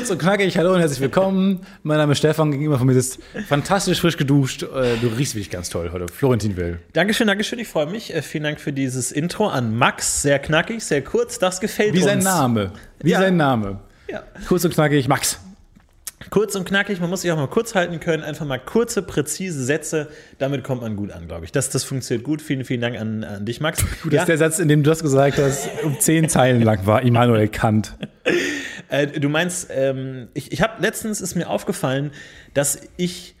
Kurz 0.00 0.10
und 0.10 0.16
knackig, 0.18 0.56
hallo 0.56 0.72
und 0.72 0.80
herzlich 0.80 1.00
willkommen. 1.00 1.60
Mein 1.82 1.98
Name 1.98 2.12
ist 2.12 2.18
Stefan, 2.20 2.50
gegenüber 2.52 2.78
von 2.78 2.86
mir 2.86 2.94
sitzt 2.94 3.18
fantastisch 3.48 4.00
frisch 4.00 4.16
geduscht. 4.16 4.62
Äh, 4.62 4.96
Du 5.02 5.08
riechst 5.08 5.34
wirklich 5.34 5.50
ganz 5.50 5.68
toll 5.68 5.90
heute. 5.92 6.08
Florentin 6.08 6.56
Will. 6.56 6.78
Dankeschön, 6.94 7.26
Dankeschön, 7.26 7.58
ich 7.58 7.68
freue 7.68 7.84
mich. 7.84 8.14
Äh, 8.14 8.22
Vielen 8.22 8.44
Dank 8.44 8.60
für 8.60 8.72
dieses 8.72 9.12
Intro 9.12 9.48
an 9.48 9.76
Max. 9.76 10.22
Sehr 10.22 10.38
knackig, 10.38 10.82
sehr 10.82 11.04
kurz, 11.04 11.38
das 11.38 11.60
gefällt 11.60 11.92
Wie 11.92 11.98
uns. 11.98 12.06
sein 12.06 12.20
Name. 12.20 12.72
Wie 13.02 13.10
Ja. 13.10 13.20
sein 13.20 13.36
Name. 13.36 13.80
Ja. 14.08 14.22
Kurz 14.48 14.64
und 14.64 14.72
knackig, 14.72 15.06
Max. 15.06 15.38
Kurz 16.28 16.54
und 16.54 16.66
knackig, 16.66 17.00
man 17.00 17.08
muss 17.08 17.22
sich 17.22 17.32
auch 17.32 17.36
mal 17.36 17.48
kurz 17.48 17.74
halten 17.74 17.98
können. 17.98 18.22
Einfach 18.22 18.44
mal 18.44 18.58
kurze, 18.58 19.00
präzise 19.02 19.64
Sätze. 19.64 20.08
Damit 20.38 20.62
kommt 20.62 20.82
man 20.82 20.94
gut 20.94 21.10
an, 21.12 21.26
glaube 21.26 21.46
ich. 21.46 21.52
Das, 21.52 21.70
das 21.70 21.82
funktioniert 21.82 22.24
gut. 22.24 22.42
Vielen, 22.42 22.64
vielen 22.64 22.82
Dank 22.82 22.98
an, 22.98 23.24
an 23.24 23.46
dich, 23.46 23.60
Max. 23.60 23.82
Gut, 24.02 24.12
dass 24.12 24.26
der 24.26 24.36
Satz, 24.36 24.58
in 24.58 24.68
dem 24.68 24.82
du 24.82 24.90
das 24.90 25.02
gesagt 25.02 25.38
hast, 25.38 25.68
um 25.82 25.98
zehn 25.98 26.28
Zeilen 26.28 26.60
lang 26.60 26.84
war. 26.84 27.02
Immanuel 27.02 27.48
Kant. 27.48 27.96
Äh, 28.92 29.06
du 29.06 29.28
meinst, 29.28 29.68
ähm, 29.70 30.30
ich, 30.34 30.50
ich 30.50 30.62
habe 30.62 30.82
letztens 30.82 31.20
ist 31.20 31.36
mir 31.36 31.48
aufgefallen, 31.48 32.10
dass 32.54 32.80
ich 32.96 33.36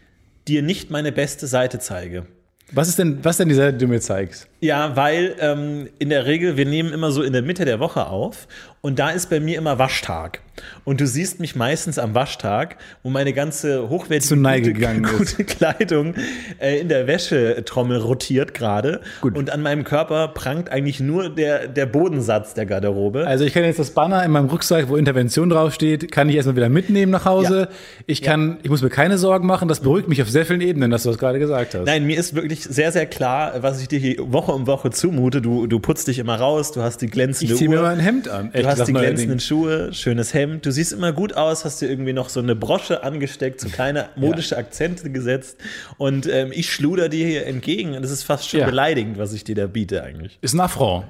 dir 0.46 0.62
nicht 0.62 0.90
meine 0.90 1.10
beste 1.10 1.48
Seite 1.48 1.80
zeige. 1.80 2.26
Was 2.72 2.88
ist 2.88 3.00
denn, 3.00 3.24
was 3.24 3.36
denn 3.36 3.48
die 3.48 3.54
Seite, 3.56 3.76
die 3.76 3.84
du 3.84 3.90
mir 3.90 4.00
zeigst? 4.00 4.46
Ja, 4.60 4.94
weil 4.94 5.34
ähm, 5.40 5.88
in 5.98 6.08
der 6.08 6.26
Regel, 6.26 6.56
wir 6.56 6.66
nehmen 6.66 6.92
immer 6.92 7.10
so 7.10 7.22
in 7.22 7.32
der 7.32 7.42
Mitte 7.42 7.64
der 7.64 7.80
Woche 7.80 8.06
auf 8.06 8.46
und 8.82 8.98
da 8.98 9.10
ist 9.10 9.28
bei 9.30 9.40
mir 9.40 9.58
immer 9.58 9.78
Waschtag. 9.78 10.40
Und 10.84 11.00
du 11.00 11.06
siehst 11.06 11.40
mich 11.40 11.56
meistens 11.56 11.98
am 11.98 12.14
Waschtag, 12.14 12.76
wo 13.02 13.10
meine 13.10 13.32
ganze 13.32 13.88
hochwertige 13.88 14.36
gute, 14.36 15.00
gute 15.02 15.44
Kleidung 15.44 16.14
äh, 16.60 16.80
in 16.80 16.88
der 16.88 17.06
Wäschetrommel 17.06 17.98
rotiert 17.98 18.54
gerade. 18.54 19.00
Und 19.22 19.50
an 19.50 19.62
meinem 19.62 19.84
Körper 19.84 20.28
prangt 20.28 20.70
eigentlich 20.70 21.00
nur 21.00 21.28
der, 21.28 21.68
der 21.68 21.86
Bodensatz 21.86 22.54
der 22.54 22.66
Garderobe. 22.66 23.26
Also 23.26 23.44
ich 23.44 23.52
kann 23.52 23.64
jetzt 23.64 23.78
das 23.78 23.90
Banner 23.90 24.24
in 24.24 24.30
meinem 24.30 24.48
Rucksack, 24.48 24.88
wo 24.88 24.96
Intervention 24.96 25.48
draufsteht, 25.48 26.10
kann 26.10 26.28
ich 26.28 26.36
erstmal 26.36 26.56
wieder 26.56 26.68
mitnehmen 26.68 27.12
nach 27.12 27.24
Hause. 27.24 27.68
Ich 28.06 28.22
kann, 28.22 28.58
ich 28.62 28.70
muss 28.70 28.82
mir 28.82 28.90
keine 28.90 29.18
Sorgen 29.18 29.46
machen. 29.46 29.68
Das 29.68 29.80
beruhigt 29.80 30.08
mich 30.08 30.22
auf 30.22 30.28
sehr 30.28 30.46
vielen 30.46 30.60
Ebenen, 30.60 30.90
dass 30.90 31.04
du 31.04 31.10
das 31.10 31.18
gerade 31.18 31.38
gesagt 31.38 31.74
hast. 31.74 31.86
Nein, 31.86 32.06
mir 32.06 32.18
ist 32.18 32.34
wirklich 32.34 32.64
sehr, 32.64 32.92
sehr 32.92 33.06
klar, 33.06 33.54
was 33.60 33.80
ich 33.80 33.88
dir 33.88 33.98
hier 33.98 34.16
Woche 34.32 34.52
um 34.52 34.66
Woche 34.66 34.90
zumute. 34.90 35.40
Du, 35.40 35.66
du 35.66 35.78
putzt 35.80 36.08
dich 36.08 36.18
immer 36.18 36.36
raus, 36.36 36.72
du 36.72 36.82
hast 36.82 36.98
die 36.98 37.06
glänzende 37.06 37.52
ich 37.52 37.58
ziehe 37.58 37.70
Uhr. 37.70 37.76
mir 37.76 37.82
mal 37.82 37.92
ein 37.92 38.00
Hemd 38.00 38.28
an. 38.28 38.52
Echt, 38.52 38.66
hast 38.78 38.86
die 38.86 38.92
glänzenden 38.92 39.38
Ding. 39.38 39.46
Schuhe, 39.46 39.92
schönes 39.92 40.32
Hemd. 40.34 40.64
Du 40.66 40.70
siehst 40.70 40.92
immer 40.92 41.12
gut 41.12 41.34
aus, 41.34 41.64
hast 41.64 41.80
dir 41.80 41.88
irgendwie 41.90 42.12
noch 42.12 42.28
so 42.28 42.40
eine 42.40 42.54
Brosche 42.54 43.02
angesteckt, 43.02 43.60
so 43.60 43.68
kleine 43.68 44.10
modische 44.16 44.56
Akzente 44.56 45.10
gesetzt. 45.10 45.58
Und 45.98 46.26
ähm, 46.26 46.52
ich 46.52 46.72
schluder 46.72 47.08
dir 47.08 47.26
hier 47.26 47.46
entgegen. 47.46 47.94
Und 47.96 48.02
das 48.02 48.10
ist 48.10 48.22
fast 48.22 48.48
schon 48.48 48.60
Ja. 48.60 48.66
beleidigend, 48.66 49.18
was 49.18 49.32
ich 49.32 49.44
dir 49.44 49.54
da 49.54 49.66
biete 49.66 50.02
eigentlich. 50.02 50.38
Ist 50.42 50.54
ein 50.54 50.60
Affront. 50.60 51.06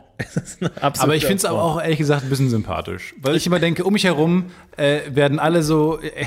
Aber 0.80 1.14
ich 1.14 1.24
finde 1.24 1.36
es 1.38 1.44
aber 1.44 1.62
auch 1.62 1.80
ehrlich 1.82 1.98
gesagt 1.98 2.24
ein 2.24 2.30
bisschen 2.30 2.50
sympathisch. 2.50 3.14
Weil 3.20 3.36
ich 3.36 3.46
immer 3.46 3.58
denke, 3.58 3.84
um 3.84 3.92
mich 3.92 4.04
herum 4.04 4.46
äh, 4.77 5.00
werden 5.10 5.38
alle 5.38 5.62
so 5.62 5.98
äh, 6.00 6.27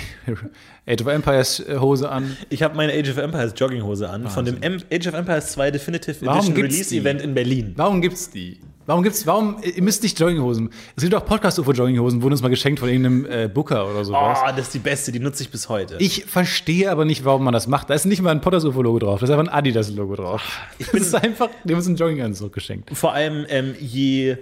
Age 0.92 1.02
of 1.02 1.08
Empires 1.08 1.60
äh, 1.60 1.78
Hose 1.80 2.10
an. 2.10 2.38
Ich 2.50 2.64
habe 2.64 2.76
meine 2.76 2.94
Age 2.94 3.10
of 3.10 3.18
Empires 3.18 3.54
Jogginghose 3.56 4.10
an, 4.10 4.28
von 4.30 4.46
dem 4.46 4.62
M 4.62 4.82
Age 4.92 5.08
of 5.08 5.14
Empires 5.14 5.52
2 5.54 5.72
Definitive 5.72 6.26
Warum 6.26 6.38
Edition 6.40 6.56
gibt's 6.56 6.74
Release 6.74 6.90
die? 6.90 6.98
Event 7.00 7.22
in 7.22 7.34
Berlin. 7.34 7.74
Warum 7.76 8.02
gibt's 8.02 8.30
die? 8.30 8.60
Warum 8.86 9.02
gibt's, 9.02 9.26
warum, 9.26 9.56
ihr 9.64 9.82
müsst 9.82 10.04
nicht 10.04 10.20
Jogginghosen. 10.20 10.70
Es 10.98 11.04
gibt 11.04 11.16
auch 11.16 11.26
Podcast-UFO-Jogginghosen, 11.26 12.22
wurden 12.22 12.34
uns 12.34 12.42
mal 12.42 12.50
geschenkt 12.50 12.82
von 12.82 12.90
irgendeinem 12.90 13.26
äh, 13.26 13.48
Booker 13.48 13.90
oder 13.90 14.04
sowas. 14.04 14.40
Oh, 14.44 14.48
das 14.50 14.66
ist 14.66 14.74
die 14.74 14.80
beste, 14.80 15.14
die 15.14 15.20
nutze 15.20 15.42
ich 15.42 15.50
bis 15.50 15.70
heute. 15.70 15.96
Ich 16.00 16.26
verstehe 16.26 16.92
aber 16.92 17.06
nicht, 17.06 17.24
warum 17.24 17.46
man 17.46 17.54
das 17.54 17.68
macht. 17.68 17.90
Da 17.90 17.94
ist 17.94 18.04
nicht 18.04 18.22
mal 18.22 18.32
ein 18.32 18.42
Podcast-UFO-Logo 18.42 19.00
drauf, 19.00 19.22
da 19.22 19.24
ist 19.26 19.30
einfach 19.32 19.46
ein 19.46 19.58
Adidas-Logo 19.58 20.18
drauf. 20.18 20.60
Ich 20.80 20.92
bin, 20.92 21.00
das 21.00 21.08
ist 21.08 21.16
einfach, 21.16 21.48
die 21.64 21.72
haben 21.72 21.78
uns 21.78 21.88
einen 21.88 21.96
Jogginganzug 21.96 22.52
geschenkt. 22.52 22.90
Vor 22.92 23.14
allem, 23.14 23.46
ähm, 23.48 23.74
je 23.84 24.38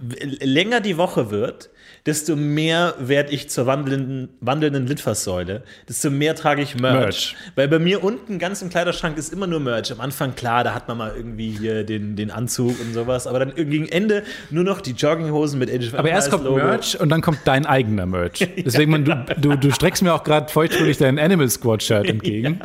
länger 0.00 0.80
die 0.80 0.96
Woche 0.96 1.30
wird, 1.30 1.70
desto 2.06 2.36
mehr 2.36 2.94
werde 2.98 3.32
ich 3.32 3.50
zur 3.50 3.66
wandelnden, 3.66 4.28
wandelnden 4.40 4.86
Litfaßsäule, 4.86 5.64
desto 5.88 6.10
mehr 6.10 6.36
trage 6.36 6.62
ich 6.62 6.76
Merch. 6.76 6.94
Merch. 6.94 7.36
Weil 7.56 7.68
bei 7.68 7.78
mir 7.78 8.04
unten 8.04 8.38
ganz 8.38 8.62
im 8.62 8.70
Kleiderschrank 8.70 9.18
ist 9.18 9.32
immer 9.32 9.46
nur 9.46 9.58
Merch. 9.60 9.90
Am 9.92 10.00
Anfang, 10.00 10.34
klar, 10.36 10.62
da 10.62 10.72
hat 10.72 10.86
man 10.86 10.98
mal 10.98 11.12
irgendwie 11.16 11.50
hier 11.50 11.82
den, 11.84 12.14
den 12.14 12.30
Anzug 12.30 12.80
und 12.80 12.94
sowas, 12.94 13.26
aber 13.26 13.40
dann 13.40 13.54
gegen 13.54 13.88
Ende 13.88 14.22
nur 14.50 14.62
noch 14.62 14.80
die 14.80 14.92
Jogginghosen 14.92 15.58
mit 15.58 15.68
Age 15.68 15.88
of 15.88 15.98
Aber 15.98 16.08
erst 16.08 16.30
kommt 16.30 16.44
Logo. 16.44 16.56
Merch 16.56 16.98
und 16.98 17.08
dann 17.08 17.22
kommt 17.22 17.40
dein 17.44 17.66
eigener 17.66 18.06
Merch. 18.06 18.38
Deswegen, 18.56 18.92
man, 18.92 19.04
du, 19.04 19.24
du, 19.40 19.56
du 19.56 19.72
streckst 19.72 20.02
mir 20.02 20.14
auch 20.14 20.22
gerade 20.22 20.48
feuchtfröhlich 20.48 20.98
dein 20.98 21.18
Animal 21.18 21.48
Squad 21.50 21.82
Shirt 21.82 22.06
entgegen. 22.08 22.60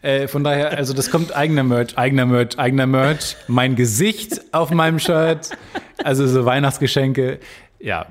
Äh, 0.00 0.26
von 0.26 0.42
daher, 0.42 0.76
also 0.76 0.94
das 0.94 1.10
kommt 1.10 1.36
eigener 1.36 1.64
Merch, 1.64 1.98
eigener 1.98 2.24
Merch, 2.24 2.58
eigener 2.58 2.86
Merch. 2.86 3.36
Mein 3.46 3.76
Gesicht 3.76 4.40
auf 4.52 4.70
meinem 4.70 4.98
Shirt. 4.98 5.50
Also 6.02 6.26
so 6.26 6.44
Weihnachtsgeschenke. 6.44 7.40
Ja, 7.78 8.06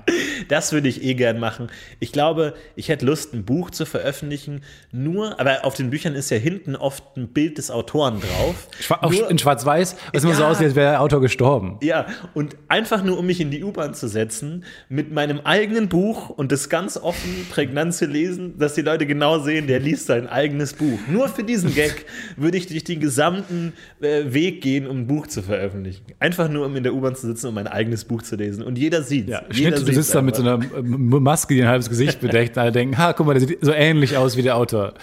Das 0.48 0.72
würde 0.74 0.88
ich 0.88 1.03
eh 1.03 1.16
gern 1.16 1.40
machen. 1.40 1.70
Ich 2.00 2.12
glaube, 2.12 2.53
ich 2.76 2.90
hätte 2.90 3.06
Lust, 3.06 3.34
ein 3.34 3.46
Buch 3.46 3.72
zu 3.72 3.86
veröffentlichen, 3.86 4.62
nur, 4.92 5.40
aber 5.40 5.66
auf 5.66 5.74
den 5.74 5.90
Büchern 5.90 6.14
ist 6.14 6.30
ja 6.30 6.38
hinten 6.38 6.76
oft 6.76 7.03
ein 7.18 7.30
Bild 7.30 7.58
des 7.58 7.72
Autoren 7.72 8.20
drauf. 8.22 8.68
Schwa 8.80 9.00
auch 9.02 9.12
Nur- 9.12 9.30
in 9.30 9.40
Schwarz-Weiß, 9.40 9.96
was 10.14 10.24
immer 10.24 10.36
so 10.36 10.44
Ja. 10.44 10.50
aussieht, 10.52 10.68
als 10.68 10.75
wäre 10.75 10.92
der 10.92 11.02
Autor 11.02 11.20
gestorben. 11.22 11.78
Ja, 11.81 12.06
und 12.36 12.56
einfach 12.68 13.04
nur, 13.04 13.18
um 13.18 13.25
mich 13.25 13.42
in 13.42 13.50
die 13.50 13.64
U-Bahn 13.64 13.94
zu 13.96 14.08
setzen, 14.08 14.66
mit 14.88 15.12
meinem 15.12 15.40
eigenen 15.44 15.90
Buch 15.90 16.30
und 16.30 16.52
das 16.52 16.70
ganz 16.70 16.98
offen, 16.98 17.48
prägnant 17.50 17.94
zu 17.96 18.06
lesen, 18.06 18.59
dass 18.59 18.75
die 18.75 18.81
Leute 18.81 19.06
genau 19.08 19.40
sehen, 19.40 19.66
der 19.68 19.80
liest 19.80 20.06
sein 20.06 20.28
eigenes 20.28 20.74
Buch. 20.74 21.00
Nur 21.09 21.28
für 21.28 21.44
diesen 21.44 21.74
Gag 21.74 22.06
würde 22.38 22.58
ich 22.58 22.68
durch 22.68 22.84
den 22.84 23.00
gesamten 23.00 23.74
äh, 24.02 24.31
Weg 24.34 24.62
gehen, 24.62 24.86
um 24.88 25.00
ein 25.00 25.08
Buch 25.08 25.25
zu 25.28 25.42
veröffentlichen. 25.42 26.06
Einfach 26.20 26.50
nur, 26.50 26.66
um 26.68 26.75
in 26.75 26.84
der 26.84 26.94
U-Bahn 26.94 27.16
zu 27.16 27.25
sitzen 27.28 27.48
und 27.48 27.56
mein 27.56 27.68
eigenes 27.68 28.06
Buch 28.06 28.22
zu 28.22 28.36
lesen. 28.36 28.62
Und 28.64 28.78
jeder 28.78 29.02
sieht 29.02 29.28
Ja, 29.28 29.42
Jeder 29.52 29.65
Schnitt, 29.74 29.88
du 29.88 29.94
sitzt 29.94 30.14
da 30.16 30.22
mit 30.22 30.36
so 30.36 30.42
einer 30.42 30.59
ähm, 30.78 31.09
Maske, 31.09 31.53
die 31.56 31.62
ein 31.62 31.68
halbes 31.68 31.90
Gesicht 31.90 32.20
bedeckt, 32.22 32.56
und 32.58 32.62
alle 32.64 32.72
denken, 32.72 32.98
ha, 32.98 33.14
guck 33.14 33.26
mal, 33.26 33.34
der 33.34 33.48
sieht 33.48 33.58
so 33.64 33.72
ähnlich 33.72 34.16
aus 34.18 34.38
wie 34.38 34.42
der 34.42 34.56
Autor. 34.58 34.94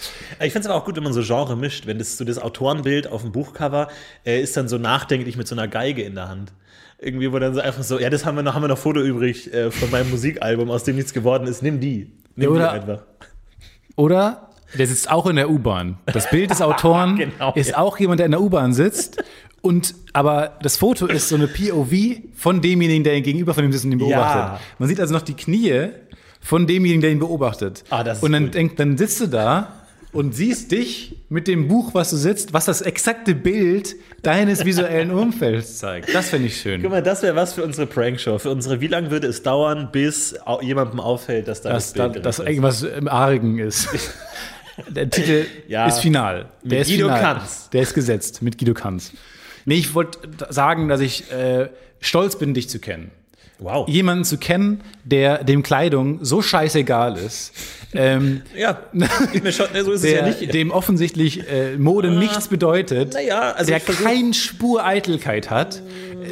Ich 0.40 0.52
finde 0.52 0.60
es 0.60 0.66
aber 0.66 0.74
auch 0.76 0.84
gut, 0.84 0.96
wenn 0.96 1.02
man 1.04 1.12
so 1.12 1.22
Genre 1.22 1.56
mischt. 1.56 1.86
Wenn 1.86 1.98
das 1.98 2.16
so 2.16 2.24
das 2.24 2.38
Autorenbild 2.38 3.06
auf 3.10 3.22
dem 3.22 3.32
Buchcover 3.32 3.88
äh, 4.24 4.40
ist 4.40 4.56
dann 4.56 4.68
so 4.68 4.78
nachdenklich 4.78 5.36
mit 5.36 5.46
so 5.48 5.54
einer 5.54 5.68
Geige 5.68 6.02
in 6.02 6.14
der 6.14 6.28
Hand. 6.28 6.52
Irgendwie, 6.98 7.32
wo 7.32 7.38
dann 7.38 7.52
so 7.54 7.60
einfach 7.60 7.82
so, 7.82 7.98
ja, 7.98 8.10
das 8.10 8.24
haben 8.24 8.36
wir 8.36 8.42
noch, 8.42 8.54
haben 8.54 8.62
wir 8.62 8.68
noch 8.68 8.78
Foto 8.78 9.00
übrig 9.00 9.52
äh, 9.52 9.70
von 9.72 9.90
meinem 9.90 10.10
Musikalbum, 10.10 10.70
aus 10.70 10.84
dem 10.84 10.94
nichts 10.96 11.12
geworden 11.12 11.46
ist. 11.48 11.62
Nimm 11.62 11.80
die. 11.80 12.12
Nimm 12.36 12.52
oder- 12.52 12.68
die 12.68 12.70
einfach. 12.80 13.02
Oder 13.96 14.48
der 14.78 14.86
sitzt 14.86 15.10
auch 15.10 15.26
in 15.26 15.36
der 15.36 15.50
U-Bahn. 15.50 15.98
Das 16.06 16.30
Bild 16.30 16.50
des 16.50 16.62
Autoren 16.62 17.16
Genau, 17.16 17.52
ist 17.54 17.70
ja. 17.70 17.78
auch 17.78 17.98
jemand, 17.98 18.20
der 18.20 18.26
in 18.26 18.32
der 18.32 18.40
U-Bahn 18.40 18.72
sitzt. 18.72 19.22
Und 19.62 19.94
aber 20.12 20.58
das 20.62 20.76
Foto 20.76 21.06
ist 21.06 21.28
so 21.28 21.36
eine 21.36 21.46
POV 21.48 21.92
von 22.34 22.60
demjenigen, 22.60 23.04
der 23.04 23.14
ihn 23.16 23.22
gegenüber 23.22 23.54
von 23.54 23.64
ihm 23.64 23.72
sitzt 23.72 23.84
und 23.84 23.92
ihn 23.92 23.98
beobachtet. 23.98 24.42
Ja. 24.42 24.60
Man 24.78 24.88
sieht 24.88 25.00
also 25.00 25.14
noch 25.14 25.22
die 25.22 25.34
Knie 25.34 25.88
von 26.40 26.66
demjenigen, 26.66 27.00
der 27.00 27.10
ihn 27.12 27.20
beobachtet. 27.20 27.84
Ah, 27.90 28.02
das 28.02 28.18
ist 28.18 28.24
und 28.24 28.32
dann, 28.32 28.44
gut. 28.46 28.54
denk, 28.54 28.76
dann 28.76 28.98
sitzt 28.98 29.20
du 29.20 29.28
da 29.28 29.72
und 30.12 30.34
siehst 30.34 30.72
dich 30.72 31.16
mit 31.28 31.46
dem 31.46 31.68
Buch, 31.68 31.94
was 31.94 32.10
du 32.10 32.16
sitzt, 32.16 32.52
was 32.52 32.64
das 32.66 32.82
exakte 32.82 33.34
Bild 33.36 33.94
deines 34.22 34.64
visuellen 34.64 35.12
Umfelds 35.12 35.78
zeigt. 35.78 36.12
Das 36.12 36.28
finde 36.30 36.48
ich 36.48 36.60
schön. 36.60 36.82
Guck 36.82 36.90
mal, 36.90 37.02
das 37.02 37.22
wäre 37.22 37.36
was 37.36 37.54
für 37.54 37.62
unsere 37.62 37.86
Prankshow. 37.86 38.38
Für 38.38 38.50
unsere, 38.50 38.80
wie 38.80 38.88
lange 38.88 39.10
würde 39.12 39.28
es 39.28 39.42
dauern, 39.44 39.88
bis 39.92 40.34
jemandem 40.60 40.98
auffällt, 41.00 41.46
dass 41.48 41.62
da 41.62 41.72
das 41.72 41.92
Bild 41.92 42.04
da, 42.04 42.08
drin 42.08 42.22
dass 42.24 42.40
ist? 42.40 42.46
irgendwas 42.48 42.82
im 42.82 43.06
Argen 43.08 43.58
ist. 43.60 43.88
Der 44.88 45.08
Titel 45.08 45.46
Ja. 45.68 45.86
ist 45.86 46.00
final. 46.00 46.46
Der 46.62 46.80
ist 46.80 46.88
Guido 46.90 47.06
final. 47.06 47.20
Kanz. 47.20 47.70
Der 47.70 47.82
ist 47.82 47.94
gesetzt 47.94 48.42
mit 48.42 48.58
Guido 48.58 48.74
Kanz. 48.74 49.12
Nee, 49.64 49.76
ich 49.76 49.94
wollte 49.94 50.18
sagen, 50.50 50.88
dass 50.88 51.00
ich 51.00 51.30
äh, 51.30 51.68
stolz 52.00 52.36
bin, 52.36 52.54
dich 52.54 52.68
zu 52.68 52.78
kennen. 52.78 53.10
Wow. 53.58 53.88
Jemanden 53.88 54.24
zu 54.24 54.38
kennen, 54.38 54.80
der 55.04 55.44
dem 55.44 55.62
Kleidung 55.62 56.24
so 56.24 56.42
scheißegal 56.42 57.16
ist, 57.16 57.52
ähm, 57.94 58.42
Ja, 58.56 58.78
mir 58.92 59.52
schon, 59.52 59.66
so 59.84 59.92
ist 59.92 60.04
es 60.04 60.10
ja 60.10 60.22
der, 60.22 60.26
nicht. 60.26 60.54
dem 60.54 60.70
offensichtlich 60.70 61.48
äh, 61.48 61.76
Mode 61.76 62.10
nichts 62.10 62.48
bedeutet, 62.48 63.14
naja, 63.14 63.52
also 63.52 63.70
der 63.70 63.80
kein 63.80 64.32
Spur 64.34 64.84
Eitelkeit 64.84 65.50
hat. 65.50 65.82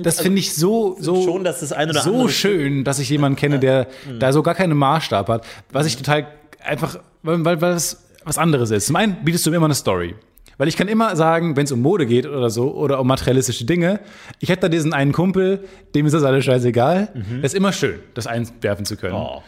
Das 0.02 0.20
finde 0.20 0.38
ich 0.38 0.54
so, 0.54 0.96
so, 1.00 1.22
schon, 1.24 1.44
dass 1.44 1.60
das 1.60 1.72
ein 1.72 1.90
oder 1.90 2.00
so 2.00 2.28
schön, 2.28 2.84
dass 2.84 2.98
ich 2.98 3.10
jemanden 3.10 3.36
kenne, 3.36 3.58
der 3.58 3.88
da 4.18 4.32
so 4.32 4.42
gar 4.42 4.54
keinen 4.54 4.76
Maßstab 4.76 5.28
hat. 5.28 5.46
Was 5.72 5.86
ich 5.86 5.96
total 5.96 6.28
einfach, 6.62 6.98
weil, 7.22 7.44
weil, 7.44 7.60
weil 7.60 7.72
das 7.72 8.04
was 8.24 8.38
anderes 8.38 8.70
ist. 8.70 8.86
Zum 8.86 8.96
einen 8.96 9.16
bietest 9.24 9.46
du 9.46 9.50
mir 9.50 9.56
immer 9.56 9.66
eine 9.66 9.74
Story. 9.74 10.14
Weil 10.60 10.68
ich 10.68 10.76
kann 10.76 10.88
immer 10.88 11.16
sagen, 11.16 11.56
wenn 11.56 11.64
es 11.64 11.72
um 11.72 11.80
Mode 11.80 12.04
geht 12.04 12.26
oder 12.26 12.50
so, 12.50 12.74
oder 12.74 13.00
um 13.00 13.06
materialistische 13.06 13.64
Dinge, 13.64 13.98
ich 14.40 14.50
hätte 14.50 14.60
da 14.60 14.68
diesen 14.68 14.92
einen 14.92 15.12
Kumpel, 15.12 15.64
dem 15.94 16.04
ist 16.04 16.12
das 16.12 16.22
alles 16.22 16.44
scheißegal. 16.44 17.08
Das 17.40 17.54
ist 17.54 17.56
immer 17.56 17.72
schön, 17.72 17.98
das 18.12 18.26
einwerfen 18.26 18.84
zu 18.84 18.98
können. 18.98 19.14
Oh. 19.14 19.42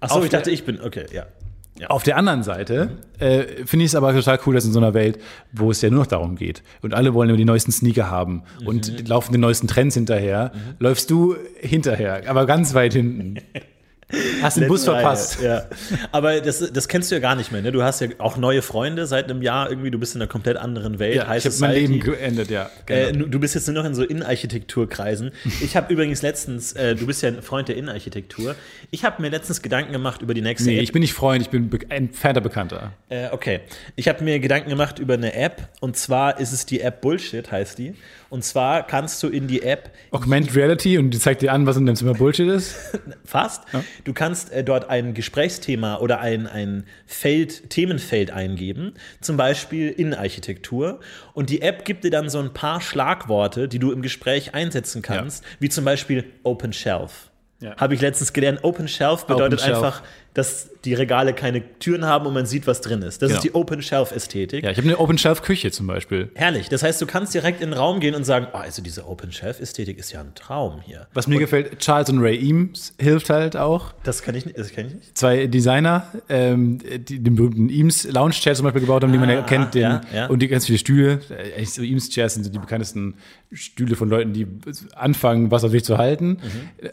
Achso, 0.00 0.22
ich 0.22 0.28
dachte, 0.28 0.50
ich 0.50 0.66
bin, 0.66 0.82
okay, 0.82 1.06
ja. 1.10 1.24
Auf 1.88 2.02
der 2.02 2.18
anderen 2.18 2.42
Seite 2.42 2.98
äh, 3.18 3.64
finde 3.64 3.86
ich 3.86 3.92
es 3.92 3.94
aber 3.94 4.12
total 4.12 4.38
cool, 4.44 4.56
dass 4.56 4.66
in 4.66 4.72
so 4.72 4.78
einer 4.78 4.92
Welt, 4.92 5.18
wo 5.52 5.70
es 5.70 5.80
ja 5.80 5.88
nur 5.88 6.00
noch 6.00 6.06
darum 6.06 6.36
geht 6.36 6.62
und 6.82 6.92
alle 6.92 7.14
wollen 7.14 7.30
immer 7.30 7.38
die 7.38 7.46
neuesten 7.46 7.72
Sneaker 7.72 8.10
haben 8.10 8.42
und 8.66 8.98
die 8.98 9.04
laufen 9.04 9.32
den 9.32 9.40
neuesten 9.40 9.68
Trends 9.68 9.94
hinterher, 9.94 10.52
läufst 10.80 11.08
du 11.10 11.34
hinterher, 11.60 12.28
aber 12.28 12.44
ganz 12.44 12.74
weit 12.74 12.92
hinten. 12.92 13.36
Hast 14.40 14.56
den 14.56 14.68
Bus 14.68 14.84
verpasst. 14.84 15.40
Ja. 15.42 15.66
Aber 16.12 16.40
das, 16.40 16.72
das 16.72 16.88
kennst 16.88 17.10
du 17.10 17.14
ja 17.16 17.20
gar 17.20 17.36
nicht 17.36 17.52
mehr. 17.52 17.60
Ne? 17.60 17.72
Du 17.72 17.82
hast 17.82 18.00
ja 18.00 18.08
auch 18.18 18.36
neue 18.38 18.62
Freunde 18.62 19.06
seit 19.06 19.26
einem 19.30 19.42
Jahr 19.42 19.68
irgendwie. 19.68 19.90
Du 19.90 19.98
bist 19.98 20.14
in 20.14 20.22
einer 20.22 20.28
komplett 20.28 20.56
anderen 20.56 20.98
Welt. 20.98 21.16
Ja, 21.16 21.36
ich 21.36 21.44
habe 21.44 21.54
mein. 21.60 21.72
Leben 21.74 22.00
geendet, 22.00 22.50
ja. 22.50 22.70
Äh, 22.86 23.12
Genau. 23.12 23.26
du 23.26 23.38
bist 23.38 23.54
jetzt 23.54 23.66
nur 23.68 23.74
noch 23.74 23.84
in 23.84 23.94
so 23.94 24.02
Innenarchitekturkreisen. 24.04 25.32
Ich 25.62 25.76
habe 25.76 25.92
übrigens 25.92 26.22
letztens, 26.22 26.72
äh, 26.72 26.94
du 26.94 27.06
bist 27.06 27.22
ja 27.22 27.28
ein 27.28 27.42
Freund 27.42 27.68
der 27.68 27.76
Innenarchitektur. 27.76 28.54
Ich 28.90 29.04
habe 29.04 29.20
mir 29.20 29.28
letztens 29.28 29.60
Gedanken 29.62 29.92
gemacht 29.92 30.22
über 30.22 30.32
die 30.34 30.42
nächste 30.42 30.70
nee, 30.70 30.76
App. 30.78 30.82
ich 30.84 30.92
bin 30.92 31.00
nicht 31.00 31.12
Freund, 31.12 31.42
ich 31.42 31.50
bin 31.50 31.68
be- 31.68 31.78
ein 31.90 32.06
entfernter 32.08 32.40
Bekannter. 32.40 32.92
Äh, 33.10 33.28
okay. 33.32 33.60
Ich 33.96 34.08
habe 34.08 34.24
mir 34.24 34.38
Gedanken 34.40 34.70
gemacht 34.70 34.98
über 34.98 35.14
eine 35.14 35.34
App 35.34 35.68
und 35.80 35.96
zwar 35.96 36.40
ist 36.40 36.52
es 36.52 36.64
die 36.66 36.80
App 36.80 37.00
Bullshit, 37.02 37.50
heißt 37.50 37.78
die. 37.78 37.94
Und 38.30 38.44
zwar 38.44 38.86
kannst 38.86 39.22
du 39.22 39.28
in 39.28 39.46
die 39.46 39.62
App 39.62 39.90
Augmented 40.10 40.54
Reality 40.54 40.98
und 40.98 41.10
die 41.10 41.18
zeigt 41.18 41.40
dir 41.42 41.52
an, 41.52 41.66
was 41.66 41.76
in 41.76 41.86
deinem 41.86 41.96
Zimmer 41.96 42.14
Bullshit 42.14 42.48
ist. 42.48 42.76
fast, 43.24 43.62
du 44.04 44.12
kannst 44.12 44.52
äh, 44.52 44.62
dort 44.62 44.90
ein 44.90 45.14
Gesprächsthema 45.14 45.96
oder 45.96 46.20
ein, 46.20 46.46
ein 46.46 46.84
Feld, 47.06 47.70
Themenfeld 47.70 48.30
eingeben, 48.30 48.94
zum 49.20 49.36
Beispiel 49.36 49.88
Innenarchitektur. 49.90 51.00
Und 51.32 51.50
die 51.50 51.62
App 51.62 51.84
gibt 51.84 52.04
dir 52.04 52.10
dann 52.10 52.28
so 52.28 52.38
ein 52.38 52.52
paar 52.52 52.80
Schlagworte, 52.80 53.68
die 53.68 53.78
du 53.78 53.92
im 53.92 54.02
Gespräch 54.02 54.54
einsetzen 54.54 55.00
kannst, 55.00 55.44
wie 55.58 55.68
zum 55.68 55.84
Beispiel 55.84 56.24
Open 56.42 56.72
Shelf. 56.72 57.30
Ja. 57.60 57.76
Habe 57.76 57.94
ich 57.94 58.00
letztens 58.00 58.32
gelernt. 58.32 58.60
Open 58.62 58.86
Shelf 58.86 59.26
bedeutet 59.26 59.60
Shelf. 59.60 59.76
einfach, 59.76 60.02
dass 60.38 60.70
die 60.84 60.94
Regale 60.94 61.32
keine 61.34 61.62
Türen 61.80 62.04
haben 62.06 62.24
und 62.26 62.34
man 62.34 62.46
sieht, 62.46 62.66
was 62.68 62.80
drin 62.80 63.02
ist. 63.02 63.20
Das 63.20 63.30
ist 63.32 63.42
Genau. 63.42 63.42
die 63.42 63.54
Open 63.54 63.82
Shelf-Ästhetik. 63.82 64.62
Ja, 64.64 64.70
ich 64.70 64.76
habe 64.78 64.86
eine 64.86 64.98
Open 64.98 65.18
Shelf 65.18 65.42
Küche 65.42 65.70
zum 65.72 65.88
Beispiel. 65.88 66.30
Herrlich. 66.36 66.68
Das 66.68 66.82
heißt, 66.84 67.02
du 67.02 67.06
kannst 67.06 67.34
direkt 67.34 67.60
in 67.60 67.70
den 67.70 67.78
Raum 67.78 67.98
gehen 67.98 68.14
und 68.14 68.24
sagen, 68.24 68.46
oh, 68.52 68.56
also 68.56 68.80
diese 68.80 69.06
Open 69.08 69.32
Shelf-Ästhetik 69.32 69.98
ist 69.98 70.12
ja 70.12 70.20
ein 70.20 70.34
Traum 70.36 70.80
hier. 70.84 71.08
Was 71.14 71.26
mir 71.26 71.38
gefällt, 71.40 71.80
Charles 71.80 72.08
und 72.10 72.20
Ray 72.20 72.38
Eames 72.38 72.94
hilft 72.98 73.28
halt 73.28 73.56
auch. 73.56 73.92
Das 74.04 74.22
kann 74.22 74.36
ich 74.36 74.46
nicht. 74.46 74.56
Das 74.56 74.72
kann 74.72 74.86
ich 74.86 74.94
nicht. 74.94 75.18
Zwei 75.18 75.48
Designer, 75.48 76.06
ähm, 76.28 76.78
die 76.78 77.18
den 77.18 77.34
berühmten 77.34 77.68
Eames 77.68 78.04
Lounge 78.10 78.34
Chair 78.34 78.54
zum 78.54 78.64
Beispiel 78.64 78.82
gebaut 78.82 79.02
haben, 79.02 79.12
die 79.12 79.18
man 79.18 79.28
ja 79.28 79.40
Ah, 79.40 79.42
kennt. 79.42 79.74
Den, 79.74 79.82
ja, 79.82 80.00
ja. 80.14 80.26
Und 80.28 80.40
die 80.40 80.46
ganz 80.48 80.64
viele 80.66 80.78
Stühle. 80.78 81.20
Äh, 81.30 81.54
Eigentlich 81.56 81.72
so 81.74 81.82
Eames 81.82 82.08
Chairs 82.08 82.34
sind 82.34 82.44
so 82.44 82.50
die 82.50 82.58
bekanntesten 82.60 83.14
Stühle 83.52 83.96
von 83.96 84.08
Leuten, 84.08 84.32
die 84.32 84.46
anfangen, 84.94 85.50
was 85.50 85.64
auf 85.64 85.72
sich 85.72 85.84
zu 85.84 85.98
halten. 85.98 86.38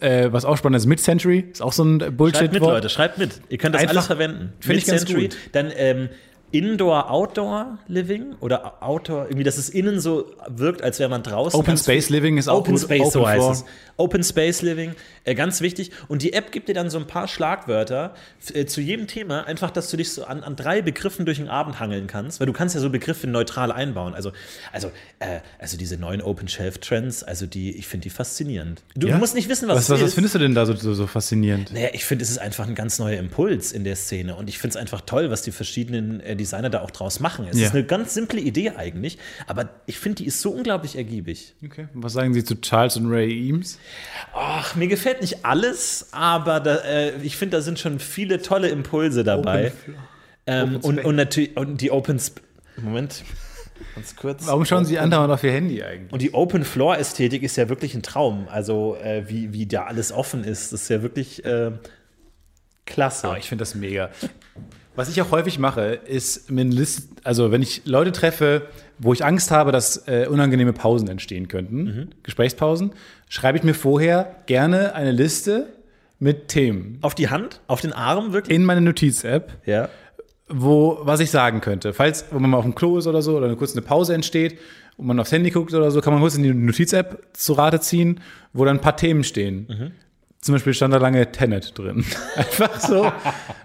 Äh, 0.01 0.31
was 0.31 0.43
auch 0.45 0.57
spannend 0.57 0.77
ist, 0.77 0.85
Mid-Century 0.87 1.45
ist 1.51 1.61
auch 1.61 1.73
so 1.73 1.83
ein 1.83 1.97
Mhm. 1.97 2.31
Schreibt 2.33 2.53
mit. 2.53 2.61
Leute, 2.61 2.89
schreibt 2.89 3.17
mit. 3.19 3.34
Ihr 3.49 3.57
könnt 3.57 3.75
das 3.75 3.81
Einfach- 3.81 3.95
alles 3.95 4.07
verwenden. 4.07 4.53
Finde 4.59 4.77
ich 4.79 4.85
ganz 4.85 5.05
gut. 5.05 5.35
Dann 5.51 5.71
ähm, 5.75 6.09
Indoor-Outdoor-Living 6.57 8.35
oder 8.39 8.81
Outdoor, 8.83 9.25
irgendwie, 9.25 9.43
dass 9.43 9.57
es 9.57 9.69
innen 9.69 9.99
so 9.99 10.31
wirkt, 10.47 10.81
als 10.81 10.99
wäre 10.99 11.09
man 11.09 11.23
draußen. 11.23 11.59
Open 11.59 11.77
Space 11.77 12.09
Living 12.09 12.37
ist 12.37 12.47
auch 12.47 12.59
Open. 12.59 12.77
Space, 12.77 13.11
so 13.13 13.19
Open 13.21 13.29
heißt 13.31 13.39
Floor. 13.39 13.51
es. 13.51 13.65
Open 13.97 14.23
Space 14.23 14.61
Living, 14.61 14.93
äh, 15.23 15.35
ganz 15.35 15.61
wichtig. 15.61 15.91
Und 16.09 16.21
die 16.21 16.33
App 16.33 16.51
gibt 16.51 16.67
dir 16.67 16.73
dann 16.73 16.89
so 16.89 16.97
ein 16.97 17.07
paar 17.07 17.29
Schlagwörter 17.29 18.13
äh, 18.53 18.65
zu 18.65 18.81
jedem 18.81 19.07
Thema, 19.07 19.45
einfach, 19.47 19.71
dass 19.71 19.89
du 19.89 19.95
dich 19.97 20.11
so 20.11 20.25
an, 20.25 20.43
an 20.43 20.57
drei 20.57 20.81
Begriffen 20.81 21.25
durch 21.25 21.37
den 21.37 21.47
Abend 21.47 21.79
hangeln 21.79 22.07
kannst, 22.07 22.39
weil 22.41 22.47
du 22.47 22.53
kannst 22.53 22.75
ja 22.75 22.81
so 22.81 22.89
Begriffe 22.89 23.27
neutral 23.27 23.71
einbauen. 23.71 24.13
Also, 24.13 24.31
also, 24.73 24.91
äh, 25.19 25.39
also 25.59 25.77
diese 25.77 25.97
neuen 25.97 26.21
Open 26.21 26.47
Shelf 26.49 26.79
Trends, 26.79 27.23
also 27.23 27.45
die, 27.45 27.77
ich 27.77 27.87
finde 27.87 28.03
die 28.03 28.09
faszinierend. 28.09 28.83
Du, 28.95 29.07
Ja? 29.07 29.17
musst 29.17 29.33
nicht 29.35 29.47
wissen, 29.47 29.69
was, 29.69 29.77
Was, 29.77 29.89
was, 29.91 29.99
ist. 29.99 30.05
was 30.07 30.13
findest 30.15 30.35
du 30.35 30.39
denn 30.39 30.53
da 30.55 30.65
so, 30.65 30.75
so, 30.75 30.93
so 30.93 31.07
faszinierend? 31.07 31.71
Naja, 31.73 31.89
ich 31.93 32.03
finde, 32.03 32.23
es 32.23 32.29
ist 32.29 32.39
einfach 32.39 32.67
ein 32.67 32.75
ganz 32.75 32.99
neuer 32.99 33.17
Impuls 33.17 33.71
in 33.71 33.85
der 33.85 33.95
Szene 33.95 34.35
und 34.35 34.49
ich 34.49 34.57
finde 34.59 34.71
es 34.71 34.75
einfach 34.81 35.01
toll, 35.01 35.29
was 35.31 35.41
die 35.41 35.51
verschiedenen 35.51 36.19
äh, 36.19 36.35
Designer 36.45 36.69
da 36.69 36.81
auch 36.81 36.91
draus 36.91 37.19
machen. 37.19 37.47
Es 37.49 37.59
Ja. 37.59 37.67
ist 37.67 37.73
eine 37.73 37.83
ganz 37.83 38.13
simple 38.13 38.39
Idee 38.39 38.71
eigentlich, 38.71 39.17
aber 39.47 39.69
ich 39.85 39.97
finde, 39.99 40.17
die 40.17 40.27
ist 40.27 40.41
so 40.41 40.51
unglaublich 40.51 40.95
ergiebig. 40.95 41.55
Okay. 41.65 41.87
Was 41.93 42.13
sagen 42.13 42.33
Sie 42.33 42.43
zu 42.43 42.55
Charles 42.61 42.95
und 42.97 43.09
Ray 43.11 43.31
Eames? 43.47 43.79
Ach, 44.33 44.75
mir 44.75 44.87
gefällt 44.87 45.21
nicht 45.21 45.43
alles, 45.45 46.07
aber 46.11 46.59
da, 46.59 46.75
äh, 46.77 47.13
ich 47.23 47.37
finde, 47.37 47.57
da 47.57 47.61
sind 47.61 47.79
schon 47.79 47.99
viele 47.99 48.41
tolle 48.41 48.69
Impulse 48.69 49.23
dabei. 49.23 49.71
Ähm, 50.47 50.75
und, 50.81 51.03
und 51.03 51.15
natürlich 51.15 51.57
und 51.57 51.81
die 51.81 51.89
Open 51.91 52.17
Sp 52.21 52.39
Moment, 52.77 53.23
ganz 53.95 54.15
kurz. 54.15 54.45
Warum 54.45 54.65
schauen 54.65 54.85
Sie 54.85 54.99
andauernd 54.99 55.33
auf 55.33 55.43
Ihr 55.43 55.51
Handy 55.53 55.81
eigentlich? 55.81 56.11
Und 56.13 56.21
die 56.21 56.33
Open 56.33 56.63
Floor 56.65 56.97
Ästhetik 56.97 57.41
ist 57.41 57.55
ja 57.55 57.69
wirklich 57.69 57.95
ein 57.95 58.03
Traum. 58.03 58.47
Also 58.49 58.95
äh, 59.01 59.27
wie, 59.27 59.53
wie 59.53 59.65
da 59.65 59.85
alles 59.85 60.11
offen 60.11 60.43
ist, 60.43 60.73
das 60.73 60.83
ist 60.83 60.89
ja 60.89 61.01
wirklich 61.01 61.43
äh, 61.45 61.71
klasse. 62.85 63.29
Oh, 63.31 63.35
ich 63.35 63.47
finde 63.49 63.61
das 63.63 63.75
mega. 63.75 64.09
Was 64.95 65.09
ich 65.09 65.21
auch 65.21 65.31
häufig 65.31 65.59
mache, 65.59 65.99
ist 66.05 66.49
mir 66.49 66.61
eine 66.61 66.73
Liste, 66.73 67.03
also 67.23 67.51
wenn 67.51 67.61
ich 67.61 67.81
Leute 67.85 68.11
treffe, 68.11 68.63
wo 68.97 69.11
ich 69.11 69.25
Angst 69.25 69.51
habe, 69.51 69.71
dass 69.73 70.07
äh, 70.07 70.27
unangenehme 70.29 70.71
Pausen 70.73 71.09
entstehen 71.09 71.47
könnten, 71.49 72.09
Gesprächspausen, 72.23 72.91
schreibe 73.27 73.57
ich 73.57 73.63
mir 73.63 73.73
vorher 73.73 74.35
gerne 74.45 74.95
eine 74.95 75.11
Liste 75.11 75.67
mit 76.19 76.47
Themen 76.47 76.97
auf 77.01 77.13
die 77.13 77.29
Hand, 77.29 77.59
auf 77.67 77.81
den 77.81 77.91
Arm 77.91 78.31
wirklich. 78.31 78.55
in 78.55 78.63
meine 78.63 78.79
Notiz-App, 78.79 79.51
Ja. 79.65 79.89
wo 80.47 80.99
was 81.01 81.19
ich 81.19 81.29
sagen 81.29 81.59
könnte. 81.59 81.91
Falls, 81.93 82.25
wenn 82.31 82.41
man 82.41 82.51
mal 82.51 82.57
auf 82.57 82.63
dem 82.63 82.73
Klo 82.75 82.97
ist 82.97 83.07
oder 83.07 83.21
so, 83.21 83.35
oder 83.35 83.47
eine 83.47 83.57
kurz 83.57 83.73
eine 83.73 83.81
Pause 83.81 84.13
entsteht 84.13 84.57
und 84.95 85.07
man 85.07 85.19
aufs 85.19 85.33
Handy 85.33 85.49
guckt 85.49 85.73
oder 85.73 85.91
so, 85.91 85.99
kann 85.99 86.13
man 86.13 86.21
kurz 86.21 86.35
in 86.35 86.43
die 86.43 86.53
Notiz-App 86.53 87.21
zu 87.33 87.51
Rate 87.53 87.81
ziehen, 87.81 88.21
wo 88.53 88.63
dann 88.63 88.77
ein 88.77 88.81
paar 88.81 88.95
Themen 88.95 89.25
stehen. 89.25 89.91
Zum 90.45 90.53
Beispiel 90.53 90.75
stand 90.75 90.93
da 90.93 90.97
lange 90.97 91.31
Tenet 91.31 91.75
drin. 91.75 92.05
Einfach 92.35 92.79
so. 92.79 93.11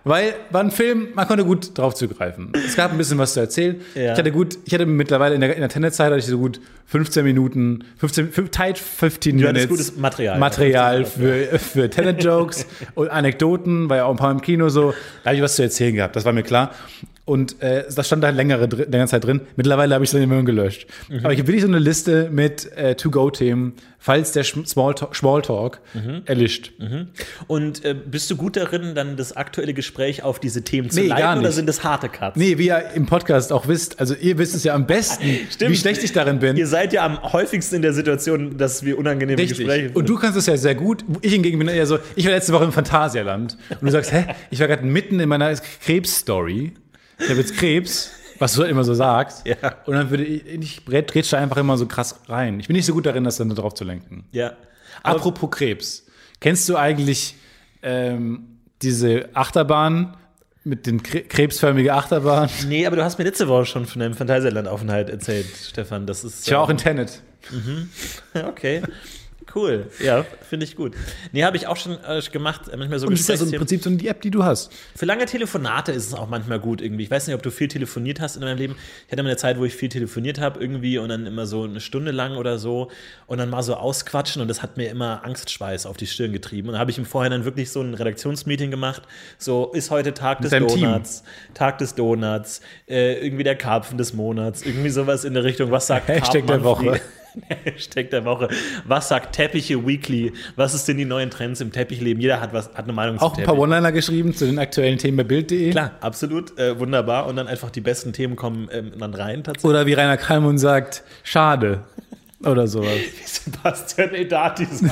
Weil 0.04 0.32
war 0.48 0.62
ein 0.62 0.70
Film, 0.70 1.08
man 1.14 1.28
konnte 1.28 1.44
gut 1.44 1.76
drauf 1.76 1.94
zugreifen. 1.94 2.52
Es 2.54 2.74
gab 2.74 2.90
ein 2.90 2.96
bisschen 2.96 3.18
was 3.18 3.34
zu 3.34 3.40
erzählen. 3.40 3.82
Ja. 3.94 4.12
Ich 4.14 4.18
hatte 4.18 4.32
gut, 4.32 4.56
ich 4.64 4.72
hatte 4.72 4.86
mittlerweile 4.86 5.34
in 5.34 5.42
der, 5.42 5.52
in 5.54 5.60
der 5.60 5.68
Tenet-Zeit 5.68 6.06
hatte 6.06 6.16
ich 6.20 6.24
so 6.24 6.38
gut 6.38 6.58
15 6.86 7.22
Minuten, 7.22 7.84
15, 7.98 8.32
fünf- 8.32 8.50
tight 8.50 8.78
15 8.78 9.32
Du 9.32 9.36
Minuten. 9.36 9.54
hattest 9.56 9.68
gutes 9.68 9.96
Material. 9.98 10.38
Material 10.38 11.04
für, 11.04 11.58
für 11.58 11.90
Tenet-Jokes 11.90 12.64
und 12.94 13.10
Anekdoten, 13.10 13.90
war 13.90 13.98
ja 13.98 14.04
auch 14.06 14.12
ein 14.12 14.16
paar 14.16 14.30
im 14.32 14.40
Kino 14.40 14.70
so. 14.70 14.94
Da 15.22 15.26
habe 15.30 15.36
ich 15.36 15.42
was 15.42 15.56
zu 15.56 15.62
erzählen 15.62 15.94
gehabt, 15.94 16.16
das 16.16 16.24
war 16.24 16.32
mir 16.32 16.44
klar. 16.44 16.70
Und 17.30 17.62
äh, 17.62 17.84
das 17.94 18.08
stand 18.08 18.24
da 18.24 18.30
längere, 18.30 18.66
längere 18.66 19.06
Zeit 19.06 19.22
drin. 19.24 19.42
Mittlerweile 19.54 19.94
habe 19.94 20.02
ich 20.02 20.08
es 20.08 20.12
dann 20.12 20.22
immer 20.22 20.42
gelöscht. 20.42 20.88
Mhm. 21.08 21.18
Aber 21.20 21.32
ich 21.32 21.38
habe 21.38 21.46
wirklich 21.46 21.62
so 21.62 21.68
eine 21.68 21.78
Liste 21.78 22.28
mit 22.32 22.70
äh, 22.76 22.96
To-Go-Themen, 22.96 23.74
falls 24.00 24.32
der 24.32 24.42
Smalltalk, 24.44 25.80
Mhm. 25.94 26.22
erlischt. 26.24 26.72
Und 27.46 27.84
äh, 27.84 27.94
bist 27.94 28.28
du 28.32 28.36
gut 28.36 28.56
darin, 28.56 28.96
dann 28.96 29.16
das 29.16 29.36
aktuelle 29.36 29.74
Gespräch 29.74 30.24
auf 30.24 30.40
diese 30.40 30.62
Themen 30.62 30.90
zu 30.90 30.98
Nee, 31.00 31.06
leiten 31.06 31.22
gar 31.22 31.38
oder 31.38 31.52
sind 31.52 31.68
das 31.68 31.84
harte 31.84 32.08
Cuts? 32.08 32.36
Nee, 32.36 32.58
wie 32.58 32.66
ihr 32.66 32.82
im 32.94 33.06
Podcast 33.06 33.52
auch 33.52 33.68
wisst, 33.68 34.00
also 34.00 34.14
ihr 34.14 34.36
wisst 34.38 34.56
es 34.56 34.64
ja 34.64 34.74
am 34.74 34.86
besten, 34.88 35.24
wie 35.60 35.76
schlecht 35.76 36.02
ich 36.02 36.12
darin 36.12 36.40
bin. 36.40 36.56
Ihr 36.56 36.66
seid 36.66 36.92
ja 36.92 37.04
am 37.06 37.22
häufigsten 37.32 37.76
in 37.76 37.82
der 37.82 37.92
Situation, 37.92 38.56
dass 38.58 38.84
wir 38.84 38.98
unangenehme 38.98 39.40
Gespräche 39.46 39.70
Richtig. 39.84 39.96
Und 39.96 40.08
du 40.08 40.16
kannst 40.16 40.36
es 40.36 40.46
ja 40.46 40.56
sehr 40.56 40.74
gut. 40.74 41.04
Ich 41.20 41.32
hingegen 41.32 41.60
bin 41.60 41.68
eher 41.68 41.86
so, 41.86 41.98
ich 42.16 42.24
war 42.24 42.32
letzte 42.32 42.52
Woche 42.52 42.64
im 42.64 42.72
Phantasialand 42.72 43.56
und 43.70 43.82
du 43.86 43.90
sagst, 43.92 44.12
hä, 44.12 44.24
ich 44.50 44.58
war 44.58 44.66
gerade 44.66 44.84
mitten 44.84 45.20
in 45.20 45.28
meiner 45.28 45.54
Krebs-Story. 45.84 46.72
Ich 47.20 47.28
habe 47.28 47.38
jetzt 47.38 47.56
Krebs, 47.56 48.10
was 48.38 48.54
du 48.54 48.62
immer 48.62 48.84
so 48.84 48.94
sagst. 48.94 49.46
Ja. 49.46 49.56
Und 49.86 49.94
dann 49.94 50.10
würde 50.10 50.24
ich, 50.24 50.46
ich 50.46 51.28
da 51.30 51.38
einfach 51.38 51.58
immer 51.58 51.76
so 51.76 51.86
krass 51.86 52.20
rein. 52.28 52.58
Ich 52.60 52.66
bin 52.66 52.76
nicht 52.76 52.86
so 52.86 52.94
gut 52.94 53.06
darin, 53.06 53.24
das 53.24 53.36
dann 53.36 53.54
darauf 53.54 53.74
zu 53.74 53.84
lenken. 53.84 54.24
Ja. 54.32 54.54
Aber 55.02 55.16
Apropos 55.16 55.50
Krebs. 55.50 56.06
Kennst 56.40 56.68
du 56.68 56.76
eigentlich 56.76 57.34
ähm, 57.82 58.58
diese 58.82 59.28
Achterbahn 59.34 60.16
mit 60.64 60.86
den 60.86 61.02
Kre 61.02 61.22
krebsförmige 61.22 61.94
Achterbahn? 61.94 62.48
nee, 62.66 62.86
aber 62.86 62.96
du 62.96 63.04
hast 63.04 63.18
mir 63.18 63.24
letzte 63.24 63.48
Woche 63.48 63.66
schon 63.66 63.86
von 63.86 64.00
deinem 64.00 64.14
Phantasialand-Aufenthalt 64.14 65.10
erzählt, 65.10 65.46
Stefan. 65.62 66.06
Das 66.06 66.24
ist. 66.24 66.46
Ich 66.46 66.52
war 66.52 66.60
auch 66.60 66.70
in 66.70 66.78
Tenet. 66.78 67.22
Okay. 68.34 68.82
Cool. 69.54 69.86
Ja, 70.02 70.24
finde 70.48 70.64
ich 70.64 70.76
gut. 70.76 70.94
Nee, 71.32 71.44
habe 71.44 71.56
ich 71.56 71.66
auch 71.66 71.76
schon 71.76 71.98
äh, 72.06 72.20
gemacht. 72.30 72.68
äh, 72.68 72.76
Manchmal 72.76 72.98
so 72.98 73.06
Und 73.06 73.14
das 73.14 73.20
ist 73.20 73.28
ja 73.28 73.36
so 73.36 73.44
im. 73.44 73.52
Prinzip 73.52 73.82
so 73.82 73.90
die 73.90 74.08
App, 74.08 74.20
die 74.20 74.30
du 74.30 74.44
hast. 74.44 74.72
Für 74.94 75.06
lange 75.06 75.26
Telefonate 75.26 75.92
ist 75.92 76.06
es 76.06 76.14
auch 76.14 76.28
manchmal 76.28 76.60
gut 76.60 76.80
irgendwie. 76.80 77.04
Ich 77.04 77.10
weiß 77.10 77.26
nicht, 77.26 77.34
ob 77.34 77.42
du 77.42 77.50
viel 77.50 77.68
telefoniert 77.68 78.20
hast 78.20 78.36
in 78.36 78.42
deinem 78.42 78.58
Leben. 78.58 78.76
Ich 79.06 79.12
hatte 79.12 79.22
mal 79.22 79.28
eine 79.28 79.36
Zeit, 79.36 79.58
wo 79.58 79.64
ich 79.64 79.74
viel 79.74 79.88
telefoniert 79.88 80.40
habe 80.40 80.60
irgendwie 80.60 80.98
und 80.98 81.08
dann 81.08 81.26
immer 81.26 81.46
so 81.46 81.64
eine 81.64 81.80
Stunde 81.80 82.12
lang 82.12 82.36
oder 82.36 82.58
so 82.58 82.90
und 83.26 83.38
dann 83.38 83.50
mal 83.50 83.62
so 83.62 83.74
ausquatschen 83.74 84.40
und 84.42 84.48
das 84.48 84.62
hat 84.62 84.76
mir 84.76 84.88
immer 84.88 85.24
Angstschweiß 85.24 85.86
auf 85.86 85.96
die 85.96 86.06
Stirn 86.06 86.32
getrieben. 86.32 86.68
Und 86.68 86.72
dann 86.74 86.80
habe 86.80 86.90
ich 86.90 86.98
im 86.98 87.04
Vorhinein 87.04 87.44
wirklich 87.44 87.70
so 87.70 87.80
ein 87.80 87.94
Redaktionsmeeting 87.94 88.70
gemacht. 88.70 89.02
So, 89.38 89.72
ist 89.72 89.90
heute 89.90 90.14
Tag 90.14 90.40
des 90.40 90.50
deinem 90.50 90.68
Team. 90.68 90.82
Donuts, 90.82 91.22
Tag 91.54 91.78
des 91.78 91.94
Donuts, 91.94 92.60
äh, 92.88 93.24
irgendwie 93.24 93.44
der 93.44 93.56
Karpfen 93.56 93.98
des 93.98 94.12
Monats, 94.14 94.62
irgendwie 94.62 94.90
sowas 94.90 95.24
in 95.24 95.34
der 95.34 95.44
Richtung. 95.44 95.70
Was 95.70 95.86
sagt 95.88 96.08
Hashtag 96.08 96.46
der 96.46 96.58
Karl 96.58 96.60
Manfred? 96.60 96.92
Woche. 96.92 97.00
Hashtag 97.64 98.10
der 98.10 98.24
Woche. 98.24 98.48
Was 98.86 99.08
sagt 99.08 99.34
Teppiche 99.34 99.86
Weekly? 99.86 100.32
Was 100.56 100.74
ist 100.74 100.88
denn 100.88 100.98
die 100.98 101.04
neuen 101.04 101.30
Trends 101.30 101.60
im 101.60 101.72
Teppichleben? 101.72 102.20
Jeder 102.20 102.40
hat 102.40 102.52
was, 102.52 102.68
hat 102.74 102.84
eine 102.84 102.92
Meinung 102.92 103.18
Auch 103.18 103.36
ein 103.36 103.44
paar. 103.44 103.58
One-Liner 103.58 103.92
geschrieben 103.92 104.34
zu 104.34 104.46
den 104.46 104.58
aktuellen 104.58 104.98
Themen 104.98 105.16
bei 105.16 105.24
Bild.de. 105.24 105.70
Klar, 105.70 105.92
absolut, 106.00 106.58
äh, 106.58 106.78
wunderbar. 106.78 107.26
Und 107.26 107.36
dann 107.36 107.48
einfach 107.48 107.70
die 107.70 107.80
besten 107.80 108.12
Themen 108.12 108.36
kommen 108.36 108.68
ähm, 108.72 108.92
dann 108.98 109.14
rein 109.14 109.44
tatsächlich. 109.44 109.70
Oder 109.70 109.86
wie 109.86 109.92
Rainer 109.94 110.16
Kalmund 110.16 110.60
sagt, 110.60 111.02
schade. 111.22 111.84
Oder 112.44 112.66
sowas. 112.66 112.96
Sebastian 113.26 114.14
Edatis. 114.14 114.80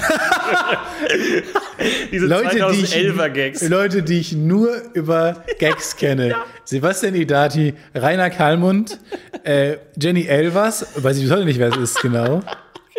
Diese 2.13 2.27
Leute 2.27 2.51
die, 2.73 2.81
ich, 2.83 2.95
2011er 2.95 3.29
Gags. 3.31 3.69
Leute, 3.69 4.03
die 4.03 4.19
ich 4.19 4.33
nur 4.33 4.71
über 4.93 5.45
Gags 5.59 5.97
kenne. 5.97 6.35
Sebastian 6.65 7.15
Idati, 7.15 7.73
Rainer 7.95 8.29
Kalmund, 8.29 8.99
äh, 9.45 9.79
Jenny 10.01 10.27
Elvers, 10.27 10.87
weiß 10.97 11.17
ich 11.17 11.23
bis 11.23 11.33
heute 11.33 11.47
nicht, 11.47 11.59
wer 11.59 11.69
es 11.71 11.77
ist, 11.79 12.03
genau. 12.03 12.43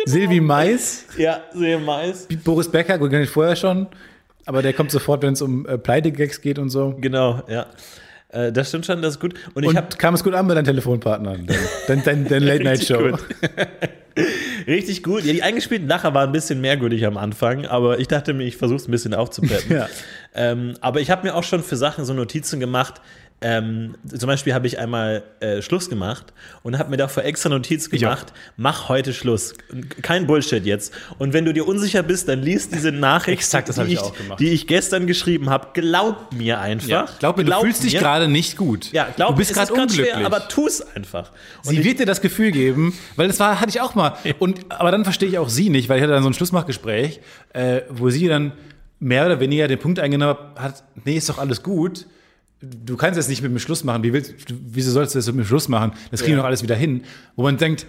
Silvi 0.04 0.40
Mais, 0.40 1.04
Ja, 1.16 1.42
sehr 1.52 1.78
mais. 1.78 2.26
Boris 2.42 2.68
Becker, 2.68 2.98
gut, 2.98 3.10
kenn 3.10 3.22
ich 3.22 3.30
vorher 3.30 3.54
schon. 3.54 3.86
Aber 4.46 4.62
der 4.62 4.72
kommt 4.72 4.90
sofort, 4.90 5.22
wenn 5.22 5.34
es 5.34 5.42
um 5.42 5.66
äh, 5.66 5.78
Pleite-Gags 5.78 6.40
geht 6.40 6.58
und 6.58 6.70
so. 6.70 6.96
Genau, 6.98 7.42
ja. 7.48 7.66
Äh, 8.32 8.52
das 8.52 8.68
stimmt 8.68 8.86
schon, 8.86 9.02
das 9.02 9.14
ist 9.14 9.20
gut. 9.20 9.34
Und, 9.54 9.64
ich 9.64 9.76
habe 9.76 9.88
kam 9.96 10.14
es 10.14 10.22
gut 10.22 10.34
an 10.34 10.46
bei 10.46 10.54
deinen 10.54 10.64
Telefonpartnern, 10.64 11.46
dein, 11.88 12.02
dein, 12.04 12.28
dein, 12.28 12.42
Late-Night-Show. 12.42 12.98
Richtig 12.98 13.20
richtig 14.66 15.02
gut. 15.02 15.24
Ja, 15.24 15.32
die 15.32 15.42
eingespielten 15.42 15.88
Lacher 15.88 16.14
waren 16.14 16.28
ein 16.28 16.32
bisschen 16.32 16.60
merkwürdig 16.60 17.04
am 17.06 17.16
Anfang, 17.16 17.66
aber 17.66 17.98
ich 17.98 18.08
dachte 18.08 18.32
mir, 18.32 18.44
ich 18.44 18.56
versuche 18.56 18.76
es 18.76 18.88
ein 18.88 18.92
bisschen 18.92 19.14
aufzupeppen. 19.14 19.70
Ja. 19.70 19.88
ähm, 20.34 20.74
aber 20.80 21.00
ich 21.00 21.10
habe 21.10 21.26
mir 21.26 21.34
auch 21.34 21.44
schon 21.44 21.62
für 21.62 21.76
Sachen 21.76 22.04
so 22.04 22.12
Notizen 22.12 22.60
gemacht. 22.60 23.00
Ähm, 23.42 23.94
zum 24.06 24.26
Beispiel 24.26 24.52
habe 24.52 24.66
ich 24.66 24.78
einmal 24.78 25.22
äh, 25.40 25.62
Schluss 25.62 25.88
gemacht 25.88 26.34
und 26.62 26.78
habe 26.78 26.90
mir 26.90 26.98
davor 26.98 27.24
extra 27.24 27.48
Notiz 27.48 27.88
gemacht, 27.88 28.34
mach 28.58 28.90
heute 28.90 29.14
Schluss. 29.14 29.54
Kein 30.02 30.26
Bullshit 30.26 30.66
jetzt. 30.66 30.92
Und 31.18 31.32
wenn 31.32 31.46
du 31.46 31.54
dir 31.54 31.66
unsicher 31.66 32.02
bist, 32.02 32.28
dann 32.28 32.42
liest 32.42 32.74
diese 32.74 32.92
Nachricht, 32.92 33.38
Exakt, 33.38 33.74
die, 33.74 33.94
ich 33.94 34.00
ich, 34.00 34.36
die 34.38 34.48
ich 34.50 34.66
gestern 34.66 35.06
geschrieben 35.06 35.48
habe. 35.48 35.68
Glaub 35.72 36.34
mir 36.34 36.60
einfach. 36.60 37.18
Glaub 37.18 37.38
mir, 37.38 37.44
du 37.44 37.60
fühlst 37.60 37.82
dich 37.82 37.94
mir. 37.94 38.00
gerade 38.00 38.28
nicht 38.28 38.58
gut. 38.58 38.92
Ja, 38.92 39.08
glaub 39.16 39.30
du 39.30 39.36
bist 39.36 39.54
gerade 39.54 39.72
unglücklich. 39.72 40.10
Schwer, 40.10 40.26
aber 40.26 40.48
tu 40.48 40.66
es 40.66 40.94
einfach. 40.94 41.30
Und 41.64 41.70
sie 41.70 41.82
wird 41.82 41.98
dir 41.98 42.06
das 42.06 42.20
Gefühl 42.20 42.50
geben, 42.50 42.92
weil 43.16 43.28
das 43.28 43.40
war, 43.40 43.58
hatte 43.58 43.70
ich 43.70 43.80
auch 43.80 43.94
mal. 43.94 44.16
Und, 44.38 44.70
aber 44.70 44.90
dann 44.90 45.04
verstehe 45.04 45.30
ich 45.30 45.38
auch 45.38 45.48
sie 45.48 45.70
nicht, 45.70 45.88
weil 45.88 45.96
ich 45.96 46.02
hatte 46.02 46.12
dann 46.12 46.22
so 46.22 46.28
ein 46.28 46.34
Schlussmachgespräch, 46.34 47.20
äh, 47.54 47.82
wo 47.88 48.10
sie 48.10 48.28
dann 48.28 48.52
mehr 48.98 49.24
oder 49.24 49.40
weniger 49.40 49.66
den 49.66 49.78
Punkt 49.78 49.98
eingenommen 49.98 50.36
hat, 50.56 50.84
nee, 51.04 51.16
ist 51.16 51.28
doch 51.30 51.38
alles 51.38 51.62
gut. 51.62 52.06
Du 52.62 52.96
kannst 52.96 53.16
jetzt 53.16 53.28
nicht 53.28 53.42
mit 53.42 53.52
mir 53.52 53.58
Schluss 53.60 53.84
machen. 53.84 54.02
Wie 54.02 54.12
willst, 54.12 54.34
wieso 54.48 54.90
sollst 54.90 55.14
du 55.14 55.18
das 55.18 55.26
mit 55.28 55.36
mir 55.36 55.44
Schluss 55.44 55.68
machen? 55.68 55.92
Das 56.10 56.20
kriegen 56.20 56.32
wir 56.32 56.36
Ja. 56.38 56.42
doch 56.42 56.48
alles 56.48 56.62
wieder 56.62 56.76
hin. 56.76 57.04
Wo 57.36 57.42
man 57.42 57.56
denkt, 57.56 57.86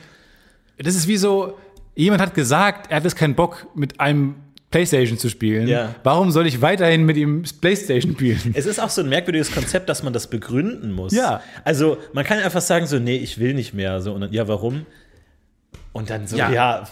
das 0.78 0.96
ist 0.96 1.08
wie 1.08 1.18
so, 1.18 1.58
jemand 1.96 2.22
hat 2.22 2.34
gesagt, 2.34 2.90
er 2.90 2.98
hat 2.98 3.04
jetzt 3.04 3.16
keinen 3.18 3.36
Bock, 3.36 3.68
mit 3.75 4.00
einem 4.00 4.36
Playstation 4.72 5.18
zu 5.18 5.28
spielen. 5.30 5.68
Ja. 5.68 5.94
Warum 6.04 6.32
soll 6.32 6.48
ich 6.48 6.62
weiterhin 6.62 7.04
mit 7.04 7.18
ihm 7.18 7.44
Playstation 7.60 8.13
spielen? 8.13 8.40
Es 8.54 8.66
ist 8.66 8.80
auch 8.80 8.90
so 8.90 9.01
ein 9.01 9.10
merkwürdiges 9.10 9.51
Konzept, 9.51 9.90
dass 9.90 10.04
man 10.04 10.13
das 10.13 10.30
begründen 10.30 10.94
muss. 10.94 11.12
Ja. 11.12 11.42
Also 11.66 11.98
man 12.13 12.24
kann 12.24 12.40
einfach 12.40 12.62
sagen 12.62 12.88
so, 12.88 12.98
nee, 12.98 13.18
ich 13.18 13.38
will 13.40 13.54
nicht 13.54 13.74
mehr. 13.74 14.00
So, 14.00 14.13
und 14.13 14.22
dann, 14.22 14.32
ja, 14.32 14.48
warum? 14.48 14.86
Und 15.92 16.10
dann 16.10 16.25
so, 16.28 16.38
Ja. 16.38 16.50
ja, 16.50 16.88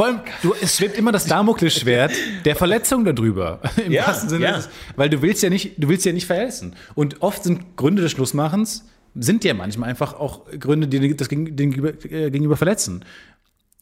Vor 0.00 0.06
allem, 0.06 0.20
du, 0.42 0.54
es 0.62 0.78
schwebt 0.78 0.96
immer 0.96 1.12
das 1.12 1.26
Damoklesschwert 1.26 2.12
der 2.46 2.56
Verletzung 2.56 3.04
darüber. 3.04 3.60
Im 3.84 3.92
Ja, 3.92 4.06
wahrsten 4.06 4.30
Sinne. 4.30 4.44
ja. 4.46 4.56
des- 4.56 4.70
Weil 4.96 5.10
du 5.10 5.20
willst 5.20 5.42
ja 5.42 5.50
nicht, 5.50 5.74
du 5.76 5.90
willst 5.90 6.06
ja 6.06 6.12
nicht 6.12 6.26
verletzen. 6.26 6.74
Und 6.94 7.20
oft 7.20 7.44
sind 7.44 7.76
Gründe 7.76 8.00
des 8.00 8.12
Schlussmachens, 8.12 8.86
sind 9.14 9.44
ja 9.44 9.52
manchmal 9.52 9.90
einfach 9.90 10.14
auch 10.14 10.46
Gründe, 10.58 10.88
die 10.88 11.14
das 11.14 11.28
gegenüber, 11.28 11.90
äh, 12.10 12.30
gegenüber 12.30 12.56
verletzen. 12.56 13.04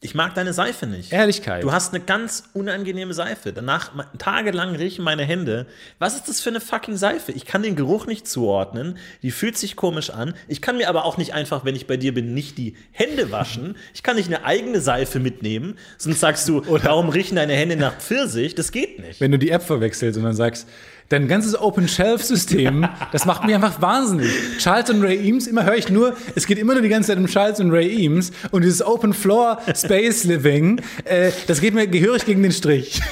Ich 0.00 0.14
mag 0.14 0.35
deine 0.35 0.52
Seife 0.52 0.87
nicht. 0.87 1.12
Ehrlichkeit. 1.12 1.64
Du 1.64 1.73
hast 1.73 1.93
eine 1.93 2.02
ganz 2.02 2.45
unangenehme 2.52 3.14
Seife. 3.14 3.52
Danach 3.52 3.90
tagelang 4.19 4.76
riechen 4.76 5.05
meine 5.05 5.25
Hände. 5.25 5.67
Was 5.99 6.14
ist 6.14 6.28
das 6.28 6.40
für 6.40 6.50
eine 6.50 6.61
fucking 6.61 6.97
Seife? 6.97 7.33
Ich 7.33 7.47
kann 7.47 7.64
den 7.64 7.75
Geruch 7.75 8.07
nicht 8.07 8.28
zuordnen. 8.28 8.97
Die 9.23 9.33
fühlt 9.33 9.59
sich 9.59 9.75
komisch 9.75 10.11
an. 10.11 10.35
Ich 10.47 10.62
kann 10.62 10.76
mir 10.76 10.88
aber 10.88 11.05
auch 11.05 11.17
nicht 11.17 11.35
einfach, 11.35 11.64
wenn 11.64 11.75
ich 11.75 11.88
bei 11.88 11.97
dir 11.97 12.14
bin, 12.14 12.33
nicht 12.33 12.59
die 12.59 12.76
Hände 12.93 13.33
waschen. 13.33 13.76
Ich 13.95 14.02
kann 14.05 14.17
nicht 14.17 14.28
eine 14.28 14.45
eigene 14.45 14.81
Seife 14.81 15.19
mitnehmen. 15.19 15.76
Sonst 15.97 16.21
sagst 16.21 16.49
du, 16.49 16.62
warum 16.67 17.09
riechen 17.09 17.35
deine 17.35 17.55
Hände 17.55 17.75
nach 17.75 17.97
Pfirsich? 17.99 18.55
Das 18.55 18.71
geht 18.71 19.00
nicht. 19.00 19.21
wenn 19.21 19.33
du 19.33 19.38
die 19.38 19.50
App 19.50 19.62
verwechselst 19.62 20.17
und 20.17 20.25
dann 20.25 20.35
sagst, 20.37 20.69
dein 21.08 21.28
ganzes 21.28 21.58
Open-Shelf-System, 21.58 22.86
das 23.12 23.24
macht 23.24 23.44
mich 23.44 23.54
einfach 23.54 23.80
wahnsinnig. 23.80 24.30
Charles 24.58 24.90
und 24.90 25.02
Ray 25.02 25.18
Eames, 25.26 25.46
immer 25.46 25.64
höre 25.64 25.76
ich 25.76 25.88
nur, 25.88 26.14
es 26.34 26.46
geht 26.46 26.58
immer 26.58 26.74
nur 26.74 26.82
die 26.82 26.88
ganze 26.88 27.08
Zeit 27.08 27.18
um 27.18 27.26
Charles 27.26 27.60
und 27.60 27.70
Ray 27.70 27.88
Eames 28.02 28.30
und 28.50 28.62
dieses 28.62 28.84
Open-Floor-Space-Living, 28.84 30.80
äh, 31.04 31.30
das 31.46 31.60
geht 31.60 31.74
mir 31.74 31.86
gehörig 31.86 32.24
gegen 32.24 32.42
den 32.42 32.52
Strich. 32.52 33.00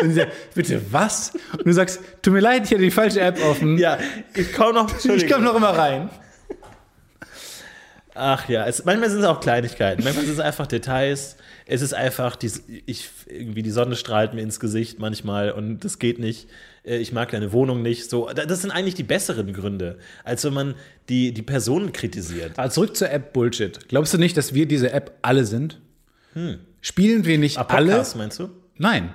Und 0.00 0.10
ich 0.10 0.16
sag, 0.16 0.28
bitte, 0.54 0.80
was? 0.90 1.32
Und 1.52 1.66
du 1.66 1.72
sagst, 1.72 2.00
tut 2.22 2.32
mir 2.32 2.40
leid, 2.40 2.64
ich 2.64 2.70
hatte 2.70 2.80
die 2.80 2.90
falsche 2.90 3.20
App 3.20 3.38
offen. 3.44 3.76
Ja, 3.76 3.98
ich 4.34 4.50
komme 4.52 4.72
noch. 4.72 5.04
ich 5.04 5.28
komme 5.28 5.44
noch 5.44 5.54
immer 5.54 5.76
rein. 5.76 6.08
Ach 8.16 8.48
ja, 8.48 8.64
es, 8.66 8.84
manchmal 8.84 9.10
sind 9.10 9.20
es 9.20 9.26
auch 9.26 9.40
Kleinigkeiten, 9.40 10.04
manchmal 10.04 10.24
sind 10.24 10.34
es 10.34 10.40
einfach 10.40 10.66
Details. 10.68 11.36
Es 11.66 11.82
ist 11.82 11.94
einfach, 11.94 12.36
die, 12.36 12.50
ich, 12.86 13.08
irgendwie 13.26 13.62
die 13.62 13.70
Sonne 13.70 13.96
strahlt 13.96 14.34
mir 14.34 14.42
ins 14.42 14.60
Gesicht 14.60 14.98
manchmal 15.00 15.50
und 15.50 15.84
das 15.84 15.98
geht 15.98 16.18
nicht. 16.20 16.48
Äh, 16.84 16.98
Ich 16.98 17.12
mag 17.12 17.30
deine 17.32 17.52
Wohnung 17.52 17.82
nicht. 17.82 18.08
So, 18.10 18.28
da- 18.32 18.46
das 18.46 18.62
sind 18.62 18.70
eigentlich 18.70 18.94
die 18.94 19.02
besseren 19.02 19.52
Gründe, 19.52 19.98
als 20.22 20.44
wenn 20.44 20.52
man 20.54 20.74
die, 21.08 21.32
die 21.34 21.42
Personen 21.42 21.92
kritisiert. 21.92 22.52
Aber 22.58 22.70
zurück 22.70 22.96
zur 22.96 23.10
App 23.10 23.32
Bullshit. 23.32 23.88
Glaubst 23.88 24.14
du 24.14 24.18
nicht, 24.18 24.36
dass 24.36 24.54
wir 24.54 24.66
diese 24.66 24.92
App 24.92 25.18
alle 25.22 25.44
sind? 25.44 25.80
Spielen 26.82 27.24
wir 27.24 27.38
nicht 27.38 27.58
Ah, 27.58 27.66
alle? 27.68 27.92
Podcast, 27.92 28.16
meinst 28.16 28.38
du? 28.38 28.50
Nein. 28.76 29.12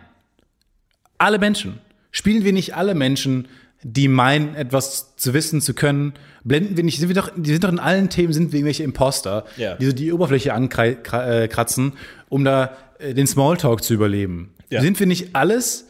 Alle 1.17 1.37
Menschen. 1.39 1.79
Spielen 2.11 2.43
wir 2.43 2.53
nicht 2.53 2.75
alle 2.75 2.95
Menschen, 2.95 3.47
die 3.83 4.07
meinen, 4.07 4.55
etwas 4.55 5.15
zu 5.15 5.33
wissen, 5.33 5.61
zu 5.61 5.73
können, 5.73 6.13
blenden 6.43 6.75
wir 6.77 6.83
nicht, 6.83 6.99
sind 6.99 7.07
wir 7.09 7.15
doch, 7.15 7.31
die 7.35 7.51
sind 7.51 7.63
doch 7.63 7.71
in 7.71 7.79
allen 7.79 8.09
Themen, 8.09 8.33
sind 8.33 8.51
wir 8.51 8.59
irgendwelche 8.59 8.83
Imposter, 8.83 9.45
Ja. 9.57 9.75
die 9.75 9.85
so 9.85 9.91
die 9.93 10.11
Oberfläche 10.11 10.53
ankratzen, 10.53 11.93
um 12.27 12.43
da 12.43 12.75
äh, 12.99 13.13
den 13.13 13.27
Smalltalk 13.27 13.83
zu 13.83 13.93
überleben. 13.93 14.53
Ja. 14.69 14.81
Sind 14.81 14.99
wir 14.99 15.07
nicht 15.07 15.35
alles 15.35 15.85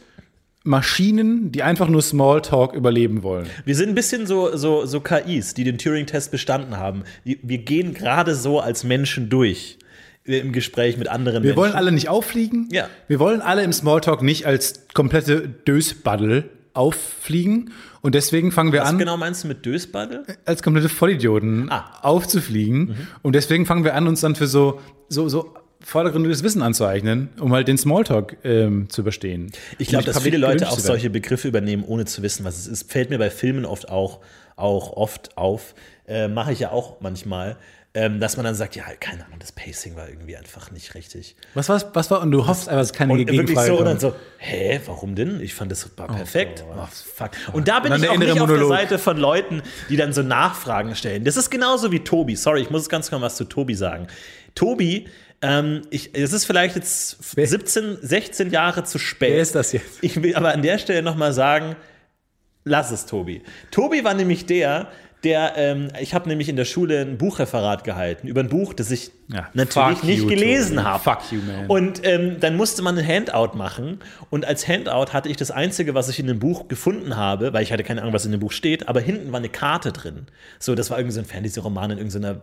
Maschinen, 0.62 1.52
die 1.52 1.62
einfach 1.62 1.88
nur 1.88 2.02
Smalltalk 2.02 2.74
überleben 2.74 3.22
wollen? 3.22 3.46
Wir 3.64 3.74
sind 3.74 3.88
ein 3.88 3.94
bisschen 3.94 4.26
so, 4.26 4.56
so, 4.56 4.84
so 4.86 5.00
KIs, 5.00 5.54
die 5.54 5.64
den 5.64 5.78
Turing-Test 5.78 6.30
bestanden 6.30 6.76
haben. 6.76 7.02
Wir 7.24 7.58
gehen 7.58 7.94
gerade 7.94 8.34
so 8.34 8.60
als 8.60 8.84
Menschen 8.84 9.30
durch 9.30 9.78
äh, 10.26 10.38
im 10.38 10.52
Gespräch 10.52 10.96
mit 10.98 11.08
anderen 11.08 11.42
Wir 11.42 11.50
Menschen. 11.50 11.56
wollen 11.56 11.72
alle 11.72 11.92
nicht 11.92 12.08
auffliegen. 12.08 12.68
Ja. 12.70 12.88
Wir 13.08 13.18
wollen 13.18 13.40
alle 13.40 13.62
im 13.64 13.72
Smalltalk 13.72 14.22
nicht 14.22 14.46
als 14.46 14.86
komplette 14.94 15.48
Dösbaddel 15.48 16.50
auffliegen. 16.74 17.72
Und 18.02 18.14
deswegen 18.14 18.52
fangen 18.52 18.72
wir 18.72 18.80
Was 18.82 18.88
an. 18.90 18.98
genau 18.98 19.16
meinst 19.16 19.44
du 19.44 19.48
mit 19.48 19.64
Dösbaddel? 19.66 20.24
als 20.44 20.62
komplette 20.62 20.88
Vollidioten 20.88 21.70
Ah. 21.70 21.98
aufzufliegen. 22.02 23.08
Und 23.22 23.34
deswegen 23.34 23.66
fangen 23.66 23.84
wir 23.84 23.94
an, 23.94 24.06
uns 24.06 24.20
dann 24.20 24.34
für 24.34 24.46
so, 24.46 24.80
so, 25.08 25.28
so 25.28 25.54
vordergründiges 25.82 26.42
Wissen 26.42 26.62
anzueignen, 26.62 27.30
um 27.40 27.52
halt 27.52 27.66
den 27.68 27.78
Smalltalk 27.78 28.36
ähm, 28.44 28.88
zu 28.90 29.00
überstehen. 29.00 29.50
Ich 29.78 29.88
glaube, 29.88 30.04
dass 30.04 30.20
viele 30.22 30.36
Leute 30.38 30.68
auch 30.68 30.78
solche 30.78 31.10
Begriffe 31.10 31.48
übernehmen, 31.48 31.84
ohne 31.86 32.04
zu 32.04 32.22
wissen, 32.22 32.44
was 32.44 32.58
es 32.58 32.66
ist. 32.66 32.90
Fällt 32.92 33.10
mir 33.10 33.18
bei 33.18 33.30
Filmen 33.30 33.64
oft 33.64 33.88
auch, 33.88 34.20
auch 34.56 34.92
oft 34.92 35.36
auf. 35.38 35.74
Äh, 36.06 36.28
Mache 36.28 36.52
ich 36.52 36.60
ja 36.60 36.70
auch 36.70 37.00
manchmal. 37.00 37.56
Ähm, 37.92 38.20
dass 38.20 38.36
man 38.36 38.44
dann 38.44 38.54
sagt, 38.54 38.76
ja, 38.76 38.84
keine 39.00 39.24
Ahnung, 39.26 39.40
das 39.40 39.50
Pacing 39.50 39.96
war 39.96 40.08
irgendwie 40.08 40.36
einfach 40.36 40.70
nicht 40.70 40.94
richtig. 40.94 41.34
Was 41.54 41.68
war's, 41.68 41.86
was 41.92 42.08
war? 42.08 42.20
Und 42.20 42.30
du 42.30 42.46
hoffst 42.46 42.68
einfach, 42.68 42.82
dass 42.82 42.92
keine 42.92 43.12
Und 43.12 43.18
wirklich 43.18 43.38
Gegenfrage 43.40 43.66
so, 43.66 43.78
und 43.78 43.84
dann 43.84 43.98
so, 43.98 44.14
hä, 44.38 44.80
warum 44.86 45.16
denn? 45.16 45.40
Ich 45.40 45.54
fand 45.54 45.72
das 45.72 45.90
war 45.98 46.06
perfekt. 46.06 46.64
Oh, 46.72 46.86
fuck. 47.16 47.30
Und 47.52 47.66
da 47.66 47.80
bin 47.80 47.90
dann 47.90 48.00
ich 48.00 48.08
auch 48.08 48.16
nicht 48.16 48.28
innere 48.28 48.42
auf 48.42 48.48
der 48.48 48.58
Monolog. 48.58 48.78
Seite 48.78 48.98
von 49.00 49.16
Leuten, 49.16 49.62
die 49.88 49.96
dann 49.96 50.12
so 50.12 50.22
Nachfragen 50.22 50.94
stellen. 50.94 51.24
Das 51.24 51.36
ist 51.36 51.50
genauso 51.50 51.90
wie 51.90 51.98
Tobi. 51.98 52.36
Sorry, 52.36 52.60
ich 52.62 52.70
muss 52.70 52.88
ganz 52.88 53.10
kurz 53.10 53.22
was 53.22 53.34
zu 53.34 53.42
Tobi 53.44 53.74
sagen. 53.74 54.06
Tobi, 54.54 55.08
ähm, 55.42 55.82
ich, 55.90 56.14
es 56.14 56.32
ist 56.32 56.44
vielleicht 56.44 56.76
jetzt 56.76 57.18
Wer- 57.34 57.48
17, 57.48 57.98
16 58.02 58.50
Jahre 58.52 58.84
zu 58.84 59.00
spät. 59.00 59.30
Wer 59.32 59.42
ist 59.42 59.56
das 59.56 59.72
jetzt? 59.72 59.98
Ich 60.00 60.22
will 60.22 60.36
aber 60.36 60.52
an 60.52 60.62
der 60.62 60.78
Stelle 60.78 61.02
nochmal 61.02 61.32
sagen, 61.32 61.74
lass 62.62 62.92
es, 62.92 63.06
Tobi. 63.06 63.42
Tobi 63.72 64.04
war 64.04 64.14
nämlich 64.14 64.46
der, 64.46 64.92
der, 65.24 65.52
ähm, 65.56 65.88
ich 66.00 66.14
habe 66.14 66.28
nämlich 66.28 66.48
in 66.48 66.56
der 66.56 66.64
Schule 66.64 67.00
ein 67.02 67.18
Buchreferat 67.18 67.84
gehalten 67.84 68.26
über 68.26 68.40
ein 68.40 68.48
Buch, 68.48 68.72
das 68.72 68.90
ich 68.90 69.10
Ja, 69.28 69.48
natürlich 69.52 70.02
nicht 70.02 70.22
you, 70.22 70.26
gelesen 70.28 70.82
habe. 70.82 71.02
Fuck 71.02 71.30
you, 71.30 71.40
man. 71.42 71.66
Und 71.66 72.00
ähm, 72.06 72.38
dann 72.40 72.56
musste 72.56 72.82
man 72.82 72.96
ein 72.98 73.06
Handout 73.06 73.56
machen. 73.56 73.98
Und 74.30 74.44
als 74.46 74.66
Handout 74.66 75.12
hatte 75.12 75.28
ich 75.28 75.36
das 75.36 75.50
Einzige, 75.50 75.94
was 75.94 76.08
ich 76.08 76.18
in 76.18 76.26
dem 76.26 76.38
Buch 76.38 76.68
gefunden 76.68 77.16
habe, 77.16 77.52
weil 77.52 77.62
ich 77.62 77.72
hatte 77.72 77.84
keine 77.84 78.00
Ahnung, 78.00 78.14
was 78.14 78.24
in 78.24 78.32
dem 78.32 78.40
Buch 78.40 78.52
steht, 78.52 78.88
aber 78.88 79.00
hinten 79.00 79.30
war 79.30 79.38
eine 79.38 79.50
Karte 79.50 79.92
drin. 79.92 80.26
So, 80.58 80.74
das 80.74 80.90
war 80.90 80.98
irgendwie 80.98 81.14
so 81.14 81.20
ein 81.20 81.26
Fantasy-Roman 81.26 81.90
in 81.90 81.98
irgendeiner 81.98 82.40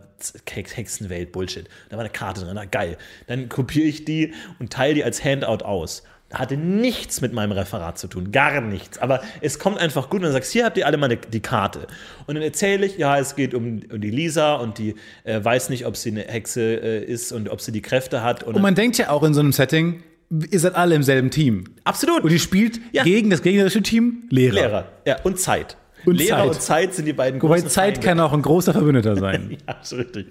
Hex- 0.48 0.76
Hexenwelt, 0.76 1.32
Bullshit. 1.32 1.66
Da 1.88 1.96
war 1.96 2.04
eine 2.04 2.10
Karte 2.12 2.42
drin, 2.42 2.52
na 2.54 2.64
geil. 2.64 2.96
Dann 3.26 3.48
kopiere 3.48 3.86
ich 3.86 4.04
die 4.04 4.34
und 4.58 4.72
teile 4.72 4.94
die 4.94 5.04
als 5.04 5.24
Handout 5.24 5.64
aus. 5.64 6.04
Hatte 6.32 6.58
nichts 6.58 7.22
mit 7.22 7.32
meinem 7.32 7.52
Referat 7.52 7.98
zu 7.98 8.06
tun, 8.06 8.32
gar 8.32 8.60
nichts. 8.60 8.98
Aber 8.98 9.22
es 9.40 9.58
kommt 9.58 9.78
einfach 9.78 10.10
gut 10.10 10.18
und 10.20 10.24
dann 10.24 10.32
sagst, 10.32 10.52
hier 10.52 10.66
habt 10.66 10.76
ihr 10.76 10.86
alle 10.86 10.98
mal 10.98 11.08
die 11.08 11.40
Karte. 11.40 11.86
Und 12.26 12.34
dann 12.34 12.42
erzähle 12.42 12.84
ich, 12.84 12.98
ja, 12.98 13.18
es 13.18 13.34
geht 13.34 13.54
um, 13.54 13.80
um 13.90 14.00
die 14.00 14.10
Lisa 14.10 14.56
und 14.56 14.76
die 14.76 14.94
äh, 15.24 15.42
weiß 15.42 15.70
nicht, 15.70 15.86
ob 15.86 15.96
sie 15.96 16.10
eine 16.10 16.24
Hexe 16.24 16.60
äh, 16.60 17.02
ist 17.04 17.32
und 17.32 17.48
ob 17.48 17.62
sie 17.62 17.72
die 17.72 17.80
Kräfte 17.80 18.22
hat. 18.22 18.42
Und 18.42 18.56
Und 18.56 18.62
man 18.62 18.74
denkt 18.74 18.98
ja 18.98 19.08
auch 19.08 19.22
in 19.22 19.32
so 19.32 19.40
einem 19.40 19.52
Setting, 19.52 20.02
ihr 20.50 20.60
seid 20.60 20.74
alle 20.74 20.94
im 20.96 21.02
selben 21.02 21.30
Team. 21.30 21.64
Absolut. 21.84 22.22
Und 22.24 22.30
ihr 22.30 22.38
spielt 22.38 22.78
Ja. 22.92 23.04
gegen 23.04 23.30
das 23.30 23.40
gegnerische 23.40 23.82
Team 23.82 24.24
Lehrer. 24.28 24.54
Lehrer. 24.54 24.88
Ja, 25.06 25.16
und 25.22 25.40
Zeit. 25.40 25.78
Und 26.10 26.16
Lehrer 26.16 26.38
Zeit. 26.38 26.46
und 26.48 26.62
Zeit 26.62 26.94
sind 26.94 27.04
die 27.06 27.12
beiden 27.12 27.40
Wobei 27.42 27.56
großen 27.56 27.70
Zeit 27.70 27.94
Feinde. 27.94 28.06
kann 28.06 28.20
auch 28.20 28.32
ein 28.32 28.42
großer 28.42 28.72
Verbündeter 28.72 29.16
sein. 29.20 29.56
Ja, 29.66 29.74
ist 29.82 29.92
richtig. 29.92 30.26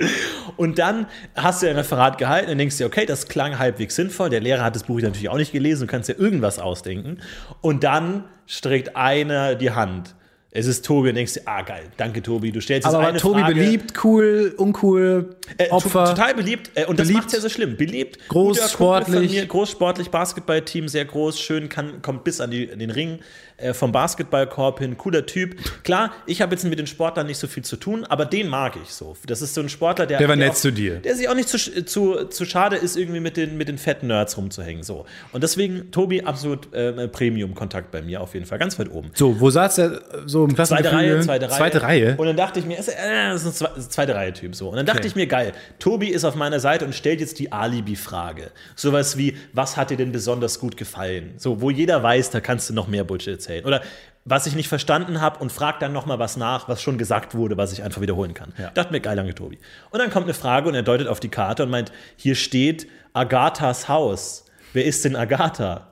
Und 0.58 0.80
dann 0.80 1.08
hast 1.36 1.62
du 1.64 1.70
ein 1.70 1.76
Referat 1.76 2.18
gehalten 2.18 2.52
und 2.52 2.58
denkst 2.58 2.78
dir, 2.78 2.86
okay, 2.88 3.06
das 3.06 3.28
klang 3.28 3.58
halbwegs 3.60 3.96
sinnvoll. 3.96 4.30
Der 4.30 4.40
Lehrer 4.42 4.64
hat 4.64 4.76
das 4.76 4.84
Buch 4.84 5.00
natürlich 5.02 5.30
auch 5.30 5.38
nicht 5.38 5.52
gelesen, 5.52 5.88
du 5.88 5.92
kannst 5.92 6.10
dir 6.10 6.18
irgendwas 6.20 6.60
ausdenken. 6.60 7.18
Und 7.62 7.84
dann 7.84 8.24
streckt 8.46 8.96
einer 8.96 9.56
die 9.56 9.72
Hand. 9.72 10.14
Es 10.50 10.66
ist 10.66 10.86
Tobi 10.86 11.10
und 11.10 11.16
denkst 11.16 11.34
dir, 11.34 11.42
ah 11.46 11.62
geil, 11.62 11.84
danke 11.98 12.24
Tobi, 12.24 12.52
du 12.52 12.62
stellst 12.62 12.86
jetzt 12.86 12.94
Aber 12.96 13.04
war 13.04 13.10
eine 13.10 13.20
Tobi 13.20 13.42
Frage. 13.42 13.54
beliebt, 13.56 13.94
cool, 14.04 14.56
uncool, 14.58 15.36
Äh, 15.58 15.70
Opfer? 15.70 16.06
to- 16.06 16.12
Total 16.16 16.34
beliebt. 16.34 16.72
Äh, 16.74 16.86
und 16.86 17.00
das 17.00 17.12
macht 17.12 17.32
ja 17.34 17.40
so 17.40 17.50
schlimm. 17.50 17.76
Beliebt. 17.78 18.18
Groß, 18.30 18.72
sportlich. 18.72 19.32
Mir, 19.34 19.46
groß, 19.46 19.70
sportlich, 19.70 20.10
Basketballteam, 20.10 20.88
sehr 20.88 21.06
groß, 21.06 21.40
schön, 21.40 21.70
kann, 21.70 22.02
kommt 22.02 22.24
bis 22.24 22.42
an, 22.42 22.50
die, 22.50 22.72
an 22.72 22.80
den 22.80 22.90
Ring 22.90 23.20
äh, 23.58 23.74
vom 23.74 23.92
Basketballkorb 23.92 24.80
hin. 24.80 24.98
Cooler 24.98 25.26
Typ. 25.26 25.56
Klar, 25.84 26.12
ich 26.26 26.42
habe 26.42 26.54
jetzt 26.56 26.64
mit 26.64 26.78
den 26.80 26.88
Sportlern 26.88 27.28
nicht 27.28 27.38
so 27.38 27.48
viel 27.48 27.64
zu 27.64 27.76
tun, 27.76 28.06
aber 28.06 28.26
den 28.26 28.48
mag 28.48 28.76
ich 28.82 28.90
so. 28.94 29.16
Das 29.26 29.42
ist 29.42 29.54
so 29.54 29.62
ein 29.62 29.70
Sportler, 29.70 30.06
der. 30.06 30.18
Der 30.20 30.28
war 30.30 30.36
nett 30.36 30.52
auch, 30.52 30.56
zu 30.56 30.72
dir. 30.72 30.96
Der 30.98 31.16
sich 31.16 31.28
auch 31.30 31.36
nicht 31.36 31.50
zu, 31.50 31.58
zu, 31.86 32.26
zu 32.26 32.46
schade 32.46 32.76
ist, 32.76 32.96
irgendwie 32.98 33.20
mit 33.20 33.38
den, 33.38 33.58
mit 33.58 33.68
den 33.68 33.78
fetten 33.78 34.08
Nerds 34.08 34.38
rumzuhängen. 34.38 34.84
So. 34.84 35.06
Und 35.32 35.44
deswegen, 35.44 35.92
Tobi, 35.92 36.22
absolut 36.24 36.74
äh, 36.74 37.08
Premium-Kontakt 37.08 37.92
bei 37.92 38.02
mir 38.02 38.22
auf 38.22 38.34
jeden 38.34 38.46
Fall. 38.46 38.58
Ganz 38.60 38.78
weit 38.80 38.92
oben. 38.92 39.12
So, 39.14 39.40
wo 39.40 39.50
saß 39.50 39.78
er 39.80 40.02
so 40.26 40.44
im 40.46 40.52
Zweite 40.56 40.56
Klassengefüge? 40.90 40.96
Reihe, 40.98 41.20
zweite 41.22 41.46
Reihe. 41.50 41.58
Zweite 41.58 41.82
Reihe? 41.82 42.16
Und 42.18 42.26
dann 42.28 42.38
dachte 42.38 42.60
ich 42.60 42.66
mir, 42.66 42.78
äh, 42.78 43.30
das 43.32 43.44
ist 43.44 43.62
ein 43.64 43.68
Zwe- 43.68 43.90
zweite 43.90 44.16
Reihe-Typ 44.16 44.56
so. 44.56 44.70
Und 44.70 44.78
dann 44.78 44.86
dachte 44.86 45.00
Okay. 45.00 45.08
ich 45.08 45.16
mir, 45.16 45.28
geil, 45.28 45.54
Tobi 45.80 46.08
ist 46.08 46.24
auf 46.26 46.36
meiner 46.36 46.60
Seite 46.60 46.86
und 46.86 46.96
stellt 46.96 47.20
jetzt 47.20 47.40
die 47.40 47.52
Alibi-Frage. 47.52 48.52
Sowas 48.76 49.18
wie, 49.18 49.38
was 49.54 49.78
hat 49.78 49.90
dir 49.92 49.98
denn 49.98 50.12
besonders 50.12 50.60
gut 50.60 50.78
gefallen? 50.78 51.34
So, 51.38 51.62
wo 51.62 51.70
jeder 51.70 52.02
weiß, 52.04 52.32
da 52.32 52.40
kannst 52.40 52.70
du 52.70 52.74
noch 52.74 52.88
mehr 52.88 53.04
Bullshit 53.04 53.42
erzählen. 53.48 53.66
Oder 53.66 53.82
was 54.26 54.46
ich 54.46 54.56
nicht 54.56 54.68
verstanden 54.68 55.22
habe 55.22 55.40
und 55.40 55.52
frag 55.52 55.80
dann 55.80 55.94
noch 55.94 56.06
mal 56.06 56.20
was 56.20 56.36
nach, 56.36 56.68
was 56.68 56.82
schon 56.82 56.98
gesagt 56.98 57.34
wurde, 57.34 57.58
was 57.58 57.72
ich 57.72 57.84
einfach 57.84 58.02
wiederholen 58.02 58.34
kann. 58.34 58.54
Ja. 58.58 58.72
Dachte 58.72 58.92
mir, 58.92 59.00
geil, 59.00 59.16
danke 59.16 59.34
Tobi. 59.34 59.58
Und 59.90 60.00
dann 60.00 60.10
kommt 60.10 60.26
eine 60.26 60.34
Frage 60.34 60.68
und 60.68 60.76
er 60.76 60.84
deutet 60.84 61.08
auf 61.08 61.20
die 61.20 61.30
Karte 61.30 61.64
und 61.64 61.70
meint, 61.70 61.92
hier 62.18 62.36
steht 62.36 62.88
Agathas 63.14 63.88
Haus. 63.88 64.46
Wer 64.74 64.86
ist 64.86 65.06
denn 65.06 65.16
Agatha? 65.16 65.88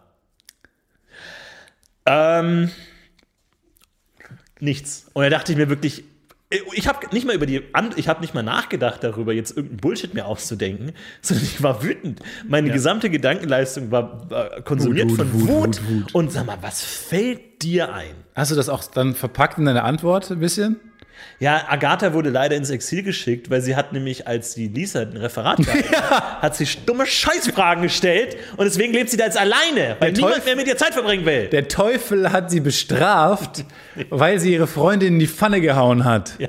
Ähm, 2.06 2.72
nichts. 4.60 5.08
Und 5.14 5.24
da 5.24 5.30
dachte 5.30 5.54
ich 5.54 5.58
mir 5.58 5.70
wirklich, 5.70 6.04
ich 6.74 6.88
habe 6.88 7.00
nicht 7.14 7.26
mal 7.26 7.36
über 7.36 7.46
die, 7.46 7.62
ich 7.96 8.08
habe 8.08 8.22
nicht 8.22 8.34
mal 8.34 8.44
nachgedacht 8.44 9.04
darüber, 9.04 9.34
jetzt 9.34 9.52
irgendeinen 9.52 9.78
Bullshit 9.78 10.14
mir 10.14 10.26
auszudenken, 10.26 10.92
sondern 11.22 11.46
ich 11.46 11.62
war 11.62 11.84
wütend. 11.84 12.20
Meine 12.48 12.70
gesamte 12.70 13.10
Gedankenleistung 13.10 13.92
war, 13.92 14.30
war 14.30 14.62
konsumiert 14.62 15.10
Wut, 15.10 15.18
von 15.18 15.34
Wut, 15.34 15.42
Wut, 15.42 15.50
Wut, 15.50 15.90
Wut. 15.90 16.16
Und 16.16 16.32
sag 16.32 16.46
mal, 16.46 16.58
was 16.62 16.84
fällt 16.84 17.62
dir 17.62 17.94
ein? 17.94 18.16
Hast 18.34 18.52
du 18.52 18.56
das 18.56 18.70
auch 18.70 18.84
dann 18.84 19.16
verpackt 19.16 19.58
in 19.58 19.66
deine 19.66 19.84
Antwort 19.84 20.32
ein 20.32 20.40
bisschen? 20.40 20.80
Ja, 21.40 21.66
Agatha 21.68 22.14
wurde 22.14 22.30
leider 22.30 22.56
ins 22.56 22.70
Exil 22.70 23.04
geschickt, 23.04 23.50
weil 23.50 23.62
sie 23.62 23.76
hat 23.76 23.92
nämlich, 23.94 24.28
als 24.28 24.54
die 24.56 24.68
Lisa 24.70 25.02
ein 25.02 25.18
Referat 25.18 25.60
gab, 25.66 26.42
hat 26.42 26.56
sie 26.56 26.66
dumme 26.86 27.06
Scheißfragen 27.06 27.84
gestellt 27.84 28.38
und 28.58 28.66
deswegen 28.66 28.94
lebt 28.94 29.10
sie 29.10 29.18
da 29.18 29.26
jetzt 29.26 29.38
alleine, 29.38 29.98
weil 30.00 30.12
Der 30.12 30.14
niemand 30.14 30.36
Teufel- 30.36 30.46
mehr 30.46 30.56
mit 30.56 30.68
ihr 30.68 30.78
Zeit 30.78 30.94
verbringen 30.94 31.26
will. 31.26 31.48
Der 31.48 31.68
Teufel 31.68 32.32
hat 32.32 32.50
sie 32.52 32.62
bestraft, 32.62 33.66
weil 34.10 34.40
sie 34.40 34.54
ihre 34.54 34.68
Freundin 34.68 35.14
in 35.16 35.20
die 35.20 35.28
Pfanne 35.28 35.60
gehauen 35.62 36.06
hat. 36.06 36.34
Ja. 36.40 36.48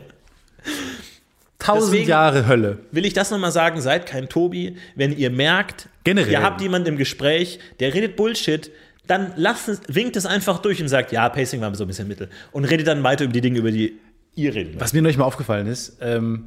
Tausend 1.58 1.94
Deswegen- 1.94 2.10
Jahre 2.10 2.46
Hölle. 2.46 2.78
will 2.92 3.04
ich 3.06 3.12
das 3.14 3.30
nochmal 3.30 3.50
sagen, 3.50 3.80
seid 3.80 4.06
kein 4.06 4.28
Tobi. 4.28 4.76
Wenn 4.94 5.16
ihr 5.16 5.30
merkt, 5.30 5.88
Generell. 6.04 6.30
ihr 6.30 6.42
habt 6.42 6.60
jemanden 6.60 6.88
im 6.88 6.96
Gespräch, 6.96 7.58
der 7.80 7.94
redet 7.94 8.14
Bullshit, 8.16 8.70
dann 9.06 9.32
lasst 9.36 9.68
es, 9.68 9.80
winkt 9.88 10.16
es 10.16 10.26
einfach 10.26 10.58
durch 10.58 10.80
und 10.82 10.88
sagt, 10.88 11.12
ja, 11.12 11.28
Pacing 11.28 11.60
war 11.60 11.74
so 11.74 11.84
ein 11.84 11.86
bisschen 11.86 12.08
mittel. 12.08 12.28
Und 12.52 12.64
redet 12.66 12.86
dann 12.88 13.02
weiter 13.02 13.24
über 13.24 13.32
die 13.32 13.40
Dinge, 13.40 13.58
über 13.60 13.70
die 13.70 13.98
wollt. 14.36 14.80
Was 14.80 14.92
mir 14.92 15.02
neulich 15.02 15.16
mal 15.18 15.24
aufgefallen 15.24 15.66
ist, 15.66 15.98
ähm, 16.00 16.46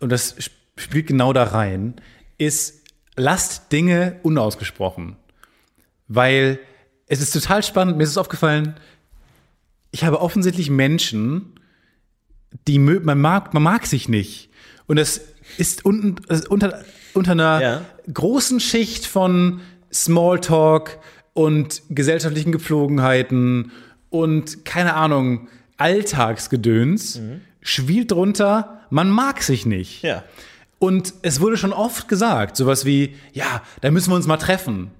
und 0.00 0.10
das 0.10 0.34
sp- 0.38 0.56
spielt 0.76 1.06
genau 1.06 1.32
da 1.32 1.44
rein, 1.44 1.94
ist, 2.38 2.82
lasst 3.16 3.70
Dinge 3.72 4.16
unausgesprochen. 4.22 5.16
Weil 6.08 6.58
es 7.06 7.20
ist 7.20 7.32
total 7.32 7.62
spannend, 7.62 7.96
mir 7.96 8.04
ist 8.04 8.10
es 8.10 8.18
aufgefallen, 8.18 8.74
ich 9.90 10.04
habe 10.04 10.20
offensichtlich 10.20 10.70
Menschen, 10.70 11.52
die 12.66 12.78
man 12.78 13.20
mag, 13.20 13.52
man 13.54 13.62
mag 13.62 13.86
sich 13.86 14.08
nicht. 14.08 14.50
Und 14.86 14.96
das 14.96 15.20
ist 15.58 15.84
unten, 15.84 16.16
das 16.28 16.40
ist 16.40 16.48
unter, 16.48 16.82
unter 17.14 17.32
einer 17.32 17.60
Ja. 17.60 17.84
großen 18.12 18.60
Schicht 18.60 19.04
von 19.06 19.60
Smalltalk 19.92 20.98
und 21.32 21.82
gesellschaftlichen 21.90 22.52
Gepflogenheiten 22.52 23.72
und 24.08 24.64
keine 24.64 24.94
Ahnung, 24.94 25.48
Alltagsgedöns 25.80 27.20
schwielt 27.60 28.10
drunter, 28.12 28.80
man 28.90 29.10
mag 29.10 29.42
sich 29.42 29.66
nicht. 29.66 30.02
Ja. 30.02 30.22
Und 30.78 31.12
es 31.22 31.40
wurde 31.40 31.56
schon 31.56 31.72
oft 31.72 32.08
gesagt, 32.08 32.56
sowas 32.56 32.84
wie, 32.84 33.14
ja, 33.32 33.62
da 33.82 33.90
müssen 33.90 34.10
wir 34.10 34.16
uns 34.16 34.26
mal 34.26 34.38
treffen. 34.38 34.90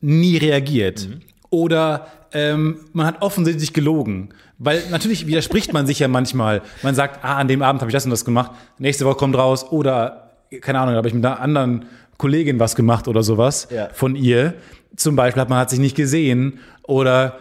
Nie 0.00 0.36
reagiert. 0.38 1.08
Oder 1.50 2.06
ähm, 2.32 2.78
man 2.92 3.06
hat 3.06 3.20
offensichtlich 3.22 3.72
gelogen. 3.72 4.30
Weil 4.58 4.82
natürlich 4.90 5.26
widerspricht 5.26 5.72
man 5.72 5.86
sich 5.86 5.98
ja 5.98 6.08
manchmal. 6.08 6.62
Man 6.82 6.94
sagt, 6.94 7.24
ah, 7.24 7.36
an 7.36 7.48
dem 7.48 7.62
Abend 7.62 7.80
habe 7.82 7.90
ich 7.90 7.94
das 7.94 8.04
und 8.04 8.10
das 8.10 8.24
gemacht, 8.24 8.52
nächste 8.78 9.04
Woche 9.04 9.16
kommt 9.16 9.36
raus. 9.36 9.70
Oder, 9.70 10.30
keine 10.60 10.80
Ahnung, 10.80 10.94
habe 10.94 11.08
ich 11.08 11.14
mit 11.14 11.24
einer 11.24 11.40
anderen 11.40 11.86
Kollegin 12.16 12.58
was 12.58 12.74
gemacht 12.74 13.06
oder 13.06 13.22
sowas 13.22 13.68
Ja. 13.70 13.88
von 13.92 14.16
ihr. 14.16 14.54
Zum 14.96 15.14
Beispiel 15.14 15.40
hat 15.42 15.48
man 15.48 15.58
hat 15.58 15.70
sich 15.70 15.78
nicht 15.78 15.94
gesehen. 15.96 16.58
Oder 16.84 17.38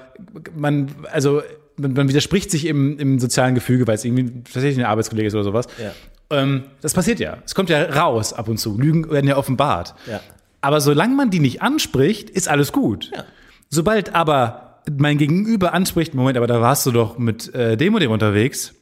man, 0.56 0.90
also 1.12 1.42
man, 1.78 1.94
man 1.94 2.10
widerspricht 2.10 2.52
sich 2.52 2.66
im, 2.66 2.98
im 3.00 3.20
sozialen 3.20 3.56
Gefüge, 3.56 3.88
weil 3.88 3.96
es 3.96 4.06
irgendwie 4.06 4.44
tatsächlich 4.44 4.78
eine 4.78 4.90
Arbeitskollege 4.90 5.28
ist 5.28 5.34
oder 5.34 5.44
sowas. 5.44 5.68
Ja. 5.82 5.92
Ähm, 6.30 6.64
das 6.82 6.94
passiert 6.94 7.20
ja. 7.20 7.38
Es 7.46 7.56
kommt 7.56 7.70
ja 7.70 7.84
raus 7.84 8.34
ab 8.34 8.50
und 8.50 8.58
zu. 8.58 8.78
Lügen 8.78 9.10
werden 9.10 9.28
ja 9.28 9.38
offenbart. 9.38 9.96
Ja. 10.10 10.20
Aber 10.62 10.82
solange 10.82 11.16
man 11.16 11.30
die 11.30 11.40
nicht 11.40 11.62
anspricht, 11.62 12.30
ist 12.30 12.50
alles 12.50 12.72
gut. 12.72 13.12
Ja. 13.16 13.24
Sobald 13.70 14.16
aber 14.16 14.82
mein 14.98 15.18
Gegenüber 15.18 15.74
anspricht, 15.74 16.14
Moment, 16.14 16.38
aber 16.38 16.48
da 16.48 16.62
warst 16.62 16.86
du 16.86 16.92
doch 16.92 17.18
mit 17.18 17.54
äh, 17.54 17.78
dem 17.78 17.94
und 17.94 18.02
dem 18.02 18.12
unterwegs, 18.12 18.74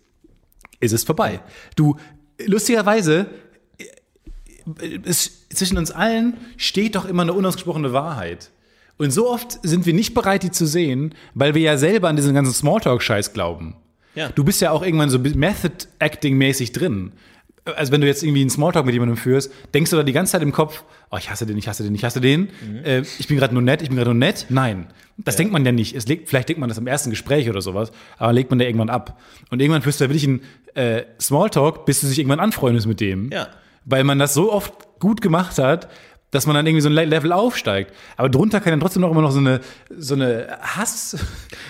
ist 0.80 0.94
es 0.94 1.04
vorbei. 1.04 1.42
Du, 1.76 1.98
lustigerweise, 2.46 3.28
äh, 3.78 5.00
es, 5.04 5.50
zwischen 5.50 5.78
uns 5.78 5.92
allen 5.92 6.38
steht 6.58 6.96
doch 6.96 7.06
immer 7.06 7.24
eine 7.24 7.34
unausgesprochene 7.34 7.94
Wahrheit. 7.94 8.52
Und 8.98 9.12
so 9.12 9.30
oft 9.30 9.60
sind 9.64 9.86
wir 9.86 9.94
nicht 9.94 10.14
bereit, 10.14 10.44
die 10.44 10.52
zu 10.52 10.66
sehen, 10.66 11.14
weil 11.34 11.54
wir 11.54 11.62
ja 11.62 11.78
selber 11.78 12.08
an 12.08 12.16
diesen 12.16 12.34
ganzen 12.34 12.54
Smalltalk-Scheiß 12.54 13.34
glauben. 13.34 13.76
Ja. 14.16 14.30
Du 14.30 14.44
bist 14.44 14.62
ja 14.62 14.72
auch 14.72 14.84
irgendwann 14.84 15.10
so 15.10 15.20
Method-Acting-mäßig 15.20 16.72
drin. 16.72 17.12
Also 17.66 17.92
wenn 17.92 18.00
du 18.00 18.08
jetzt 18.08 18.24
irgendwie 18.24 18.42
einen 18.42 18.50
Smalltalk 18.50 18.86
mit 18.86 18.94
jemandem 18.94 19.18
führst, 19.18 19.52
denkst 19.74 19.92
du 19.92 19.98
da 19.98 20.04
die 20.04 20.14
ganze 20.14 20.34
Zeit 20.34 20.44
im 20.44 20.52
Kopf, 20.52 20.84
oh, 21.12 21.18
ich 21.18 21.30
hasse 21.30 21.46
den, 21.46 21.58
ich 21.58 21.68
hasse 21.68 21.84
den, 21.84 21.96
ich 21.96 22.04
hasse 22.04 22.22
den. 22.22 22.50
Äh, 22.84 23.02
ich 23.20 23.28
bin 23.28 23.38
gerade 23.38 23.54
nur 23.54 23.64
nett, 23.64 23.82
ich 23.82 23.90
bin 23.90 23.98
gerade 23.98 24.12
nur 24.12 24.20
nett. 24.20 24.46
Nein, 24.50 24.88
das 25.18 25.36
denkt 25.36 25.52
man 25.52 25.66
ja 25.66 25.72
nicht. 25.72 25.96
Es 25.96 26.08
legt, 26.08 26.30
vielleicht 26.30 26.48
denkt 26.48 26.60
man 26.60 26.70
das 26.70 26.78
im 26.78 26.88
ersten 26.88 27.10
Gespräch 27.10 27.50
oder 27.50 27.62
sowas, 27.62 27.92
aber 28.18 28.34
legt 28.34 28.52
man 28.52 28.60
da 28.60 28.66
irgendwann 28.66 28.90
ab. 28.90 29.20
Und 29.50 29.62
irgendwann 29.62 29.82
führst 29.82 30.00
du 30.00 30.06
da 30.06 30.10
wirklich 30.10 30.28
einen 30.28 30.42
äh, 30.76 31.04
Smalltalk, 31.20 31.86
bis 31.86 32.02
du 32.02 32.08
dich 32.08 32.20
irgendwann 32.20 32.40
anfreundest 32.40 32.88
mit 32.88 33.02
dem. 33.02 33.32
Ja. 33.32 33.48
Weil 33.84 34.04
man 34.04 34.20
das 34.20 34.34
so 34.34 34.54
oft 34.54 35.00
gut 35.00 35.22
gemacht 35.22 35.58
hat, 35.58 35.90
dass 36.36 36.46
man 36.46 36.56
dann 36.56 36.68
irgendwie 36.68 36.82
so 36.82 36.90
ein 36.90 36.94
Le- 36.94 37.06
Level 37.06 37.32
aufsteigt. 37.32 37.92
Aber 38.18 38.30
drunter 38.30 38.60
kann 38.60 38.72
dann 38.72 38.80
trotzdem 38.80 39.02
noch 39.02 39.10
immer 39.10 39.22
noch 39.24 39.32
so 39.32 39.40
eine, 39.40 39.62
so 39.98 40.14
eine 40.14 40.58
Hass. 40.62 41.18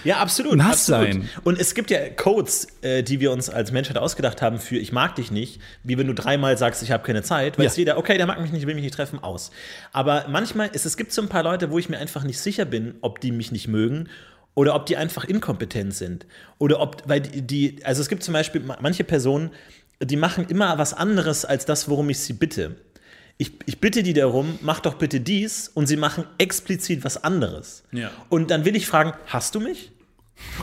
Ja, 0.04 0.18
absolut. 0.18 0.62
Hass 0.62 0.90
absolut. 0.92 1.14
sein. 1.14 1.30
Und 1.46 1.60
es 1.60 1.74
gibt 1.74 1.90
ja 1.92 2.10
Codes, 2.10 2.68
äh, 2.82 3.02
die 3.04 3.20
wir 3.22 3.32
uns 3.32 3.50
als 3.50 3.72
Menschheit 3.72 3.98
ausgedacht 3.98 4.42
haben 4.42 4.60
für 4.60 4.76
ich 4.78 4.92
mag 4.92 5.16
dich 5.16 5.32
nicht, 5.32 5.62
wie 5.84 5.98
wenn 5.98 6.08
du 6.08 6.14
dreimal 6.14 6.58
sagst, 6.58 6.84
ich 6.84 6.92
habe 6.92 7.04
keine 7.04 7.24
Zeit, 7.24 7.58
weiß 7.58 7.76
Ja. 7.78 7.80
jeder, 7.80 7.98
okay, 7.98 8.18
der 8.18 8.26
mag 8.28 8.42
mich 8.42 8.52
nicht, 8.52 8.68
will 8.68 8.76
mich 8.76 8.84
nicht 8.84 8.96
treffen, 8.96 9.20
aus. 9.24 9.52
Aber 9.94 10.26
manchmal, 10.30 10.68
ist, 10.68 10.86
es 10.86 10.98
gibt 10.98 11.12
so 11.14 11.22
ein 11.22 11.30
paar 11.30 11.44
Leute, 11.44 11.72
wo 11.72 11.80
ich 11.80 11.88
mir 11.88 11.98
einfach 12.00 12.24
nicht 12.24 12.40
sicher 12.40 12.66
bin, 12.66 12.96
ob 13.02 13.22
die 13.22 13.32
mich 13.32 13.52
nicht 13.52 13.68
mögen 13.68 14.10
oder 14.56 14.74
ob 14.76 14.86
die 14.86 14.98
einfach 14.98 15.24
inkompetent 15.26 15.94
sind. 15.94 16.26
Oder 16.58 16.80
ob, 16.80 17.04
weil 17.08 17.22
die, 17.22 17.80
also 17.84 18.02
es 18.02 18.10
gibt 18.10 18.24
zum 18.24 18.34
Beispiel 18.34 18.62
ma- 18.62 18.78
manche 18.82 19.04
Personen, 19.04 19.52
die 20.02 20.18
machen 20.18 20.46
immer 20.50 20.78
was 20.78 20.94
anderes 20.94 21.46
als 21.46 21.66
das, 21.66 21.88
worum 21.90 22.10
ich 22.10 22.20
sie 22.20 22.34
bitte. 22.34 22.76
Ich, 23.38 23.52
ich 23.66 23.80
bitte 23.82 24.02
die 24.04 24.14
darum, 24.14 24.58
mach 24.62 24.80
doch 24.80 24.94
bitte 24.96 25.20
dies 25.20 25.68
und 25.74 25.88
sie 25.88 25.98
machen 25.98 26.26
explizit 26.38 27.04
was 27.04 27.22
anderes. 27.24 27.84
Ja. 27.92 28.10
Und 28.30 28.50
dann 28.50 28.64
will 28.64 28.76
ich 28.76 28.88
fragen, 28.88 29.14
hast 29.28 29.56
du 29.56 29.60
mich? 29.60 29.92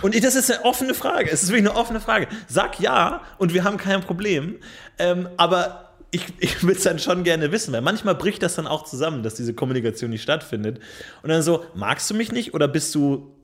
Und 0.01 0.15
ich- 0.15 0.23
das 0.23 0.35
ist 0.37 0.51
eine 0.51 0.65
offene 0.65 0.95
Frage. 0.95 1.31
Es 1.31 1.43
ist 1.43 1.51
wirklich 1.51 1.69
eine 1.71 1.79
offene 1.79 2.01
Frage. 2.01 2.29
Sag 2.49 2.81
ja 2.81 3.23
und 3.39 3.53
wir 3.53 3.65
haben 3.65 3.77
kein 3.77 4.01
Problem. 4.01 4.57
Ähm, 4.99 5.29
aber 5.37 5.91
ich, 6.13 6.25
ich 6.39 6.63
will 6.67 6.77
es 6.77 6.83
dann 6.83 6.99
schon 6.99 7.25
gerne 7.25 7.53
wissen, 7.53 7.73
weil 7.73 7.81
manchmal 7.83 8.15
bricht 8.15 8.43
das 8.43 8.55
dann 8.55 8.67
auch 8.67 8.85
zusammen, 8.85 9.23
dass 9.23 9.35
diese 9.35 9.53
Kommunikation 9.55 10.11
nicht 10.11 10.23
stattfindet. 10.23 10.79
Und 11.23 11.29
dann 11.31 11.43
so, 11.43 11.65
magst 11.75 12.09
du 12.11 12.15
mich 12.15 12.33
nicht 12.33 12.55
oder 12.55 12.69
bist 12.69 12.95
du 12.95 13.35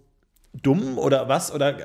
dumm 0.54 0.98
oder 0.98 1.28
was? 1.28 1.52
Oder 1.52 1.76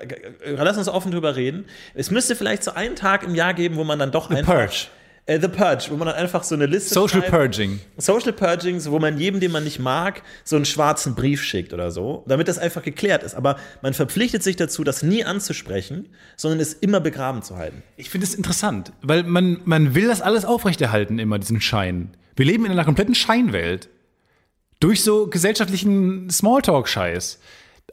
lass 0.46 0.78
uns 0.78 0.88
offen 0.88 1.12
drüber 1.12 1.36
reden. 1.36 1.66
Es 1.94 2.10
müsste 2.12 2.36
vielleicht 2.36 2.64
so 2.64 2.72
einen 2.74 2.96
Tag 2.96 3.24
im 3.24 3.36
Jahr 3.36 3.54
geben, 3.54 3.76
wo 3.76 3.84
man 3.84 4.00
dann 4.00 4.12
doch 4.12 4.30
einfach. 4.30 4.54
Purge. 4.56 4.88
Äh, 5.26 5.40
The 5.40 5.48
Purge, 5.48 5.86
wo 5.90 5.96
man 5.96 6.08
dann 6.08 6.18
einfach 6.18 6.44
so 6.44 6.54
eine 6.54 6.66
Liste 6.66 6.94
Social 6.94 7.22
schreibt. 7.22 7.32
Purging. 7.32 7.80
Social 7.98 8.34
Purgings, 8.34 8.90
wo 8.92 9.00
man 9.00 9.18
jedem, 9.18 9.40
den 9.40 9.52
man 9.52 9.64
nicht 9.64 9.80
mag, 9.80 10.22
so 10.44 10.58
einen 10.58 10.66
schwarzen 10.66 11.16
Brief 11.16 11.42
schickt 11.42 11.74
oder 11.74 11.92
so, 11.92 12.24
damit 12.28 12.50
das 12.50 12.58
einfach 12.58 12.84
geklärt 12.84 13.24
ist. 13.24 13.34
Aber 13.34 13.58
man 13.82 13.94
verpflichtet 13.94 14.44
sich 14.44 14.58
dazu, 14.58 14.84
das 14.84 15.02
nie 15.02 15.24
anzusprechen, 15.24 16.10
sondern 16.36 16.60
es 16.60 16.74
immer 16.74 17.00
begraben 17.00 17.42
zu 17.42 17.56
halten. 17.56 17.84
Ich 17.96 18.10
finde 18.10 18.28
es 18.28 18.36
interessant, 18.36 18.92
weil 19.02 19.24
man, 19.24 19.62
man 19.64 19.96
will 19.96 20.08
das 20.08 20.22
alles 20.22 20.44
aufrechterhalten, 20.44 21.20
immer 21.20 21.40
diesen 21.40 21.62
Schein. 21.62 22.18
Wir 22.36 22.46
leben 22.46 22.66
in 22.66 22.72
einer 22.72 22.86
kompletten 22.86 23.16
Scheinwelt. 23.16 23.90
Durch 24.82 25.04
so 25.04 25.28
gesellschaftlichen 25.28 26.30
Smalltalk-Scheiß. 26.30 27.40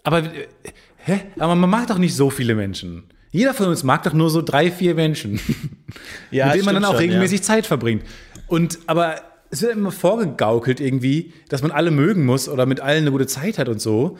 Aber, 0.02 0.24
äh, 0.24 0.48
hä? 0.96 1.20
Aber 1.38 1.54
man 1.54 1.70
mag 1.70 1.86
doch 1.86 1.98
nicht 1.98 2.16
so 2.16 2.30
viele 2.30 2.56
Menschen. 2.56 3.04
Jeder 3.32 3.54
von 3.54 3.66
uns 3.68 3.84
mag 3.84 4.02
doch 4.02 4.12
nur 4.12 4.28
so 4.30 4.42
drei, 4.42 4.70
vier 4.70 4.94
Menschen, 4.94 5.40
Ja, 6.30 6.46
mit 6.46 6.56
denen 6.56 6.64
man 6.64 6.74
dann 6.74 6.84
auch 6.84 6.90
schon, 6.90 6.98
regelmäßig 6.98 7.42
Zeit 7.42 7.66
verbringt. 7.66 8.02
Und 8.48 8.78
aber 8.86 9.20
es 9.50 9.62
wird 9.62 9.72
immer 9.72 9.92
vorgegaukelt 9.92 10.80
irgendwie, 10.80 11.32
dass 11.48 11.62
man 11.62 11.70
alle 11.70 11.90
mögen 11.90 12.24
muss 12.24 12.48
oder 12.48 12.66
mit 12.66 12.80
allen 12.80 13.02
eine 13.02 13.10
gute 13.12 13.26
Zeit 13.26 13.58
hat 13.58 13.68
und 13.68 13.80
so. 13.80 14.18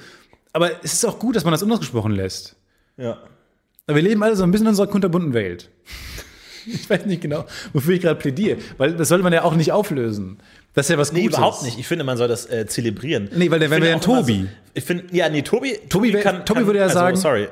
Aber 0.53 0.70
es 0.85 0.92
ist 0.92 1.05
auch 1.05 1.18
gut, 1.18 1.37
dass 1.37 1.44
man 1.44 1.53
das 1.53 1.62
unausgesprochen 1.62 2.12
lässt. 2.12 2.57
Ja. 2.96 3.05
ja. 3.05 3.18
Aber 3.87 3.96
wir 3.96 4.03
leben 4.03 4.23
alle 4.23 4.37
so 4.37 4.42
ein 4.44 4.51
bisschen 4.53 4.66
in 4.66 4.70
unserer 4.70 4.87
kunterbunten 4.88 5.33
Welt. 5.35 5.70
Ich 6.66 6.90
weiß 6.90 7.07
nicht 7.07 7.23
genau, 7.23 7.46
wofür 7.73 7.94
ich 7.94 8.03
gerade 8.03 8.20
plädiere, 8.20 8.59
weil 8.77 8.92
das 8.94 9.09
sollte 9.09 9.25
man 9.25 9.33
ja 9.33 9.44
auch 9.44 9.55
nicht 9.57 9.73
auflösen. 9.73 10.37
Das 10.75 10.87
ist 10.87 10.90
ja 10.90 10.99
was 10.99 11.11
Nee, 11.11 11.23
Gutes. 11.23 11.38
überhaupt 11.38 11.62
nicht. 11.62 11.79
Ich 11.79 11.87
finde, 11.88 12.05
man 12.05 12.18
soll 12.18 12.29
das 12.29 12.44
äh, 12.51 12.66
zelebrieren. 12.66 13.31
Nee, 13.35 13.51
weil 13.51 13.59
der 13.61 13.68
Ich 13.68 13.70
wäre 13.70 13.81
finde 13.81 13.88
ja 13.88 13.99
Tobi. 13.99 14.42
So, 14.42 14.49
ich 14.75 14.85
finde, 14.85 15.05
ja, 15.11 15.31
nee, 15.31 15.40
Tobi, 15.40 15.79
Tobi 15.88 16.12
wär- 16.12 16.44
Tobi 16.44 16.66
würde 16.66 16.81
ja 16.81 16.85
also, 16.85 16.94
sagen- 16.99 17.16
sorry, 17.16 17.49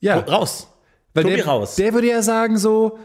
Ja, 0.00 0.18
raus. 0.18 0.66
Weil 1.14 1.24
Tobi 1.24 1.36
der, 1.36 1.46
raus. 1.46 1.76
der 1.76 1.92
würde 1.92 2.08
ja 2.08 2.22
sagen 2.22 2.56
so, 2.58 2.98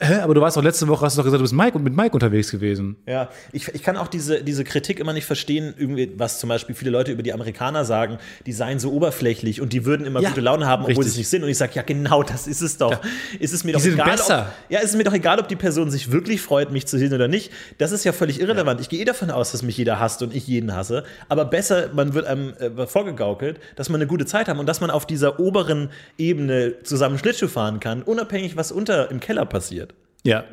hä, 0.00 0.20
aber 0.20 0.34
du 0.34 0.40
warst 0.40 0.56
doch 0.56 0.62
letzte 0.62 0.86
Woche, 0.88 1.04
hast 1.04 1.16
du 1.16 1.20
doch 1.20 1.24
gesagt, 1.24 1.40
du 1.40 1.44
bist 1.44 1.54
Mike 1.54 1.76
und 1.76 1.82
mit 1.84 1.94
Mike 1.94 2.12
unterwegs 2.14 2.50
gewesen. 2.50 2.96
Ja, 3.06 3.28
ich, 3.52 3.68
ich 3.74 3.82
kann 3.82 3.96
auch 3.96 4.08
diese, 4.08 4.42
diese 4.42 4.64
Kritik 4.64 5.00
immer 5.00 5.12
nicht 5.12 5.26
verstehen, 5.26 5.74
irgendwie, 5.76 6.12
was 6.16 6.38
zum 6.38 6.48
Beispiel 6.48 6.74
viele 6.74 6.90
Leute 6.90 7.12
über 7.12 7.22
die 7.22 7.32
Amerikaner 7.32 7.84
sagen, 7.84 8.18
die 8.46 8.52
seien 8.52 8.78
so 8.78 8.92
oberflächlich 8.92 9.60
und 9.60 9.72
die 9.72 9.84
würden 9.84 10.06
immer 10.06 10.20
Ja, 10.20 10.28
gute 10.28 10.40
Laune 10.40 10.66
haben, 10.66 10.82
obwohl 10.82 10.94
sie 10.94 11.00
richtig. 11.00 11.12
es 11.12 11.18
nicht 11.18 11.28
sind. 11.28 11.42
Und 11.42 11.48
ich 11.50 11.58
sage, 11.58 11.72
ja, 11.74 11.82
genau, 11.82 12.22
das 12.22 12.46
ist 12.46 12.60
es 12.60 12.76
doch. 12.76 13.00
Ist 13.40 13.52
es 13.52 13.64
mir 13.64 13.72
doch 13.72 13.80
sind 13.80 13.94
egal. 13.94 14.10
besser. 14.12 14.46
Ob, 14.48 14.70
ja, 14.70 14.80
ist 14.80 14.90
es 14.90 14.96
mir 14.96 15.04
doch 15.04 15.12
egal, 15.12 15.40
ob 15.40 15.48
die 15.48 15.56
Person 15.56 15.90
sich 15.90 16.12
wirklich 16.12 16.40
freut, 16.40 16.70
mich 16.70 16.86
zu 16.86 16.98
sehen 16.98 17.12
oder 17.12 17.28
nicht. 17.28 17.50
Das 17.78 17.92
ist 17.92 18.04
ja 18.04 18.12
völlig 18.12 18.40
irrelevant. 18.40 18.80
Ich 18.80 18.88
gehe 18.88 19.00
eh 19.00 19.04
davon 19.04 19.30
aus, 19.30 19.52
dass 19.52 19.62
mich 19.62 19.76
jeder 19.76 19.98
hasst 19.98 20.22
und 20.22 20.34
ich 20.34 20.46
jeden 20.46 20.74
hasse. 20.74 21.04
Aber 21.28 21.44
besser, 21.44 21.90
man 21.92 22.14
wird 22.14 22.26
einem 22.26 22.54
äh, 22.54 22.86
vorgegaukelt, 22.86 23.58
dass 23.76 23.88
man 23.88 24.00
eine 24.00 24.06
gute 24.06 24.26
Zeit 24.26 24.48
haben 24.48 24.58
und 24.60 24.66
dass 24.66 24.80
man 24.80 24.90
auf 24.90 25.06
dieser 25.06 25.40
oberen 25.40 25.90
Ebene 26.18 26.74
zusammen 26.84 27.18
Schlittschuh 27.18 27.48
fahren 27.48 27.80
kann, 27.80 28.02
unabhängig, 28.02 28.56
was 28.56 28.70
unter 28.72 29.10
im 29.10 29.20
Keller 29.20 29.44
passiert. 29.44 29.87
Ja. 30.24 30.44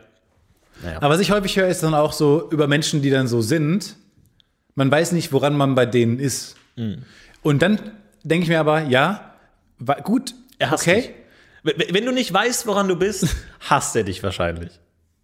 Naja. 0.83 0.97
Aber 0.97 1.09
was 1.09 1.19
ich 1.19 1.31
häufig 1.31 1.55
höre, 1.57 1.67
ist 1.67 1.83
dann 1.83 1.93
auch 1.93 2.13
so 2.13 2.49
über 2.51 2.67
Menschen, 2.67 3.01
die 3.01 3.09
dann 3.09 3.27
so 3.27 3.41
sind, 3.41 3.95
man 4.75 4.91
weiß 4.91 5.13
nicht, 5.13 5.31
woran 5.31 5.55
man 5.55 5.73
bei 5.75 5.85
denen 5.85 6.19
ist. 6.19 6.55
Mhm. 6.75 7.03
Und 7.41 7.61
dann 7.61 7.79
denke 8.23 8.43
ich 8.43 8.49
mir 8.49 8.59
aber, 8.59 8.81
ja, 8.83 9.35
gut, 10.03 10.33
Er 10.59 10.71
hasst 10.71 10.87
okay. 10.87 11.13
dich. 11.63 11.89
Wenn 11.93 12.05
du 12.05 12.11
nicht 12.11 12.31
weißt, 12.31 12.67
woran 12.67 12.87
du 12.87 12.95
bist, 12.95 13.27
hasst 13.61 13.95
er 13.95 14.03
dich 14.03 14.21
wahrscheinlich. 14.21 14.79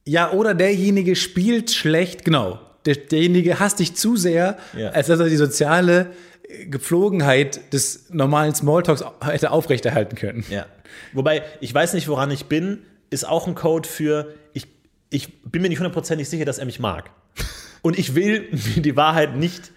Ja, 0.08 0.32
oder 0.32 0.54
derjenige 0.56 1.16
spielt 1.16 1.70
schlecht, 1.72 2.26
genau. 2.26 2.60
Der, 2.86 2.96
derjenige 2.96 3.60
hasst 3.60 3.80
dich 3.80 3.96
zu 3.96 4.16
sehr, 4.16 4.58
Ja. 4.76 4.90
als 4.90 5.08
dass 5.08 5.20
er 5.20 5.28
die 5.30 5.36
soziale 5.36 6.14
äh, 6.48 6.66
Gepflogenheit 6.66 7.72
des 7.74 8.10
normalen 8.10 8.56
Smalltalks 8.56 9.04
hätte 9.24 9.52
aufrechterhalten 9.52 10.16
können. 10.16 10.44
Ja. 10.50 10.66
Wobei, 11.14 11.44
ich 11.60 11.72
weiß 11.74 11.94
nicht, 11.94 12.08
woran 12.08 12.32
ich 12.32 12.46
bin, 12.46 12.80
ist 13.12 13.28
auch 13.28 13.46
ein 13.46 13.54
Code 13.54 13.88
für, 13.88 14.34
ich, 14.54 14.68
ich 15.12 15.44
bin 15.44 15.62
mir 15.62 15.70
nicht 15.70 15.78
hundertprozentig 15.78 16.28
sicher, 16.28 16.46
dass 16.46 16.58
er 16.58 16.66
mich 16.66 16.80
mag. 16.80 17.12
Und 17.84 18.00
ich 18.00 18.16
will 18.16 18.50
die 18.78 18.96
Wahrheit 18.96 19.36
nicht, 19.36 19.72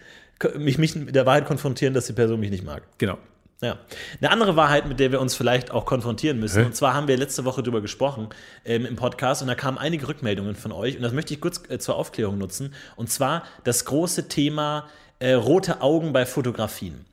mich, 0.57 0.79
mich 0.79 0.97
mit 0.97 1.15
der 1.15 1.27
Wahrheit 1.27 1.45
konfrontieren, 1.45 1.93
dass 1.93 2.07
die 2.07 2.15
Person 2.15 2.41
mich 2.41 2.51
nicht 2.51 2.65
mag. 2.65 2.83
Genau. 2.97 3.19
Ja. 3.61 3.79
Eine 4.21 4.31
andere 4.31 4.57
Wahrheit, 4.57 4.87
mit 4.89 5.01
der 5.01 5.11
wir 5.11 5.21
uns 5.21 5.35
vielleicht 5.35 5.71
auch 5.71 5.87
konfrontieren 5.87 6.39
müssen, 6.39 6.61
Hä? 6.61 6.67
und 6.67 6.77
zwar 6.77 6.93
haben 6.93 7.09
wir 7.09 7.17
letzte 7.17 7.45
Woche 7.45 7.63
darüber 7.63 7.81
gesprochen 7.81 8.29
ähm, 8.65 8.85
im 8.85 8.97
Podcast 8.97 9.43
und 9.43 9.49
da 9.49 9.55
kamen 9.55 9.79
einige 9.79 10.07
Rückmeldungen 10.07 10.55
von 10.55 10.71
euch 10.73 10.97
und 10.97 11.03
das 11.03 11.13
möchte 11.13 11.33
ich 11.33 11.41
kurz 11.41 11.63
äh, 11.71 11.79
zur 11.79 11.97
Aufklärung 11.97 12.37
nutzen 12.37 12.75
und 12.97 13.11
zwar 13.11 13.45
das 13.63 13.85
große 13.87 14.29
Thema 14.29 14.89
äh, 15.19 15.33
rote 15.33 15.81
Augen 15.81 16.13
bei 16.13 16.27
Fotografien. 16.27 17.07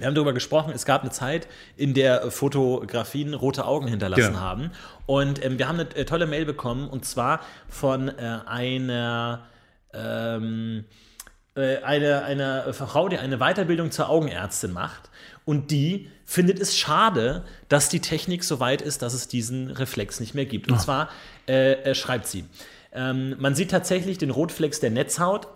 Wir 0.00 0.06
haben 0.06 0.14
darüber 0.14 0.32
gesprochen, 0.32 0.72
es 0.74 0.84
gab 0.84 1.02
eine 1.02 1.10
Zeit, 1.10 1.46
in 1.76 1.94
der 1.94 2.30
Fotografien 2.30 3.34
rote 3.34 3.66
Augen 3.66 3.86
hinterlassen 3.86 4.28
Genau. 4.32 4.40
haben. 4.40 4.70
Und 5.06 5.44
ähm, 5.44 5.58
wir 5.58 5.68
haben 5.68 5.78
eine 5.78 5.94
äh, 5.94 6.04
tolle 6.04 6.26
Mail 6.26 6.44
bekommen, 6.46 6.88
und 6.88 7.04
zwar 7.04 7.40
von 7.68 8.08
äh, 8.08 8.38
einer, 8.46 9.42
ähm, 9.92 10.84
äh, 11.54 11.78
eine, 11.82 12.22
eine 12.24 12.72
Frau, 12.72 13.08
die 13.08 13.18
eine 13.18 13.38
Weiterbildung 13.38 13.90
zur 13.90 14.08
Augenärztin 14.08 14.72
macht. 14.72 15.10
Und 15.44 15.70
die 15.70 16.08
findet 16.24 16.60
es 16.60 16.76
schade, 16.76 17.44
dass 17.68 17.88
die 17.88 18.00
Technik 18.00 18.44
so 18.44 18.60
weit 18.60 18.82
ist, 18.82 19.02
dass 19.02 19.14
es 19.14 19.28
diesen 19.28 19.70
Reflex 19.70 20.20
nicht 20.20 20.34
mehr 20.34 20.46
gibt. 20.46 20.70
Und 20.70 20.80
zwar 20.80 21.08
äh, 21.48 21.72
äh, 21.72 21.94
schreibt 21.94 22.26
sie, 22.26 22.44
ähm, 22.92 23.36
man 23.38 23.54
sieht 23.54 23.70
tatsächlich 23.70 24.16
den 24.18 24.30
Rotflex 24.30 24.80
der 24.80 24.90
Netzhaut. 24.90 25.48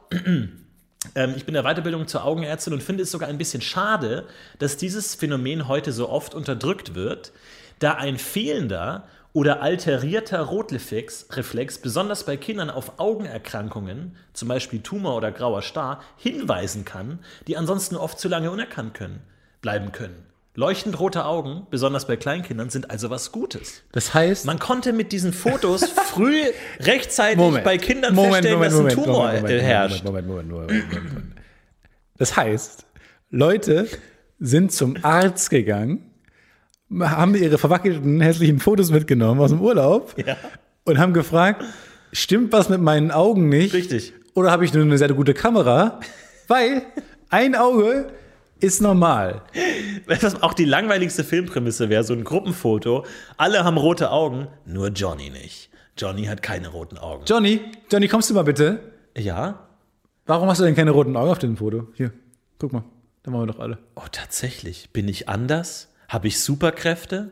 Ähm, 1.15 1.35
ich 1.37 1.45
bin 1.45 1.55
der 1.55 1.63
Weiterbildung 1.65 2.07
zur 2.07 2.25
Augenärztin 2.25 2.73
und 2.73 2.83
finde 2.83 3.03
es 3.03 3.11
sogar 3.11 3.29
ein 3.29 3.39
bisschen 3.39 3.63
schade, 3.63 4.27
dass 4.59 4.77
dieses 4.77 5.15
Phänomen 5.15 5.69
heute 5.69 5.93
so 5.93 6.09
oft 6.09 6.35
unterdrückt 6.35 6.95
wird, 6.95 7.33
da 7.79 7.95
ein 7.95 8.19
fehlender 8.19 9.07
oder 9.33 9.63
alterierter 9.63 10.41
Rotreflex 10.43 11.27
Reflex 11.33 11.79
besonders 11.79 12.25
bei 12.25 12.37
Kindern 12.37 12.71
auf 12.71 13.01
Augenerkrankungen, 13.01 14.17
zum 14.33 14.49
Beispiel 14.49 14.81
Tumor 14.81 15.17
oder 15.17 15.33
grauer 15.33 15.63
Star, 15.63 16.03
hinweisen 16.17 16.85
kann, 16.85 17.19
die 17.49 17.57
ansonsten 17.57 17.97
oft 17.97 18.19
zu 18.19 18.29
lange 18.29 18.51
unerkannt 18.51 18.95
können, 18.95 19.21
bleiben 19.61 19.91
können. 19.91 20.34
Leuchtend 20.57 21.01
rote 21.01 21.25
Augen, 21.25 21.67
besonders 21.71 22.07
bei 22.07 22.17
Kleinkindern, 22.17 22.71
sind 22.71 22.89
also 22.91 23.11
was 23.11 23.33
Gutes. 23.33 23.83
Das 23.91 24.15
heißt, 24.15 24.45
Man 24.47 24.61
konnte 24.61 24.93
mit 24.93 25.11
diesen 25.11 25.33
Fotos 25.33 25.85
früh 26.07 26.41
rechtzeitig 26.79 27.39
Moment. 27.39 27.65
bei 27.65 27.77
Kindern 27.77 28.15
Moment, 28.15 28.35
feststellen, 28.47 28.59
Moment, 28.59 28.93
dass 28.93 28.99
ein 28.99 29.05
Tumor 29.05 29.31
herrscht. 29.33 30.05
Moment, 30.05 30.29
Moment, 30.29 30.49
Moment, 30.49 30.71
Moment, 30.71 30.89
Moment, 30.95 31.09
Moment. 31.13 31.33
Das 32.19 32.37
heißt, 32.37 32.85
Leute 33.31 33.89
sind 34.39 34.71
zum 34.71 34.97
Arzt 35.03 35.51
gegangen, 35.51 36.11
haben 37.01 37.35
ihre 37.35 37.59
verwackelten 37.59 38.21
hässlichen 38.21 38.61
Fotos 38.61 38.93
mitgenommen 38.93 39.41
aus 39.41 39.51
dem 39.51 39.61
Urlaub 39.61 40.15
Ja. 40.25 40.37
und 40.85 40.99
haben 40.99 41.13
gefragt, 41.15 41.65
stimmt 42.13 42.53
was 42.53 42.69
mit 42.69 42.81
meinen 42.81 43.11
Augen 43.11 43.49
nicht? 43.49 43.75
Richtig. 43.75 44.13
Oder 44.35 44.53
habe 44.53 44.65
ich 44.65 44.73
nur 44.73 44.85
eine 44.85 44.99
sehr 44.99 45.09
gute 45.13 45.35
Kamera? 45.35 45.99
Weil 46.47 46.83
ein 47.31 47.57
Auge 47.57 48.13
ist 48.61 48.81
normal. 48.81 49.43
Was 50.07 50.43
auch 50.43 50.55
die 50.55 50.65
langweiligste 50.65 51.25
Filmprämisse 51.25 51.89
wäre, 51.89 52.05
so 52.05 52.15
ein 52.15 52.25
Gruppenfoto. 52.25 53.05
Alle 53.37 53.65
haben 53.65 53.77
rote 53.77 54.11
Augen, 54.11 54.49
nur 54.65 54.89
Johnny 54.89 55.31
nicht. 55.31 55.71
Johnny 55.97 56.25
hat 56.25 56.43
keine 56.43 56.69
roten 56.69 56.99
Augen. 56.99 57.25
Johnny, 57.27 57.61
Johnny, 57.91 58.09
kommst 58.09 58.31
du 58.31 58.35
mal 58.35 58.43
bitte? 58.43 58.81
Ja? 59.17 59.69
Warum 60.27 60.49
hast 60.49 60.61
du 60.61 60.65
denn 60.65 60.75
keine 60.75 60.91
roten 60.91 61.17
Augen 61.17 61.31
auf 61.31 61.39
dem 61.39 61.57
Foto? 61.57 61.89
Hier, 61.95 62.13
guck 62.59 62.73
mal, 62.73 62.85
da 63.23 63.31
machen 63.31 63.47
wir 63.47 63.53
doch 63.53 63.61
alle. 63.61 63.79
Oh, 63.95 64.07
tatsächlich. 64.11 64.91
Bin 64.93 65.09
ich 65.09 65.29
anders? 65.29 65.93
Habe 66.09 66.29
ich 66.29 66.41
Superkräfte? 66.41 67.31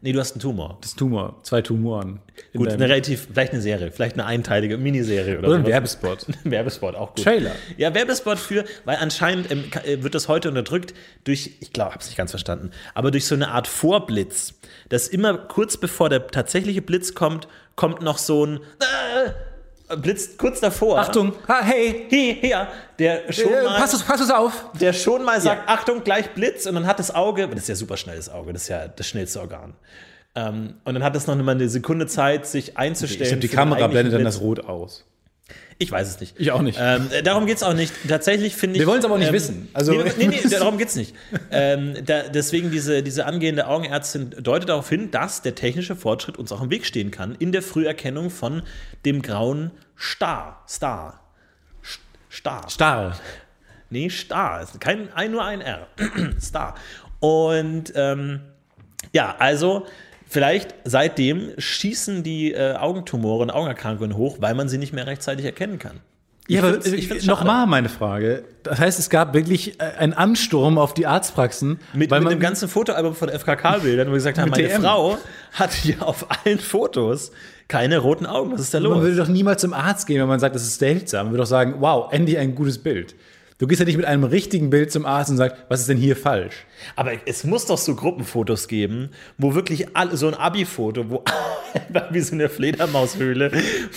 Nee, 0.00 0.12
du 0.12 0.20
hast 0.20 0.32
einen 0.32 0.40
Tumor. 0.40 0.78
Das 0.80 0.90
ist 0.90 0.98
Tumor, 0.98 1.40
zwei 1.42 1.60
Tumoren. 1.60 2.20
Gut, 2.54 2.68
eine 2.68 2.88
relativ, 2.88 3.28
vielleicht 3.32 3.52
eine 3.52 3.60
Serie, 3.60 3.90
vielleicht 3.90 4.14
eine 4.14 4.26
einteilige 4.26 4.78
Miniserie 4.78 5.38
oder, 5.38 5.48
Oder 5.48 5.58
ein. 5.58 5.66
Werbespot. 5.66 6.26
Ein 6.44 6.50
Werbespot, 6.50 6.94
auch 6.94 7.14
gut. 7.14 7.24
Trailer. 7.24 7.52
Ja, 7.76 7.94
Werbespot 7.94 8.38
für, 8.38 8.64
weil 8.84 8.96
anscheinend 8.96 9.50
ähm, 9.50 9.64
äh, 9.84 10.02
wird 10.02 10.14
das 10.14 10.28
heute 10.28 10.48
unterdrückt 10.48 10.94
durch, 11.24 11.56
ich 11.60 11.72
glaube, 11.72 11.92
habe 11.92 12.00
es 12.00 12.06
nicht 12.06 12.16
ganz 12.16 12.30
verstanden, 12.30 12.70
aber 12.94 13.10
durch 13.10 13.26
so 13.26 13.34
eine 13.34 13.48
Art 13.48 13.66
Vorblitz, 13.66 14.54
dass 14.88 15.08
immer 15.08 15.36
kurz 15.36 15.76
bevor 15.76 16.08
der 16.08 16.26
tatsächliche 16.28 16.82
Blitz 16.82 17.14
kommt, 17.14 17.48
kommt 17.74 18.02
noch 18.02 18.18
so 18.18 18.44
ein 18.44 18.56
äh, 18.56 19.30
Blitz 19.96 20.36
kurz 20.36 20.60
davor. 20.60 20.98
Achtung, 20.98 21.32
ha, 21.46 21.60
hey, 21.62 22.06
Hier, 22.08 22.34
hier, 22.34 22.68
der 22.98 23.32
schon 23.32 23.52
äh, 23.52 23.64
mal, 23.64 23.78
pass 23.80 23.94
es, 23.94 24.02
pass 24.02 24.20
es 24.20 24.30
auf. 24.30 24.70
der 24.78 24.92
schon 24.92 25.24
mal 25.24 25.40
sagt, 25.40 25.68
Achtung, 25.68 26.04
gleich 26.04 26.30
Blitz 26.30 26.66
und 26.66 26.74
dann 26.74 26.86
hat 26.86 26.98
das 26.98 27.14
Auge, 27.14 27.48
das 27.48 27.60
ist 27.60 27.68
ja 27.68 27.74
super 27.74 27.96
schnelles 27.96 28.28
Auge, 28.28 28.52
das 28.52 28.62
ist 28.62 28.68
ja 28.68 28.88
das 28.88 29.06
schnellste 29.08 29.40
Organ. 29.40 29.74
Ähm, 30.34 30.74
und 30.84 30.94
dann 30.94 31.02
hat 31.02 31.16
es 31.16 31.26
noch 31.26 31.36
mal 31.36 31.52
eine 31.52 31.68
Sekunde 31.68 32.06
Zeit, 32.06 32.46
sich 32.46 32.76
einzustellen. 32.76 33.22
Ich 33.22 33.28
glaube, 33.28 33.40
die 33.40 33.48
Kamera 33.48 33.86
blendet 33.86 34.14
dann 34.14 34.22
Blitz. 34.22 34.34
das 34.34 34.42
Rot 34.42 34.60
aus. 34.60 35.04
Ich 35.80 35.92
weiß 35.92 36.08
es 36.08 36.20
nicht. 36.20 36.34
Ich 36.38 36.50
auch 36.50 36.60
nicht. 36.62 36.76
Ähm, 36.80 37.08
äh, 37.12 37.22
darum 37.22 37.46
geht 37.46 37.56
es 37.58 37.62
auch 37.62 37.72
nicht. 37.74 37.92
Tatsächlich 38.08 38.56
finde 38.56 38.74
ich. 38.76 38.80
Wir 38.80 38.86
wollen's 38.88 39.04
aber 39.04 39.14
auch 39.14 39.18
nicht 39.18 39.28
ähm, 39.28 39.34
wissen. 39.34 39.68
Also- 39.72 39.92
nee, 39.92 40.10
nee, 40.18 40.26
nee, 40.26 40.40
darum 40.50 40.76
geht 40.76 40.88
es 40.88 40.96
nicht. 40.96 41.14
ähm, 41.52 41.94
da, 42.04 42.22
deswegen, 42.24 42.70
diese, 42.72 43.02
diese 43.04 43.26
angehende 43.26 43.66
Augenärztin 43.68 44.30
deutet 44.40 44.68
darauf 44.70 44.88
hin, 44.88 45.10
dass 45.12 45.40
der 45.42 45.54
technische 45.54 45.94
Fortschritt 45.94 46.36
uns 46.36 46.50
auch 46.50 46.62
im 46.62 46.70
Weg 46.70 46.84
stehen 46.84 47.10
kann 47.12 47.34
in 47.36 47.52
der 47.52 47.62
Früherkennung 47.62 48.30
von 48.30 48.62
dem 49.04 49.22
grauen 49.22 49.70
Star. 49.96 50.64
Star. 50.68 51.20
St- 51.84 51.98
Star. 52.30 52.68
Stahl. 52.68 53.14
Nee, 53.90 54.10
Star. 54.10 54.66
Kein, 54.80 55.12
ein, 55.14 55.30
nur 55.30 55.44
ein 55.44 55.60
R. 55.60 55.86
Star. 56.40 56.74
Und 57.20 57.92
ähm, 57.94 58.40
ja, 59.12 59.36
also 59.38 59.86
vielleicht 60.28 60.74
seitdem 60.84 61.50
schießen 61.58 62.22
die 62.22 62.52
äh, 62.52 62.74
Augentumore 62.74 63.42
und 63.42 63.50
Augenerkrankungen 63.50 64.16
hoch, 64.16 64.38
weil 64.40 64.54
man 64.54 64.68
sie 64.68 64.78
nicht 64.78 64.92
mehr 64.92 65.06
rechtzeitig 65.06 65.44
erkennen 65.44 65.78
kann. 65.78 66.00
Ja, 66.48 66.62
aber 66.62 66.78
ich 66.78 67.08
find's 67.08 67.26
schade. 67.26 67.38
nochmal 67.38 67.66
meine 67.66 67.90
Frage. 67.90 68.42
Das 68.62 68.80
heißt, 68.80 68.98
es 68.98 69.10
gab 69.10 69.34
wirklich 69.34 69.78
äh, 69.80 69.84
einen 69.98 70.14
Ansturm 70.14 70.78
auf 70.78 70.94
die 70.94 71.06
Arztpraxen, 71.06 71.78
Mit, 71.92 72.10
weil 72.10 72.20
mit 72.20 72.24
man 72.24 72.34
dem 72.36 72.40
ganzen 72.40 72.68
Fotoalbum 72.68 73.14
von 73.14 73.28
FKK-Bildern, 73.28 74.08
wo 74.08 74.12
wir 74.12 74.16
gesagt 74.16 74.38
haben, 74.38 74.50
meine 74.50 74.66
DM. 74.66 74.80
Frau 74.80 75.18
hat 75.52 75.72
hier 75.74 76.02
auf 76.06 76.26
allen 76.30 76.58
Fotos 76.58 77.32
keine 77.68 77.98
roten 77.98 78.24
Augen. 78.24 78.52
Was 78.52 78.62
ist 78.62 78.72
da 78.72 78.80
man 78.80 78.92
los? 78.92 79.02
würde 79.02 79.16
doch 79.16 79.28
niemals 79.28 79.60
zum 79.60 79.74
Arzt 79.74 80.06
gehen, 80.06 80.20
wenn 80.22 80.28
man 80.28 80.40
sagt, 80.40 80.54
das 80.54 80.62
ist 80.62 80.78
seltsam. 80.78 81.26
Man 81.26 81.32
würde 81.34 81.42
doch 81.42 81.48
sagen, 81.48 81.74
wow, 81.80 82.10
endlich 82.10 82.38
ein 82.38 82.54
gutes 82.54 82.78
Bild. 82.78 83.14
Du 83.58 83.66
gehst 83.66 83.80
ja 83.80 83.84
nicht 83.86 83.96
mit 83.96 84.06
einem 84.06 84.22
richtigen 84.22 84.70
Bild 84.70 84.92
zum 84.92 85.04
Arzt 85.04 85.30
und 85.32 85.36
sagst, 85.36 85.56
was 85.68 85.80
ist 85.80 85.88
denn 85.88 85.96
hier 85.98 86.14
falsch? 86.14 86.64
Aber 86.94 87.10
es 87.26 87.42
muss 87.42 87.66
doch 87.66 87.76
so 87.78 87.96
Gruppenfotos 87.96 88.68
geben, 88.68 89.10
wo 89.36 89.56
wirklich 89.56 89.96
alle, 89.96 90.16
so 90.16 90.28
ein 90.28 90.34
Abi-Foto, 90.34 91.10
wo 91.10 91.24
wie 92.10 92.20
so 92.20 92.34
eine 92.34 92.48
Fledermaushöhle, 92.48 93.50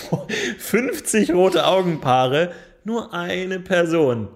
wo 0.10 0.28
50 0.58 1.32
rote 1.34 1.66
Augenpaare, 1.68 2.52
nur 2.84 3.14
eine 3.14 3.60
Person. 3.60 4.30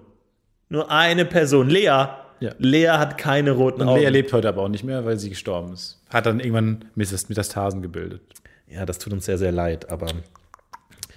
Nur 0.70 0.92
eine 0.92 1.26
Person. 1.26 1.70
Lea. 1.70 2.06
Ja. 2.40 2.52
Lea 2.60 2.90
hat 2.90 3.18
keine 3.18 3.52
roten 3.52 3.82
Und 3.82 3.88
Augen. 3.88 4.02
Lea 4.02 4.10
lebt 4.10 4.32
heute 4.32 4.48
aber 4.48 4.62
auch 4.62 4.68
nicht 4.70 4.84
mehr, 4.84 5.06
weil 5.06 5.18
sie 5.18 5.30
gestorben 5.30 5.74
ist. 5.74 6.02
Hat 6.10 6.28
dann 6.28 6.40
irgendwann 6.40 6.86
Metas- 6.96 7.30
Metastasen 7.30 7.82
gebildet. 7.82 8.22
Ja, 8.68 8.86
das 8.86 9.00
tut 9.00 9.12
uns 9.14 9.26
sehr, 9.26 9.40
sehr 9.40 9.52
leid, 9.52 9.90
aber, 9.90 10.08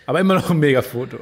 Aber 0.07 0.21
immer 0.21 0.35
noch 0.35 0.49
ein 0.49 0.59
Mega-Foto. 0.59 1.18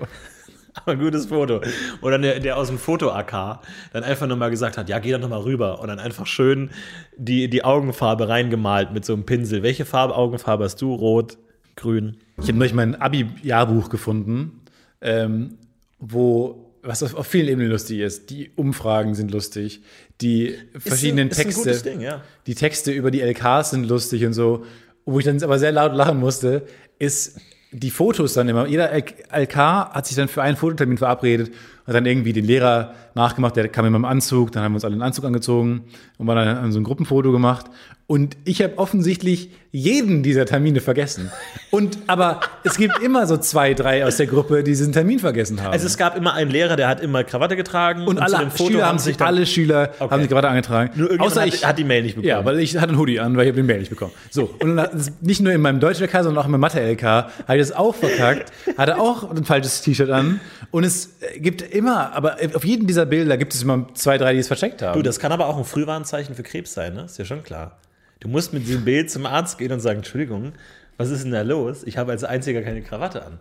Aber 0.76 0.92
ein 0.92 0.98
gutes 0.98 1.26
Foto. 1.26 1.60
Oder 2.02 2.18
der, 2.18 2.40
der 2.40 2.56
aus 2.56 2.68
dem 2.68 2.78
Foto-AK 2.78 3.60
dann 3.92 4.04
einfach 4.04 4.26
nochmal 4.26 4.50
gesagt 4.50 4.78
hat, 4.78 4.88
ja, 4.88 4.98
geh 4.98 5.12
doch 5.12 5.20
nochmal 5.20 5.40
rüber. 5.40 5.80
Und 5.80 5.88
dann 5.88 5.98
einfach 5.98 6.26
schön 6.26 6.70
die, 7.16 7.48
die 7.48 7.64
Augenfarbe 7.64 8.28
reingemalt 8.28 8.92
mit 8.92 9.04
so 9.04 9.14
einem 9.14 9.24
Pinsel. 9.24 9.62
Welche 9.62 9.84
Farbe, 9.84 10.14
Augenfarbe 10.14 10.64
hast 10.64 10.80
du? 10.82 10.94
Rot, 10.94 11.38
grün? 11.76 12.18
Ich 12.38 12.48
habe 12.48 12.58
neulich 12.58 12.74
mein 12.74 12.94
Abi-Jahrbuch 12.94 13.88
gefunden, 13.88 14.60
ähm, 15.00 15.58
wo 15.98 16.62
was 16.82 17.02
auf, 17.02 17.26
vielen 17.26 17.48
Ebenen 17.48 17.70
lustig 17.70 18.00
ist. 18.00 18.30
Die 18.30 18.50
Umfragen 18.54 19.14
sind 19.14 19.32
lustig, 19.32 19.82
die 20.20 20.54
verschiedenen 20.78 21.28
ist 21.28 21.38
ein, 21.38 21.44
Texte, 21.44 21.48
Ist 21.48 21.56
ein 21.58 21.64
gutes 21.64 21.82
Ding, 21.82 22.00
ja. 22.00 22.22
die 22.46 22.54
Texte 22.54 22.92
über 22.92 23.10
die 23.10 23.20
LKs 23.22 23.70
sind 23.70 23.88
lustig 23.88 24.24
und 24.24 24.32
so. 24.32 24.64
Wo 25.04 25.18
ich 25.18 25.24
dann 25.24 25.42
aber 25.42 25.58
sehr 25.58 25.72
laut 25.72 25.94
lachen 25.94 26.18
musste, 26.18 26.66
ist 26.98 27.40
die 27.72 27.90
Fotos 27.90 28.34
dann 28.34 28.48
immer. 28.48 28.66
Jeder 28.66 28.92
LK 28.92 29.56
hat 29.56 30.06
sich 30.06 30.16
dann 30.16 30.28
für 30.28 30.42
einen 30.42 30.56
Fototermin 30.56 30.98
verabredet 30.98 31.52
und 31.86 31.94
dann 31.94 32.06
irgendwie 32.06 32.32
den 32.32 32.44
Lehrer 32.44 32.94
nachgemacht, 33.14 33.56
der 33.56 33.68
kam 33.68 33.86
immer 33.86 33.96
im 33.96 34.04
Anzug, 34.04 34.52
dann 34.52 34.62
haben 34.62 34.72
wir 34.72 34.76
uns 34.76 34.84
alle 34.84 34.92
einen 34.94 35.02
Anzug 35.02 35.24
angezogen 35.24 35.84
und 36.18 36.26
waren 36.26 36.36
dann 36.36 36.56
haben 36.56 36.72
so 36.72 36.80
ein 36.80 36.84
Gruppenfoto 36.84 37.32
gemacht. 37.32 37.66
Und 38.08 38.36
ich 38.44 38.62
habe 38.62 38.78
offensichtlich 38.78 39.50
jeden 39.72 40.22
dieser 40.22 40.46
Termine 40.46 40.80
vergessen. 40.80 41.32
Und 41.70 41.98
aber 42.06 42.40
es 42.62 42.76
gibt 42.76 43.02
immer 43.02 43.26
so 43.26 43.36
zwei, 43.36 43.74
drei 43.74 44.06
aus 44.06 44.16
der 44.16 44.26
Gruppe, 44.26 44.62
die 44.62 44.70
diesen 44.70 44.92
Termin 44.92 45.18
vergessen 45.18 45.60
haben. 45.60 45.72
Also 45.72 45.86
es 45.86 45.96
gab 45.96 46.16
immer 46.16 46.34
einen 46.34 46.50
Lehrer, 46.50 46.76
der 46.76 46.86
hat 46.86 47.00
immer 47.00 47.24
Krawatte 47.24 47.56
getragen 47.56 48.06
und, 48.06 48.18
zu 48.18 48.22
alle 48.22 48.50
Schüler 48.56 48.86
haben 48.86 48.98
sich, 49.00 49.20
alle 49.20 49.44
Schüler 49.44 49.90
Okay. 49.98 50.10
haben 50.10 50.20
sich 50.20 50.30
gerade 50.30 50.48
angetragen. 50.48 50.90
Nur 50.94 51.20
Außer 51.20 51.40
hat, 51.40 51.48
ich 51.48 51.66
hat 51.66 51.78
die 51.78 51.84
Mail 51.84 52.02
nicht 52.02 52.14
bekommen. 52.14 52.28
Ja, 52.28 52.44
weil 52.44 52.60
ich 52.60 52.76
hatte 52.76 52.90
einen 52.90 52.98
Hoodie 52.98 53.18
an, 53.18 53.36
weil 53.36 53.44
ich 53.44 53.48
habe 53.48 53.56
den 53.56 53.66
Mail 53.66 53.80
nicht 53.80 53.90
bekommen. 53.90 54.12
So, 54.30 54.54
und 54.60 54.80
nicht 55.20 55.40
nur 55.40 55.52
in 55.52 55.60
meinem 55.60 55.80
Deutsch-LK, 55.80 56.12
sondern 56.12 56.38
auch 56.38 56.44
in 56.44 56.52
meinem 56.52 56.60
Mathe-LK 56.60 57.02
habe 57.02 57.32
ich 57.48 57.58
das 57.58 57.72
auch 57.72 57.94
verkackt, 57.94 58.52
hatte 58.78 58.98
auch 59.00 59.30
ein 59.30 59.44
falsches 59.44 59.80
T-Shirt 59.82 60.10
an 60.10 60.40
und 60.70 60.84
es 60.84 61.16
gibt 61.38 61.62
immer, 61.76 62.12
aber 62.12 62.36
auf 62.54 62.64
jedem 62.64 62.86
dieser 62.86 63.06
Bilder 63.06 63.36
gibt 63.36 63.54
es 63.54 63.62
immer 63.62 63.86
zwei, 63.94 64.18
drei, 64.18 64.32
die 64.32 64.40
es 64.40 64.48
vercheckt 64.48 64.82
haben. 64.82 64.96
Du, 64.96 65.02
das 65.02 65.18
kann 65.18 65.32
aber 65.32 65.46
auch 65.46 65.56
ein 65.56 65.64
Frühwarnzeichen 65.64 66.34
für 66.34 66.42
Krebs 66.42 66.72
sein, 66.74 66.94
ne? 66.94 67.04
Ist 67.04 67.18
ja 67.18 67.24
schon 67.24 67.42
klar. 67.42 67.78
Du 68.20 68.28
musst 68.28 68.52
mit 68.52 68.66
diesem 68.66 68.84
Bild 68.84 69.10
zum 69.10 69.26
Arzt 69.26 69.58
gehen 69.58 69.72
und 69.72 69.80
sagen, 69.80 69.98
Entschuldigung, 69.98 70.52
was 70.96 71.10
ist 71.10 71.24
denn 71.24 71.32
da 71.32 71.42
los? 71.42 71.82
Ich 71.84 71.98
habe 71.98 72.12
als 72.12 72.24
Einziger 72.24 72.62
keine 72.62 72.82
Krawatte 72.82 73.24
an. 73.24 73.38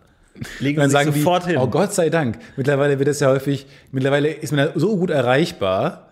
Legen 0.60 0.78
dann 0.78 0.90
Sie 0.90 0.92
sagen 0.92 1.12
sofort 1.12 1.46
die, 1.46 1.50
hin. 1.50 1.58
oh 1.58 1.66
Gott 1.66 1.94
sei 1.94 2.10
Dank. 2.10 2.38
Mittlerweile 2.56 2.98
wird 2.98 3.08
das 3.08 3.20
ja 3.20 3.28
häufig, 3.28 3.66
mittlerweile 3.90 4.28
ist 4.28 4.52
man 4.52 4.66
ja 4.66 4.72
so 4.74 4.96
gut 4.98 5.10
erreichbar, 5.10 6.05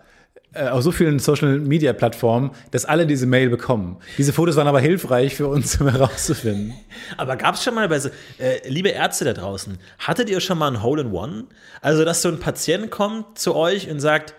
auf 0.55 0.83
so 0.83 0.91
vielen 0.91 1.19
Social-Media-Plattformen, 1.19 2.51
dass 2.71 2.85
alle 2.85 3.05
diese 3.05 3.25
Mail 3.25 3.49
bekommen. 3.49 3.97
Diese 4.17 4.33
Fotos 4.33 4.55
waren 4.55 4.67
aber 4.67 4.79
hilfreich 4.79 5.35
für 5.35 5.47
uns, 5.47 5.79
um 5.81 5.89
herauszufinden. 5.89 6.73
Aber 7.17 7.35
gab 7.35 7.55
es 7.55 7.63
schon 7.63 7.75
mal 7.75 7.87
bei 7.89 7.99
so, 7.99 8.09
äh, 8.39 8.67
liebe 8.67 8.89
Ärzte 8.89 9.25
da 9.25 9.33
draußen, 9.33 9.77
hattet 9.99 10.29
ihr 10.29 10.39
schon 10.39 10.57
mal 10.57 10.69
ein 10.69 10.81
Hole 10.81 11.01
in 11.01 11.11
One? 11.11 11.45
Also, 11.81 12.05
dass 12.05 12.21
so 12.21 12.29
ein 12.29 12.39
Patient 12.39 12.89
kommt 12.89 13.37
zu 13.37 13.55
euch 13.55 13.89
und 13.89 13.99
sagt, 13.99 14.33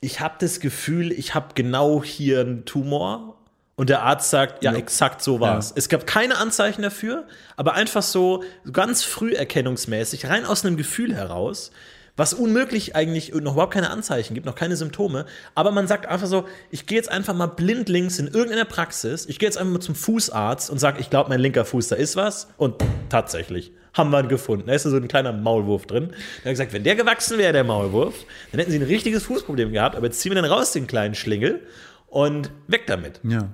ich 0.00 0.20
habe 0.20 0.34
das 0.38 0.60
Gefühl, 0.60 1.12
ich 1.12 1.34
habe 1.34 1.48
genau 1.54 2.02
hier 2.02 2.40
einen 2.40 2.64
Tumor. 2.64 3.38
Und 3.76 3.90
der 3.90 4.02
Arzt 4.02 4.30
sagt, 4.30 4.62
ja, 4.62 4.72
exakt 4.72 5.20
so 5.20 5.40
war's. 5.40 5.70
Ja. 5.70 5.76
Es 5.78 5.88
gab 5.88 6.06
keine 6.06 6.38
Anzeichen 6.38 6.82
dafür, 6.82 7.26
aber 7.56 7.74
einfach 7.74 8.02
so 8.02 8.44
ganz 8.72 9.02
früh 9.02 9.32
erkennungsmäßig, 9.32 10.26
rein 10.26 10.44
aus 10.44 10.64
einem 10.64 10.76
Gefühl 10.76 11.12
heraus, 11.12 11.72
was 12.16 12.32
unmöglich 12.32 12.94
eigentlich 12.94 13.34
noch 13.34 13.52
überhaupt 13.54 13.74
keine 13.74 13.90
Anzeichen 13.90 14.34
gibt, 14.34 14.46
noch 14.46 14.54
keine 14.54 14.76
Symptome. 14.76 15.26
Aber 15.54 15.72
man 15.72 15.86
sagt 15.88 16.06
einfach 16.06 16.28
so, 16.28 16.44
ich 16.70 16.86
gehe 16.86 16.96
jetzt 16.96 17.10
einfach 17.10 17.34
mal 17.34 17.46
blindlings 17.46 18.18
in 18.18 18.28
irgendeiner 18.28 18.64
Praxis, 18.64 19.26
ich 19.26 19.38
gehe 19.38 19.48
jetzt 19.48 19.58
einfach 19.58 19.72
mal 19.72 19.80
zum 19.80 19.94
Fußarzt 19.94 20.70
und 20.70 20.78
sage, 20.78 21.00
ich 21.00 21.10
glaube, 21.10 21.28
mein 21.30 21.40
linker 21.40 21.64
Fuß, 21.64 21.88
da 21.88 21.96
ist 21.96 22.14
was. 22.16 22.48
Und 22.56 22.76
tatsächlich 23.08 23.72
haben 23.94 24.10
wir 24.10 24.20
ihn 24.20 24.28
gefunden. 24.28 24.66
Da 24.66 24.74
ist 24.74 24.84
so 24.84 24.96
ein 24.96 25.08
kleiner 25.08 25.32
Maulwurf 25.32 25.86
drin. 25.86 26.08
Der 26.44 26.50
hat 26.50 26.52
gesagt, 26.52 26.72
wenn 26.72 26.84
der 26.84 26.94
gewachsen 26.96 27.38
wäre, 27.38 27.52
der 27.52 27.64
Maulwurf, 27.64 28.14
dann 28.52 28.58
hätten 28.60 28.70
sie 28.70 28.78
ein 28.78 28.82
richtiges 28.82 29.24
Fußproblem 29.24 29.72
gehabt. 29.72 29.96
Aber 29.96 30.06
jetzt 30.06 30.20
ziehen 30.20 30.34
wir 30.34 30.40
dann 30.40 30.50
raus 30.50 30.72
den 30.72 30.86
kleinen 30.86 31.14
Schlingel 31.14 31.62
und 32.06 32.50
weg 32.68 32.86
damit. 32.86 33.20
Ja. 33.22 33.48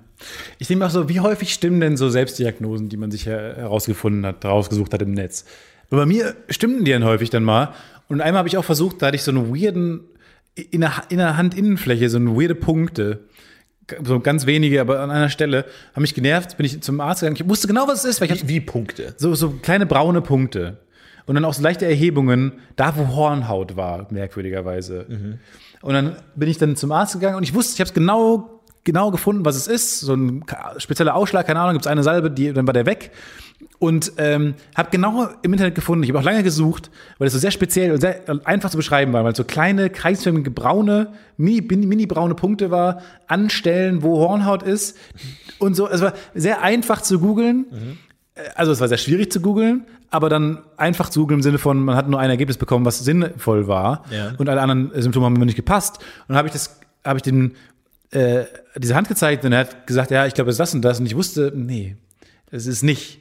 Ich 0.59 0.69
denke 0.69 0.85
auch 0.85 0.91
so, 0.91 1.09
wie 1.09 1.21
häufig 1.21 1.53
stimmen 1.53 1.81
denn 1.81 1.97
so 1.97 2.11
Selbstdiagnosen, 2.11 2.91
die 2.91 2.99
man 2.99 3.11
sich 3.11 3.25
her- 3.25 3.57
herausgefunden 3.57 4.27
hat, 4.27 4.45
rausgesucht 4.45 4.93
hat 4.93 5.01
im 5.01 5.13
Netz? 5.13 5.47
Bei 5.89 6.07
mir 6.07 6.37
stimmten 6.49 6.85
die 6.85 6.93
dann 6.93 7.05
häufig 7.05 7.31
dann 7.31 7.43
mal. 7.43 7.75
Und 8.11 8.21
einmal 8.21 8.41
habe 8.41 8.49
ich 8.49 8.59
auch 8.59 8.65
versucht, 8.65 9.01
da 9.01 9.07
hatte 9.07 9.17
ich 9.17 9.23
so 9.23 9.31
einen 9.31 9.55
weirden, 9.55 10.01
in 10.55 10.81
der, 10.81 11.05
in 11.11 11.19
der 11.19 11.37
Handinnenfläche, 11.37 12.11
so 12.11 12.17
eine 12.19 12.35
weirde 12.37 12.57
Punkte. 12.57 13.21
So 14.05 14.19
ganz 14.19 14.47
wenige, 14.47 14.81
aber 14.81 15.01
an 15.01 15.13
einer 15.13 15.29
Stelle, 15.29 15.65
haben 15.95 16.03
mich 16.03 16.15
genervt, 16.15 16.57
bin 16.57 16.67
ich 16.67 16.81
zum 16.83 17.01
Arzt 17.01 17.21
gegangen. 17.21 17.37
Ich 17.37 17.49
wusste 17.49 17.69
genau, 17.69 17.87
was 17.87 18.05
es 18.05 18.11
ist, 18.17 18.21
weil 18.21 18.33
ich 18.33 18.43
Wie, 18.43 18.49
wie 18.49 18.61
Punkte. 18.61 19.15
so, 19.17 19.35
so 19.35 19.51
kleine 19.51 19.87
braune 19.87 20.23
Punkte. 20.23 20.79
Und 21.27 21.37
dann 21.37 21.45
auch 21.45 21.55
so 21.55 21.63
leichte 21.63 21.87
Erhebungen, 21.87 22.55
da 22.75 22.97
wo 22.97 23.15
Hornhaut 23.15 23.77
war, 23.77 24.09
merkwürdigerweise. 24.11 25.07
Und 25.81 25.95
dann 25.95 26.17
bin 26.35 26.49
ich 26.49 26.59
dann 26.59 26.75
zum 26.75 26.91
Arzt 26.91 27.15
gegangen 27.15 27.37
und 27.37 27.45
ich 27.45 27.55
wusste, 27.55 27.75
ich 27.75 27.81
habe 27.81 27.89
es 27.89 27.95
genau, 27.95 28.61
genau 28.83 29.13
gefunden, 29.13 29.45
was 29.45 29.55
es 29.55 29.69
ist. 29.69 30.01
So 30.01 30.15
ein 30.15 30.45
spezieller 30.79 31.15
Ausschlag, 31.15 31.47
keine 31.47 31.61
Ahnung, 31.61 31.75
gibt 31.75 31.87
es 31.87 31.91
eine 31.91 32.03
Salbe, 32.03 32.31
die, 32.31 32.53
dann 32.53 32.67
war 32.67 32.75
der 32.75 32.87
weg. 32.87 33.13
Und 33.79 34.13
ähm, 34.19 34.55
habe 34.77 34.91
genau 34.91 35.29
im 35.43 35.53
Internet 35.53 35.75
gefunden, 35.75 36.03
ich 36.05 36.11
habe 36.11 36.19
auch 36.19 36.25
lange 36.25 36.43
gesucht, 36.43 36.91
weil 37.19 37.29
es 37.29 37.33
so 37.33 37.39
sehr 37.39 37.51
speziell 37.51 37.93
und 37.93 38.01
sehr 38.01 38.21
einfach 38.45 38.71
zu 38.71 38.77
beschreiben 38.77 39.13
war, 39.13 39.25
weil 39.25 39.33
es 39.33 39.39
so 39.39 39.45
kleine, 39.45 39.89
kreisförmige, 39.89 40.51
braune, 40.51 41.13
mini, 41.39 41.63
mini, 41.63 41.87
mini 41.87 42.07
braune 42.07 42.35
Punkte 42.35 42.71
war, 42.71 43.01
an 43.27 43.49
Stellen, 43.49 44.03
wo 44.03 44.19
Hornhaut 44.19 44.63
ist. 44.63 44.97
Und 45.59 45.75
so, 45.75 45.89
es 45.89 46.01
war 46.03 46.13
sehr 46.35 46.63
einfach 46.63 47.01
zu 47.03 47.21
googeln 47.21 47.67
also 48.55 48.73
es 48.73 48.81
war 48.81 48.89
sehr 48.89 48.97
schwierig 48.97 49.31
zu 49.31 49.41
googeln, 49.41 49.85
aber 50.11 50.29
dann 50.29 50.63
einfach 50.77 51.11
zu 51.11 51.21
googeln 51.21 51.41
im 51.41 51.43
Sinne 51.43 51.59
von, 51.59 51.79
man 51.85 51.97
hat 51.97 52.09
nur 52.09 52.19
ein 52.21 52.31
Ergebnis 52.31 52.57
bekommen, 52.57 52.85
was 52.87 52.99
sinnvoll 53.01 53.69
war 53.69 54.05
Ja. 54.11 54.33
und 54.39 54.49
alle 54.49 54.63
anderen 54.63 54.91
Symptome 55.03 55.27
haben 55.27 55.35
mir 55.35 55.45
nicht 55.47 55.57
gepasst. 55.57 55.99
Und 55.99 56.29
dann 56.29 56.37
habe 56.39 56.49
ich 56.49 56.53
das, 56.53 56.81
habe 57.05 57.19
ich 57.19 57.23
dem 57.23 57.53
äh, 58.13 58.45
diese 58.77 58.95
Hand 58.95 59.09
gezeigt 59.09 59.45
und 59.45 59.53
er 59.53 59.61
hat 59.61 59.87
gesagt, 59.87 60.11
ja, 60.11 60.27
ich 60.27 60.35
glaube, 60.35 60.51
es 60.51 60.55
ist 60.55 60.61
das 60.61 60.75
und 60.75 60.83
das 60.83 61.01
und 61.01 61.07
ich 61.07 61.17
wusste, 61.17 61.53
nee, 61.55 61.97
das 62.51 62.67
ist 62.67 62.83
nicht. 62.83 63.20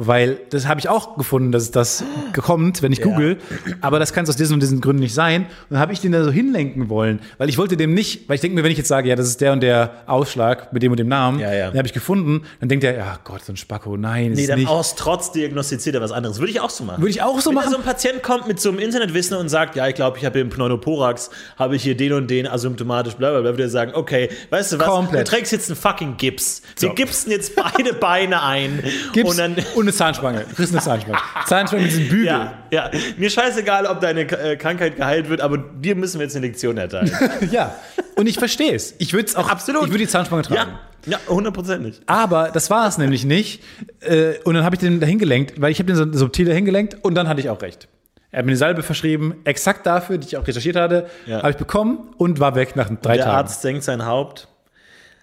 Weil 0.00 0.38
das 0.50 0.68
habe 0.68 0.78
ich 0.78 0.88
auch 0.88 1.16
gefunden, 1.16 1.50
dass 1.50 1.70
das 1.72 2.04
kommt, 2.40 2.82
wenn 2.82 2.92
ich 2.92 3.02
google. 3.02 3.38
Aber 3.80 3.98
das 3.98 4.12
kann 4.12 4.22
es 4.24 4.30
aus 4.30 4.36
diesen 4.36 4.54
und 4.54 4.60
diesen 4.60 4.80
Gründen 4.80 5.02
nicht 5.02 5.14
sein. 5.14 5.42
Und 5.42 5.48
dann 5.70 5.80
habe 5.80 5.92
ich 5.92 6.00
den 6.00 6.12
da 6.12 6.22
so 6.22 6.30
hinlenken 6.30 6.88
wollen. 6.88 7.20
Weil 7.38 7.48
ich 7.48 7.58
wollte 7.58 7.76
dem 7.76 7.94
nicht, 7.94 8.28
weil 8.28 8.36
ich 8.36 8.40
denke 8.40 8.54
mir, 8.54 8.62
wenn 8.62 8.70
ich 8.70 8.78
jetzt 8.78 8.88
sage, 8.88 9.08
ja, 9.08 9.16
das 9.16 9.26
ist 9.26 9.40
der 9.40 9.52
und 9.52 9.60
der 9.60 9.90
Ausschlag 10.06 10.72
mit 10.72 10.82
dem 10.82 10.92
und 10.92 10.98
dem 11.00 11.08
Namen, 11.08 11.40
Ja, 11.40 11.52
ja. 11.52 11.70
den 11.70 11.78
habe 11.78 11.86
ich 11.88 11.92
gefunden, 11.92 12.42
dann 12.60 12.68
denkt 12.68 12.84
er, 12.84 12.96
ja 12.96 13.18
Gott, 13.24 13.44
so 13.44 13.52
ein 13.52 13.56
Spacko, 13.56 13.96
nein, 13.96 14.32
Nee, 14.32 14.42
ist 14.42 14.50
dann 14.50 14.58
nicht. 14.60 14.68
aus 14.68 14.94
Trotz 14.94 15.32
diagnostiziert 15.32 15.94
er 15.96 16.00
was 16.00 16.12
anderes. 16.12 16.38
Würde 16.38 16.52
ich 16.52 16.60
auch 16.60 16.70
so 16.70 16.84
machen. 16.84 17.02
Würde 17.02 17.10
ich 17.10 17.22
auch 17.22 17.40
so 17.40 17.50
Wenn 17.50 17.56
machen. 17.56 17.70
so 17.72 17.76
ein 17.78 17.82
Patient 17.82 18.22
kommt 18.22 18.46
mit 18.46 18.60
so 18.60 18.68
einem 18.70 18.78
Internetwissen 18.78 19.36
und 19.36 19.48
sagt, 19.48 19.74
ja, 19.74 19.88
ich 19.88 19.94
glaube, 19.96 20.18
ich 20.18 20.24
habe 20.24 20.34
hier 20.34 20.42
im 20.42 20.50
Pneumothorax, 20.50 21.30
habe 21.58 21.74
ich 21.76 21.82
hier 21.82 21.96
den 21.96 22.12
und 22.12 22.30
den 22.30 22.46
asymptomatisch, 22.46 23.14
bla 23.14 23.30
bla 23.30 23.40
bla, 23.40 23.50
würde 23.50 23.64
er 23.64 23.68
sagen, 23.68 23.92
okay, 23.94 24.28
weißt 24.50 24.72
du 24.72 24.78
was, 24.78 24.86
Komplett. 24.86 25.26
du 25.26 25.30
trägst 25.32 25.50
jetzt 25.52 25.70
einen 25.70 25.76
fucking 25.76 26.16
Gips. 26.16 26.62
Wir 26.78 26.90
So. 26.90 26.94
gipsen 26.94 27.32
jetzt 27.32 27.56
beide 27.56 27.94
Beine 27.94 28.42
ein. 28.42 28.82
Gips 29.12 29.30
und 29.30 29.38
dann, 29.38 29.56
und 29.74 29.87
eine 29.88 29.96
Zahnspange. 29.96 30.44
Du 30.48 30.54
kriegst 30.54 30.72
eine 30.72 30.82
Zahnspange. 30.82 31.18
Zahnspange 31.46 31.82
mit 31.82 31.92
diesem 31.92 32.08
Bügel. 32.08 32.26
ja, 32.26 32.52
ja, 32.70 32.90
mir 33.16 33.30
scheißegal, 33.30 33.86
ob 33.86 34.00
deine 34.00 34.20
äh, 34.22 34.56
Krankheit 34.56 34.96
geheilt 34.96 35.28
wird, 35.28 35.40
aber 35.40 35.58
dir 35.58 35.94
müssen 35.96 36.18
wir 36.20 36.26
jetzt 36.26 36.36
eine 36.36 36.46
Lektion 36.46 36.76
erteilen. 36.78 37.10
Ja. 37.50 37.74
Und 38.16 38.26
ich 38.28 38.38
verstehe 38.38 38.74
es. 38.74 38.94
Ich 38.98 39.12
würde 39.12 39.26
es 39.26 39.36
auch 39.36 39.48
Absolut. 39.48 39.84
Ich 39.84 39.88
würde 39.90 40.04
die 40.04 40.08
Zahnspange 40.10 40.42
tragen. 40.42 40.72
ja, 41.06 41.12
ja, 41.12 41.18
hundertprozentig. 41.28 42.00
Aber 42.06 42.50
das 42.52 42.68
war 42.68 42.88
es 42.88 42.98
nämlich 42.98 43.24
nicht. 43.24 43.62
Äh, 44.00 44.34
Und 44.44 44.54
dann 44.54 44.64
habe 44.64 44.74
ich 44.74 44.80
den 44.80 44.98
dahin 45.00 45.18
gelenkt, 45.18 45.60
weil 45.60 45.70
ich 45.70 45.78
habe 45.78 45.86
den 45.86 45.96
so 45.96 46.12
subtil 46.12 46.46
dahin 46.46 46.64
gelenkt 46.64 46.96
und 47.02 47.14
dann 47.14 47.28
hatte 47.28 47.40
ich 47.40 47.48
auch 47.48 47.62
recht. 47.62 47.86
Er 48.30 48.40
hat 48.40 48.44
mir 48.46 48.50
eine 48.50 48.58
Salbe 48.58 48.82
verschrieben, 48.82 49.36
exakt 49.44 49.86
dafür, 49.86 50.18
die 50.18 50.26
ich 50.26 50.36
auch 50.36 50.46
recherchiert 50.46 50.76
hatte, 50.76 51.06
Ja. 51.26 51.38
habe 51.38 51.50
ich 51.50 51.56
bekommen 51.56 52.10
und 52.18 52.40
war 52.40 52.54
weg 52.56 52.76
nach 52.76 52.90
drei 53.00 53.16
Der 53.16 53.24
Tagen. 53.24 53.36
Arzt 53.36 53.62
senkt 53.62 53.84
sein 53.84 54.04
Haupt, 54.04 54.48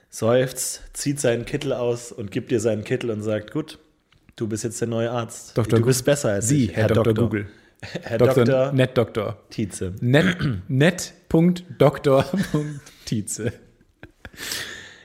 seufzt, 0.09 0.81
zieht 0.93 1.19
seinen 1.19 1.45
Kittel 1.45 1.73
aus 1.73 2.11
und 2.11 2.31
gibt 2.31 2.51
dir 2.51 2.59
seinen 2.59 2.83
Kittel 2.83 3.11
und 3.11 3.21
sagt, 3.21 3.51
gut, 3.51 3.77
du 4.35 4.47
bist 4.47 4.63
jetzt 4.63 4.81
der 4.81 4.87
neue 4.87 5.11
Arzt. 5.11 5.55
Dr. 5.57 5.79
du 5.79 5.85
bist 5.85 6.03
besser 6.05 6.31
als 6.31 6.47
Sie, 6.47 6.65
ich, 6.65 6.75
Herr, 6.75 6.87
Dr. 6.87 7.13
Google. 7.13 7.45
Herr 7.81 8.17
Dr. 8.17 8.45
Dr. 8.45 8.71
Net 8.71 8.97
Doktor. 8.97 9.37
Tietze. 9.49 9.93
Net, 10.01 10.37
net.doktor.tietze. 10.67 13.53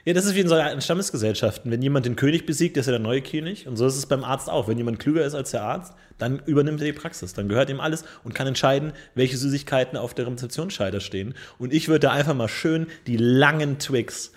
Ja, 0.04 0.14
das 0.14 0.24
ist 0.24 0.34
wie 0.34 0.40
in 0.40 0.48
so 0.48 0.54
alten 0.54 0.80
Stammesgesellschaften. 0.80 1.70
Wenn 1.70 1.82
jemand 1.82 2.06
den 2.06 2.16
König 2.16 2.46
besiegt, 2.46 2.76
ist 2.78 2.86
er 2.86 2.92
der 2.92 3.00
neue 3.00 3.20
König. 3.20 3.66
Und 3.66 3.76
so 3.76 3.86
ist 3.86 3.96
es 3.96 4.06
beim 4.06 4.24
Arzt 4.24 4.48
auch. 4.48 4.66
Wenn 4.66 4.78
jemand 4.78 4.98
klüger 4.98 5.24
ist 5.26 5.34
als 5.34 5.50
der 5.50 5.62
Arzt, 5.62 5.92
dann 6.18 6.40
übernimmt 6.46 6.80
er 6.80 6.86
die 6.86 6.92
Praxis. 6.94 7.34
Dann 7.34 7.48
gehört 7.48 7.68
ihm 7.68 7.80
alles 7.80 8.04
und 8.24 8.34
kann 8.34 8.46
entscheiden, 8.46 8.92
welche 9.14 9.36
Süßigkeiten 9.36 9.98
auf 9.98 10.14
der 10.14 10.26
Rezeptionsscheider 10.26 11.00
stehen. 11.00 11.34
Und 11.58 11.74
ich 11.74 11.88
würde 11.88 12.00
da 12.06 12.12
einfach 12.12 12.34
mal 12.34 12.48
schön 12.48 12.86
die 13.06 13.18
langen 13.18 13.78
Twix, 13.78 14.32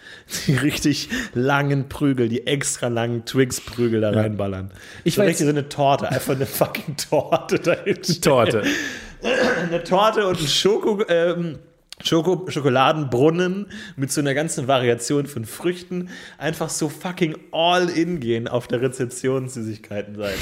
die 0.47 0.55
richtig 0.55 1.07
langen 1.33 1.87
Prügel, 1.87 2.27
die 2.27 2.45
extra 2.45 2.87
langen 2.89 3.25
Twix-Prügel 3.25 4.01
da 4.01 4.09
reinballern. 4.11 4.71
Ich 5.05 5.15
so 5.15 5.21
weiß- 5.21 5.27
richtig 5.27 5.45
so 5.45 5.51
eine 5.51 5.69
Torte, 5.69 6.09
einfach 6.09 6.35
eine 6.35 6.45
fucking 6.45 6.97
Torte 6.97 7.59
dahin. 7.59 8.01
Torte. 8.21 8.63
Eine 9.21 9.81
Torte 9.83 10.27
und 10.27 10.39
ein 10.41 10.47
Schoko. 10.47 11.01
Ähm, 11.07 11.59
Schoko 12.03 12.45
Schokoladenbrunnen 12.49 13.67
mit 13.95 14.11
so 14.11 14.21
einer 14.21 14.33
ganzen 14.33 14.67
Variation 14.67 15.25
von 15.25 15.45
Früchten 15.45 16.09
einfach 16.37 16.69
so 16.69 16.89
fucking 16.89 17.35
all 17.51 17.89
in 17.89 18.19
gehen 18.19 18.47
auf 18.47 18.67
der 18.67 18.81
Rezeptionssüßigkeitenseite. 18.81 20.37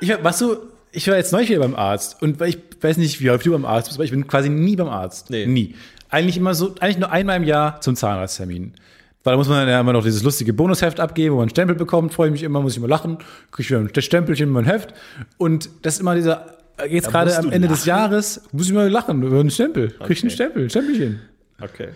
Ich 0.00 0.08
war, 0.08 0.24
warst 0.24 0.40
du, 0.40 0.56
ich 0.92 1.06
war 1.08 1.16
jetzt 1.16 1.32
neulich 1.32 1.50
wieder 1.50 1.60
beim 1.60 1.74
Arzt 1.74 2.20
und 2.22 2.40
ich 2.42 2.58
weiß 2.80 2.96
nicht, 2.96 3.20
wie 3.20 3.30
häufig 3.30 3.44
du 3.44 3.52
beim 3.52 3.64
Arzt 3.64 3.88
bist, 3.88 3.98
aber 3.98 4.04
ich 4.04 4.10
bin 4.10 4.26
quasi 4.26 4.48
nie 4.48 4.76
beim 4.76 4.88
Arzt. 4.88 5.30
Nee. 5.30 5.46
Nie. 5.46 5.74
Eigentlich 6.08 6.36
immer 6.36 6.54
so, 6.54 6.74
eigentlich 6.80 6.98
nur 6.98 7.12
einmal 7.12 7.36
im 7.36 7.44
Jahr 7.44 7.80
zum 7.80 7.94
Zahnarzttermin. 7.94 8.74
Weil 9.22 9.34
da 9.34 9.36
muss 9.36 9.48
man 9.48 9.68
ja 9.68 9.80
immer 9.80 9.92
noch 9.92 10.02
dieses 10.02 10.22
lustige 10.22 10.54
Bonusheft 10.54 10.98
abgeben, 10.98 11.34
wo 11.34 11.36
man 11.36 11.44
einen 11.44 11.50
Stempel 11.50 11.76
bekommt, 11.76 12.14
freue 12.14 12.28
ich 12.28 12.32
mich 12.32 12.42
immer, 12.42 12.62
muss 12.62 12.72
ich 12.72 12.78
immer 12.78 12.88
lachen, 12.88 13.18
kriege 13.50 13.62
ich 13.62 13.70
wieder 13.70 13.80
ein 13.80 14.02
Stempelchen 14.02 14.48
in 14.48 14.52
mein 14.52 14.64
Heft. 14.64 14.94
Und 15.36 15.68
das 15.82 15.94
ist 15.94 16.00
immer 16.00 16.14
dieser, 16.14 16.56
jetzt 16.88 17.08
gerade 17.08 17.30
musst 17.30 17.38
am 17.38 17.52
Ende 17.52 17.68
des 17.68 17.86
lachen? 17.86 17.98
Jahres, 17.98 18.42
muss 18.52 18.66
ich 18.66 18.70
immer 18.70 18.88
lachen 18.88 19.22
über 19.22 19.40
einen 19.40 19.50
Stempel. 19.50 19.90
Krieg 19.90 20.10
ich 20.10 20.22
einen. 20.22 20.30
Stempel, 20.30 20.64
ein 20.64 20.70
Stempelchen. 20.70 21.20
Okay. 21.60 21.88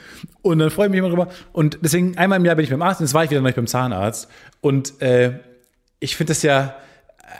Und 0.42 0.58
dann 0.58 0.70
freue 0.70 0.86
ich 0.86 0.90
mich 0.90 0.98
immer 0.98 1.08
drüber. 1.08 1.28
Und 1.52 1.78
deswegen, 1.82 2.18
einmal 2.18 2.38
im 2.38 2.44
Jahr 2.44 2.54
bin 2.54 2.64
ich 2.64 2.70
beim 2.70 2.82
Arzt 2.82 3.00
und 3.00 3.06
jetzt 3.06 3.14
war 3.14 3.24
ich 3.24 3.30
wieder 3.30 3.40
neulich 3.40 3.56
beim 3.56 3.66
Zahnarzt. 3.66 4.28
Und 4.60 5.00
äh, 5.00 5.38
ich 6.00 6.16
finde 6.16 6.32
das 6.32 6.42
ja 6.42 6.76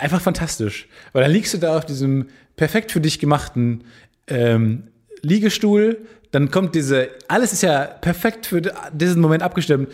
einfach 0.01 0.21
fantastisch. 0.21 0.89
Weil 1.13 1.23
dann 1.23 1.33
liegst 1.33 1.53
du 1.55 1.59
da 1.59 1.77
auf 1.77 1.85
diesem 1.85 2.29
perfekt 2.57 2.93
für 2.93 3.01
dich 3.01 3.19
gemachten 3.19 3.85
ähm, 4.27 4.85
Liegestuhl. 5.23 5.99
Dann 6.31 6.51
kommt 6.51 6.75
diese, 6.75 7.09
alles 7.29 7.53
ist 7.53 7.63
ja 7.63 7.85
perfekt 7.85 8.47
für 8.47 8.63
diesen 8.93 9.21
Moment 9.21 9.43
abgestimmt. 9.43 9.93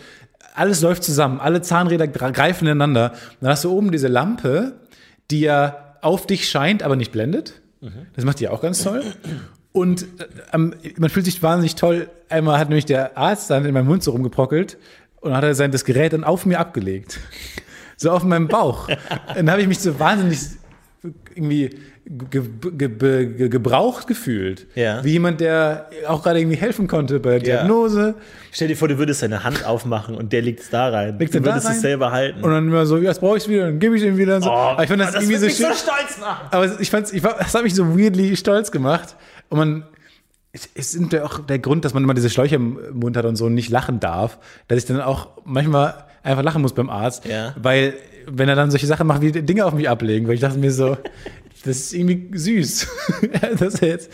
Alles 0.53 0.81
läuft 0.81 1.03
zusammen, 1.03 1.39
alle 1.39 1.61
Zahnräder 1.61 2.07
greifen 2.07 2.65
ineinander. 2.65 3.13
Dann 3.39 3.51
hast 3.51 3.63
du 3.63 3.71
oben 3.71 3.91
diese 3.91 4.07
Lampe, 4.07 4.73
die 5.29 5.41
ja 5.41 5.90
auf 6.01 6.25
dich 6.27 6.49
scheint, 6.49 6.83
aber 6.83 6.95
nicht 6.95 7.11
blendet. 7.11 7.61
Das 8.15 8.25
macht 8.25 8.39
die 8.39 8.47
auch 8.47 8.61
ganz 8.61 8.83
toll. 8.83 9.03
Und 9.71 10.03
äh, 10.03 10.25
am- 10.51 10.73
man 10.97 11.09
fühlt 11.09 11.25
sich 11.25 11.41
wahnsinnig 11.41 11.75
toll. 11.75 12.09
Einmal 12.29 12.59
hat 12.59 12.69
nämlich 12.69 12.85
der 12.85 13.17
Arzt 13.17 13.49
dann 13.49 13.65
in 13.65 13.73
meinem 13.73 13.87
Mund 13.87 14.03
so 14.03 14.11
rumgeprockelt 14.11 14.77
und 15.21 15.33
hat 15.35 15.43
er 15.43 15.55
sein 15.55 15.71
das 15.71 15.85
Gerät 15.85 16.13
dann 16.13 16.23
auf 16.23 16.45
mir 16.45 16.59
abgelegt. 16.59 17.19
So 17.97 18.11
auf 18.11 18.23
meinem 18.23 18.47
Bauch. 18.47 18.87
dann 19.35 19.49
habe 19.49 19.61
ich 19.61 19.67
mich 19.67 19.79
so 19.79 19.99
wahnsinnig 19.99 20.39
irgendwie 21.35 21.69
ge 22.05 22.41
ge 22.71 22.89
ge 22.89 23.25
ge 23.25 23.49
gebraucht 23.49 24.05
gefühlt. 24.05 24.67
Ja. 24.75 25.03
Wie 25.03 25.13
jemand, 25.13 25.41
der 25.41 25.89
auch 26.07 26.21
gerade 26.21 26.39
irgendwie 26.39 26.57
helfen 26.57 26.87
konnte 26.87 27.19
bei 27.19 27.39
der 27.39 27.47
Ja. 27.47 27.55
Diagnose. 27.61 28.15
Stell 28.51 28.67
dir 28.67 28.75
vor, 28.75 28.87
du 28.87 28.99
würdest 28.99 29.23
deine 29.23 29.43
Hand 29.43 29.65
aufmachen 29.65 30.15
und 30.15 30.31
der 30.31 30.43
liegt 30.43 30.71
da 30.71 30.89
rein. 30.89 31.17
Legt's 31.17 31.31
du 31.33 31.39
dann 31.39 31.45
da 31.45 31.51
würdest 31.53 31.67
rein? 31.67 31.75
es 31.75 31.81
selber 31.81 32.11
halten. 32.11 32.43
Und 32.43 32.51
dann 32.51 32.67
immer 32.67 32.85
so, 32.85 32.97
ja, 32.97 33.05
jetzt 33.09 33.19
brauche 33.19 33.37
ich 33.37 33.47
wieder, 33.49 33.65
dann 33.65 33.79
gebe 33.79 33.95
ich 33.95 34.03
den 34.03 34.17
wieder. 34.17 34.35
Und 34.35 34.43
so. 34.43 34.51
aber 34.51 34.83
ich 34.83 34.89
fand 34.89 35.01
das, 35.01 35.15
irgendwie 35.15 35.37
so 35.37 35.45
mich 35.47 35.57
so 35.57 35.63
stolz 35.65 36.19
machen. 36.19 36.47
Aber 36.51 36.79
ich 36.79 36.89
fand's, 36.91 37.11
ich 37.13 37.23
war, 37.23 37.35
das 37.39 37.55
hat 37.55 37.63
mich 37.63 37.73
so 37.73 37.97
weirdly 37.97 38.35
stolz 38.37 38.71
gemacht. 38.71 39.15
Und 39.49 39.57
man, 39.57 39.83
es 40.53 40.69
es 40.75 40.93
ist 40.93 41.13
ja 41.13 41.23
auch 41.23 41.39
der 41.39 41.57
Grund, 41.57 41.83
dass 41.83 41.95
man 41.95 42.03
immer 42.03 42.13
diese 42.13 42.29
Schläuche 42.29 42.55
im 42.55 42.77
Mund 42.93 43.17
hat 43.17 43.25
und 43.25 43.37
so 43.37 43.49
nicht 43.49 43.69
lachen 43.69 43.99
darf, 43.99 44.37
dass 44.67 44.77
ich 44.77 44.85
dann 44.85 45.01
auch 45.01 45.29
manchmal 45.45 46.05
einfach 46.23 46.43
lachen 46.43 46.61
muss 46.61 46.73
beim 46.73 46.89
Arzt. 46.89 47.25
Ja. 47.25 47.55
Weil, 47.61 47.93
wenn 48.27 48.49
er 48.49 48.55
dann 48.55 48.71
solche 48.71 48.87
Sachen 48.87 49.07
macht, 49.07 49.21
wie 49.21 49.31
Dinge 49.31 49.65
auf 49.65 49.73
mich 49.73 49.89
ablegen, 49.89 50.27
weil 50.27 50.35
ich 50.35 50.41
dachte 50.41 50.57
mir 50.59 50.71
so, 50.71 50.97
das 51.65 51.77
ist 51.77 51.93
irgendwie 51.93 52.37
süß. 52.37 52.87
dass 53.59 53.75
er 53.81 53.87
jetzt, 53.89 54.11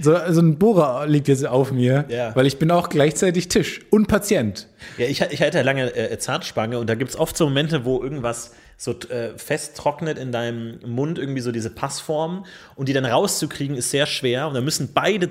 so, 0.00 0.16
so 0.30 0.40
ein 0.40 0.58
Bohrer 0.58 1.06
liegt 1.06 1.28
jetzt 1.28 1.46
auf 1.46 1.70
mir, 1.70 2.04
Ja. 2.08 2.34
weil 2.34 2.46
ich 2.46 2.58
bin 2.58 2.70
auch 2.70 2.88
gleichzeitig 2.88 3.48
Tisch 3.48 3.80
und 3.90 4.08
Patient. 4.08 4.66
Ja, 4.98 5.06
ich, 5.06 5.20
ich 5.20 5.40
hatte 5.40 5.58
ja 5.58 5.62
lange 5.64 5.94
äh, 5.94 6.18
Zahnspange 6.18 6.78
und 6.78 6.88
da 6.90 6.94
gibt 6.96 7.10
es 7.10 7.16
oft 7.18 7.36
so 7.36 7.44
Momente, 7.44 7.84
wo 7.84 8.02
irgendwas 8.02 8.52
so 8.76 8.92
äh, 9.08 9.36
fest 9.38 9.76
trocknet 9.76 10.18
in 10.18 10.32
deinem 10.32 10.78
Mund, 10.84 11.18
irgendwie 11.18 11.40
so 11.40 11.52
diese 11.52 11.70
Passform. 11.70 12.44
Und 12.74 12.88
die 12.88 12.92
dann 12.92 13.04
rauszukriegen 13.04 13.76
ist 13.76 13.90
sehr 13.90 14.06
schwer. 14.06 14.48
Und 14.48 14.54
dann 14.54 14.64
müssen 14.64 14.90
beide 14.92 15.30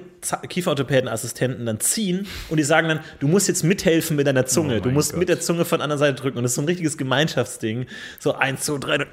Kieferorthopädenassistenten 0.50 1.66
dann 1.66 1.80
ziehen. 1.80 2.28
Und 2.50 2.58
die 2.58 2.64
sagen 2.64 2.88
dann, 2.88 3.00
du 3.20 3.28
musst 3.28 3.48
jetzt 3.48 3.64
mithelfen 3.64 4.16
mit 4.16 4.28
deiner 4.28 4.46
Zunge, 4.46 4.78
Oh 4.78 4.84
du 4.84 4.90
musst 4.92 5.12
Gott. 5.12 5.20
mit 5.20 5.30
der 5.30 5.40
Zunge 5.40 5.66
von 5.66 5.80
der 5.80 5.84
anderen 5.84 6.00
Seite 6.00 6.22
drücken. 6.22 6.38
Und 6.38 6.44
das 6.44 6.52
ist 6.52 6.56
so 6.56 6.62
ein 6.62 6.68
richtiges 6.68 6.98
Gemeinschaftsding, 6.98 7.86
so 8.20 8.34
eins, 8.34 8.62
zwei, 8.62 8.78
drei, 8.78 8.96
äh, 8.96 9.06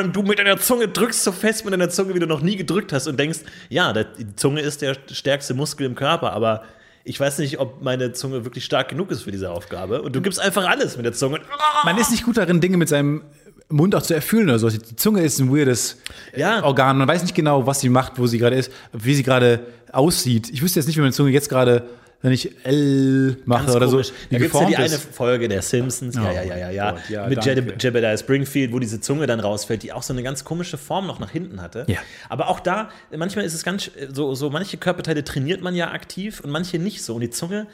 und 0.00 0.14
du 0.14 0.22
mit 0.22 0.38
deiner 0.38 0.58
Zunge 0.58 0.88
drückst 0.88 1.24
so 1.24 1.32
fest 1.32 1.64
mit 1.64 1.72
deiner 1.72 1.90
Zunge, 1.90 2.14
wie 2.14 2.18
du 2.18 2.26
noch 2.26 2.40
nie 2.40 2.56
gedrückt 2.56 2.92
hast. 2.92 3.06
Und 3.06 3.18
denkst, 3.18 3.40
ja, 3.68 3.92
die 3.92 4.36
Zunge 4.36 4.60
ist 4.60 4.82
der 4.82 4.96
stärkste 5.10 5.54
Muskel 5.54 5.86
im 5.86 5.94
Körper, 5.94 6.32
aber 6.32 6.64
ich 7.04 7.18
weiß 7.18 7.38
nicht, 7.38 7.58
ob 7.58 7.82
meine 7.82 8.12
Zunge 8.12 8.44
wirklich 8.44 8.64
stark 8.66 8.88
genug 8.88 9.10
ist 9.10 9.22
für 9.22 9.30
diese 9.30 9.50
Aufgabe. 9.50 10.02
Und 10.02 10.14
du 10.14 10.20
gibst 10.20 10.38
einfach 10.38 10.68
alles 10.68 10.96
mit 10.96 11.06
der 11.06 11.14
Zunge. 11.14 11.40
Man 11.84 11.96
ist 11.96 12.10
nicht 12.10 12.24
gut 12.24 12.36
darin, 12.36 12.60
Dinge 12.60 12.76
mit 12.76 12.88
seinem 12.90 13.22
Mund 13.70 13.94
auch 13.94 14.02
zu 14.02 14.14
erfüllen 14.14 14.48
oder 14.48 14.58
so. 14.58 14.70
Die 14.70 14.96
Zunge 14.96 15.22
ist 15.22 15.38
ein 15.40 15.54
weirdes 15.54 15.98
Ja. 16.34 16.62
Organ. 16.64 16.96
Man 16.98 17.06
weiß 17.08 17.22
nicht 17.22 17.34
genau, 17.34 17.66
was 17.66 17.80
sie 17.80 17.88
macht, 17.90 18.18
wo 18.18 18.26
sie 18.26 18.38
gerade 18.38 18.56
ist, 18.56 18.72
wie 18.92 19.14
sie 19.14 19.22
gerade 19.22 19.60
aussieht. 19.92 20.48
Ich 20.50 20.62
wüsste 20.62 20.78
jetzt 20.80 20.86
nicht, 20.86 20.96
wie 20.96 21.00
meine 21.00 21.12
Zunge 21.12 21.30
jetzt 21.30 21.48
gerade, 21.50 21.84
wenn 22.22 22.32
ich 22.32 22.64
L 22.64 23.36
mache 23.44 23.66
Ganz 23.66 23.76
oder 23.76 23.86
komisch. 23.86 24.08
so, 24.08 24.12
Da 24.30 24.38
gibt 24.38 24.54
es 24.54 24.60
ja 24.60 24.66
die 24.66 24.76
eine 24.76 24.86
ist. 24.86 25.14
Folge 25.14 25.48
der 25.48 25.62
Simpsons, 25.62 26.16
ja, 26.16 26.22
Oh 26.22 26.34
ja, 26.34 26.42
ja, 26.42 26.56
ja, 26.56 26.70
ja, 26.70 26.90
Gott, 26.92 27.00
ja, 27.10 27.26
mit 27.28 27.38
danke. 27.46 27.74
Jebediah 27.78 28.16
Springfield, 28.16 28.72
wo 28.72 28.78
diese 28.78 29.00
Zunge 29.00 29.26
dann 29.26 29.38
rausfällt, 29.38 29.82
die 29.82 29.92
auch 29.92 30.02
so 30.02 30.12
eine 30.14 30.22
ganz 30.22 30.44
komische 30.44 30.78
Form 30.78 31.06
noch 31.06 31.20
nach 31.20 31.30
hinten 31.30 31.60
hatte. 31.62 31.84
Ja. 31.88 31.98
Aber 32.28 32.48
auch 32.48 32.60
da, 32.60 32.88
manchmal 33.16 33.44
ist 33.44 33.54
es 33.54 33.62
ganz, 33.62 33.90
so, 34.12 34.34
so 34.34 34.50
manche 34.50 34.78
Körperteile 34.78 35.22
trainiert 35.24 35.60
man 35.62 35.74
ja 35.76 35.92
aktiv 35.92 36.40
und 36.40 36.50
manche 36.50 36.78
nicht 36.78 37.04
so. 37.04 37.14
Und 37.14 37.20
die 37.20 37.30
Zunge, 37.30 37.66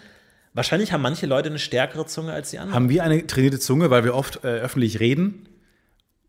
wahrscheinlich 0.52 0.92
haben 0.92 1.02
manche 1.02 1.26
Leute 1.26 1.48
eine 1.48 1.59
stärkere 1.59 2.04
Zunge 2.04 2.33
als 2.33 2.50
die 2.50 2.59
anderen. 2.59 2.74
Haben 2.74 2.88
wir 2.90 3.02
eine 3.04 3.26
trainierte 3.26 3.59
Zunge, 3.61 3.90
weil 3.90 4.04
wir 4.04 4.14
oft 4.14 4.44
äh, 4.44 4.48
öffentlich 4.48 5.00
reden? 5.00 5.46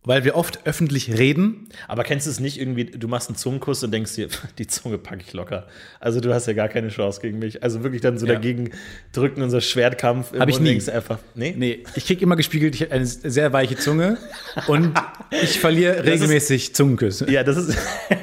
Weil 0.07 0.23
wir 0.23 0.35
oft 0.35 0.65
öffentlich 0.67 1.17
reden? 1.17 1.67
Aber 1.87 2.03
kennst 2.03 2.27
du 2.27 2.31
es 2.31 2.39
nicht 2.39 2.59
irgendwie, 2.59 2.85
du 2.85 3.07
machst 3.07 3.27
einen 3.29 3.37
Zungenkuss 3.37 3.83
und 3.83 3.91
denkst 3.91 4.13
dir, 4.15 4.27
die 4.59 4.67
Zunge 4.67 4.97
packe 4.99 5.23
ich 5.25 5.33
locker. 5.33 5.65
Also 5.99 6.19
du 6.19 6.33
hast 6.33 6.45
ja 6.45 6.53
gar 6.53 6.69
keine 6.69 6.89
Chance 6.89 7.21
gegen 7.21 7.39
mich. 7.39 7.63
Also 7.63 7.83
wirklich 7.83 8.01
dann 8.01 8.17
so 8.19 8.25
Ja. 8.27 8.33
dagegen 8.35 8.69
drücken, 9.13 9.41
unser 9.41 9.61
Schwertkampf. 9.61 10.31
im 10.33 10.39
Hab 10.39 10.49
ich 10.49 10.59
nie. 10.59 10.77
du 10.77 10.93
einfach, 10.93 11.19
nee? 11.33 11.55
Nee, 11.57 11.83
ich 11.95 12.05
krieg 12.05 12.21
immer 12.21 12.35
gespiegelt, 12.35 12.75
ich 12.75 12.81
habe 12.81 12.91
eine 12.91 13.05
sehr 13.05 13.51
weiche 13.51 13.75
Zunge 13.77 14.17
und 14.67 14.93
ich 15.41 15.59
verliere 15.59 16.03
regelmäßig 16.05 16.75
Zungenküsse. 16.75 17.29
Ja, 17.31 17.43
das 17.43 17.57
ist, 17.57 17.77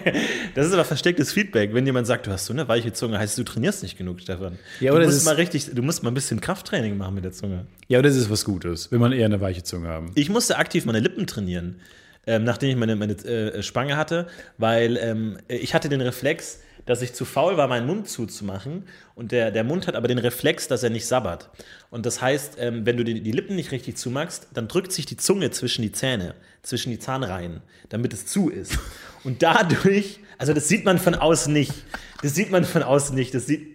das 0.55 0.67
ist 0.67 0.73
aber 0.73 0.85
verstecktes 0.85 1.33
Feedback. 1.33 1.75
Wenn 1.75 1.87
jemand 1.87 2.07
sagt, 2.07 2.27
du 2.27 2.31
hast 2.31 2.47
so 2.47 2.53
eine 2.53 2.69
weiche 2.69 2.93
Zunge, 2.93 3.19
heißt 3.19 3.31
es, 3.33 3.37
du 3.37 3.45
trainierst 3.45 3.83
nicht 3.83 3.99
genug, 3.99 4.21
Stefan. 4.21 4.59
Ja, 4.81 4.91
du 4.93 4.97
oder 4.99 5.07
musst 5.07 5.17
es 5.17 5.23
ist- 5.23 5.27
mal 5.27 5.35
richtig, 5.35 5.71
du 5.75 5.83
musst 5.83 6.03
mal 6.03 6.11
ein 6.11 6.15
bisschen 6.15 6.41
Krafttraining 6.41 6.97
machen 6.97 7.15
mit 7.15 7.25
der 7.25 7.33
Zunge. 7.33 7.67
Ja, 7.89 7.99
aber 7.99 8.09
das 8.09 8.17
ist 8.17 8.31
was 8.31 8.45
Gutes, 8.45 8.91
will 8.91 8.99
man 8.99 9.13
eher 9.13 9.27
eine 9.27 9.41
weiche 9.41 9.63
Zunge 9.63 9.89
haben. 9.89 10.13
Ich 10.15 10.31
musste 10.31 10.57
aktiv 10.57 10.85
meine 10.85 11.01
Lippen 11.01 11.27
trainieren, 11.27 11.72
ähm, 12.27 12.45
nachdem 12.45 12.71
ich 12.71 12.77
meine, 12.77 12.97
meine 12.97 13.15
äh, 13.15 13.63
Spange 13.63 13.97
hatte, 13.97 14.27
weil 14.59 14.97
ähm, 14.97 15.39
ich 15.49 15.75
hatte 15.75 15.89
den 15.89 16.01
Reflex, 16.01 16.61
dass 16.87 17.03
ich 17.03 17.13
zu 17.13 17.25
faul 17.25 17.57
war, 17.57 17.69
meinen 17.69 17.87
Mund 17.87 18.09
zuzumachen. 18.09 18.85
Und 19.15 19.33
der, 19.33 19.51
der 19.51 19.65
Mund 19.65 19.87
hat 19.87 19.95
aber 19.95 20.09
den 20.09 20.19
Reflex, 20.19 20.69
dass 20.69 20.83
er 20.83 20.91
nicht 20.91 21.07
sabbert. 21.07 21.51
Und 21.91 22.07
das 22.07 22.21
heißt, 22.21 22.57
ähm, 22.59 22.87
wenn 22.87 22.97
du 22.97 23.05
die, 23.05 23.21
die 23.21 23.33
Lippen 23.33 23.57
nicht 23.57 23.73
richtig 23.73 23.97
zumachst, 23.97 24.49
dann 24.55 24.69
drückt 24.69 24.93
sich 24.93 25.07
die 25.07 25.17
Zunge 25.17 25.51
zwischen 25.51 25.83
die 25.83 25.93
Zähne, 25.93 26.35
zwischen 26.63 26.91
die 26.91 26.99
Zahnreihen, 26.99 27.61
damit 27.89 28.13
es 28.13 28.27
zu 28.27 28.51
ist. 28.51 28.79
Und 29.25 29.43
dadurch, 29.43 30.21
also 30.39 30.53
das 30.53 30.69
sieht 30.69 30.85
man 30.85 30.99
von 30.99 31.15
außen 31.15 31.53
nicht. 31.53 31.73
Das 32.23 32.35
sieht 32.35 32.51
man 32.51 32.65
von 32.65 32.83
außen 32.83 33.15
nicht. 33.15 33.35
Das 33.35 33.47
sieht, 33.47 33.72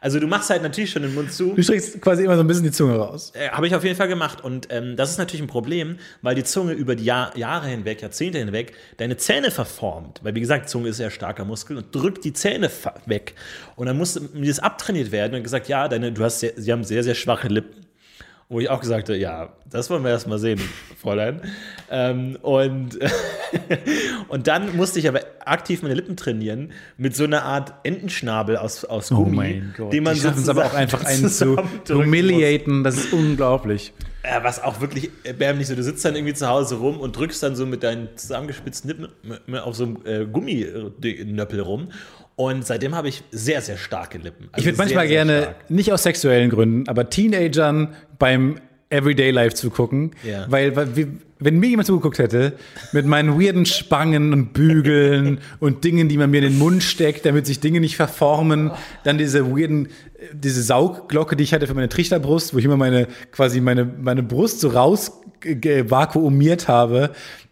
also 0.00 0.18
du 0.18 0.26
machst 0.26 0.48
halt 0.48 0.62
natürlich 0.62 0.90
schon 0.90 1.02
den 1.02 1.14
Mund 1.14 1.30
zu. 1.30 1.54
Du 1.54 1.62
streckst 1.62 2.00
quasi 2.00 2.24
immer 2.24 2.34
so 2.36 2.42
ein 2.42 2.46
bisschen 2.46 2.64
die 2.64 2.70
Zunge 2.70 2.96
raus. 2.96 3.32
Äh, 3.34 3.50
Habe 3.50 3.66
ich 3.66 3.74
auf 3.74 3.84
jeden 3.84 3.96
Fall 3.96 4.08
gemacht. 4.08 4.42
Und 4.42 4.68
ähm, 4.70 4.96
das 4.96 5.10
ist 5.10 5.18
natürlich 5.18 5.42
ein 5.42 5.48
Problem, 5.48 5.98
weil 6.22 6.34
die 6.34 6.44
Zunge 6.44 6.72
über 6.72 6.96
die 6.96 7.04
Jahr, 7.04 7.36
Jahre 7.36 7.68
hinweg, 7.68 8.00
Jahrzehnte 8.00 8.38
hinweg, 8.38 8.72
deine 8.96 9.18
Zähne 9.18 9.50
verformt. 9.50 10.20
Weil, 10.22 10.34
wie 10.34 10.40
gesagt, 10.40 10.70
Zunge 10.70 10.88
ist 10.88 11.00
ja 11.00 11.10
starker 11.10 11.44
Muskel 11.44 11.76
und 11.76 11.94
drückt 11.94 12.24
die 12.24 12.32
Zähne 12.32 12.70
weg. 13.04 13.34
Und 13.76 13.86
dann 13.86 13.98
musste 13.98 14.20
mir 14.32 14.48
das 14.48 14.58
abtrainiert 14.58 15.12
werden 15.12 15.34
und 15.34 15.42
gesagt, 15.42 15.68
ja, 15.68 15.86
deine, 15.86 16.12
du 16.12 16.24
hast 16.24 16.40
sehr, 16.40 16.52
sie 16.56 16.72
haben 16.72 16.84
sehr, 16.84 17.04
sehr 17.04 17.14
schwache 17.14 17.48
Lippen. 17.48 17.79
Wo 18.52 18.58
ich 18.58 18.68
auch 18.68 18.80
gesagt 18.80 19.08
habe, 19.08 19.16
ja, 19.18 19.52
das 19.70 19.88
wollen 19.90 20.02
wir 20.02 20.10
erst 20.10 20.26
mal 20.26 20.38
sehen, 20.40 20.60
Fräulein. 21.00 21.40
Ähm, 21.88 22.36
und, 22.42 22.98
und 24.28 24.46
dann 24.48 24.76
musste 24.76 24.98
ich 24.98 25.08
aber 25.08 25.20
aktiv 25.44 25.82
meine 25.82 25.94
Lippen 25.94 26.16
trainieren 26.16 26.72
mit 26.96 27.14
so 27.14 27.22
einer 27.24 27.44
Art 27.44 27.72
Entenschnabel 27.84 28.56
aus, 28.56 28.84
aus 28.84 29.10
Gummi, 29.10 29.22
Oh 29.22 29.34
mein 29.34 29.74
Gott. 29.76 29.92
den 29.92 30.02
man 30.02 30.14
die 30.14 30.20
schaffen 30.20 30.42
es 30.42 30.48
aber 30.48 30.66
auch 30.66 30.74
einfach 30.74 31.04
einen 31.04 31.28
zu 31.28 31.56
humiliaten. 31.88 32.82
Das 32.82 32.96
ist 32.96 33.12
unglaublich. 33.12 33.92
Ja, 34.24 34.42
was 34.44 34.60
auch 34.62 34.80
wirklich 34.80 35.10
erbärmlich 35.24 35.68
so. 35.68 35.74
Du 35.76 35.82
sitzt 35.82 36.04
dann 36.04 36.14
irgendwie 36.16 36.34
zu 36.34 36.46
Hause 36.48 36.74
rum 36.76 36.98
und 37.00 37.16
drückst 37.16 37.42
dann 37.44 37.54
so 37.56 37.64
mit 37.66 37.82
deinen 37.84 38.08
zusammengespitzten 38.16 38.90
Lippen 38.90 39.56
auf 39.58 39.76
so 39.76 39.84
einem 39.84 39.98
äh, 40.04 40.26
Gumminöppel 40.26 41.60
rum. 41.60 41.88
Und 42.36 42.66
seitdem 42.66 42.94
habe 42.94 43.08
ich 43.08 43.22
sehr, 43.30 43.60
sehr 43.60 43.76
starke 43.76 44.18
Lippen. 44.18 44.48
Also 44.52 44.60
Ich 44.60 44.66
würde 44.66 44.78
manchmal 44.78 45.06
sehr, 45.06 45.24
sehr 45.24 45.26
gerne, 45.26 45.42
stark. 45.42 45.70
nicht 45.70 45.92
aus 45.92 46.02
sexuellen 46.02 46.50
Gründen, 46.50 46.88
aber 46.88 47.08
Teenagern 47.10 47.94
beim 48.20 48.56
Everyday 48.90 49.30
Life 49.32 49.54
zugucken. 49.56 50.12
Ja. 50.22 50.46
Weil, 50.48 50.76
weil 50.76 50.96
wie- 50.96 51.06
wenn 51.42 51.58
mir 51.58 51.68
jemand 51.70 51.86
zugeguckt 51.86 52.18
hätte, 52.18 52.52
mit 52.92 53.06
meinen 53.06 53.40
weirden 53.40 53.64
Spangen 53.64 54.32
und 54.34 54.52
Bügeln 54.52 55.38
und 55.58 55.84
Dingen, 55.84 56.08
die 56.08 56.18
man 56.18 56.30
mir 56.30 56.38
in 56.42 56.50
den 56.52 56.58
Mund 56.58 56.82
steckt, 56.82 57.24
damit 57.24 57.46
sich 57.46 57.60
Dinge 57.60 57.80
nicht 57.80 57.96
verformen, 57.96 58.72
dann 59.04 59.16
diese 59.16 59.50
weirden, 59.50 59.88
diese 60.34 60.62
Saugglocke, 60.62 61.36
die 61.36 61.44
ich 61.44 61.54
hatte 61.54 61.66
für 61.66 61.72
meine 61.74 61.88
Trichterbrust, 61.88 62.52
wo 62.52 62.58
ich 62.58 62.64
immer 62.66 62.76
meine, 62.76 63.06
quasi 63.32 63.60
meine, 63.62 63.84
meine 63.86 64.22
Brust 64.22 64.60
so 64.60 64.68
raus 64.68 65.12
vakuumiert 65.88 66.68
habe. 66.68 67.10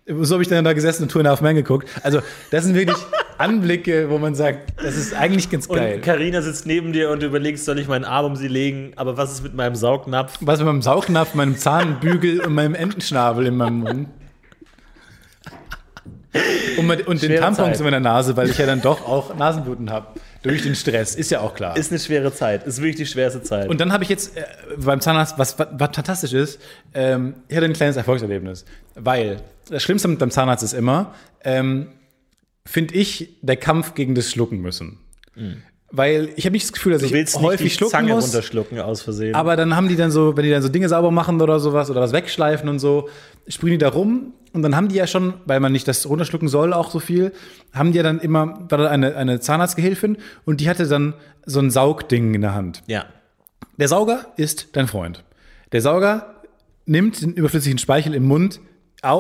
So 0.08 0.34
habe 0.34 0.42
ich 0.42 0.48
dann 0.48 0.64
da 0.64 0.72
gesessen 0.72 1.02
und 1.02 1.10
Tour 1.10 1.22
Half 1.24 1.42
Man 1.42 1.54
geguckt. 1.54 1.88
Also, 2.02 2.20
das 2.50 2.64
sind 2.64 2.74
wirklich 2.74 2.96
Anblicke, 3.38 4.08
wo 4.08 4.18
man 4.18 4.34
sagt, 4.34 4.72
das 4.82 4.96
ist 4.96 5.14
eigentlich 5.14 5.50
ganz 5.50 5.68
geil. 5.68 5.96
Und 5.96 6.02
Karina 6.02 6.40
sitzt 6.40 6.66
neben 6.66 6.92
dir 6.92 7.10
und 7.10 7.22
du 7.22 7.26
überlegst, 7.26 7.64
soll 7.64 7.78
ich 7.78 7.88
meinen 7.88 8.04
Arm 8.04 8.26
um 8.26 8.36
sie 8.36 8.48
legen, 8.48 8.92
aber 8.96 9.16
was 9.16 9.32
ist 9.32 9.42
mit 9.42 9.54
meinem 9.54 9.74
Saugnapf? 9.74 10.38
Was 10.40 10.58
mit 10.58 10.66
meinem 10.66 10.82
Saugnapf, 10.82 11.34
meinem 11.34 11.56
Zahnbügel 11.56 12.40
und 12.40 12.54
meinem 12.54 12.74
Entenschnabel 12.74 13.46
in 13.46 13.56
meinem 13.56 13.80
Mund. 13.80 14.08
Und, 16.78 16.86
mit, 16.86 17.06
und 17.06 17.22
den 17.22 17.36
Tampons 17.36 17.56
Zeit. 17.56 17.78
in 17.78 17.84
meiner 17.84 18.00
Nase, 18.00 18.36
weil 18.36 18.48
ich 18.48 18.58
ja 18.58 18.66
dann 18.66 18.80
doch 18.80 19.06
auch 19.06 19.34
Nasenbluten 19.36 19.90
habe. 19.90 20.06
Durch 20.42 20.62
den 20.62 20.74
Stress, 20.74 21.14
ist 21.14 21.30
ja 21.30 21.40
auch 21.40 21.54
klar. 21.54 21.76
Ist 21.76 21.90
eine 21.90 21.98
schwere 21.98 22.32
Zeit. 22.32 22.66
Ist 22.66 22.78
wirklich 22.78 22.96
die 22.96 23.06
schwerste 23.06 23.42
Zeit. 23.42 23.68
und 23.68 23.80
dann 23.80 23.92
habe 23.92 24.04
ich 24.04 24.10
jetzt 24.10 24.36
äh, 24.36 24.44
beim 24.76 25.00
Zahnarzt, 25.00 25.38
was, 25.38 25.58
was, 25.58 25.68
was 25.72 25.90
fantastisch 25.94 26.32
ist, 26.32 26.60
ähm, 26.94 27.34
ich 27.48 27.56
hatte 27.56 27.66
ein 27.66 27.72
kleines 27.72 27.96
Erfolgserlebnis. 27.96 28.64
Weil 28.94 29.40
das 29.68 29.82
Schlimmste 29.82 30.08
mit 30.08 30.18
beim 30.18 30.30
Zahnarzt 30.30 30.62
ist 30.62 30.74
immer, 30.74 31.14
ähm, 31.44 31.88
finde 32.64 32.94
ich, 32.94 33.36
der 33.42 33.56
Kampf 33.56 33.94
gegen 33.94 34.14
das 34.14 34.30
Schlucken 34.30 34.60
müssen. 34.60 34.98
Weil 35.90 36.30
ich 36.36 36.44
habe 36.44 36.52
nicht 36.52 36.64
das 36.66 36.72
Gefühl, 36.74 36.92
dass 36.92 37.00
du 37.00 37.06
ich 37.06 37.12
willst 37.12 37.40
häufig 37.40 37.60
nicht 37.64 37.72
die 37.72 37.76
schlucken 37.78 37.90
Zange 37.92 38.12
muss. 38.14 38.24
runterschlucken 38.26 38.78
aus 38.80 39.00
Versehen. 39.00 39.34
Aber 39.34 39.56
dann 39.56 39.74
haben 39.74 39.88
die 39.88 39.96
dann 39.96 40.10
so, 40.10 40.36
wenn 40.36 40.44
die 40.44 40.50
dann 40.50 40.62
so 40.62 40.68
Dinge 40.68 40.88
sauber 40.88 41.10
machen 41.10 41.40
oder 41.40 41.58
sowas 41.60 41.90
oder 41.90 42.02
was 42.02 42.12
wegschleifen 42.12 42.68
und 42.68 42.78
so, 42.78 43.08
sprühen 43.46 43.72
die 43.72 43.78
da 43.78 43.88
rum 43.88 44.34
und 44.52 44.62
dann 44.62 44.76
haben 44.76 44.88
die 44.88 44.96
ja 44.96 45.06
schon, 45.06 45.34
weil 45.46 45.60
man 45.60 45.72
nicht 45.72 45.88
das 45.88 46.06
runterschlucken 46.06 46.48
soll 46.48 46.74
auch 46.74 46.90
so 46.90 47.00
viel, 47.00 47.32
haben 47.72 47.92
die 47.92 47.96
ja 47.96 48.02
dann 48.02 48.18
immer, 48.20 48.66
war 48.68 48.76
da 48.78 48.88
eine, 48.90 49.16
eine 49.16 49.40
Zahnarztgehilfin 49.40 50.18
und 50.44 50.60
die 50.60 50.68
hatte 50.68 50.86
dann 50.86 51.14
so 51.46 51.60
ein 51.60 51.70
Saugding 51.70 52.34
in 52.34 52.42
der 52.42 52.54
Hand. 52.54 52.82
ja. 52.86 53.06
Der 53.78 53.86
Sauger 53.88 54.26
ist 54.36 54.70
dein 54.76 54.88
Freund. 54.88 55.22
Der 55.70 55.80
Sauger 55.80 56.34
nimmt 56.84 57.22
den 57.22 57.32
überflüssigen 57.34 57.78
Speichel 57.78 58.12
im 58.12 58.24
Mund 58.24 58.58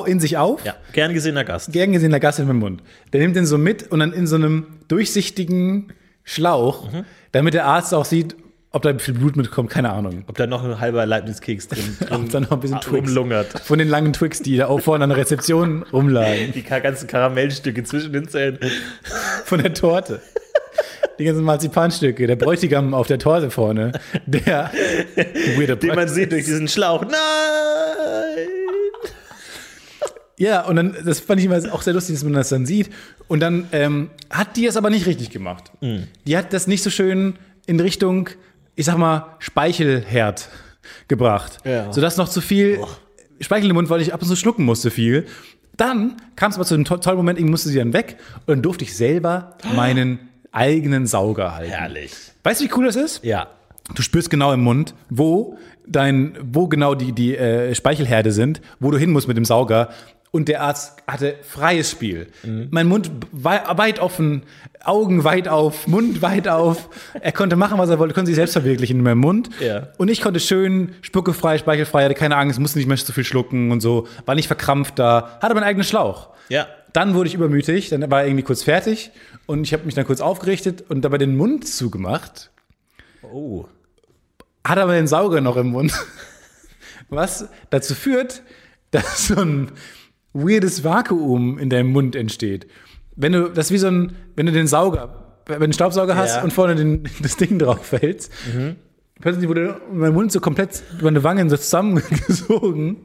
in 0.06 0.18
sich 0.18 0.36
auf, 0.36 0.64
Ja. 0.66 0.74
Gern 0.92 1.14
gesehener 1.14 1.44
Gast. 1.44 1.72
gern 1.72 1.92
gesehener 1.92 2.18
Gast 2.18 2.40
in 2.40 2.46
meinem 2.48 2.58
Mund. 2.58 2.82
Der 3.12 3.20
nimmt 3.20 3.36
den 3.36 3.46
so 3.46 3.56
mit 3.56 3.90
und 3.92 4.00
dann 4.00 4.12
in 4.12 4.26
so 4.26 4.34
einem 4.34 4.66
durchsichtigen 4.88 5.92
Schlauch, 6.28 6.88
damit 7.32 7.54
der 7.54 7.64
Arzt 7.64 7.94
auch 7.94 8.04
sieht, 8.04 8.36
ob 8.70 8.82
da 8.82 8.96
viel 8.98 9.14
Blut 9.14 9.34
mitkommt, 9.36 9.70
keine 9.70 9.90
Ahnung. 9.92 10.24
Ob 10.26 10.36
da 10.36 10.46
noch 10.46 10.62
ein 10.62 10.78
halber 10.78 11.06
Leibniz-Keks 11.06 11.68
drin, 11.68 11.96
drin 12.00 12.08
Ob 12.24 12.30
da 12.30 12.40
noch 12.40 12.52
ein 12.52 12.60
bisschen 12.60 12.80
Twix. 12.80 13.08
rumlungert. 13.08 13.60
Von 13.60 13.78
den 13.78 13.88
langen 13.88 14.12
Twix, 14.12 14.42
die 14.42 14.58
da 14.58 14.66
auch 14.66 14.80
vorne 14.80 15.04
an 15.04 15.10
der 15.10 15.18
Rezeption 15.18 15.84
rumlagen. 15.90 16.52
Die 16.52 16.62
ganzen 16.62 17.06
Karamellstücke 17.06 17.82
zwischen 17.84 18.12
den 18.12 18.28
Zähnen. 18.28 18.58
Von 19.46 19.62
der 19.62 19.72
Torte. 19.72 20.20
Die 21.18 21.24
ganzen 21.24 21.44
Marzipanstücke, 21.44 22.26
der 22.26 22.36
Bräutigam 22.36 22.92
auf 22.92 23.06
der 23.06 23.18
Torte 23.18 23.50
vorne. 23.50 23.92
Der 24.26 24.70
weirde 25.56 25.78
Den 25.78 25.94
man 25.94 26.08
sieht 26.08 26.30
durch 26.30 26.44
diesen 26.44 26.68
Schlauch. 26.68 27.02
Nein! 27.02 28.48
Ja, 30.36 30.64
und 30.66 30.76
dann, 30.76 30.96
das 31.04 31.18
fand 31.20 31.40
ich 31.40 31.46
immer 31.46 31.56
auch 31.72 31.82
sehr 31.82 31.94
lustig, 31.94 32.14
dass 32.14 32.22
man 32.24 32.34
das 32.34 32.50
dann 32.50 32.64
sieht. 32.64 32.90
Und 33.28 33.40
dann 33.40 33.68
ähm, 33.72 34.10
hat 34.30 34.56
die 34.56 34.66
es 34.66 34.76
aber 34.76 34.90
nicht 34.90 35.06
richtig 35.06 35.30
gemacht. 35.30 35.70
Mhm. 35.80 36.08
Die 36.26 36.36
hat 36.36 36.52
das 36.52 36.66
nicht 36.66 36.82
so 36.82 36.90
schön 36.90 37.34
in 37.66 37.78
Richtung, 37.78 38.30
ich 38.74 38.86
sag 38.86 38.96
mal, 38.96 39.36
Speichelherd 39.38 40.48
gebracht. 41.06 41.58
Ja. 41.64 41.92
Sodass 41.92 42.16
noch 42.16 42.28
zu 42.28 42.40
viel 42.40 42.80
Speichel 43.40 43.70
im 43.70 43.76
Mund, 43.76 43.90
weil 43.90 44.00
ich 44.00 44.12
ab 44.14 44.22
und 44.22 44.28
zu 44.28 44.36
schlucken 44.36 44.64
musste 44.64 44.90
viel. 44.90 45.26
Dann 45.76 46.16
kam 46.34 46.50
es 46.50 46.56
aber 46.56 46.64
zu 46.64 46.74
einem 46.74 46.84
to 46.84 46.96
tollen 46.96 47.16
Moment, 47.16 47.38
ich 47.38 47.44
musste 47.44 47.68
sie 47.68 47.78
dann 47.78 47.92
weg 47.92 48.16
und 48.40 48.48
dann 48.48 48.62
durfte 48.62 48.84
ich 48.84 48.96
selber 48.96 49.56
meinen 49.76 50.18
eigenen 50.50 51.06
Sauger 51.06 51.54
halten. 51.54 51.70
Herrlich. 51.70 52.12
Weißt 52.42 52.60
du, 52.60 52.64
wie 52.64 52.70
cool 52.76 52.86
das 52.86 52.96
ist? 52.96 53.24
Ja. 53.24 53.48
Du 53.94 54.02
spürst 54.02 54.28
genau 54.28 54.52
im 54.52 54.60
Mund, 54.60 54.94
wo 55.08 55.56
dein, 55.86 56.36
wo 56.42 56.66
genau 56.66 56.94
die, 56.94 57.12
die 57.12 57.36
äh, 57.36 57.74
Speichelherde 57.74 58.32
sind, 58.32 58.60
wo 58.80 58.90
du 58.90 58.98
hin 58.98 59.10
musst 59.10 59.28
mit 59.28 59.36
dem 59.36 59.44
Sauger. 59.44 59.90
Und 60.30 60.48
der 60.48 60.62
Arzt 60.62 61.02
hatte 61.06 61.36
freies 61.42 61.90
Spiel. 61.90 62.26
Mein 62.70 62.86
Mund 62.86 63.10
wei 63.32 63.62
weit 63.76 63.98
offen, 63.98 64.42
Augen 64.84 65.24
weit 65.24 65.48
auf, 65.48 65.86
Mund 65.86 66.20
weit 66.20 66.48
auf. 66.48 66.90
Er 67.20 67.32
konnte 67.32 67.56
machen, 67.56 67.78
was 67.78 67.88
er 67.88 67.98
wollte, 67.98 68.12
konnte 68.14 68.26
sich 68.26 68.36
selbst 68.36 68.52
verwirklichen 68.52 68.98
in 68.98 69.04
meinem 69.04 69.18
Mund. 69.20 69.48
Ja. 69.58 69.88
Und 69.96 70.08
ich 70.08 70.20
konnte 70.20 70.38
schön 70.38 70.94
spuckefrei, 71.00 71.56
speichelfrei, 71.56 72.04
hatte 72.04 72.14
keine 72.14 72.36
Angst, 72.36 72.60
musste 72.60 72.78
nicht 72.78 72.86
mehr 72.88 72.96
so 72.98 73.12
viel 73.12 73.24
schlucken 73.24 73.70
und 73.70 73.80
so, 73.80 74.06
war 74.26 74.34
nicht 74.34 74.48
verkrampft 74.48 74.98
da, 74.98 75.38
hatte 75.40 75.54
meinen 75.54 75.64
eigenen 75.64 75.84
Schlauch. 75.84 76.28
Ja. 76.50 76.66
Dann 76.92 77.14
wurde 77.14 77.28
ich 77.28 77.34
übermütig, 77.34 77.88
dann 77.88 78.10
war 78.10 78.20
er 78.20 78.26
irgendwie 78.26 78.44
kurz 78.44 78.62
fertig 78.62 79.10
und 79.46 79.64
ich 79.64 79.72
habe 79.72 79.84
mich 79.84 79.94
dann 79.94 80.06
kurz 80.06 80.20
aufgerichtet 80.20 80.84
und 80.88 81.02
dabei 81.02 81.18
den 81.18 81.36
Mund 81.36 81.66
zugemacht 81.66 82.50
Oh. 83.22 83.66
hat 84.64 84.78
aber 84.78 84.94
den 84.94 85.06
Sauger 85.06 85.40
noch 85.40 85.56
im 85.56 85.68
Mund. 85.68 85.92
Was 87.08 87.48
dazu 87.70 87.94
führt, 87.94 88.42
dass 88.90 89.28
so 89.28 89.40
ein 89.40 89.72
weirdes 90.44 90.84
Vakuum 90.84 91.58
in 91.58 91.70
deinem 91.70 91.92
Mund 91.92 92.16
entsteht. 92.16 92.66
Wenn 93.16 93.32
du, 93.32 93.48
das 93.48 93.70
wie 93.70 93.78
so 93.78 93.88
ein, 93.88 94.12
wenn 94.36 94.46
du 94.46 94.52
den 94.52 94.66
Sauger, 94.66 95.40
wenn 95.46 95.58
du 95.58 95.64
einen 95.64 95.72
Staubsauger 95.72 96.16
hast 96.16 96.36
Ja. 96.36 96.42
und 96.44 96.52
vorne 96.52 96.74
den, 96.76 97.04
das 97.22 97.36
Ding 97.36 97.58
drauf 97.58 97.92
hältst, 97.92 98.32
plötzlich 99.20 99.48
wurde 99.48 99.80
mein 99.92 100.12
Mund 100.12 100.30
so 100.32 100.40
komplett 100.40 100.82
über 100.94 101.04
meine 101.04 101.24
Wangen 101.24 101.50
so 101.50 101.56
zusammengesogen. 101.56 102.98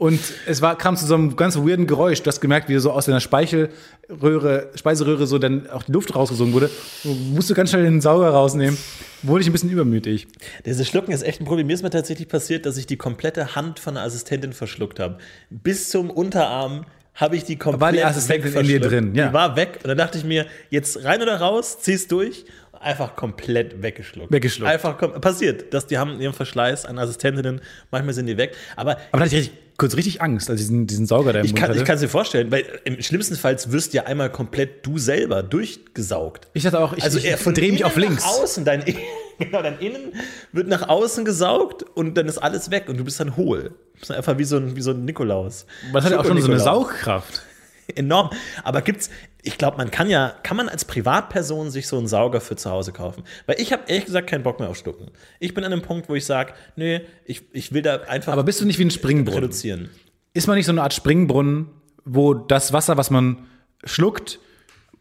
Und 0.00 0.18
es 0.46 0.62
war, 0.62 0.78
kam 0.78 0.96
zu 0.96 1.04
so 1.04 1.12
einem 1.12 1.36
ganz 1.36 1.58
weirden 1.58 1.86
Geräusch. 1.86 2.22
Du 2.22 2.28
hast 2.28 2.40
gemerkt, 2.40 2.70
wie 2.70 2.78
so 2.78 2.90
aus 2.90 3.04
deiner 3.04 3.20
Speichelröhre, 3.20 4.70
Speiseröhre 4.74 5.26
so 5.26 5.36
dann 5.36 5.68
auch 5.68 5.82
die 5.82 5.92
Luft 5.92 6.16
rausgesogen 6.16 6.54
wurde. 6.54 6.70
Du 7.02 7.10
musst 7.12 7.50
du 7.50 7.54
ganz 7.54 7.68
schnell 7.68 7.82
den 7.82 8.00
Sauger 8.00 8.30
rausnehmen. 8.30 8.78
Wurde 9.22 9.42
ich 9.42 9.50
ein 9.50 9.52
bisschen 9.52 9.68
übermütig. 9.68 10.26
Dieses 10.64 10.88
Schlucken 10.88 11.12
ist 11.12 11.20
echt 11.20 11.42
ein 11.42 11.44
Problem. 11.44 11.66
Mir 11.66 11.74
ist 11.74 11.82
mir 11.82 11.90
tatsächlich 11.90 12.28
passiert, 12.28 12.64
dass 12.64 12.78
ich 12.78 12.86
die 12.86 12.96
komplette 12.96 13.54
Hand 13.54 13.78
von 13.78 13.94
einer 13.94 14.06
Assistentin 14.06 14.54
verschluckt 14.54 15.00
habe. 15.00 15.18
Bis 15.50 15.90
zum 15.90 16.08
Unterarm 16.08 16.86
habe 17.14 17.36
ich 17.36 17.44
die 17.44 17.56
komplett 17.56 17.80
War 17.82 17.92
die 17.92 18.02
Assistentin 18.02 18.54
in 18.54 18.66
dir 18.66 18.80
drin, 18.80 19.14
ja. 19.14 19.28
Die 19.28 19.34
war 19.34 19.54
weg 19.56 19.80
und 19.82 19.88
dann 19.88 19.98
dachte 19.98 20.16
ich 20.16 20.24
mir, 20.24 20.46
jetzt 20.70 21.04
rein 21.04 21.20
oder 21.20 21.40
raus, 21.40 21.78
zieh's 21.78 22.08
durch. 22.08 22.46
Einfach 22.72 23.14
komplett 23.14 23.82
weggeschluckt. 23.82 24.32
Weggeschluckt. 24.32 24.72
Einfach 24.72 24.96
passiert, 25.20 25.74
dass 25.74 25.86
die 25.86 25.98
haben 25.98 26.18
ihren 26.18 26.32
Verschleiß 26.32 26.86
an 26.86 26.98
Assistentinnen, 26.98 27.60
manchmal 27.90 28.14
sind 28.14 28.24
die 28.24 28.38
weg. 28.38 28.56
Aber 28.76 28.92
Aber 28.92 28.98
da 29.12 29.18
hatte 29.18 29.36
ich 29.36 29.50
richtig, 29.50 29.58
kurz 29.80 29.96
richtig 29.96 30.20
Angst, 30.20 30.50
als 30.50 30.60
ich 30.60 30.66
diesen, 30.66 30.86
diesen 30.86 31.06
Sauger 31.06 31.32
da 31.32 31.38
im 31.40 31.46
ich 31.46 31.52
Mund 31.52 31.60
kann 31.60 31.70
hatte. 31.70 31.82
ich 31.82 31.88
es 31.88 32.00
dir 32.00 32.08
vorstellen, 32.08 32.52
weil 32.52 32.66
im 32.84 33.00
schlimmsten 33.00 33.34
Fall 33.34 33.56
wirst 33.68 33.92
du 33.92 33.96
ja 33.96 34.04
einmal 34.04 34.30
komplett 34.30 34.84
du 34.84 34.98
selber 34.98 35.42
durchgesaugt. 35.42 36.48
Ich 36.52 36.64
dachte 36.64 36.78
auch, 36.78 36.92
ich, 36.92 37.02
Also 37.02 37.16
ich 37.16 37.24
er 37.24 37.38
von 37.38 37.54
drehe 37.54 37.72
mich 37.72 37.86
auf 37.86 37.96
links. 37.96 38.22
Nach 38.22 38.42
außen, 38.42 38.66
dein, 38.66 38.84
genau, 39.38 39.62
dein 39.62 39.78
Innen 39.78 40.12
wird 40.52 40.68
nach 40.68 40.86
außen 40.90 41.24
gesaugt 41.24 41.82
und 41.94 42.14
dann 42.18 42.28
ist 42.28 42.36
alles 42.36 42.70
weg 42.70 42.90
und 42.90 42.98
du 42.98 43.04
bist 43.04 43.18
dann 43.20 43.36
hohl. 43.36 43.70
Du 43.94 43.98
bist 44.00 44.10
dann 44.10 44.18
einfach 44.18 44.36
wie 44.36 44.44
so 44.44 44.58
ein, 44.58 44.76
wie 44.76 44.82
so 44.82 44.90
ein 44.90 45.06
Nikolaus. 45.06 45.64
Man 45.94 46.04
hat 46.04 46.12
ja 46.12 46.20
auch 46.20 46.26
schon 46.26 46.40
so 46.42 46.50
eine. 46.50 46.60
Saugkraft. 46.60 47.42
Enorm. 47.94 48.30
Aber 48.62 48.82
gibt's, 48.82 49.08
ich 49.42 49.56
glaube, 49.58 49.76
man 49.78 49.90
kann 49.90 50.08
ja, 50.10 50.34
kann 50.42 50.56
man 50.56 50.68
als 50.68 50.84
Privatperson 50.84 51.70
sich 51.70 51.86
so 51.88 51.96
einen 51.98 52.06
Sauger 52.06 52.40
für 52.40 52.56
zu 52.56 52.70
Hause 52.70 52.92
kaufen? 52.92 53.24
Weil 53.46 53.60
ich 53.60 53.72
habe 53.72 53.82
ehrlich 53.86 54.04
gesagt 54.06 54.28
keinen 54.28 54.42
Bock 54.42 54.60
mehr 54.60 54.68
auf 54.68 54.76
Schlucken. 54.76 55.10
Ich 55.38 55.54
bin 55.54 55.64
an 55.64 55.72
einem 55.72 55.82
Punkt, 55.82 56.08
wo 56.08 56.14
ich 56.14 56.26
sage, 56.26 56.52
nee, 56.76 57.00
ich, 57.24 57.42
ich 57.52 57.72
will 57.72 57.82
da 57.82 57.96
einfach 58.02 58.32
Aber 58.32 58.44
bist 58.44 58.60
du 58.60 58.64
nicht 58.66 58.78
wie 58.78 58.84
ein 58.84 58.90
Springbrunnen? 58.90 59.42
reduzieren. 59.44 59.88
Ist 60.34 60.46
man 60.46 60.56
nicht 60.56 60.66
so 60.66 60.72
eine 60.72 60.82
Art 60.82 60.92
Springbrunnen, 60.94 61.68
wo 62.04 62.34
das 62.34 62.72
Wasser, 62.72 62.96
was 62.96 63.10
man 63.10 63.46
schluckt, 63.84 64.38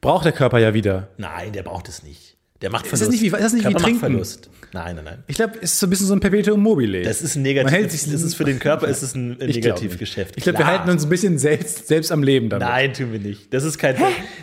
braucht 0.01 0.25
der 0.25 0.31
Körper 0.31 0.59
ja 0.59 0.73
wieder? 0.73 1.09
Nein, 1.17 1.51
der 1.53 1.63
braucht 1.63 1.87
es 1.89 2.03
nicht. 2.03 2.37
Der 2.61 2.69
macht 2.71 2.83
das 2.85 2.99
Verlust. 2.99 3.11
nicht 3.11 3.21
wie- 3.21 3.27
ist 3.37 3.43
das 3.43 3.53
nicht 3.53 3.61
wie 3.61 3.63
Körper 3.63 3.73
macht 3.79 3.83
Trinken? 3.85 3.99
Verlust. 3.99 4.49
Nein, 4.71 4.95
nein, 4.97 5.05
nein. 5.05 5.23
Ich 5.27 5.35
glaube, 5.35 5.53
es 5.61 5.73
ist 5.73 5.79
so 5.79 5.87
ein 5.87 5.89
bisschen 5.89 6.05
so 6.07 6.13
ein 6.13 6.19
Perpetuum 6.19 6.61
mobile. 6.61 7.01
Das 7.01 7.21
ist 7.21 7.35
ein 7.35 7.41
negativ. 7.41 7.71
Man 7.71 7.73
hält 7.73 7.91
sich- 7.91 8.11
das 8.11 8.21
ist 8.21 8.35
für 8.35 8.43
den 8.43 8.59
Körper 8.59 8.87
ist 8.87 9.01
es 9.01 9.15
ein, 9.15 9.37
glaub 9.37 9.49
Negativgeschäft. 9.49 10.35
Ich 10.37 10.43
glaube, 10.43 10.59
wir 10.59 10.65
Klar. 10.65 10.77
halten 10.79 10.91
uns 10.91 11.03
ein 11.05 11.09
bisschen 11.09 11.37
selbst, 11.39 11.87
selbst 11.87 12.11
am 12.11 12.21
Leben 12.21 12.49
damit. 12.49 12.67
Nein, 12.67 12.93
tun 12.93 13.11
wir 13.11 13.19
nicht. 13.19 13.51
Das 13.53 13.63
ist 13.63 13.77
kein. 13.79 13.95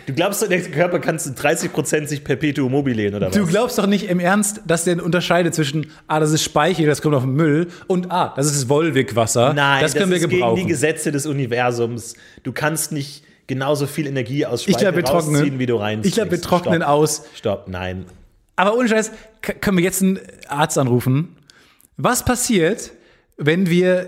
Du 0.05 0.13
glaubst 0.13 0.41
doch, 0.41 0.47
der 0.49 0.61
Körper 0.63 0.99
kannst 0.99 1.25
du 1.27 1.31
30% 1.31 2.07
sich 2.07 2.23
Perpetuum 2.23 2.71
mobile 2.71 3.15
oder 3.15 3.27
was? 3.27 3.35
Du 3.35 3.45
glaubst 3.45 3.77
doch 3.77 3.87
nicht 3.87 4.09
im 4.09 4.19
Ernst, 4.19 4.61
dass 4.67 4.83
der 4.83 5.03
unterscheidet 5.03 5.55
zwischen, 5.55 5.87
ah, 6.07 6.19
das 6.19 6.31
ist 6.31 6.43
Speichel, 6.43 6.85
das 6.85 7.01
kommt 7.01 7.15
auf 7.15 7.23
den 7.23 7.33
Müll, 7.33 7.67
und 7.87 8.11
ah, 8.11 8.33
das 8.35 8.47
ist 8.47 8.67
Volvic-Wasser, 8.67 9.53
Nein, 9.53 9.81
das 9.81 9.93
können 9.93 10.09
wir 10.11 10.17
ist 10.17 10.29
gebrauchen. 10.29 10.55
gegen 10.55 10.67
die 10.67 10.73
Gesetze 10.73 11.11
des 11.11 11.25
Universums. 11.25 12.15
Du 12.43 12.51
kannst 12.51 12.91
nicht 12.91 13.23
genauso 13.47 13.87
viel 13.87 14.07
Energie 14.07 14.45
aus 14.45 14.67
ich 14.67 14.73
Speichel 14.75 14.95
wir 14.95 15.05
rausziehen, 15.05 15.57
wie 15.59 15.65
du 15.65 15.77
rein. 15.77 16.01
ich 16.03 16.13
glaube, 16.13 16.31
wir 16.31 16.41
trocknen 16.41 16.83
aus. 16.83 17.23
Stopp, 17.35 17.67
nein. 17.69 18.05
Aber 18.57 18.75
ohne 18.75 18.89
Scheiß, 18.89 19.11
können 19.41 19.77
wir 19.77 19.83
jetzt 19.83 20.01
einen 20.01 20.19
Arzt 20.49 20.77
anrufen? 20.77 21.37
Was 21.95 22.25
passiert, 22.25 22.91
wenn 23.37 23.69
wir 23.69 24.07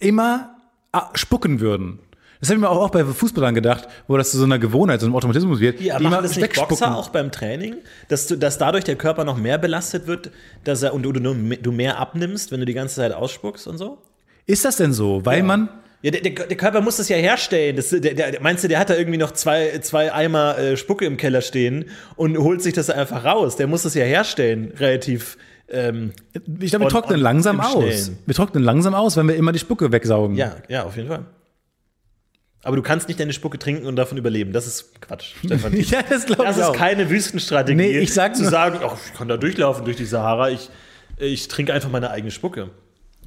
immer 0.00 0.56
ah, 0.90 1.10
spucken 1.14 1.60
würden? 1.60 2.00
Das 2.40 2.48
habe 2.48 2.56
ich 2.56 2.62
mir 2.62 2.70
auch, 2.70 2.90
bei 2.90 3.04
Fußballern 3.04 3.54
gedacht, 3.54 3.86
wo 4.08 4.16
das 4.16 4.32
zu 4.32 4.38
so 4.38 4.44
einer 4.44 4.58
Gewohnheit, 4.58 4.98
so 4.98 5.06
einem 5.06 5.14
Automatismus 5.14 5.60
wird. 5.60 5.80
Ja, 5.80 5.98
die 5.98 6.02
machen 6.02 6.14
immer 6.14 6.22
das 6.22 6.36
nicht. 6.36 6.56
Boxer 6.56 6.96
auch 6.96 7.10
beim 7.10 7.30
Training, 7.30 7.76
dass, 8.08 8.26
du, 8.26 8.36
dass 8.36 8.58
dadurch 8.58 8.82
der 8.82 8.96
Körper 8.96 9.24
noch 9.24 9.36
mehr 9.36 9.58
belastet 9.58 10.08
wird 10.08 10.32
dass 10.64 10.82
er, 10.82 10.92
und 10.92 11.04
du, 11.04 11.12
du, 11.12 11.20
du 11.20 11.72
mehr 11.72 12.00
abnimmst, 12.00 12.50
wenn 12.50 12.58
du 12.58 12.66
die 12.66 12.74
ganze 12.74 12.96
Zeit 12.96 13.12
ausspuckst 13.12 13.68
und 13.68 13.78
so? 13.78 13.98
Ist 14.46 14.64
das 14.64 14.76
denn 14.76 14.92
so? 14.92 15.24
Weil 15.24 15.44
man, 15.44 15.68
Ja, 16.02 16.10
der, 16.10 16.20
der, 16.20 16.46
der 16.46 16.56
Körper 16.56 16.80
muss 16.80 16.96
das 16.96 17.08
ja 17.08 17.16
herstellen. 17.16 17.76
Das, 17.76 17.90
der, 17.90 18.40
meinst 18.40 18.64
du, 18.64 18.68
der 18.68 18.78
hat 18.80 18.90
da 18.90 18.96
irgendwie 18.96 19.18
noch 19.18 19.30
zwei, 19.30 19.78
zwei 19.78 20.12
Eimer 20.12 20.58
äh, 20.58 20.76
Spucke 20.76 21.04
im 21.06 21.16
Keller 21.16 21.40
stehen 21.42 21.84
und 22.16 22.36
holt 22.38 22.60
sich 22.62 22.74
das 22.74 22.90
einfach 22.90 23.24
raus? 23.24 23.56
Der 23.56 23.66
muss 23.68 23.82
das 23.84 23.94
ja 23.94 24.04
herstellen, 24.04 24.72
relativ. 24.76 25.38
Ähm, 25.68 26.12
ich 26.60 26.70
glaube, 26.70 26.86
wir 26.86 26.88
trocknen 26.90 27.20
langsam 27.20 27.60
aus. 27.60 28.10
Wir 28.26 28.34
trocknen 28.34 28.62
langsam 28.64 28.94
aus, 28.94 29.16
wenn 29.16 29.28
wir 29.28 29.36
immer 29.36 29.52
die 29.52 29.58
Spucke 29.60 29.92
wegsaugen. 29.92 30.36
ja, 30.36 30.56
ja, 30.68 30.82
auf 30.84 30.96
jeden 30.96 31.08
Fall. 31.08 31.24
Aber 32.64 32.76
du 32.76 32.82
kannst 32.82 33.08
nicht 33.08 33.18
deine 33.18 33.32
Spucke 33.32 33.58
trinken 33.58 33.86
und 33.86 33.96
davon 33.96 34.18
überleben. 34.18 34.52
Das 34.52 34.66
ist 34.66 35.00
Quatsch, 35.00 35.34
Stefan. 35.44 35.72
ja 35.76 36.00
das 36.08 36.26
glaube 36.26 36.44
Das 36.44 36.56
ich 36.56 36.62
ist 36.62 36.68
auch. 36.68 36.76
keine 36.76 37.10
Wüstenstrategie. 37.10 37.76
Nee, 37.76 37.98
ich 37.98 38.12
sag 38.14 38.36
zu 38.36 38.44
sagen, 38.44 38.78
ach, 38.84 38.96
ich 39.06 39.14
kann 39.14 39.28
da 39.28 39.36
durchlaufen 39.36 39.84
durch 39.84 39.96
die 39.96 40.04
Sahara. 40.04 40.50
Ich, 40.50 40.68
ich 41.18 41.48
trinke 41.48 41.72
einfach 41.72 41.90
meine 41.90 42.10
eigene 42.10 42.30
Spucke. 42.30 42.70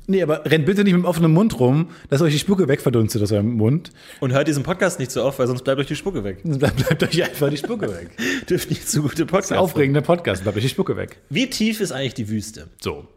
Nee, 0.08 0.22
aber 0.22 0.46
rennt 0.46 0.66
bitte 0.66 0.84
nicht 0.84 0.94
mit 0.94 1.02
dem 1.04 1.06
offenen 1.06 1.32
Mund 1.32 1.60
rum, 1.60 1.90
dass 2.10 2.22
euch 2.22 2.34
die 2.34 2.40
Spucke 2.40 2.68
wegverdunstet 2.68 3.22
aus 3.24 3.32
eurem 3.32 3.54
Mund. 3.58 3.92
Und 4.20 4.34
hört 4.34 4.48
diesen 4.48 4.64
Podcast 4.64 5.00
nicht 5.00 5.10
so 5.12 5.24
oft, 5.24 5.40
weil 5.40 5.48
sonst 5.48 5.64
bleibt 5.64 5.80
euch 5.82 5.88
die 5.88 5.96
Spucke 5.96 6.24
weg. 6.24 6.42
Bleibt, 6.44 6.76
bleibt 6.78 7.04
euch 7.04 7.24
einfach 7.24 7.50
die 7.50 7.58
Spucke 7.58 7.90
weg. 7.92 8.12
Dürft 8.50 8.70
nicht 8.70 8.88
zu 8.88 9.02
gute 9.02 9.26
Podcasts. 9.26 9.52
Aufregender 9.54 10.02
Podcast, 10.02 10.44
bleibt 10.44 10.58
euch 10.58 10.64
die 10.64 10.70
Spucke 10.70 10.96
weg. 10.96 11.18
Wie 11.30 11.50
tief 11.50 11.82
ist 11.82 11.92
eigentlich 11.92 12.14
die 12.14 12.30
Wüste? 12.30 12.68
So. 12.82 13.08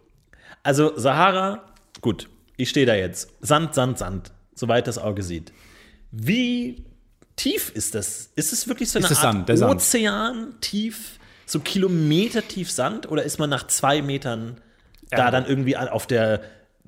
Also 0.62 0.93
Sahara, 0.97 1.64
gut, 2.01 2.28
ich 2.57 2.70
stehe 2.70 2.86
da 2.86 2.95
jetzt. 2.95 3.30
Sand, 3.41 3.74
Sand, 3.74 3.99
Sand, 3.99 4.32
soweit 4.55 4.86
das 4.86 4.99
Auge 4.99 5.22
sieht. 5.22 5.53
Wie 6.11 6.84
tief 7.36 7.70
ist 7.74 7.95
das? 7.95 8.30
Ist 8.34 8.53
es 8.53 8.66
wirklich 8.66 8.91
so 8.91 8.99
eine 8.99 9.07
Ist 9.07 9.12
Art 9.12 9.20
Sand, 9.34 9.49
der 9.49 9.57
Sand. 9.59 9.74
Ozean 9.74 10.55
tief, 10.61 11.18
so 11.47 11.61
Kilometer 11.61 12.47
tief 12.47 12.70
Sand? 12.70 13.11
Oder 13.11 13.22
ist 13.24 13.39
man 13.39 13.51
nach 13.51 13.66
zwei 13.66 14.01
Metern 14.03 14.61
da 15.11 15.18
Ja. 15.18 15.30
dann 15.30 15.47
irgendwie 15.47 15.76
auf 15.76 16.07
der 16.07 16.41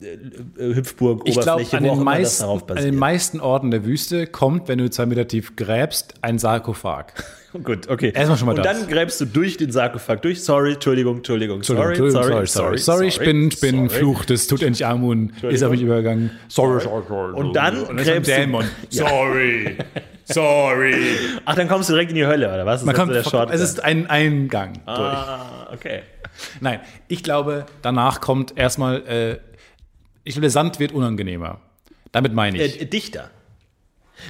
äh, 0.03 0.62
äh, 0.70 0.74
Hüpfburg, 0.74 1.22
Ich 1.24 1.34
glaube, 1.34 1.62
Oberfläche, 1.62 1.76
an, 1.78 1.82
wo 1.84 1.86
den 1.88 1.90
auch 1.98 2.01
immer 2.01 2.18
das 2.18 2.40
meisten- 2.40 2.72
an 2.72 2.84
den 2.84 2.96
meisten 2.96 3.40
Orten 3.40 3.70
der 3.70 3.84
Wüste 3.84 4.26
kommt, 4.26 4.68
wenn 4.68 4.78
du 4.78 4.88
zwei 4.90 5.07
Meter 5.07 5.26
tief 5.28 5.57
gräbst, 5.57 6.14
ein 6.22 6.38
Sarkophag. 6.38 7.12
Gut, 7.64 7.88
okay. 7.88 8.12
Erstmal 8.14 8.38
schon 8.38 8.46
mal 8.46 8.57
Und 8.57 8.64
das. 8.64 8.78
dann 8.80 8.88
gräbst 8.88 9.20
du 9.20 9.24
durch 9.24 9.57
den 9.57 9.72
Sarkophag 9.72 10.18
durch. 10.22 10.42
Sorry, 10.44 10.74
Entschuldigung, 10.74 11.16
Entschuldigung, 11.16 11.64
sorry, 11.64 11.88
Entschuldigung, 11.96 12.22
sorry, 12.22 12.46
sorry, 12.46 12.46
sorry, 12.46 12.78
sorry, 12.78 13.07
ich 13.09 13.18
bin, 13.18 13.48
ich 13.48 13.61
bin 13.61 13.88
sorry. 13.88 13.98
Fluch 14.01 14.24
des 14.24 14.46
Tutanchamun, 14.46 15.32
ist 15.42 15.64
auf 15.64 15.72
mich 15.72 15.82
übergegangen. 15.82 16.30
Sorry, 16.46 16.80
sorry, 16.80 17.03
sorry. 17.09 17.32
Und 17.34 17.55
dann 17.57 17.82
Und 17.82 17.98
ist 17.98 18.07
gräbst 18.07 18.30
du- 18.30 18.34
Dämon. 18.36 18.64
Sorry, 18.90 19.76
sorry. 20.24 20.94
Ach, 21.44 21.55
dann 21.57 21.66
kommst 21.68 21.88
du 21.88 21.92
direkt 21.94 22.11
in 22.11 22.16
die 22.16 22.26
Hölle, 22.26 22.48
oder 22.48 22.64
was? 22.66 22.80
Das 22.80 22.86
Man 22.86 22.94
ist 22.94 23.01
kommt, 23.01 23.24
so 23.24 23.44
der 23.46 23.51
es 23.55 23.61
ist 23.61 23.82
ein 23.82 24.07
Eingang 24.09 24.74
durch. 24.86 24.98
Ah, 24.98 25.68
okay. 25.72 26.03
Nein, 26.61 26.80
ich 27.09 27.22
glaube, 27.22 27.66
danach 27.82 28.20
kommt 28.20 28.57
erstmal, 28.57 28.98
äh, 29.09 29.38
ich 30.25 30.35
glaube, 30.35 30.43
der 30.43 30.51
Sand 30.51 30.79
wird 30.79 30.93
unangenehmer. 30.93 31.61
Damit 32.12 32.35
meine 32.35 32.62
ich. 32.62 32.81
Äh, 32.81 32.87
dichter. 32.87 33.31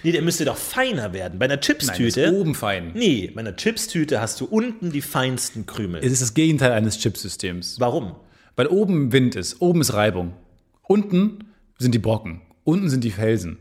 Nee, 0.02 0.12
der 0.12 0.22
müsste 0.22 0.44
doch 0.44 0.56
feiner 0.56 1.12
werden. 1.12 1.38
Bei 1.38 1.46
einer 1.46 1.54
Nein, 1.56 1.62
Chipstüte. 1.62 2.20
ist 2.22 2.32
oben 2.32 2.54
fein. 2.54 2.92
Nee, 2.94 3.30
bei 3.34 3.40
einer 3.40 3.56
Chipstüte 3.56 4.20
hast 4.20 4.40
du 4.40 4.44
unten 4.44 4.92
die 4.92 5.02
feinsten 5.02 5.66
Krümel. 5.66 6.00
Es 6.04 6.12
ist 6.12 6.22
das 6.22 6.34
Gegenteil 6.34 6.72
eines 6.72 6.98
Chipsystems. 6.98 7.80
Warum? 7.80 8.14
Weil 8.56 8.68
oben 8.68 9.12
Wind 9.12 9.34
ist, 9.36 9.60
oben 9.60 9.80
ist 9.80 9.92
Reibung. 9.92 10.34
Unten 10.82 11.44
sind 11.78 11.94
die 11.94 11.98
Brocken, 11.98 12.40
unten 12.64 12.88
sind 12.90 13.04
die 13.04 13.10
Felsen, 13.10 13.58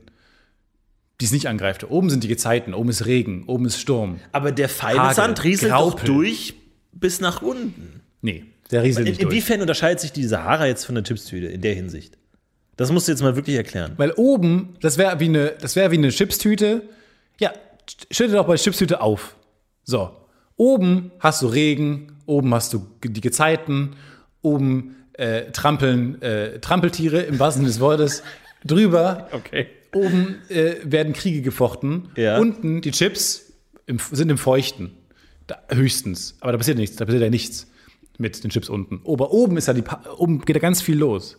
die 1.22 1.26
es 1.26 1.32
nicht 1.32 1.48
angreift. 1.48 1.90
Oben 1.90 2.10
sind 2.10 2.24
die 2.24 2.28
Gezeiten, 2.28 2.74
oben 2.74 2.90
ist 2.90 3.06
Regen, 3.06 3.46
oben 3.46 3.66
ist 3.66 3.80
Sturm. 3.80 4.20
Aber 4.32 4.52
der 4.52 4.70
feine 4.70 5.00
Hagel, 5.00 5.16
Sand 5.16 5.44
rieselt 5.44 5.72
doch 5.72 5.96
Graupel. 5.96 6.06
durch 6.06 6.54
bis 6.92 7.22
nach 7.22 7.42
unten. 7.42 8.02
Nee, 8.22 8.46
der 8.72 8.84
rieselt 8.84 9.08
In, 9.08 9.16
inwiefern 9.16 9.62
unterscheidet 9.62 10.00
sich 10.00 10.12
die 10.12 10.26
Sahara 10.26 10.68
jetzt 10.68 10.86
von 10.86 10.96
der 10.96 11.04
Chipstüte 11.04 11.48
in 11.48 11.62
der 11.62 11.74
Hinsicht? 11.74 12.18
Das 12.78 12.92
musst 12.92 13.08
du 13.08 13.12
jetzt 13.12 13.22
mal 13.22 13.36
wirklich 13.36 13.56
erklären. 13.56 13.94
Weil 13.98 14.12
oben, 14.14 14.76
das 14.82 14.98
wäre 14.98 15.20
wie 15.20 15.26
eine, 15.26 15.54
das 15.60 15.76
wäre 15.76 15.92
wie 15.92 15.98
eine 15.98 16.10
Chipstüte. 16.10 16.84
Ja, 17.40 17.52
dir 18.10 18.28
doch 18.30 18.48
bei 18.48 18.56
Chipstüte 18.56 19.02
auf. 19.02 19.36
So. 19.84 20.12
Oben 20.56 21.12
hast 21.20 21.42
du 21.42 21.48
Regen, 21.48 22.14
oben 22.26 22.54
hast 22.54 22.74
du 22.74 22.86
die 23.04 23.22
Gezeiten, 23.22 23.96
oben 24.42 24.96
äh, 25.14 25.52
trampeln 25.52 26.22
äh, 26.22 26.60
Trampeltiere 26.60 27.22
im 27.22 27.40
wahrsten 27.40 27.62
Sinne 27.64 27.72
des 27.72 27.80
Wortes. 27.80 28.24
Drüber, 28.64 29.28
Okay. 29.34 29.68
oben 29.94 30.36
äh, 30.50 30.76
werden 30.84 31.14
Kriege 31.14 31.42
gefochten. 31.42 32.10
Ja. 32.16 32.38
Unten 32.38 32.82
die 32.82 32.92
Chips 32.92 33.52
im, 33.88 34.00
sind 34.12 34.30
im 34.30 34.38
Feuchten. 34.38 34.92
Da, 35.48 35.58
höchstens. 35.70 36.38
Aber 36.40 36.52
da 36.52 36.58
passiert 36.58 36.78
nichts. 36.78 36.96
Da 36.98 37.06
passiert 37.06 37.24
ja 37.24 37.30
nichts 37.30 37.68
mit 38.20 38.44
den 38.44 38.52
Chips 38.52 38.70
unten. 38.70 39.02
Aber 39.08 39.32
oben 39.32 39.58
ist 39.58 39.68
ja 39.68 39.74
die, 39.74 39.82
Pa- 39.82 40.02
oben 40.18 40.42
geht 40.42 40.56
ja 40.56 40.62
ganz 40.62 40.82
viel 40.82 40.98
los. 40.98 41.38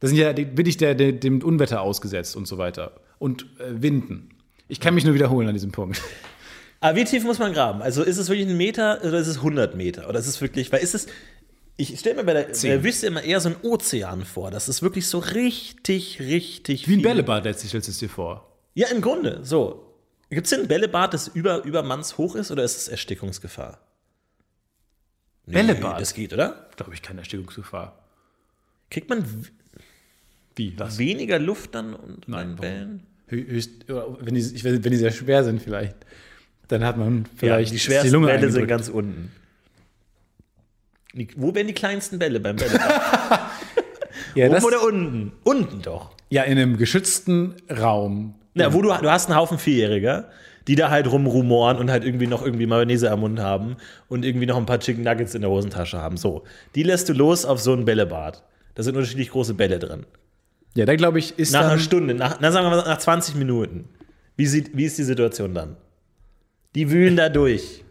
Da 0.00 0.08
sind 0.08 0.16
ja 0.16 0.32
die- 0.32 0.56
wirklich 0.56 0.76
der, 0.76 0.94
der, 0.94 1.12
dem 1.12 1.42
Unwetter 1.42 1.80
ausgesetzt 1.82 2.36
und 2.36 2.46
so 2.46 2.58
weiter. 2.58 3.00
Und 3.18 3.42
äh, 3.58 3.82
Winden. 3.82 4.30
Ich 4.68 4.80
kann 4.80 4.94
mich 4.94 5.04
nur 5.04 5.14
wiederholen 5.14 5.48
an 5.48 5.54
diesem 5.54 5.72
Punkt. 5.72 6.00
Aber 6.80 6.96
wie 6.96 7.04
tief 7.04 7.24
muss 7.24 7.38
man 7.38 7.52
graben? 7.52 7.82
Also 7.82 8.02
ist 8.02 8.16
es 8.16 8.28
wirklich 8.30 8.48
ein 8.48 8.56
Meter 8.56 9.00
oder 9.04 9.18
ist 9.18 9.26
es 9.26 9.36
100 9.38 9.74
Meter? 9.76 10.08
Oder 10.08 10.18
ist 10.18 10.26
es 10.26 10.40
wirklich, 10.40 10.72
weil 10.72 10.82
ist 10.82 10.94
es, 10.94 11.06
ich 11.76 11.98
stelle 11.98 12.16
mir 12.16 12.24
bei 12.24 12.32
der, 12.32 12.42
bei 12.44 12.68
der 12.68 12.82
Wüste 12.82 13.06
immer 13.06 13.22
eher 13.22 13.40
so 13.40 13.50
ein 13.50 13.56
Ozean 13.62 14.24
vor. 14.24 14.50
Das 14.50 14.68
ist 14.68 14.80
wirklich 14.80 15.06
so 15.06 15.18
richtig, 15.18 16.20
richtig 16.20 16.88
Wie 16.88 16.92
ein 16.92 17.00
viel. 17.00 17.02
Bällebad 17.02 17.44
letztlich 17.44 17.68
stellst 17.70 17.88
du 17.88 17.92
es 17.92 17.98
dir 17.98 18.08
vor. 18.08 18.56
Ja, 18.74 18.88
im 18.88 19.02
Grunde, 19.02 19.40
so. 19.42 19.86
Gibt 20.30 20.46
es 20.46 20.50
denn 20.50 20.60
ein 20.60 20.68
Bällebad, 20.68 21.12
das 21.12 21.28
über, 21.28 21.64
über 21.64 21.82
Manns 21.82 22.16
hoch 22.16 22.34
ist 22.36 22.50
oder 22.50 22.62
ist 22.62 22.76
es 22.78 22.88
Erstickungsgefahr? 22.88 23.78
Nee, 25.50 25.62
Bällebad? 25.62 26.00
Das 26.00 26.14
geht, 26.14 26.32
oder? 26.32 26.68
Glaube 26.76 26.94
ich, 26.94 27.02
keine 27.02 27.20
Erstickungsgefahr. 27.20 27.98
Kriegt 28.90 29.08
man 29.08 29.24
Wie? 30.56 30.74
Was? 30.78 30.98
weniger 30.98 31.38
Luft 31.38 31.74
dann 31.74 31.94
und 31.94 32.28
Nein, 32.28 32.56
Bällen? 32.56 33.02
Hö- 33.30 33.46
Höchst, 33.46 33.70
wenn, 33.88 34.34
die, 34.34 34.40
ich 34.40 34.64
weiß, 34.64 34.82
wenn 34.82 34.90
die 34.90 34.96
sehr 34.96 35.12
schwer 35.12 35.44
sind 35.44 35.62
vielleicht. 35.62 35.94
Dann 36.68 36.84
hat 36.84 36.96
man 36.96 37.26
vielleicht 37.36 37.72
die 37.72 37.76
ist 37.76 37.82
schwersten 37.82 38.10
Lunge 38.12 38.26
Bälle 38.28 38.50
sind 38.50 38.66
ganz 38.66 38.88
unten. 38.88 39.32
Die, 41.14 41.28
wo 41.36 41.54
werden 41.54 41.66
die 41.66 41.74
kleinsten 41.74 42.18
Bälle 42.18 42.38
beim 42.40 42.56
Bällebad? 42.56 42.80
ja, 44.34 44.46
Oben 44.46 44.54
das, 44.54 44.64
oder 44.64 44.82
unten? 44.84 45.32
Unten 45.42 45.82
doch. 45.82 46.14
ja, 46.30 46.42
in 46.44 46.58
einem 46.58 46.76
geschützten 46.76 47.56
Raum. 47.70 48.34
Na, 48.54 48.72
wo 48.72 48.82
du, 48.82 48.88
du 48.88 49.10
hast 49.10 49.26
einen 49.28 49.36
Haufen 49.36 49.58
Vierjähriger, 49.58 50.30
die 50.68 50.74
da 50.74 50.90
halt 50.90 51.10
rumrumoren 51.10 51.76
und 51.78 51.90
halt 51.90 52.04
irgendwie 52.04 52.26
noch 52.26 52.44
irgendwie 52.44 52.66
Mayonnaise 52.66 53.10
am 53.10 53.20
Mund 53.20 53.40
haben 53.40 53.76
und 54.08 54.24
irgendwie 54.24 54.46
noch 54.46 54.56
ein 54.56 54.66
paar 54.66 54.80
Chicken 54.80 55.02
Nuggets 55.04 55.34
in 55.34 55.40
der 55.42 55.50
Hosentasche 55.50 55.98
haben. 55.98 56.16
So, 56.16 56.44
die 56.74 56.82
lässt 56.82 57.08
du 57.08 57.12
los 57.12 57.44
auf 57.44 57.60
so 57.60 57.72
ein 57.72 57.84
Bällebad. 57.84 58.42
Da 58.74 58.82
sind 58.82 58.96
unterschiedlich 58.96 59.30
große 59.30 59.54
Bälle 59.54 59.78
drin. 59.78 60.06
Ja, 60.76 60.84
da 60.86 60.94
glaube 60.94 61.18
ich, 61.18 61.38
ist 61.38 61.52
Nach 61.52 61.64
einer 61.68 61.78
Stunde, 61.78 62.14
nach, 62.14 62.38
na, 62.40 62.52
sagen 62.52 62.66
wir 62.66 62.70
mal 62.70 62.84
nach 62.84 62.98
20 62.98 63.34
Minuten. 63.34 63.88
Wie, 64.36 64.46
sieht, 64.46 64.76
wie 64.76 64.84
ist 64.84 64.96
die 64.98 65.02
Situation 65.04 65.54
dann? 65.54 65.76
Die 66.74 66.90
wühlen 66.90 67.16
da 67.16 67.28
durch. 67.28 67.84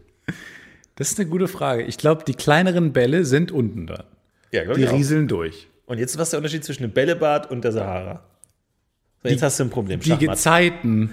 Das 0.96 1.10
ist 1.10 1.20
eine 1.20 1.28
gute 1.28 1.48
Frage. 1.48 1.82
Ich 1.82 1.98
glaube, 1.98 2.24
die 2.24 2.34
kleineren 2.34 2.92
Bälle 2.92 3.24
sind 3.24 3.52
unten 3.52 3.86
da. 3.86 4.04
Ja, 4.52 4.64
Die 4.72 4.88
auch. 4.88 4.92
rieseln 4.92 5.28
durch. 5.28 5.68
Und 5.86 5.98
jetzt, 5.98 6.16
was 6.18 6.28
ist 6.28 6.32
der 6.32 6.38
Unterschied 6.38 6.64
zwischen 6.64 6.82
dem 6.82 6.92
Bällebad 6.92 7.50
und 7.50 7.62
der 7.64 7.72
Sahara? 7.72 8.22
So, 9.22 9.28
jetzt 9.28 9.42
hast 9.42 9.60
du 9.60 9.64
ein 9.64 9.70
Problem. 9.70 10.00
Die 10.00 10.08
Schachmatt. 10.08 10.36
Gezeiten. 10.36 11.10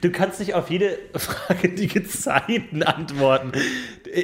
Du 0.00 0.10
kannst 0.10 0.40
nicht 0.40 0.54
auf 0.54 0.70
jede 0.70 0.98
Frage 1.14 1.68
die 1.68 1.86
Gezeiten 1.86 2.82
antworten. 2.82 3.52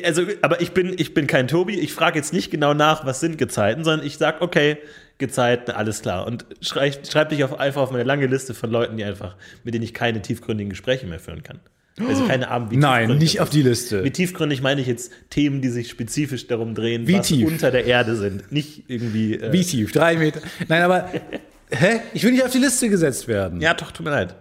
Also, 0.04 0.22
aber 0.42 0.60
ich 0.60 0.72
bin, 0.72 0.94
ich 0.96 1.14
bin 1.14 1.26
kein 1.26 1.48
Tobi. 1.48 1.78
Ich 1.78 1.92
frage 1.92 2.18
jetzt 2.18 2.32
nicht 2.32 2.50
genau 2.50 2.74
nach, 2.74 3.06
was 3.06 3.20
sind 3.20 3.38
Gezeiten, 3.38 3.84
sondern 3.84 4.06
ich 4.06 4.18
sage, 4.18 4.40
okay, 4.40 4.78
Gezeiten, 5.18 5.70
alles 5.70 6.02
klar. 6.02 6.26
Und 6.26 6.44
schreib, 6.60 7.06
schreib 7.06 7.28
dich 7.30 7.44
auf, 7.44 7.58
einfach 7.58 7.82
auf 7.82 7.90
meine 7.90 8.04
lange 8.04 8.26
Liste 8.26 8.54
von 8.54 8.70
Leuten, 8.70 8.96
die 8.96 9.04
einfach, 9.04 9.36
mit 9.64 9.74
denen 9.74 9.84
ich 9.84 9.94
keine 9.94 10.20
tiefgründigen 10.20 10.70
Gespräche 10.70 11.06
mehr 11.06 11.20
führen 11.20 11.42
kann. 11.42 11.60
Also 12.06 12.26
keine 12.26 12.48
Abend 12.50 12.70
wie 12.70 12.76
Nein, 12.76 13.16
nicht 13.16 13.40
auf 13.40 13.48
die 13.48 13.62
Liste. 13.62 14.02
Mit 14.02 14.14
tiefgründig 14.14 14.60
meine 14.60 14.82
ich 14.82 14.86
jetzt 14.86 15.12
Themen, 15.30 15.62
die 15.62 15.70
sich 15.70 15.88
spezifisch 15.88 16.46
darum 16.46 16.74
drehen, 16.74 17.06
Wie 17.06 17.14
was 17.18 17.26
tief? 17.28 17.46
unter 17.48 17.70
der 17.70 17.86
Erde 17.86 18.16
sind. 18.16 18.52
Nicht 18.52 18.84
irgendwie. 18.88 19.36
Äh, 19.36 19.50
Wie 19.50 19.64
tief? 19.64 19.92
Drei 19.92 20.16
Meter. 20.16 20.40
Nein, 20.68 20.82
aber. 20.82 21.10
Hä? 21.70 22.00
Ich 22.12 22.22
will 22.22 22.32
nicht 22.32 22.44
auf 22.44 22.52
die 22.52 22.58
Liste 22.58 22.90
gesetzt 22.90 23.28
werden. 23.28 23.62
Ja, 23.62 23.72
doch, 23.72 23.90
tut 23.92 24.04
mir 24.04 24.10
leid. 24.12 24.34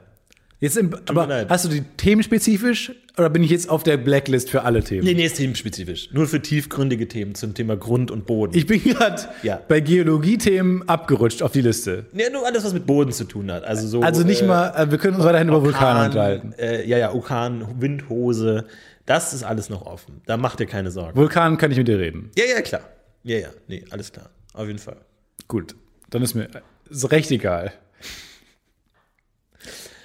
Jetzt 0.59 0.77
im, 0.77 0.95
aber 1.07 1.45
hast 1.49 1.65
du 1.65 1.69
die 1.69 1.81
themenspezifisch 1.97 2.91
oder 3.17 3.29
bin 3.29 3.43
ich 3.43 3.51
jetzt 3.51 3.69
auf 3.69 3.83
der 3.83 3.97
Blacklist 3.97 4.49
für 4.49 4.63
alle 4.63 4.83
Themen? 4.83 5.05
Nee, 5.05 5.13
nee, 5.13 5.25
ist 5.25 5.35
themenspezifisch. 5.37 6.09
Nur 6.13 6.27
für 6.27 6.41
tiefgründige 6.41 7.07
Themen 7.07 7.35
zum 7.35 7.53
Thema 7.53 7.75
Grund 7.75 8.09
und 8.09 8.25
Boden. 8.25 8.57
Ich 8.57 8.65
bin 8.65 8.81
gerade 8.83 9.21
Ja. 9.43 9.59
bei 9.67 9.81
Geologie-Themen 9.81 10.87
abgerutscht 10.87 11.41
auf 11.43 11.51
die 11.51 11.61
Liste. 11.61 12.05
Ja, 12.13 12.29
nur 12.29 12.45
alles, 12.45 12.63
was 12.63 12.73
mit 12.73 12.85
Boden 12.85 13.11
zu 13.11 13.25
tun 13.25 13.51
hat. 13.51 13.63
Also, 13.65 13.87
so, 13.87 14.01
Also 14.01 14.23
nicht 14.23 14.41
äh, 14.43 14.45
mal, 14.47 14.69
äh, 14.75 14.91
wir 14.91 14.97
können 14.97 15.15
uns 15.15 15.25
weiterhin 15.25 15.49
über 15.49 15.61
Vulkane 15.61 16.05
unterhalten. 16.05 16.53
Äh, 16.57 16.87
ja, 16.87 16.97
ja, 16.97 17.11
Orkan, 17.13 17.81
Windhose, 17.81 18.65
das 19.05 19.33
ist 19.33 19.43
alles 19.43 19.69
noch 19.69 19.85
offen. 19.85 20.21
Da 20.25 20.37
macht 20.37 20.59
ihr 20.61 20.65
keine 20.67 20.89
Sorgen. 20.89 21.17
Vulkan 21.17 21.57
kann 21.57 21.71
ich 21.71 21.77
mit 21.77 21.87
dir 21.87 21.99
reden. 21.99 22.31
Ja, 22.37 22.45
ja, 22.45 22.61
klar. 22.61 22.81
Ja, 23.23 23.37
ja, 23.37 23.49
nee, 23.67 23.83
alles 23.91 24.11
klar. 24.11 24.29
Auf 24.53 24.67
jeden 24.67 24.79
Fall. 24.79 24.97
Gut, 25.47 25.75
dann 26.09 26.21
ist 26.21 26.33
mir 26.33 26.47
ist 26.89 27.11
recht 27.11 27.29
egal. 27.31 27.73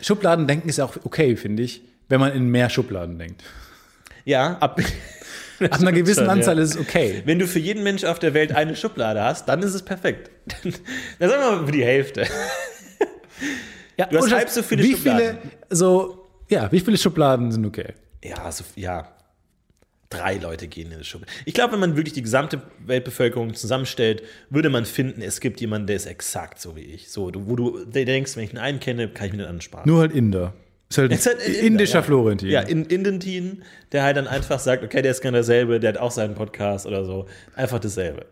Schubladendenken 0.02 0.68
ist 0.68 0.78
ja 0.78 0.84
auch 0.84 0.96
okay, 1.04 1.36
finde 1.36 1.62
ich, 1.62 1.82
wenn 2.08 2.20
man 2.20 2.32
in 2.32 2.48
mehr 2.48 2.70
Schubladen 2.70 3.18
denkt. 3.18 3.42
Ja, 4.24 4.56
ab, 4.58 4.80
Ab 5.60 5.80
einer 5.80 5.92
gewissen 5.92 6.20
schon, 6.24 6.30
Anzahl 6.30 6.56
ja. 6.56 6.62
ist 6.62 6.74
es 6.74 6.80
okay. 6.80 7.22
Wenn 7.26 7.38
du 7.38 7.46
für 7.46 7.58
jeden 7.58 7.82
Mensch 7.82 8.04
auf 8.04 8.18
der 8.18 8.32
Welt 8.32 8.52
eine 8.52 8.74
Schublade 8.76 9.22
hast, 9.22 9.46
dann 9.46 9.62
ist 9.62 9.74
es 9.74 9.82
perfekt. 9.82 10.30
Dann 11.18 11.28
sagen 11.28 11.42
wir 11.42 11.56
mal 11.58 11.66
für 11.66 11.72
die 11.72 11.84
Hälfte. 11.84 12.26
Ja, 13.98 14.06
Du 14.06 14.16
hast 14.16 14.24
und 14.24 14.32
halb 14.32 14.48
so 14.48 14.62
viele 14.62 14.82
wie 14.82 14.92
Schubladen. 14.92 15.38
viele, 15.38 15.52
so, 15.68 16.26
ja, 16.48 16.72
wie 16.72 16.80
viele 16.80 16.96
Schubladen 16.96 17.52
sind 17.52 17.66
okay? 17.66 17.92
Ja, 18.24 18.50
so, 18.50 18.64
ja. 18.76 19.06
Drei 20.10 20.38
Leute 20.38 20.66
gehen 20.66 20.88
in 20.88 20.94
eine 20.94 21.04
Schublade. 21.04 21.32
Ich 21.44 21.54
glaube, 21.54 21.72
wenn 21.74 21.80
man 21.80 21.96
wirklich 21.96 22.14
die 22.14 22.22
gesamte 22.22 22.60
Weltbevölkerung 22.84 23.54
zusammenstellt, 23.54 24.22
würde 24.50 24.68
man 24.68 24.84
finden, 24.84 25.22
es 25.22 25.40
gibt 25.40 25.60
jemanden, 25.60 25.86
der 25.86 25.96
ist 25.96 26.06
exakt 26.06 26.60
so 26.60 26.74
wie 26.74 26.80
ich. 26.80 27.10
So, 27.10 27.30
wo 27.34 27.54
du 27.54 27.84
denkst, 27.84 28.34
wenn 28.36 28.42
ich 28.44 28.50
den 28.50 28.58
einen 28.58 28.80
kenne, 28.80 29.08
kann 29.08 29.26
ich 29.26 29.32
mir 29.32 29.38
den 29.38 29.46
anderen 29.46 29.60
sparen. 29.60 29.88
Nur 29.88 30.00
halt 30.00 30.12
Inder. 30.12 30.52
Ist 30.88 30.98
halt, 30.98 31.12
Ist 31.12 31.26
halt 31.26 31.38
ein 31.40 31.52
Inder, 31.52 31.66
indischer 31.66 31.98
ja. 32.00 32.02
Florentin. 32.02 32.48
Ja, 32.50 32.60
in 32.62 32.84
Indentin, 32.86 33.62
der 33.92 34.02
halt 34.02 34.16
dann 34.16 34.26
einfach 34.26 34.58
sagt, 34.58 34.82
okay, 34.82 35.00
der 35.00 35.12
ist 35.12 35.20
genau 35.20 35.34
derselbe, 35.34 35.78
der 35.78 35.90
hat 35.92 35.98
auch 35.98 36.10
seinen 36.10 36.34
Podcast 36.34 36.86
oder 36.86 37.04
so. 37.04 37.26
Einfach 37.54 37.78
dasselbe. 37.78 38.26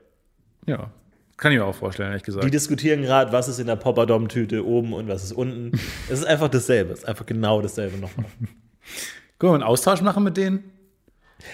ja. 0.67 0.91
Kann 1.37 1.53
ich 1.53 1.59
mir 1.59 1.65
auch 1.65 1.75
vorstellen, 1.77 2.09
ehrlich 2.09 2.25
gesagt. 2.25 2.45
Die 2.45 2.51
diskutieren 2.51 3.03
gerade, 3.03 3.31
was 3.31 3.47
ist 3.47 3.61
in 3.61 3.69
der 3.69 3.77
Popperdom-Tüte 3.77 4.67
oben 4.67 4.93
und 4.93 5.07
was 5.07 5.23
ist 5.23 5.31
unten. 5.31 5.71
Es 6.11 6.19
ist 6.19 6.25
einfach 6.25 6.49
dasselbe. 6.49 6.93
Es 6.93 6.99
ist 6.99 7.05
einfach 7.05 7.27
genau 7.27 7.63
dasselbe 7.63 7.97
nochmal. 7.97 8.27
Können 9.39 9.53
wir 9.53 9.55
einen 9.55 9.63
Austausch 9.63 10.01
machen 10.01 10.25
mit 10.25 10.37
denen? 10.37 10.65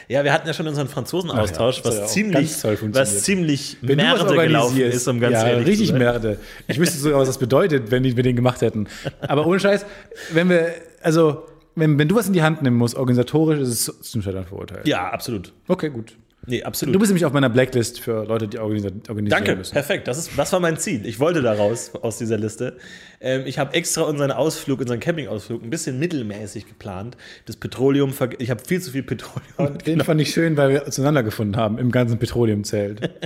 Ja, 0.08 0.24
wir 0.24 0.32
hatten 0.32 0.46
ja 0.46 0.54
schon 0.54 0.66
unseren 0.66 0.88
Franzosen-Austausch, 0.88 1.78
ja, 1.78 1.84
was, 1.84 1.98
ja 1.98 2.06
ziemlich, 2.06 2.64
was 2.64 3.22
ziemlich 3.22 3.78
Merde 3.82 4.34
gelaufen 4.34 4.80
ist, 4.80 5.06
um 5.08 5.20
ganz 5.20 5.34
ja, 5.34 5.48
ehrlich 5.48 5.66
richtig 5.66 5.88
zu 5.88 5.92
sein. 5.92 5.98
Merde. 6.00 6.38
Ich 6.66 6.78
wüsste 6.78 6.98
sogar, 6.98 7.20
was 7.20 7.28
das 7.28 7.38
bedeutet, 7.38 7.90
wenn 7.90 8.04
wir 8.04 8.22
den 8.22 8.36
gemacht 8.36 8.60
hätten. 8.60 8.88
Aber 9.20 9.46
ohne 9.46 9.60
Scheiß, 9.60 9.84
wenn 10.32 10.48
wir, 10.48 10.74
also, 11.02 11.46
wenn, 11.74 11.98
wenn 11.98 12.08
du 12.08 12.14
was 12.14 12.26
in 12.26 12.32
die 12.32 12.42
Hand 12.42 12.62
nehmen 12.62 12.76
musst, 12.76 12.94
organisatorisch, 12.94 13.60
ist 13.60 13.88
es 13.88 14.10
zum 14.10 14.22
Scheitern 14.22 14.46
verurteilt. 14.46 14.86
Ja, 14.86 15.10
absolut. 15.10 15.52
Okay, 15.68 15.90
gut. 15.90 16.16
Nee, 16.46 16.62
absolut. 16.62 16.94
Du 16.94 16.98
bist 16.98 17.10
nämlich 17.10 17.24
auf 17.24 17.32
meiner 17.32 17.48
Blacklist 17.48 18.00
für 18.00 18.24
Leute, 18.24 18.48
die 18.48 18.58
organisi 18.58 18.88
organisieren 19.08 19.28
Danke, 19.30 19.56
müssen. 19.56 19.72
perfekt. 19.72 20.06
Das, 20.08 20.18
ist, 20.18 20.30
das 20.36 20.52
war 20.52 20.60
mein 20.60 20.76
Ziel. 20.76 21.06
Ich 21.06 21.18
wollte 21.20 21.42
da 21.42 21.52
raus 21.54 21.92
aus 22.02 22.18
dieser 22.18 22.36
Liste. 22.38 22.76
Ähm, 23.20 23.42
ich 23.46 23.58
habe 23.58 23.74
extra 23.74 24.02
unseren 24.02 24.30
Ausflug, 24.30 24.80
unseren 24.80 25.00
Campingausflug 25.00 25.62
ein 25.62 25.70
bisschen 25.70 25.98
mittelmäßig 25.98 26.66
geplant. 26.66 27.16
Das 27.46 27.56
Petroleum, 27.56 28.12
ich 28.38 28.50
habe 28.50 28.62
viel 28.64 28.80
zu 28.80 28.90
viel 28.90 29.02
Petroleum. 29.02 29.78
Den 29.78 30.00
fand 30.02 30.20
ich 30.20 30.30
schön, 30.32 30.56
weil 30.56 30.70
wir 30.70 30.84
zueinander 30.90 31.22
gefunden 31.22 31.56
haben 31.56 31.78
im 31.78 31.90
ganzen 31.90 32.18
Petroleumzelt. 32.18 33.10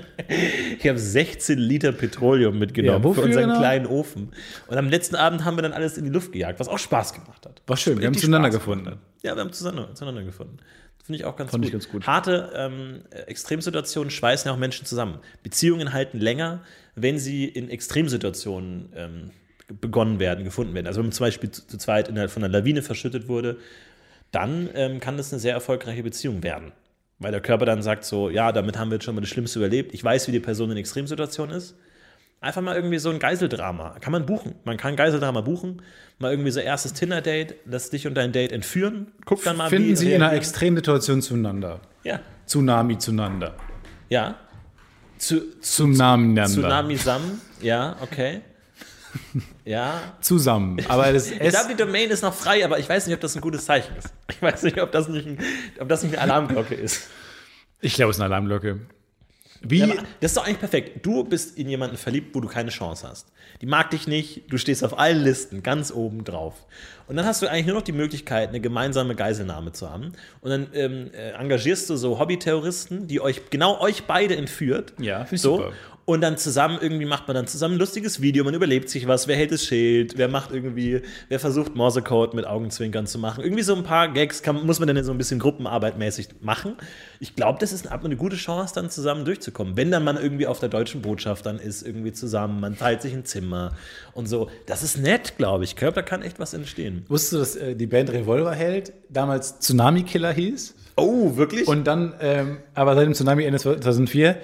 Ich 0.78 0.86
habe 0.86 0.98
16 0.98 1.58
Liter 1.58 1.90
Petroleum 1.92 2.58
mitgenommen 2.58 3.02
Ja, 3.02 3.12
für 3.14 3.22
unseren 3.22 3.44
genau? 3.48 3.58
kleinen 3.58 3.86
Ofen. 3.86 4.28
Und 4.68 4.76
am 4.76 4.88
letzten 4.88 5.16
Abend 5.16 5.44
haben 5.44 5.56
wir 5.56 5.62
dann 5.62 5.72
alles 5.72 5.96
in 5.98 6.04
die 6.04 6.10
Luft 6.10 6.32
gejagt, 6.32 6.60
was 6.60 6.68
auch 6.68 6.78
Spaß 6.78 7.14
gemacht 7.14 7.46
hat. 7.46 7.62
War 7.66 7.76
schön, 7.76 7.98
wir 7.98 8.06
haben 8.06 8.14
zueinander 8.14 8.48
Spaß 8.48 8.60
gefunden. 8.60 8.84
gemacht. 8.84 9.00
Ja, 9.22 9.34
wir 9.34 9.40
haben 9.42 9.52
zueinander, 9.52 9.94
zueinander 9.94 10.22
gefunden. 10.22 10.58
Finde 11.08 11.20
ich 11.20 11.24
auch 11.24 11.36
ganz 11.36 11.52
Fand 11.52 11.62
gut. 11.62 11.68
ich 11.68 11.72
ganz 11.72 11.88
gut. 11.88 12.06
Harte 12.06 12.52
ähm, 12.54 13.00
Extremsituationen 13.26 14.10
schweißen 14.10 14.46
ja 14.46 14.52
auch 14.52 14.58
Menschen 14.58 14.84
zusammen. 14.84 15.20
Beziehungen 15.42 15.94
halten 15.94 16.18
länger, 16.18 16.60
wenn 16.96 17.18
sie 17.18 17.46
in 17.46 17.70
Extremsituationen 17.70 18.92
ähm, 18.94 19.30
begonnen 19.80 20.20
werden, 20.20 20.44
gefunden 20.44 20.74
werden. 20.74 20.86
Also 20.86 20.98
wenn 20.98 21.06
man 21.06 21.12
zum 21.12 21.24
Beispiel 21.24 21.50
zu, 21.50 21.66
zu 21.66 21.78
zweit 21.78 22.08
innerhalb 22.08 22.30
von 22.30 22.44
einer 22.44 22.52
Lawine 22.52 22.82
verschüttet 22.82 23.26
wurde, 23.26 23.56
dann 24.32 24.68
ähm, 24.74 25.00
kann 25.00 25.16
das 25.16 25.32
eine 25.32 25.40
sehr 25.40 25.54
erfolgreiche 25.54 26.02
Beziehung 26.02 26.42
werden. 26.42 26.72
Weil 27.18 27.32
der 27.32 27.40
Körper 27.40 27.64
dann 27.64 27.80
sagt 27.80 28.04
so, 28.04 28.28
ja, 28.28 28.52
damit 28.52 28.76
haben 28.76 28.90
wir 28.90 28.96
jetzt 28.96 29.04
schon 29.04 29.14
mal 29.14 29.22
das 29.22 29.30
Schlimmste 29.30 29.60
überlebt. 29.60 29.94
Ich 29.94 30.04
weiß, 30.04 30.28
wie 30.28 30.32
die 30.32 30.40
Person 30.40 30.70
in 30.70 30.76
Extremsituation 30.76 31.48
ist. 31.48 31.74
Einfach 32.40 32.60
mal 32.62 32.76
irgendwie 32.76 32.98
so 32.98 33.10
ein 33.10 33.18
Geiseldrama. 33.18 33.96
Kann 34.00 34.12
man 34.12 34.24
buchen. 34.24 34.54
Man 34.64 34.76
kann 34.76 34.94
Geiseldrama 34.94 35.40
buchen. 35.40 35.82
Mal 36.18 36.30
irgendwie 36.32 36.50
so 36.52 36.60
erstes 36.60 36.92
Tinder-Date, 36.92 37.56
lass 37.64 37.90
dich 37.90 38.06
und 38.06 38.14
dein 38.14 38.32
Date 38.32 38.52
entführen. 38.52 39.08
Guck 39.24 39.42
dann 39.42 39.56
mal, 39.56 39.68
Finden 39.70 39.88
wie 39.90 39.96
Sie 39.96 40.06
in 40.08 40.14
einer 40.16 40.26
reagieren. 40.26 40.38
Extremsituation 40.38 41.22
zueinander. 41.22 41.80
Ja, 42.04 42.20
Tsunami 42.46 42.98
zueinander. 42.98 43.54
ja. 44.08 44.36
Zu, 45.18 45.58
Tsunami 45.60 46.40
Tsunami 46.44 46.96
Sam. 46.96 47.40
Ja, 47.60 47.96
okay. 48.00 48.40
Ja. 49.64 50.00
Zusammen. 50.20 50.78
Aber 50.88 51.12
das 51.12 51.30
Ich 51.32 51.38
glaube, 51.38 51.68
die 51.70 51.74
Domain 51.76 52.08
ist 52.10 52.22
noch 52.22 52.34
frei, 52.34 52.64
aber 52.64 52.78
ich 52.78 52.88
weiß 52.88 53.06
nicht, 53.06 53.16
ob 53.16 53.20
das 53.20 53.34
ein 53.34 53.40
gutes 53.40 53.64
Zeichen 53.64 53.96
ist. 53.96 54.12
Ich 54.30 54.40
weiß 54.40 54.62
nicht, 54.62 54.80
ob 54.80 54.92
das 54.92 55.08
nicht, 55.08 55.26
ein, 55.26 55.38
ob 55.80 55.88
das 55.88 56.04
nicht 56.04 56.16
eine 56.16 56.32
Alarmglocke 56.32 56.76
ist. 56.76 57.08
ich 57.80 57.94
glaube, 57.94 58.10
es 58.10 58.16
ist 58.16 58.20
eine 58.20 58.32
Alarmglocke. 58.32 58.78
Wie? 59.60 59.78
Ja, 59.78 59.94
das 60.20 60.32
ist 60.32 60.36
doch 60.36 60.46
eigentlich 60.46 60.60
perfekt. 60.60 61.04
Du 61.04 61.24
bist 61.24 61.58
in 61.58 61.68
jemanden 61.68 61.96
verliebt, 61.96 62.34
wo 62.34 62.40
du 62.40 62.48
keine 62.48 62.70
Chance 62.70 63.08
hast. 63.08 63.32
Die 63.60 63.66
mag 63.66 63.90
dich 63.90 64.06
nicht, 64.06 64.44
du 64.52 64.58
stehst 64.58 64.84
auf 64.84 64.98
allen 64.98 65.22
Listen 65.22 65.62
ganz 65.62 65.90
oben 65.90 66.24
drauf. 66.24 66.66
Und 67.06 67.16
dann 67.16 67.26
hast 67.26 67.42
du 67.42 67.50
eigentlich 67.50 67.66
nur 67.66 67.76
noch 67.76 67.82
die 67.82 67.92
Möglichkeit, 67.92 68.50
eine 68.50 68.60
gemeinsame 68.60 69.14
Geiselnahme 69.14 69.72
zu 69.72 69.90
haben. 69.90 70.12
Und 70.40 70.50
dann 70.50 70.68
ähm, 70.74 71.10
äh, 71.12 71.30
engagierst 71.30 71.90
du 71.90 71.96
so 71.96 72.18
Hobbyterroristen, 72.18 73.06
die 73.08 73.20
euch, 73.20 73.50
genau 73.50 73.80
euch 73.80 74.04
beide 74.04 74.36
entführt. 74.36 74.92
Ja, 74.98 75.24
finde 75.24 75.42
so. 75.42 75.56
super. 75.56 75.72
Und 76.08 76.22
dann 76.22 76.38
zusammen 76.38 76.78
irgendwie 76.80 77.04
macht 77.04 77.28
man 77.28 77.34
dann 77.34 77.46
zusammen 77.46 77.74
ein 77.74 77.80
lustiges 77.80 78.22
Video, 78.22 78.42
man 78.42 78.54
überlebt 78.54 78.88
sich 78.88 79.06
was, 79.06 79.28
wer 79.28 79.36
hält 79.36 79.52
das 79.52 79.62
Schild, 79.62 80.16
wer 80.16 80.28
macht 80.28 80.52
irgendwie, 80.52 81.02
wer 81.28 81.38
versucht 81.38 81.76
Morsecode 81.76 82.32
mit 82.32 82.46
Augenzwinkern 82.46 83.06
zu 83.06 83.18
machen. 83.18 83.44
Irgendwie 83.44 83.62
so 83.62 83.74
ein 83.76 83.82
paar 83.82 84.08
Gags 84.08 84.42
kann, 84.42 84.64
muss 84.64 84.78
man 84.80 84.88
dann 84.88 85.04
so 85.04 85.12
ein 85.12 85.18
bisschen 85.18 85.38
gruppenarbeitmäßig 85.38 86.28
machen. 86.40 86.76
Ich 87.20 87.36
glaube, 87.36 87.58
das 87.60 87.74
ist 87.74 87.86
eine, 87.86 88.02
eine 88.02 88.16
gute 88.16 88.36
Chance, 88.36 88.74
dann 88.74 88.88
zusammen 88.88 89.26
durchzukommen. 89.26 89.76
Wenn 89.76 89.90
dann 89.90 90.02
man 90.02 90.16
irgendwie 90.16 90.46
auf 90.46 90.60
der 90.60 90.70
deutschen 90.70 91.02
Botschaft 91.02 91.44
dann 91.44 91.58
ist, 91.58 91.86
irgendwie 91.86 92.12
zusammen, 92.12 92.58
man 92.58 92.78
teilt 92.78 93.02
sich 93.02 93.12
ein 93.12 93.26
Zimmer 93.26 93.72
und 94.14 94.30
so. 94.30 94.48
Das 94.64 94.82
ist 94.82 94.96
nett, 94.96 95.36
glaube 95.36 95.64
ich. 95.64 95.74
Da 95.74 95.90
kann 96.00 96.22
echt 96.22 96.38
was 96.38 96.54
entstehen. 96.54 97.04
Wusstest 97.08 97.32
du, 97.34 97.36
dass 97.36 97.56
äh, 97.56 97.76
die 97.76 97.86
Band 97.86 98.10
Revolverheld 98.10 98.94
damals 99.10 99.58
Tsunami 99.58 100.04
Killer 100.04 100.32
hieß? 100.32 100.74
Oh, 100.96 101.36
wirklich? 101.36 101.68
Und 101.68 101.86
dann, 101.86 102.14
ähm, 102.22 102.60
aber 102.72 102.94
seit 102.94 103.04
dem 103.04 103.12
Tsunami 103.12 103.44
Ende 103.44 103.58
2004, 103.58 104.38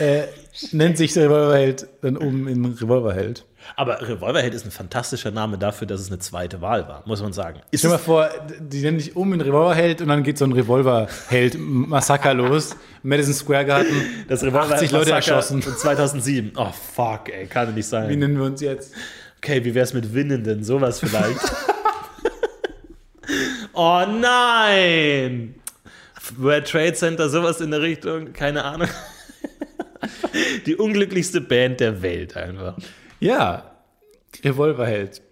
äh, 0.00 0.24
nennt 0.72 0.96
sich 0.96 1.12
der 1.12 1.24
Revolverheld 1.24 1.86
dann 2.02 2.16
um 2.16 2.48
in 2.48 2.64
Revolverheld. 2.64 3.44
Aber 3.76 4.00
Revolverheld 4.00 4.54
ist 4.54 4.64
ein 4.64 4.70
fantastischer 4.70 5.30
Name 5.30 5.58
dafür, 5.58 5.86
dass 5.86 6.00
es 6.00 6.08
eine 6.08 6.18
zweite 6.18 6.60
Wahl 6.60 6.88
war, 6.88 7.02
muss 7.06 7.22
man 7.22 7.32
sagen. 7.32 7.60
Ist 7.70 7.80
Stell 7.80 7.90
dir 7.90 7.96
mal 7.96 8.02
vor, 8.02 8.28
die 8.58 8.80
nennen 8.80 8.98
sich 8.98 9.14
um 9.14 9.32
in 9.32 9.40
Revolverheld 9.40 10.00
und 10.00 10.08
dann 10.08 10.22
geht 10.22 10.38
so 10.38 10.46
ein 10.46 10.52
Revolverheld-Massaker 10.52 12.34
los. 12.34 12.74
Madison 13.02 13.34
Square 13.34 13.66
Garden, 13.66 14.24
das 14.28 14.42
Revolverheld 14.42 14.82
80 14.82 14.90
Leute 14.92 15.12
erschossen. 15.12 15.62
von 15.62 15.76
2007. 15.76 16.52
Oh, 16.56 16.72
fuck, 16.94 17.28
ey, 17.28 17.46
kann 17.46 17.68
doch 17.68 17.74
nicht 17.74 17.86
sein. 17.86 18.08
Wie 18.08 18.16
nennen 18.16 18.36
wir 18.36 18.44
uns 18.44 18.60
jetzt? 18.60 18.92
Okay, 19.38 19.64
wie 19.64 19.74
wär's 19.74 19.94
mit 19.94 20.12
Winnenden? 20.14 20.64
Sowas 20.64 21.00
vielleicht. 21.00 21.40
oh 23.74 24.04
nein! 24.06 25.54
World 26.36 26.68
Trade 26.68 26.94
Center, 26.94 27.28
sowas 27.28 27.60
in 27.60 27.70
der 27.70 27.80
Richtung, 27.80 28.32
keine 28.32 28.64
Ahnung. 28.64 28.88
Die 30.66 30.76
unglücklichste 30.76 31.40
Band 31.40 31.80
der 31.80 32.02
Welt 32.02 32.36
einfach. 32.36 32.76
Ja, 33.18 33.76
Revolverheld. 34.44 35.22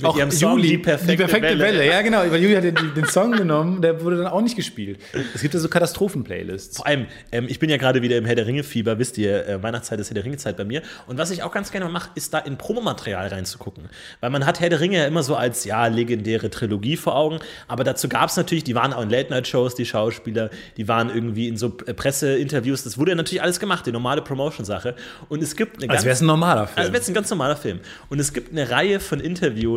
Mit 0.00 0.16
ihrem 0.16 0.30
Song 0.30 0.60
Die 0.62 0.78
perfekte 0.78 1.58
Welle. 1.58 1.86
Ja, 1.86 2.00
genau. 2.00 2.18
Weil 2.18 2.42
Juli 2.42 2.54
hat 2.54 2.64
den, 2.64 2.94
den 2.94 3.04
Song 3.06 3.32
genommen, 3.32 3.82
der 3.82 4.02
wurde 4.02 4.16
dann 4.16 4.28
auch 4.28 4.40
nicht 4.40 4.56
gespielt. 4.56 4.98
Es 5.34 5.42
gibt 5.42 5.52
ja 5.52 5.60
so 5.60 5.68
Katastrophen-Playlists. 5.68 6.78
Vor 6.78 6.86
allem, 6.86 7.06
ähm, 7.30 7.44
ich 7.48 7.58
bin 7.58 7.68
ja 7.68 7.76
gerade 7.76 8.00
wieder 8.00 8.16
im 8.16 8.24
Herr 8.24 8.34
der 8.34 8.46
Ringe-Fieber, 8.46 8.98
wisst 8.98 9.18
ihr, 9.18 9.46
äh, 9.46 9.62
Weihnachtszeit 9.62 10.00
ist 10.00 10.08
Herr 10.08 10.14
der 10.14 10.24
Ringe-Zeit 10.24 10.56
bei 10.56 10.64
mir. 10.64 10.80
Und 11.06 11.18
was 11.18 11.30
ich 11.30 11.42
auch 11.42 11.52
ganz 11.52 11.70
gerne 11.70 11.90
mache, 11.90 12.08
ist 12.14 12.32
da 12.32 12.38
in 12.38 12.56
Promomaterial 12.56 13.28
reinzugucken. 13.28 13.84
Weil 14.20 14.30
man 14.30 14.46
hat 14.46 14.60
Herr 14.60 14.70
der 14.70 14.80
Ringe 14.80 14.96
ja 14.96 15.06
immer 15.06 15.22
so 15.22 15.36
als, 15.36 15.64
ja, 15.64 15.86
legendäre 15.88 16.48
Trilogie 16.48 16.96
vor 16.96 17.14
Augen. 17.14 17.38
Aber 17.68 17.84
dazu 17.84 18.08
gab 18.08 18.30
es 18.30 18.36
natürlich, 18.36 18.64
die 18.64 18.74
waren 18.74 18.94
auch 18.94 19.02
in 19.02 19.10
Late-Night-Shows, 19.10 19.74
die 19.74 19.84
Schauspieler, 19.84 20.48
die 20.78 20.88
waren 20.88 21.10
irgendwie 21.14 21.48
in 21.48 21.58
so 21.58 21.76
äh, 21.84 21.92
Presseinterviews. 21.92 22.82
Das 22.82 22.96
wurde 22.96 23.10
ja 23.10 23.16
natürlich 23.16 23.42
alles 23.42 23.60
gemacht, 23.60 23.84
die 23.84 23.92
normale 23.92 24.22
Promotion-Sache. 24.22 24.94
Und 25.28 25.42
es 25.42 25.54
gibt 25.54 25.82
eine 25.82 25.92
Als 25.92 26.04
wäre 26.04 26.14
es 26.14 26.22
ein 26.22 26.26
normaler 26.26 26.66
Film. 26.66 26.78
also 26.78 26.92
wäre 26.92 27.02
es 27.02 27.08
ein 27.08 27.14
ganz 27.14 27.28
normaler 27.28 27.56
Film. 27.56 27.80
Und 28.08 28.20
es 28.20 28.32
gibt 28.32 28.52
eine 28.52 28.70
Reihe 28.70 28.98
von 28.98 29.20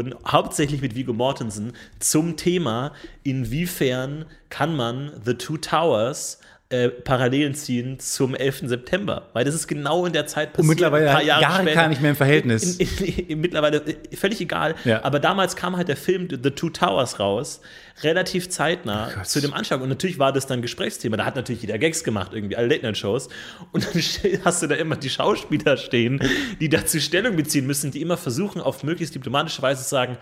Interviewen, 0.06 0.32
hauptsächlich 0.32 0.82
mit 0.82 0.96
Vigo 0.96 1.14
Mortensen, 1.14 1.74
zum 2.00 2.38
Thema, 2.38 2.94
inwiefern 3.24 4.26
kann 4.50 4.76
man 4.76 5.12
The 5.24 5.36
Two 5.36 5.58
Towers 5.58 6.40
äh, 6.70 6.90
Parallelen 6.90 7.54
ziehen 7.54 8.00
zum 8.00 8.34
11. 8.34 8.64
September. 8.66 9.30
Weil 9.34 9.46
das 9.46 9.54
ist 9.54 9.68
genau 9.68 10.08
in 10.08 10.14
der 10.14 10.26
Zeit 10.26 10.54
passiert. 10.54 10.64
Und 10.64 10.68
mittlerweile 10.70 11.10
ein 11.10 11.14
paar 11.14 11.24
Jahre 11.24 11.42
gar 11.42 11.62
später. 11.62 11.88
nicht 11.88 12.02
mehr 12.02 12.10
im 12.10 12.18
Verhältnis. 12.18 12.78
In, 12.78 12.88
in, 13.06 13.28
in, 13.28 13.42
mittlerweile 13.42 13.86
äh, 13.86 14.16
völlig 14.16 14.42
egal. 14.42 14.74
Ja. 14.84 15.04
Aber 15.04 15.20
damals 15.20 15.56
kam 15.56 15.78
halt 15.78 15.90
der 15.90 15.98
Film 15.98 16.28
The 16.30 16.50
Two 16.50 16.72
Towers 16.72 17.20
raus, 17.20 17.62
relativ 18.02 18.50
zeitnah 18.50 19.12
Gott. 19.14 19.28
zu 19.28 19.42
dem 19.42 19.54
Anschlag. 19.54 19.80
Und 19.80 19.90
natürlich 19.90 20.18
war 20.18 20.34
das 20.34 20.48
dann 20.48 20.64
Gesprächsthema. 20.64 21.18
Da 21.18 21.26
hat 21.26 21.36
natürlich 21.36 21.62
jeder 21.62 21.78
Gags 21.78 22.04
gemacht, 22.04 22.32
irgendwie 22.34 22.56
alle 22.56 22.68
Late-Night-Shows. 22.68 23.30
Und 23.72 23.86
dann 23.86 23.94
hast 24.46 24.64
du 24.64 24.68
da 24.68 24.74
immer 24.74 24.96
die 24.96 25.12
Schauspieler 25.12 25.78
stehen, 25.78 26.20
die 26.60 26.70
dazu 26.70 27.00
Stellung 27.00 27.36
beziehen 27.36 27.68
müssen, 27.68 27.92
die 27.92 28.02
immer 28.02 28.18
versuchen, 28.18 28.60
auf 28.60 28.84
möglichst 28.84 29.14
diplomatische 29.14 29.62
Weise 29.62 29.84
zu 29.84 29.90
sagen, 29.90 30.18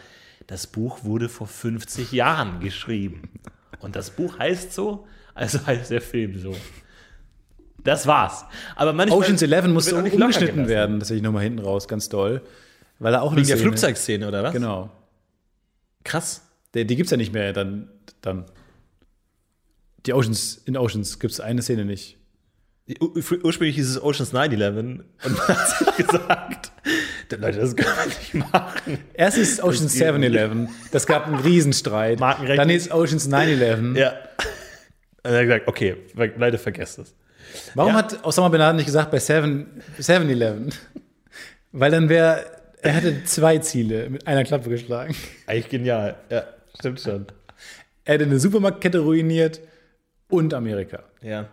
das 0.47 0.67
Buch 0.67 1.05
wurde 1.05 1.29
vor 1.29 1.47
50 1.47 2.11
Jahren 2.11 2.59
geschrieben. 2.59 3.29
Und 3.79 3.95
das 3.95 4.11
Buch 4.11 4.39
heißt 4.39 4.73
so, 4.73 5.07
also 5.35 5.65
heißt 5.65 5.91
der 5.91 6.01
Film 6.01 6.39
so. 6.39 6.55
Das 7.83 8.07
war's. 8.07 8.45
Aber 8.75 8.93
manchmal 8.93 9.19
Ocean's 9.19 9.41
Eleven 9.41 9.73
musste 9.73 9.91
locker 9.99 10.13
umgeschnitten 10.13 10.67
werden, 10.67 10.99
das 10.99 11.09
sehe 11.09 11.17
ich 11.17 11.23
nochmal 11.23 11.43
hinten 11.43 11.59
raus, 11.59 11.87
ganz 11.87 12.07
doll. 12.09 12.41
Weil 12.99 13.13
er 13.13 13.21
auch 13.23 13.31
Wegen 13.35 13.45
der 13.47 13.57
Szene- 13.57 13.61
Flugzeugszene, 13.61 14.27
oder 14.27 14.43
was? 14.43 14.53
Genau. 14.53 14.89
krass. 16.03 16.41
Die 16.73 16.85
gibt 16.87 17.05
es 17.05 17.11
ja 17.11 17.17
nicht 17.17 17.33
mehr 17.33 17.53
dann. 17.53 17.89
dann. 18.21 18.45
Die 20.05 20.13
Oceans, 20.13 20.61
in 20.65 20.75
Oceans 20.77 21.19
gibt 21.19 21.33
es 21.33 21.39
eine 21.39 21.61
Szene 21.61 21.85
nicht. 21.85 22.17
Ur 22.99 23.13
ursprünglich 23.43 23.75
hieß 23.75 23.89
es 23.91 24.01
Oceans 24.01 24.33
9-11 24.33 24.77
und 24.79 25.03
man 25.23 25.37
hat 25.47 25.69
sich 25.69 25.87
gesagt, 26.07 26.71
Leute, 27.31 27.59
das 27.59 27.75
können 27.75 27.89
wir 27.95 28.05
nicht 28.07 28.51
machen. 28.51 28.97
Erst 29.13 29.37
ist 29.37 29.63
Oceans 29.63 29.95
7-11, 29.95 30.67
das 30.91 31.05
gab 31.07 31.27
einen 31.27 31.35
Riesenstreit. 31.39 32.19
Dann 32.19 32.69
ist 32.69 32.91
Oceans 32.91 33.29
9-11. 33.29 33.97
Ja. 33.97 34.13
Und 35.23 35.31
er 35.31 35.37
hat 35.39 35.43
gesagt, 35.45 35.67
okay, 35.67 35.95
Leute, 36.37 36.57
vergesst 36.57 36.99
es. 36.99 37.15
Warum 37.75 37.91
Ja. 37.91 37.97
hat 37.97 38.25
Osama 38.25 38.49
Bin 38.49 38.59
Laden 38.59 38.77
nicht 38.77 38.85
gesagt 38.85 39.11
bei 39.11 39.19
7 39.19 39.81
7-11? 39.99 40.73
Weil 41.71 41.91
dann 41.91 42.09
wäre, 42.09 42.45
er 42.81 42.95
hatte 42.95 43.23
zwei 43.25 43.57
Ziele 43.59 44.09
mit 44.09 44.27
einer 44.27 44.43
Klappe 44.43 44.69
geschlagen. 44.69 45.15
Eigentlich 45.47 45.69
genial. 45.69 46.15
Ja, 46.29 46.43
stimmt 46.77 46.99
schon. 46.99 47.25
Er 48.05 48.15
hätte 48.15 48.25
eine 48.25 48.39
Supermarktkette 48.39 48.99
ruiniert 48.99 49.59
und 50.29 50.53
Amerika. 50.53 51.03
Ja. 51.21 51.47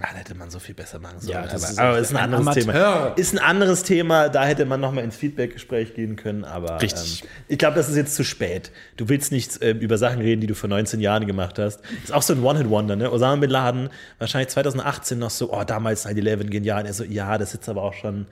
Na, 0.00 0.08
da 0.12 0.18
hätte 0.18 0.34
man 0.34 0.50
so 0.50 0.58
viel 0.58 0.74
besser 0.74 0.98
machen 0.98 1.20
sollen. 1.20 1.32
Ja, 1.34 1.42
das 1.42 1.62
aber, 1.62 1.72
ist 1.72 1.78
aber 1.78 1.98
ist 1.98 2.10
ein 2.10 2.16
ein 2.16 2.34
anderes 2.34 2.46
Amateur. 2.46 2.64
Thema. 2.64 3.06
Ist 3.16 3.32
ein 3.32 3.38
anderes 3.38 3.82
Thema, 3.84 4.28
da 4.28 4.44
hätte 4.44 4.64
man 4.64 4.80
nochmal 4.80 5.04
ins 5.04 5.16
Feedback-Gespräch 5.16 5.94
gehen 5.94 6.16
können, 6.16 6.44
aber 6.44 6.80
Richtig. 6.82 7.22
Ähm, 7.22 7.28
ich 7.48 7.58
glaube, 7.58 7.76
das 7.76 7.88
ist 7.88 7.96
jetzt 7.96 8.14
zu 8.14 8.24
spät. 8.24 8.72
Du 8.96 9.08
willst 9.08 9.30
nicht 9.30 9.62
ähm, 9.62 9.78
über 9.78 9.96
Sachen 9.96 10.20
reden, 10.20 10.40
die 10.40 10.46
du 10.46 10.54
vor 10.54 10.68
19 10.68 11.00
Jahren 11.00 11.26
gemacht 11.26 11.58
hast. 11.58 11.80
Ist 12.02 12.12
auch 12.12 12.22
so 12.22 12.32
ein 12.32 12.42
One-Hit-Wonder, 12.42 12.96
ne? 12.96 13.12
Osama 13.12 13.36
Bin 13.36 13.50
Laden, 13.50 13.88
wahrscheinlich 14.18 14.48
2018 14.48 15.18
noch 15.18 15.30
so, 15.30 15.52
oh, 15.52 15.64
damals 15.64 16.06
9-11 16.06 16.50
genial. 16.50 16.80
Und 16.80 16.86
er 16.86 16.94
so, 16.94 17.04
ja, 17.04 17.38
das 17.38 17.50
ist 17.50 17.54
jetzt 17.54 17.68
aber 17.68 17.82
auch 17.82 17.94
schon 17.94 18.26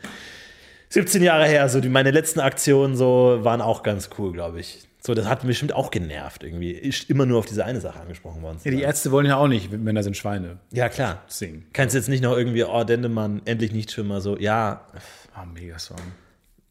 17 0.89 1.23
Jahre 1.23 1.47
her. 1.47 1.69
So, 1.69 1.81
die, 1.81 1.89
meine 1.89 2.11
letzten 2.11 2.41
Aktionen 2.41 2.97
so 2.97 3.39
waren 3.43 3.61
auch 3.61 3.83
ganz 3.83 4.11
cool, 4.19 4.33
glaube 4.33 4.61
ich. 4.61 4.89
So, 5.05 5.15
das 5.15 5.27
hat 5.27 5.43
mich 5.43 5.49
bestimmt 5.49 5.73
auch 5.73 5.91
genervt 5.91 6.45
irgendwie. 6.45 6.71
Ist 6.71 7.11
immer 7.11 7.27
nur 7.27 7.41
auf 7.41 7.47
diese 7.47 7.65
eine 7.65 7.81
Sache 7.81 7.99
angesprochen 8.01 8.41
worden. 8.43 8.59
Ja, 8.63 8.71
die. 8.71 8.83
Ärzte 8.83 9.11
wollen 9.11 9.27
ja 9.27 9.37
auch 9.37 9.49
nicht, 9.49 9.73
Männer 9.73 10.03
sind 10.05 10.17
Schweine. 10.17 10.59
Ja, 10.73 10.89
klar. 10.89 11.23
Singen. 11.27 11.67
Kannst 11.73 11.95
jetzt 11.97 12.09
nicht 12.09 12.23
noch 12.23 12.37
irgendwie, 12.37 12.63
oh, 12.65 12.85
Dendemann, 12.85 13.43
endlich 13.45 13.73
nicht 13.73 13.91
Schwimmer, 13.91 14.21
so, 14.21 14.37
ja, 14.39 14.87
Ah, 15.35 15.45
mega 15.47 15.79
Song. 15.79 15.97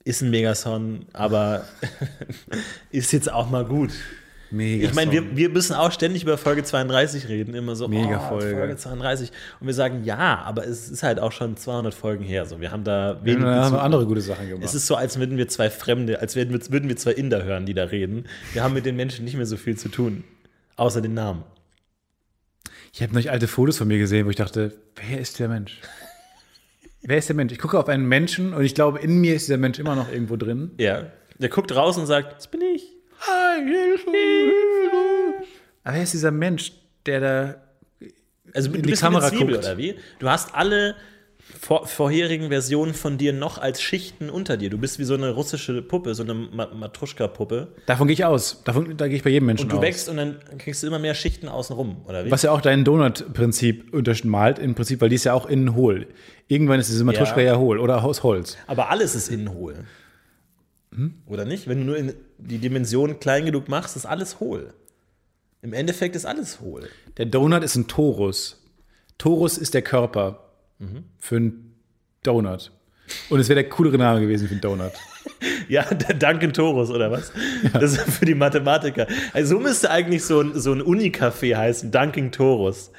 ist 0.04 0.22
ein 0.22 0.30
Megason, 0.30 1.08
aber 1.14 1.66
ist 2.92 3.12
jetzt 3.12 3.32
auch 3.32 3.50
mal 3.50 3.66
gut. 3.66 3.92
Mega 4.52 4.88
Ich 4.88 4.94
meine, 4.94 5.12
wir, 5.12 5.36
wir 5.36 5.50
müssen 5.50 5.74
auch 5.74 5.92
ständig 5.92 6.24
über 6.24 6.38
Folge 6.38 6.64
32 6.64 7.30
reden, 7.30 7.56
immer 7.56 7.76
so, 7.76 7.88
Mega 7.88 8.22
oh, 8.26 8.30
Folge. 8.30 8.58
Folge 8.58 8.76
32. 8.76 9.32
Und 9.60 9.68
wir 9.68 9.74
sagen, 9.74 10.04
ja, 10.04 10.42
aber 10.44 10.68
es 10.68 10.90
ist 10.90 11.04
halt 11.04 11.20
auch 11.20 11.32
schon 11.32 11.56
200 11.56 11.94
Folgen 11.94 12.24
her, 12.24 12.46
so, 12.46 12.60
wir 12.60 12.72
haben 12.72 12.84
da 12.84 13.20
wir 13.24 13.34
wenig 13.36 13.46
haben 13.46 13.62
Bezug. 13.62 13.74
noch 13.74 13.84
andere 13.84 14.06
gute 14.06 14.22
Sachen 14.22 14.50
gemacht. 14.50 14.66
Es 14.66 14.76
ist 14.76 14.88
so, 14.88 14.96
als 14.96 15.18
würden 15.18 15.38
wir 15.38 15.48
zwei 15.48 15.70
Fremde, 15.70 16.20
als 16.20 16.36
würden 16.36 16.52
wir, 16.52 16.72
würden 16.72 16.90
wir 16.90 16.98
zwei 16.98 17.12
Inder 17.12 17.44
hören, 17.44 17.66
die 17.66 17.74
da 17.74 17.86
reden. 17.86 18.26
Wir 18.54 18.64
haben 18.64 18.74
mit 18.74 18.86
den 18.86 18.96
Menschen 18.96 19.26
nicht 19.26 19.38
mehr 19.38 19.46
so 19.46 19.58
viel 19.58 19.78
zu 19.78 19.90
tun, 19.90 20.24
außer 20.76 21.02
den 21.02 21.14
Namen. 21.14 21.44
ich 22.92 23.02
habe 23.02 23.14
neulich 23.14 23.32
alte 23.32 23.48
Fotos 23.48 23.78
von 23.78 23.88
mir 23.88 24.00
gesehen, 24.00 24.26
wo 24.26 24.30
ich 24.30 24.36
dachte, 24.36 24.74
wer 24.96 25.20
ist 25.20 25.40
der 25.40 25.48
Mensch? 25.48 25.80
wer 27.04 27.18
ist 27.18 27.30
der 27.30 27.36
Mensch? 27.36 27.54
Ich 27.54 27.60
gucke 27.60 27.80
auf 27.80 27.88
einen 27.88 28.06
Menschen 28.06 28.54
und 28.54 28.64
ich 28.64 28.76
glaube, 28.76 29.00
in 29.00 29.20
mir 29.20 29.36
ist 29.36 29.48
dieser 29.48 29.58
Mensch 29.58 29.80
immer 29.80 29.96
noch 29.96 30.12
irgendwo 30.12 30.36
drin. 30.36 30.72
Ja. 30.78 31.08
Der 31.40 31.50
guckt 31.50 31.76
raus 31.76 31.98
und 31.98 32.06
sagt, 32.06 32.38
das 32.38 32.48
bin 32.48 32.62
ich. 32.62 32.91
Hi, 33.22 33.62
Hilfe, 33.64 34.12
Hilfe. 34.12 35.48
Aber 35.84 35.96
wer 35.96 36.04
ist 36.04 36.14
dieser 36.14 36.32
Mensch, 36.32 36.74
der 37.06 37.20
da 37.20 37.56
Also 38.54 38.70
du 38.72 38.82
die 38.82 38.90
bist 38.90 39.02
Kamera 39.02 39.30
guckt. 39.30 39.52
oder 39.58 39.78
wie? 39.78 39.96
Du 40.20 40.30
hast 40.30 40.54
alle 40.54 40.96
vor, 41.60 41.86
vorherigen 41.88 42.50
Versionen 42.50 42.94
von 42.94 43.18
dir 43.18 43.34
noch 43.34 43.58
als 43.58 43.82
Schichten 43.82 44.30
unter 44.30 44.58
dir. 44.58 44.70
Du 44.70 44.78
bist 44.78 45.00
wie 45.00 45.04
so 45.04 45.16
eine 45.16 45.32
russische 45.32 45.82
Puppe, 45.82 46.14
so 46.16 46.24
eine 46.24 46.34
Ma 46.34 46.68
Matruschka-Puppe. 46.74 47.70
Davon 47.88 48.08
gehe 48.08 48.14
ich 48.14 48.24
aus. 48.26 48.64
Davon, 48.64 48.96
da 48.96 49.08
gehe 49.08 49.18
ich 49.18 49.24
bei 49.24 49.32
jedem 49.32 49.48
Menschen 49.48 49.64
Und 49.64 49.72
du 49.74 49.78
aus. 49.78 49.82
wächst 49.84 50.08
und 50.08 50.18
dann 50.18 50.40
kriegst 50.60 50.82
du 50.84 50.88
immer 50.88 51.00
mehr 51.00 51.14
Schichten 51.16 51.48
außenrum, 51.50 52.06
oder 52.08 52.26
wie? 52.26 52.32
Was 52.32 52.44
ja 52.44 52.52
auch 52.52 52.62
dein 52.62 52.84
Donut-Prinzip 52.86 53.94
untermalt, 53.94 54.60
im 54.60 54.76
Prinzip, 54.76 55.02
weil 55.02 55.10
die 55.10 55.16
ist 55.16 55.26
ja 55.26 55.34
auch 55.34 55.46
innen 55.48 55.76
hohl. 55.76 56.08
Irgendwann 56.48 56.80
ist 56.80 56.90
diese 56.90 57.04
Matruschka 57.04 57.42
Ja. 57.42 57.54
ja, 57.54 57.58
hohl 57.58 57.80
oder 57.80 58.04
aus 58.04 58.24
Holz. 58.24 58.58
Aber 58.68 58.90
alles 58.90 59.16
ist 59.16 59.30
innen 59.30 59.52
hohl. 59.54 59.86
Hm? 60.94 61.16
Oder 61.26 61.46
nicht? 61.46 61.68
Wenn 61.68 61.80
du 61.80 61.86
nur 61.86 61.98
in 61.98 62.14
die 62.38 62.58
Dimension 62.58 63.20
klein 63.20 63.46
genug 63.46 63.70
machst, 63.70 63.96
ist 63.96 64.06
alles 64.06 64.40
hohl. 64.40 64.74
Im 65.62 65.74
Endeffekt 65.74 66.16
ist 66.16 66.26
alles 66.26 66.60
hohl. 66.60 66.90
Der 67.18 67.26
Donut 67.26 67.64
ist 67.64 67.76
ein 67.76 67.88
Torus. 67.88 68.62
Torus 69.18 69.58
ist 69.58 69.74
der 69.74 69.84
Körper 69.84 70.52
für 71.20 71.36
einen 71.36 71.76
Donut. 72.24 72.72
Und 73.30 73.40
es 73.40 73.50
wäre 73.50 73.62
der 73.62 73.70
coolere 73.70 73.98
Name 73.98 74.22
gewesen 74.22 74.48
für 74.48 74.54
einen 74.54 74.62
Donut. 74.62 74.94
Ja, 75.68 75.84
der 75.84 76.16
Duncan 76.16 76.52
Torus 76.52 76.90
oder 76.90 77.12
was? 77.12 77.32
Das 77.74 77.94
ist 77.94 78.02
für 78.02 78.26
die 78.26 78.36
Mathematiker. 78.36 79.08
Also 79.34 79.56
so 79.56 79.62
müsste 79.62 79.90
eigentlich 79.90 80.24
so 80.24 80.42
ein, 80.42 80.60
so 80.60 80.74
ein 80.74 80.82
Uni-Café 80.82 81.56
heißen, 81.56 81.92
Duncan 81.92 82.32
Torus. 82.32 82.92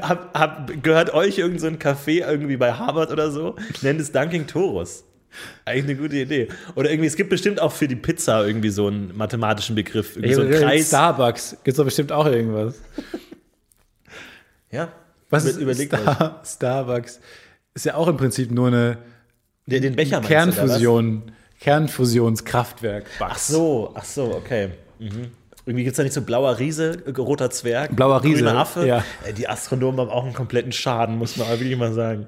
Hab, 0.00 0.32
hab, 0.38 0.82
gehört 0.82 1.12
euch 1.12 1.38
irgend 1.38 1.60
so 1.60 1.66
ein 1.66 1.78
Café 1.78 2.26
irgendwie 2.26 2.56
bei 2.56 2.74
Harvard 2.74 3.10
oder 3.10 3.30
so? 3.30 3.56
Nennt 3.82 4.00
es 4.00 4.12
Duncan 4.12 4.46
Torus. 4.46 5.04
Eigentlich 5.64 5.84
eine 5.84 5.96
gute 5.96 6.16
Idee. 6.16 6.48
Oder 6.74 6.90
irgendwie, 6.90 7.06
es 7.06 7.16
gibt 7.16 7.30
bestimmt 7.30 7.60
auch 7.60 7.72
für 7.72 7.86
die 7.88 7.96
Pizza 7.96 8.46
irgendwie 8.46 8.70
so 8.70 8.88
einen 8.88 9.16
mathematischen 9.16 9.74
Begriff. 9.76 10.16
Irgendwie 10.16 10.34
so 10.34 10.42
ein 10.42 10.52
Ey, 10.52 10.60
Kreis. 10.60 10.88
Starbucks 10.88 11.50
gibt 11.50 11.68
es 11.68 11.76
doch 11.76 11.84
bestimmt 11.84 12.12
auch 12.12 12.26
irgendwas. 12.26 12.80
Ja. 14.70 14.92
Was 15.30 15.44
ist 15.44 15.58
überlegt 15.58 15.94
Star 15.94 16.42
Starbucks? 16.44 17.20
Ist 17.74 17.84
ja 17.86 17.94
auch 17.94 18.08
im 18.08 18.16
Prinzip 18.16 18.50
nur 18.50 18.68
eine 18.68 18.98
Den, 19.66 19.82
den 19.82 19.96
Becher 19.96 20.20
du? 20.20 20.26
Kernfusion, 20.26 21.30
Kernfusionskraftwerk. 21.60 23.06
Ach 23.20 23.38
so, 23.38 23.92
ach 23.94 24.04
so, 24.04 24.34
okay. 24.34 24.70
Mhm. 24.98 25.30
Irgendwie 25.66 25.84
gibt 25.84 25.92
es 25.92 25.96
da 25.98 26.02
nicht 26.02 26.14
so 26.14 26.22
blauer 26.22 26.58
Riese, 26.58 27.02
äh, 27.06 27.10
roter 27.20 27.50
Zwerg, 27.50 27.94
Blauer 27.94 28.24
Riese, 28.24 28.42
grüner 28.44 28.58
Affe. 28.58 28.86
ja. 28.86 29.04
Die 29.36 29.48
Astronomen 29.48 30.00
haben 30.00 30.10
auch 30.10 30.24
einen 30.24 30.34
kompletten 30.34 30.72
Schaden, 30.72 31.16
muss 31.16 31.36
man 31.36 31.48
wirklich 31.48 31.76
mal 31.76 31.92
sagen. 31.92 32.26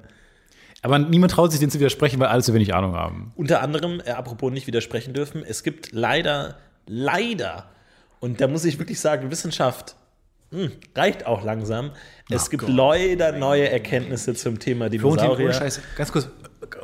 Aber 0.83 0.99
niemand 0.99 1.33
traut 1.33 1.51
sich 1.53 1.61
denen 1.61 1.71
zu 1.71 1.79
widersprechen, 1.79 2.19
weil 2.21 2.27
alle 2.29 2.43
zu 2.43 2.53
wenig 2.55 2.75
Ahnung 2.75 2.95
haben. 2.95 3.33
Unter 3.37 3.63
anderem, 3.63 4.01
äh, 4.05 4.11
apropos 4.11 4.51
nicht 4.53 4.67
widersprechen 4.67 5.15
dürfen, 5.15 5.43
es 5.45 5.63
gibt 5.63 5.93
leider, 5.93 6.57
leider, 6.87 7.71
und 8.21 8.41
da 8.41 8.49
muss 8.49 8.65
ich 8.65 8.79
wirklich 8.79 8.99
sagen, 9.01 9.31
Wissenschaft 9.31 9.95
hm, 10.51 10.71
reicht 10.95 11.25
auch 11.27 11.45
langsam. 11.45 11.93
Es 12.29 12.51
gibt 12.51 12.69
leider 12.69 13.33
neue 13.33 13.71
Erkenntnisse 13.71 14.35
zum 14.35 14.59
Thema 14.59 14.89
Florentin, 14.91 15.05
ohne 15.07 15.21
Dinosaurier. 15.23 15.53
Scheiß, 15.55 15.81
ganz 15.97 16.13
kurz, 16.13 16.29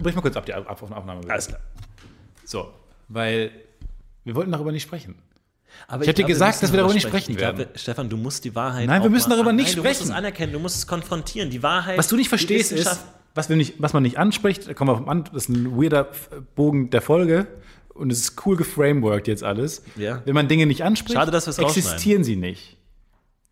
brich 0.01 0.15
mal 0.15 0.23
kurz 0.23 0.37
ab 0.37 0.47
die 0.47 0.55
Ab- 0.55 0.71
Ab- 0.71 0.81
Aufnahme. 0.83 1.21
bitte. 1.21 1.33
Alles 1.33 1.49
klar. 1.49 1.61
So, 2.45 2.73
weil 3.09 3.51
wir 4.25 4.35
wollten 4.35 4.53
darüber 4.53 4.73
nicht 4.73 4.85
sprechen. 4.85 5.17
Aber 5.87 6.03
Ich 6.05 6.15
glaube, 6.15 6.27
gesagt, 6.29 6.55
müssen 6.55 6.61
dass 6.63 6.73
wir 6.73 6.79
darüber 6.79 6.95
nicht 6.95 7.03
sprechen. 7.03 7.17
sprechen 7.25 7.33
Ich 7.33 7.39
glaube, 7.39 7.59
werden. 7.59 7.73
Stefan, 7.79 8.09
du 8.09 8.17
musst 8.17 8.45
die 8.45 8.55
Wahrheit. 8.55 8.87
Nein, 8.87 9.03
wir 9.03 9.11
müssen 9.11 9.31
darüber 9.31 9.53
nicht 9.53 9.67
Nein, 9.67 9.77
Du 9.77 9.83
musst 9.83 9.97
sprechen. 9.97 10.11
es 10.13 10.17
anerkennen, 10.17 10.53
du 10.53 10.59
musst 10.61 10.77
es 10.77 10.87
konfrontieren. 10.87 11.51
Die 11.51 11.63
Wahrheit. 11.63 11.99
Was 11.99 12.09
du 12.09 12.17
nicht 12.17 12.29
verstehst 12.29 12.73
ist, 12.73 12.99
was, 13.39 13.49
wir 13.49 13.57
nicht, 13.57 13.77
was 13.79 13.93
man 13.93 14.03
nicht 14.03 14.19
anspricht, 14.19 14.69
da 14.69 14.75
kommen 14.75 14.91
wir 14.91 15.01
auf 15.01 15.09
an, 15.09 15.25
das 15.25 15.45
ist 15.45 15.49
ein 15.49 15.81
weirder 15.81 16.09
Bogen 16.55 16.91
der 16.91 17.01
Folge 17.01 17.47
und 17.95 18.11
es 18.11 18.19
ist 18.21 18.47
cool 18.47 18.57
geframeworked 18.57 19.29
jetzt 19.29 19.45
alles. 19.45 19.83
Ja. 19.97 20.23
Wenn 20.25 20.35
man 20.35 20.49
Dinge 20.49 20.67
nicht 20.67 20.83
anspricht, 20.83 21.15
Schade, 21.19 21.35
existieren 21.37 22.25
sie 22.25 22.37
nicht. 22.37 22.77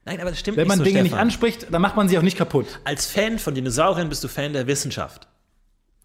Nein, 0.04 0.20
aber 0.20 0.30
das 0.30 0.40
stimmt 0.40 0.56
Wenn 0.56 0.68
man 0.68 0.78
nicht 0.78 0.86
so, 0.86 0.90
Dinge 0.90 1.02
nicht 1.02 1.12
Stefan. 1.12 1.26
anspricht, 1.26 1.66
dann 1.70 1.82
macht 1.82 1.96
man 1.96 2.08
sie 2.08 2.18
auch 2.18 2.22
nicht 2.22 2.36
kaputt. 2.36 2.66
Als 2.84 3.06
Fan 3.06 3.38
von 3.38 3.54
Dinosauriern 3.54 4.08
bist 4.08 4.22
du 4.22 4.28
Fan 4.28 4.52
der 4.52 4.66
Wissenschaft. 4.66 5.26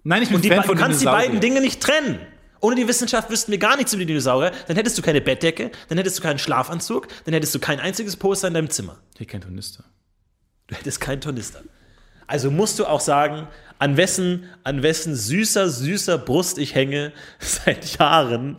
Nein, 0.03 0.23
ich 0.23 0.29
bin 0.29 0.37
Und 0.37 0.45
die, 0.45 0.49
Fan 0.49 0.61
du 0.61 0.67
von 0.67 0.77
kannst 0.77 1.01
die 1.01 1.05
beiden 1.05 1.39
Dinge 1.39 1.61
nicht 1.61 1.81
trennen. 1.81 2.19
Ohne 2.61 2.75
die 2.75 2.87
Wissenschaft 2.87 3.29
wüssten 3.29 3.51
wir 3.51 3.59
gar 3.59 3.75
nichts 3.77 3.93
über 3.93 4.01
die 4.01 4.07
Dinosaurier. 4.07 4.51
Dann 4.67 4.75
hättest 4.75 4.97
du 4.97 5.01
keine 5.01 5.21
Bettdecke, 5.21 5.71
dann 5.89 5.97
hättest 5.97 6.19
du 6.19 6.23
keinen 6.23 6.39
Schlafanzug, 6.39 7.07
dann 7.25 7.33
hättest 7.33 7.53
du 7.53 7.59
kein 7.59 7.79
einziges 7.79 8.15
Poster 8.15 8.47
in 8.47 8.53
deinem 8.53 8.69
Zimmer. 8.69 8.97
Ich 9.17 9.27
kein 9.27 9.41
Tornister. 9.41 9.83
Du 10.67 10.75
hättest 10.75 11.01
keinen 11.01 11.21
Tornister. 11.21 11.61
Also 12.31 12.49
musst 12.49 12.79
du 12.79 12.85
auch 12.85 13.01
sagen, 13.01 13.47
an 13.77 13.97
wessen, 13.97 14.45
an 14.63 14.83
wessen 14.83 15.15
süßer, 15.15 15.69
süßer 15.69 16.17
Brust 16.17 16.57
ich 16.57 16.75
hänge 16.75 17.11
seit 17.39 17.97
Jahren. 17.97 18.55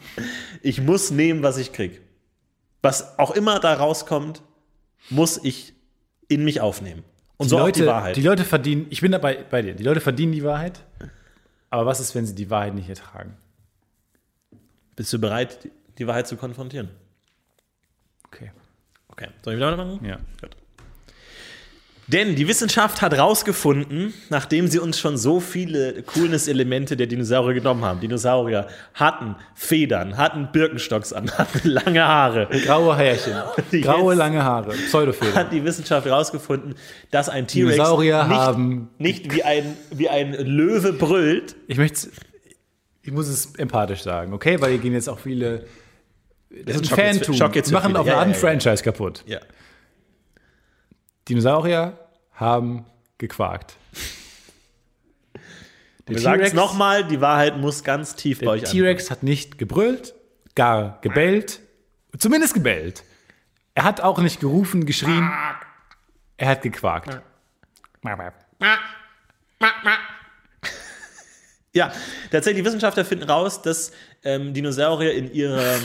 Ich 0.60 0.80
muss 0.80 1.10
nehmen, 1.10 1.42
was 1.42 1.56
ich 1.56 1.72
krieg. 1.72 2.00
Was 2.82 3.18
auch 3.18 3.30
immer 3.30 3.58
da 3.60 3.72
rauskommt, 3.74 4.42
muss 5.08 5.40
ich 5.42 5.72
in 6.28 6.44
mich 6.44 6.60
aufnehmen. 6.60 7.02
Und 7.38 7.46
Die 7.46 7.50
so 7.50 7.56
auch 7.58 7.60
Leute, 7.62 7.80
die 7.82 7.86
Wahrheit. 7.86 8.16
die 8.16 8.22
Leute 8.22 8.44
verdienen, 8.44 8.86
ich 8.90 9.00
bin 9.00 9.10
dabei 9.12 9.42
bei 9.50 9.62
dir, 9.62 9.74
die 9.74 9.84
Leute 9.84 10.00
verdienen 10.00 10.32
die 10.32 10.44
Wahrheit, 10.44 10.84
aber 11.70 11.86
was 11.86 11.98
ist, 12.00 12.14
wenn 12.14 12.26
sie 12.26 12.34
die 12.34 12.50
Wahrheit 12.50 12.74
nicht 12.74 12.88
ertragen? 12.88 13.36
Bist 14.96 15.12
du 15.12 15.18
bereit, 15.18 15.64
die- 15.64 15.70
die 15.98 16.06
Wahrheit 16.06 16.26
zu 16.28 16.36
konfrontieren? 16.36 16.90
Okay. 18.26 18.52
Okay, 19.08 19.28
soll 19.42 19.54
ich 19.54 19.56
wieder 19.58 19.72
weitermachen? 19.72 20.04
Ja. 20.04 20.16
Gut. 20.40 20.56
Denn 22.12 22.34
die 22.36 22.46
Wissenschaft 22.46 23.00
hat 23.00 23.16
rausgefunden, 23.18 24.12
nachdem 24.28 24.68
sie 24.68 24.78
uns 24.78 24.98
schon 24.98 25.16
so 25.16 25.40
viele 25.40 26.02
Coolness-Elemente 26.02 26.94
der 26.96 27.06
Dinosaurier 27.06 27.54
genommen 27.54 27.84
haben. 27.86 28.00
Dinosaurier 28.00 28.66
hatten 28.92 29.34
Federn, 29.54 30.18
hatten 30.18 30.50
Birkenstocks 30.52 31.14
an, 31.14 31.30
hatten 31.38 31.66
lange 31.68 32.06
Haare. 32.06 32.48
Graue 32.64 32.94
Härchen, 32.96 33.34
graue 33.82 34.14
lange 34.14 34.44
Haare, 34.44 34.72
Pseudofeder. 34.72 35.34
Hat 35.34 35.52
die 35.52 35.64
Wissenschaft 35.64 36.06
herausgefunden, 36.06 36.74
dass 37.10 37.30
ein 37.30 37.46
T-Rex 37.46 37.76
Dinosaurier 37.76 38.24
nicht, 38.24 38.36
haben- 38.36 38.88
nicht 38.98 39.32
wie 39.34 39.42
ein, 39.44 39.76
wie 39.90 40.10
ein 40.10 40.34
Löwe 40.34 40.92
brüllt. 40.92 41.56
Ich 41.66 41.78
möchte, 41.78 42.08
ich 43.02 43.12
muss 43.12 43.26
es 43.28 43.54
empathisch 43.56 44.02
sagen, 44.02 44.34
okay? 44.34 44.60
Weil 44.60 44.72
hier 44.72 44.80
gehen 44.80 44.92
jetzt 44.92 45.08
auch 45.08 45.18
viele 45.18 45.64
Das 46.66 46.76
ist 46.76 46.92
ein 46.92 47.14
Fantum. 47.24 47.34
Die 47.36 47.72
machen 47.72 47.94
eine 47.94 47.94
Ja, 47.94 47.98
Art 47.98 48.06
ja, 48.06 48.18
ein 48.20 48.30
ja. 48.32 48.36
Franchise 48.36 48.82
kaputt. 48.84 49.24
Ja. 49.26 49.40
Dinosaurier 51.28 51.98
haben 52.42 52.84
gequakt. 53.18 53.76
Wir 56.06 56.18
sagen 56.18 56.42
es 56.42 56.52
nochmal, 56.52 57.06
die 57.06 57.20
Wahrheit 57.20 57.56
muss 57.56 57.84
ganz 57.84 58.16
tief 58.16 58.40
bei 58.40 58.48
euch. 58.48 58.64
T-Rex 58.64 59.10
hat 59.10 59.22
nicht 59.22 59.56
gebrüllt, 59.56 60.14
gar 60.54 61.00
gebellt. 61.00 61.60
Zumindest 62.18 62.54
gebellt. 62.54 63.04
Er 63.74 63.84
hat 63.84 64.00
auch 64.00 64.18
nicht 64.18 64.40
gerufen, 64.40 64.84
geschrien. 64.84 65.30
Er 66.36 66.48
hat 66.48 66.62
gequakt. 66.62 67.20
Ja, 71.74 71.90
tatsächlich, 72.30 72.66
Wissenschaftler 72.66 73.02
finden 73.02 73.24
raus, 73.24 73.62
dass 73.62 73.92
ähm, 74.24 74.52
Dinosaurier 74.52 75.14
in 75.14 75.32
ihrer, 75.32 75.78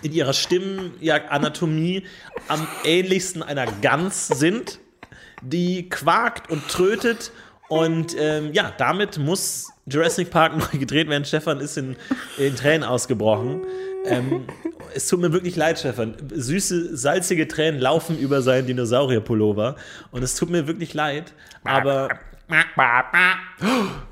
in 0.00 0.12
ihrer 0.12 0.32
Stimmenanatomie 0.32 2.06
am 2.48 2.66
ähnlichsten 2.84 3.42
einer 3.42 3.66
Gans 3.66 4.28
sind, 4.28 4.78
die 5.42 5.88
quakt 5.88 6.50
und 6.50 6.68
trötet. 6.68 7.32
Und 7.68 8.14
ähm, 8.18 8.52
ja, 8.52 8.72
damit 8.76 9.18
muss 9.18 9.72
Jurassic 9.86 10.30
Park 10.30 10.56
neu 10.72 10.78
gedreht 10.78 11.08
werden. 11.08 11.24
Stefan 11.24 11.60
ist 11.60 11.76
in, 11.76 11.96
in 12.38 12.56
Tränen 12.56 12.84
ausgebrochen. 12.84 13.62
Ähm, 14.04 14.46
es 14.94 15.08
tut 15.08 15.20
mir 15.20 15.32
wirklich 15.32 15.56
leid, 15.56 15.78
Stefan. 15.78 16.14
Süße, 16.32 16.96
salzige 16.96 17.48
Tränen 17.48 17.80
laufen 17.80 18.18
über 18.18 18.42
seinen 18.42 18.66
Dinosaurier-Pullover. 18.66 19.76
Und 20.10 20.22
es 20.22 20.34
tut 20.34 20.50
mir 20.50 20.66
wirklich 20.66 20.94
leid. 20.94 21.32
Aber 21.64 22.08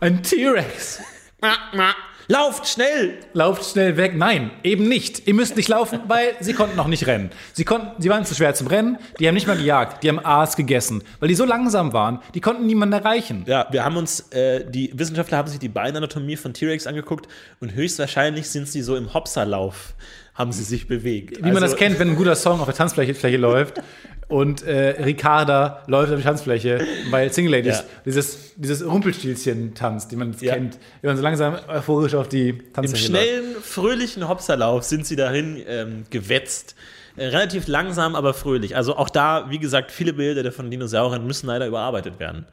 Ein 0.00 0.22
T-Rex. 0.22 1.00
lauft 2.28 2.66
schnell! 2.68 3.18
Lauft 3.32 3.64
schnell 3.64 3.96
weg. 3.96 4.16
Nein, 4.16 4.50
eben 4.62 4.88
nicht. 4.88 5.26
Ihr 5.26 5.34
müsst 5.34 5.56
nicht 5.56 5.68
laufen, 5.68 6.00
weil 6.08 6.34
sie 6.40 6.52
konnten 6.52 6.76
noch 6.76 6.86
nicht 6.86 7.06
rennen. 7.06 7.30
Sie, 7.52 7.64
konnten, 7.64 8.00
sie 8.00 8.08
waren 8.08 8.24
zu 8.24 8.34
schwer 8.34 8.54
zum 8.54 8.66
Rennen. 8.66 8.98
Die 9.18 9.26
haben 9.26 9.34
nicht 9.34 9.46
mal 9.46 9.56
gejagt. 9.56 10.02
Die 10.02 10.08
haben 10.08 10.18
Aas 10.24 10.56
gegessen. 10.56 11.02
Weil 11.18 11.28
die 11.28 11.34
so 11.34 11.44
langsam 11.44 11.92
waren, 11.92 12.20
die 12.34 12.40
konnten 12.40 12.66
niemanden 12.66 12.94
erreichen. 12.94 13.44
Ja, 13.46 13.66
wir 13.70 13.84
haben 13.84 13.96
uns, 13.96 14.20
äh, 14.32 14.64
die 14.68 14.92
Wissenschaftler 14.98 15.38
haben 15.38 15.48
sich 15.48 15.58
die 15.58 15.68
Beinanatomie 15.68 16.36
von 16.36 16.52
T-Rex 16.54 16.86
angeguckt 16.86 17.28
und 17.60 17.74
höchstwahrscheinlich 17.74 18.48
sind 18.48 18.68
sie 18.68 18.82
so 18.82 18.96
im 18.96 19.12
Hopserlauf, 19.14 19.94
haben 20.34 20.52
sie 20.52 20.62
sich 20.62 20.86
bewegt. 20.86 21.36
Also 21.36 21.46
Wie 21.46 21.52
man 21.52 21.62
das 21.62 21.76
kennt, 21.76 21.98
wenn 21.98 22.10
ein 22.10 22.16
guter 22.16 22.36
Song 22.36 22.60
auf 22.60 22.66
der 22.66 22.74
Tanzfläche 22.74 23.14
Fläche 23.14 23.36
läuft 23.36 23.80
und 24.30 24.62
äh, 24.62 25.02
Ricarda 25.02 25.82
läuft 25.86 26.10
auf 26.12 26.16
der 26.18 26.24
Tanzfläche, 26.24 26.80
weil 27.10 27.32
Single 27.32 27.52
Ladies 27.52 27.78
Ja. 27.80 27.84
dieses, 28.06 28.54
dieses 28.56 28.84
Rumpelstilzchen 28.86 29.74
tanzt, 29.74 30.10
die 30.12 30.16
man 30.16 30.30
jetzt 30.32 30.42
Ja. 30.42 30.54
kennt, 30.54 30.78
wie 31.02 31.08
man 31.08 31.16
so 31.16 31.22
langsam 31.22 31.56
euphorisch 31.68 32.14
auf 32.14 32.28
die 32.28 32.50
Im 32.50 32.72
Tanzfläche 32.72 33.12
läuft. 33.12 33.24
schnellen, 33.24 33.56
fröhlichen 33.62 34.28
Hopserlauf 34.28 34.84
sind 34.84 35.04
sie 35.06 35.16
dahin 35.16 35.62
ähm, 35.66 36.04
gewetzt. 36.10 36.74
Äh, 37.16 37.26
relativ 37.26 37.66
langsam, 37.66 38.14
aber 38.14 38.32
fröhlich. 38.32 38.76
Also 38.76 38.96
auch 38.96 39.10
da, 39.10 39.46
wie 39.50 39.58
gesagt, 39.58 39.90
viele 39.90 40.12
Bilder 40.12 40.50
von 40.52 40.70
Dinosauriern 40.70 41.26
müssen 41.26 41.48
leider 41.48 41.66
überarbeitet 41.66 42.18
werden. 42.20 42.46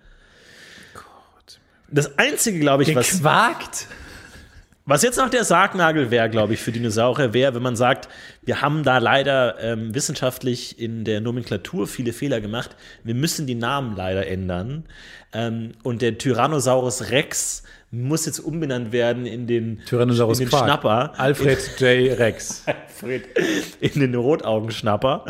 Das 1.90 2.18
Einzige, 2.18 2.60
glaube 2.60 2.84
ich, 2.84 2.94
was, 2.96 3.12
Gequakt? 3.12 3.88
Was 4.90 5.04
jetzt 5.04 5.18
noch 5.18 5.30
der 5.30 5.44
Sargnagel 5.44 6.12
wäre, 6.12 6.30
glaube 6.30 6.54
ich, 6.54 6.62
für 6.62 6.72
Dinosaurier, 6.72 7.34
wäre, 7.34 7.54
wenn 7.54 7.62
man 7.62 7.76
sagt, 7.76 8.08
wir 8.46 8.62
haben 8.62 8.84
da 8.84 9.00
leider 9.00 9.60
ähm, 9.60 9.94
wissenschaftlich 9.94 10.80
in 10.80 11.04
der 11.04 11.20
Nomenklatur 11.20 11.88
viele 11.88 12.14
Fehler 12.14 12.40
gemacht. 12.40 12.78
Wir 13.04 13.14
müssen 13.14 13.48
die 13.48 13.56
Namen 13.56 13.98
leider 13.98 14.26
ändern. 14.28 14.86
Ähm, 15.34 15.74
und 15.84 16.02
der 16.02 16.18
Tyrannosaurus 16.18 17.12
Rex 17.12 17.64
muss 17.92 18.26
jetzt 18.26 18.40
umbenannt 18.40 18.94
werden 18.94 19.26
in 19.26 19.46
den, 19.46 19.82
Tyrannosaurus 19.86 20.40
in 20.40 20.46
den 20.46 20.52
Quark. 20.52 20.64
Schnapper. 20.64 21.20
Alfred 21.20 21.60
J. 21.82 22.18
Rex. 22.18 22.64
Alfred 22.66 23.26
in 23.82 24.00
den 24.00 24.16
Rotaugenschnapper 24.16 25.26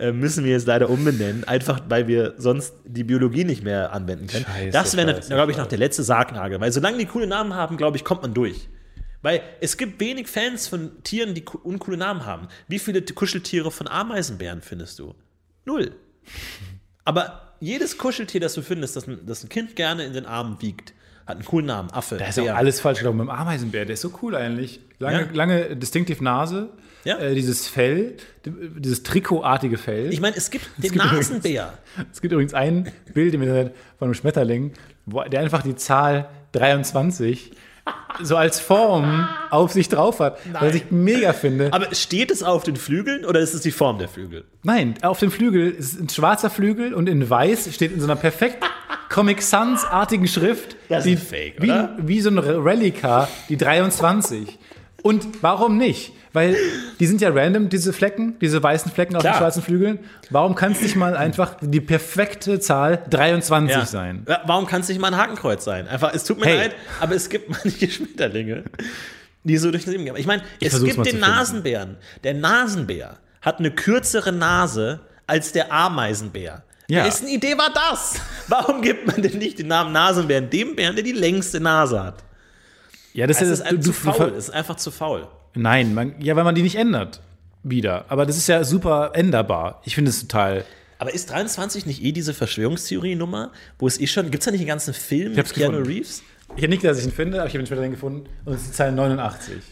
äh, 0.00 0.12
müssen 0.12 0.42
wir 0.46 0.52
jetzt 0.52 0.66
leider 0.66 0.88
umbenennen, 0.88 1.44
einfach 1.44 1.80
weil 1.86 2.08
wir 2.08 2.32
sonst 2.38 2.76
die 2.86 3.04
Biologie 3.04 3.44
nicht 3.44 3.62
mehr 3.62 3.92
anwenden 3.92 4.26
können. 4.26 4.46
Scheiße, 4.46 4.70
das 4.70 4.96
wäre, 4.96 5.16
scheiße, 5.16 5.34
glaube 5.34 5.52
ich, 5.52 5.58
noch 5.58 5.66
der 5.66 5.78
letzte 5.78 6.02
Sargnagel, 6.02 6.58
weil 6.62 6.72
solange 6.72 6.96
die 6.96 7.04
coole 7.04 7.26
Namen 7.26 7.52
haben, 7.52 7.76
glaube 7.76 7.98
ich, 7.98 8.04
kommt 8.04 8.22
man 8.22 8.32
durch. 8.32 8.70
Weil 9.22 9.40
es 9.60 9.76
gibt 9.76 10.00
wenig 10.00 10.26
Fans 10.28 10.66
von 10.66 11.02
Tieren, 11.04 11.34
die 11.34 11.42
co- 11.44 11.58
uncoole 11.62 11.96
Namen 11.96 12.26
haben. 12.26 12.48
Wie 12.68 12.78
viele 12.80 13.02
Kuscheltiere 13.02 13.70
von 13.70 13.86
Ameisenbären 13.88 14.60
findest 14.62 14.98
du? 14.98 15.14
Null. 15.64 15.92
Aber 17.04 17.54
jedes 17.60 17.98
Kuscheltier, 17.98 18.40
das 18.40 18.54
du 18.54 18.62
findest, 18.62 18.96
das 18.96 19.06
ein, 19.06 19.20
das 19.26 19.44
ein 19.44 19.48
Kind 19.48 19.76
gerne 19.76 20.04
in 20.04 20.12
den 20.12 20.26
Armen 20.26 20.60
wiegt, 20.60 20.92
hat 21.26 21.36
einen 21.36 21.44
coolen 21.44 21.66
Namen. 21.66 21.90
Affe, 21.92 22.16
Da 22.16 22.26
ist 22.26 22.36
Bär. 22.36 22.56
alles 22.56 22.80
falsch 22.80 22.98
gelaufen 22.98 23.18
mit 23.18 23.26
dem 23.26 23.30
Ameisenbär. 23.30 23.84
Der 23.84 23.94
ist 23.94 24.00
so 24.00 24.12
cool 24.22 24.34
eigentlich. 24.34 24.80
Lange, 24.98 25.20
Ja. 25.22 25.28
lange 25.32 25.76
distinctive 25.76 26.22
Nase. 26.22 26.70
Ja. 27.04 27.18
Äh, 27.18 27.34
dieses 27.34 27.66
Fell, 27.66 28.16
dieses 28.44 29.02
Trikotartige 29.02 29.76
Fell. 29.78 30.12
Ich 30.12 30.20
meine, 30.20 30.36
es 30.36 30.50
gibt 30.50 30.66
den 30.76 30.82
gibt 30.92 30.96
übrigens- 31.04 31.28
Nasenbär. 31.30 31.78
Es 32.12 32.20
gibt 32.20 32.32
übrigens 32.32 32.54
ein 32.54 32.92
Bild 33.12 33.34
im 33.34 33.42
Internet 33.42 33.74
von 33.98 34.06
einem 34.06 34.14
Schmetterling, 34.14 34.72
wo 35.06 35.22
der 35.22 35.40
einfach 35.40 35.62
die 35.62 35.74
Zahl 35.76 36.28
23 36.52 37.52
so 38.22 38.36
als 38.36 38.60
Form 38.60 39.28
auf 39.50 39.72
sich 39.72 39.88
drauf 39.88 40.20
hat, 40.20 40.38
was 40.52 40.74
ich 40.74 40.90
mega 40.90 41.32
finde. 41.32 41.72
Aber 41.72 41.94
steht 41.94 42.30
es 42.30 42.42
auf 42.42 42.62
den 42.62 42.76
Flügeln 42.76 43.24
oder 43.24 43.40
ist 43.40 43.54
es 43.54 43.62
die 43.62 43.70
Form 43.70 43.98
der 43.98 44.08
Flügel? 44.08 44.44
Nein, 44.62 44.94
auf 45.02 45.18
dem 45.18 45.30
Flügel 45.30 45.70
ist 45.70 45.98
ein 46.00 46.08
schwarzer 46.08 46.50
Flügel 46.50 46.94
und 46.94 47.08
in 47.08 47.28
weiß 47.28 47.74
steht 47.74 47.92
in 47.92 48.00
so 48.00 48.06
einer 48.06 48.16
perfekt 48.16 48.64
Comic 49.08 49.42
Sans-artigen 49.42 50.26
Schrift, 50.26 50.76
Das 50.88 51.04
die, 51.04 51.14
ist 51.14 51.28
fake, 51.28 51.56
wie, 51.60 51.70
oder? 51.70 51.96
wie 51.98 52.20
so 52.20 52.30
ein 52.30 52.38
Relica, 52.38 53.28
die 53.48 53.56
23. 53.56 54.58
Und 55.02 55.26
warum 55.42 55.76
nicht? 55.76 56.12
Weil 56.34 56.56
die 56.98 57.06
sind 57.06 57.20
ja 57.20 57.28
random, 57.30 57.68
diese 57.68 57.92
Flecken, 57.92 58.38
diese 58.40 58.62
weißen 58.62 58.90
Flecken 58.90 59.16
auf 59.16 59.20
Klar. 59.22 59.34
den 59.34 59.38
schwarzen 59.38 59.62
Flügeln. 59.62 59.98
Warum 60.30 60.54
kann 60.54 60.72
es 60.72 60.80
nicht 60.80 60.96
mal 60.96 61.14
einfach 61.16 61.56
die 61.60 61.80
perfekte 61.80 62.58
Zahl 62.58 63.04
23 63.10 63.76
Ja. 63.76 63.84
sein? 63.84 64.26
Warum 64.46 64.66
kann 64.66 64.80
es 64.80 64.88
nicht 64.88 65.00
mal 65.00 65.08
ein 65.12 65.16
Hakenkreuz 65.18 65.62
sein? 65.64 65.86
Einfach, 65.88 66.14
es 66.14 66.24
tut 66.24 66.38
mir 66.40 66.46
Hey. 66.46 66.56
leid, 66.56 66.74
aber 67.00 67.14
es 67.14 67.28
gibt 67.28 67.50
manche 67.64 67.90
Schmetterlinge, 67.90 68.64
die 69.44 69.56
so 69.58 69.70
durch 69.70 69.84
das 69.84 69.92
Leben 69.92 70.04
gehen. 70.06 70.16
Ich 70.16 70.26
meine, 70.26 70.42
es 70.60 70.82
gibt 70.82 71.04
den. 71.04 71.20
Nasenbären. 71.20 71.96
Der 72.24 72.32
Nasenbär 72.34 73.18
hat 73.42 73.58
eine 73.58 73.70
kürzere 73.70 74.32
Nase 74.32 75.00
als 75.26 75.52
der 75.52 75.70
Ameisenbär. 75.72 76.62
Ja. 76.88 77.04
Wessen 77.04 77.28
Idee 77.28 77.58
war 77.58 77.70
das? 77.74 78.14
Warum 78.48 78.80
gibt 78.82 79.06
man 79.06 79.20
denn 79.20 79.38
nicht 79.38 79.58
den 79.58 79.66
Namen 79.68 79.92
Nasenbären 79.92 80.48
dem 80.48 80.76
Bären, 80.76 80.94
der 80.96 81.04
die 81.04 81.12
längste 81.12 81.60
Nase 81.60 82.02
hat? 82.02 82.24
Ja, 83.12 83.26
das 83.26 83.42
Es 83.42 83.48
ist, 83.48 83.60
ist 83.60 83.70
du, 83.72 83.76
du, 83.78 83.92
faul. 83.92 84.28
ist 84.30 84.50
einfach 84.50 84.76
zu 84.76 84.90
faul. 84.90 85.26
Nein, 85.54 85.94
man, 85.94 86.14
ja, 86.20 86.34
weil 86.36 86.44
man 86.44 86.54
die 86.54 86.62
nicht 86.62 86.76
ändert. 86.76 87.20
Wieder. 87.64 88.06
Aber 88.08 88.26
das 88.26 88.36
ist 88.36 88.48
ja 88.48 88.64
super 88.64 89.12
änderbar. 89.14 89.80
Ich 89.84 89.94
finde 89.94 90.10
es 90.10 90.20
total. 90.22 90.64
Aber 90.98 91.12
ist 91.14 91.30
23 91.30 91.86
nicht 91.86 92.02
eh 92.02 92.12
diese 92.12 92.34
Verschwörungstheorie-Nummer, 92.34 93.52
wo 93.78 93.86
es 93.86 94.00
eh 94.00 94.06
schon, 94.06 94.30
gibt 94.30 94.42
es 94.42 94.46
da 94.46 94.50
nicht 94.50 94.60
einen 94.60 94.68
ganzen 94.68 94.94
Film 94.94 95.32
Ich 95.32 95.38
hab's 95.38 95.50
mit 95.50 95.58
Keanu 95.58 95.78
gefunden. 95.78 95.92
Reeves? 95.92 96.22
Ich 96.56 96.62
habe 96.62 96.68
nicht, 96.70 96.84
dass 96.84 96.98
ich 96.98 97.04
ihn 97.04 97.12
finde, 97.12 97.38
aber 97.38 97.46
ich 97.48 97.54
habe 97.54 97.62
ihn 97.62 97.66
später 97.66 97.88
gefunden. 97.88 98.28
Und 98.44 98.54
es 98.54 98.62
ist 98.62 98.70
die 98.70 98.74
Zahl 98.76 98.92
89. 98.92 99.54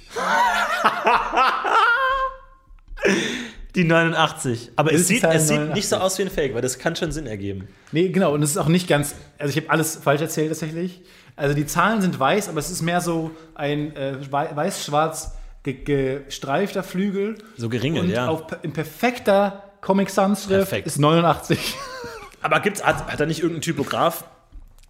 Die 3.77 3.85
89. 3.85 4.73
Aber 4.77 4.93
es 4.93 5.07
sieht, 5.07 5.23
es 5.23 5.47
sieht 5.47 5.57
89. 5.59 5.75
nicht 5.75 5.89
so 5.89 5.97
aus 5.97 6.19
wie 6.19 6.23
ein 6.23 6.31
Fake, 6.31 6.55
weil 6.55 6.63
das 6.63 6.79
kann 6.79 6.97
schon 6.97 7.13
Sinn 7.13 7.27
ergeben. 7.27 7.69
Nee, 7.93 8.09
genau. 8.09 8.35
Und 8.35 8.43
es 8.43 8.51
ist 8.51 8.57
auch 8.57 8.67
nicht 8.67 8.89
ganz. 8.89 9.15
Also, 9.39 9.51
ich 9.57 9.57
habe 9.65 9.71
alles 9.73 9.97
falsch 9.97 10.21
erzählt 10.21 10.49
tatsächlich. 10.49 11.03
Also, 11.37 11.55
die 11.55 11.67
Zahlen 11.67 12.03
sind 12.03 12.19
weiß, 12.19 12.49
aber 12.49 12.59
es 12.59 12.69
ist 12.71 12.83
mehr 12.83 13.01
so 13.01 13.31
ein 13.55 13.95
äh, 13.95 14.17
wei- 14.33 14.55
weiß-schwarz 14.55 15.33
gestreifter 15.65 16.83
Flügel. 16.83 17.37
So 17.57 17.69
geringelt, 17.69 18.05
Und 18.05 18.11
ja. 18.11 18.29
auf, 18.29 18.45
in 18.63 18.73
perfekter 18.73 19.71
Comic 19.81 20.11
Sans-Schrift 20.11 20.49
Perfekt. 20.71 20.87
ist 20.87 20.99
89. 20.99 21.75
Aber 22.43 22.61
gibt's, 22.61 22.85
hat, 22.85 23.07
hat 23.07 23.21
da 23.21 23.27
nicht 23.27 23.41
irgendein 23.41 23.63
Typograf 23.63 24.25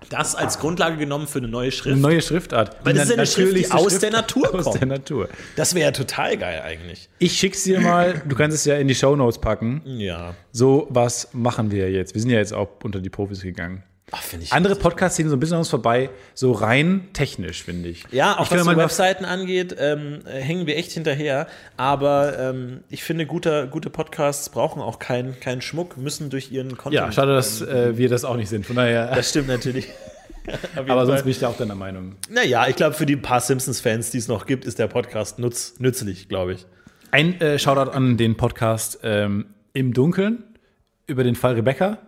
das 0.08 0.34
als 0.34 0.58
Grundlage 0.58 0.96
genommen 0.96 1.26
für 1.26 1.38
eine 1.38 1.48
neue 1.48 1.70
Schrift? 1.70 1.92
Eine 1.92 2.00
neue 2.00 2.22
Schriftart. 2.22 2.76
Weil 2.84 2.94
das 2.94 3.04
ist 3.04 3.10
ja 3.10 3.16
eine 3.16 3.26
Schrift, 3.26 3.56
die 3.56 3.70
aus 3.70 3.98
der 3.98 4.10
Natur 4.10 4.54
Aus 4.54 4.64
kommt. 4.64 4.80
der 4.80 4.86
Natur. 4.88 5.28
Das 5.56 5.74
wäre 5.74 5.86
ja 5.86 5.92
total 5.92 6.36
geil 6.38 6.62
eigentlich. 6.64 7.10
Ich 7.18 7.32
schick's 7.36 7.64
dir 7.64 7.80
mal. 7.80 8.22
Du 8.26 8.34
kannst 8.34 8.56
es 8.56 8.64
ja 8.64 8.76
in 8.76 8.88
die 8.88 8.94
Shownotes 8.94 9.38
packen. 9.40 9.82
Ja. 9.84 10.34
So 10.52 10.86
was 10.90 11.28
machen 11.32 11.70
wir 11.70 11.90
jetzt. 11.90 12.14
Wir 12.14 12.20
sind 12.22 12.30
ja 12.30 12.38
jetzt 12.38 12.54
auch 12.54 12.68
unter 12.82 13.00
die 13.00 13.10
Profis 13.10 13.42
gegangen. 13.42 13.82
Ach. 14.12 14.22
Andere 14.50 14.76
Podcasts 14.76 15.16
ziehen 15.16 15.28
so 15.28 15.36
ein 15.36 15.40
bisschen 15.40 15.54
an 15.54 15.60
uns 15.60 15.68
vorbei, 15.68 16.10
so 16.34 16.52
rein 16.52 17.08
technisch, 17.12 17.62
finde 17.62 17.88
ich. 17.88 18.04
ja, 18.10 18.38
auch 18.38 18.46
ich 18.46 18.50
was 18.50 18.64
mal 18.64 18.76
Webseiten 18.76 19.24
angeht, 19.24 19.76
ähm, 19.78 20.20
äh, 20.26 20.40
hängen 20.40 20.66
wir 20.66 20.76
echt 20.76 20.92
hinterher. 20.92 21.46
Aber 21.76 22.38
ähm, 22.38 22.80
ich 22.88 23.04
finde, 23.04 23.26
guter, 23.26 23.66
gute 23.66 23.90
Podcasts 23.90 24.48
brauchen 24.48 24.82
auch 24.82 24.98
keinen 24.98 25.38
keinen 25.38 25.62
Schmuck, 25.62 25.96
müssen 25.96 26.30
durch 26.30 26.50
ihren 26.50 26.76
Content. 26.76 26.94
Ja, 26.94 27.12
schade, 27.12 27.34
dass 27.34 27.60
äh, 27.62 27.96
wir 27.96 28.08
das 28.08 28.24
auch 28.24 28.36
nicht 28.36 28.48
sind. 28.48 28.66
Von 28.66 28.76
daher. 28.76 29.14
Das 29.14 29.30
stimmt 29.30 29.48
natürlich. 29.48 29.88
Aber 30.76 31.06
sonst 31.06 31.22
bin 31.22 31.30
ich 31.30 31.38
da 31.38 31.48
auch 31.48 31.56
deiner 31.56 31.74
Meinung. 31.74 32.16
Naja, 32.28 32.66
ich 32.68 32.76
glaube, 32.76 32.94
für 32.94 33.06
die 33.06 33.16
paar 33.16 33.40
Simpsons-Fans, 33.40 34.10
die 34.10 34.18
es 34.18 34.28
noch 34.28 34.46
gibt, 34.46 34.64
ist 34.64 34.78
der 34.78 34.88
Podcast 34.88 35.38
nutz, 35.38 35.74
nützlich, 35.78 36.28
glaube 36.28 36.54
ich. 36.54 36.66
Ein 37.10 37.40
äh, 37.40 37.58
Shoutout 37.58 37.90
an 37.90 38.16
den 38.16 38.36
Podcast 38.36 39.00
ähm, 39.02 39.46
Im 39.72 39.92
Dunkeln 39.92 40.44
über 41.06 41.24
den 41.24 41.34
Fall 41.34 41.54
Rebecca. 41.54 41.98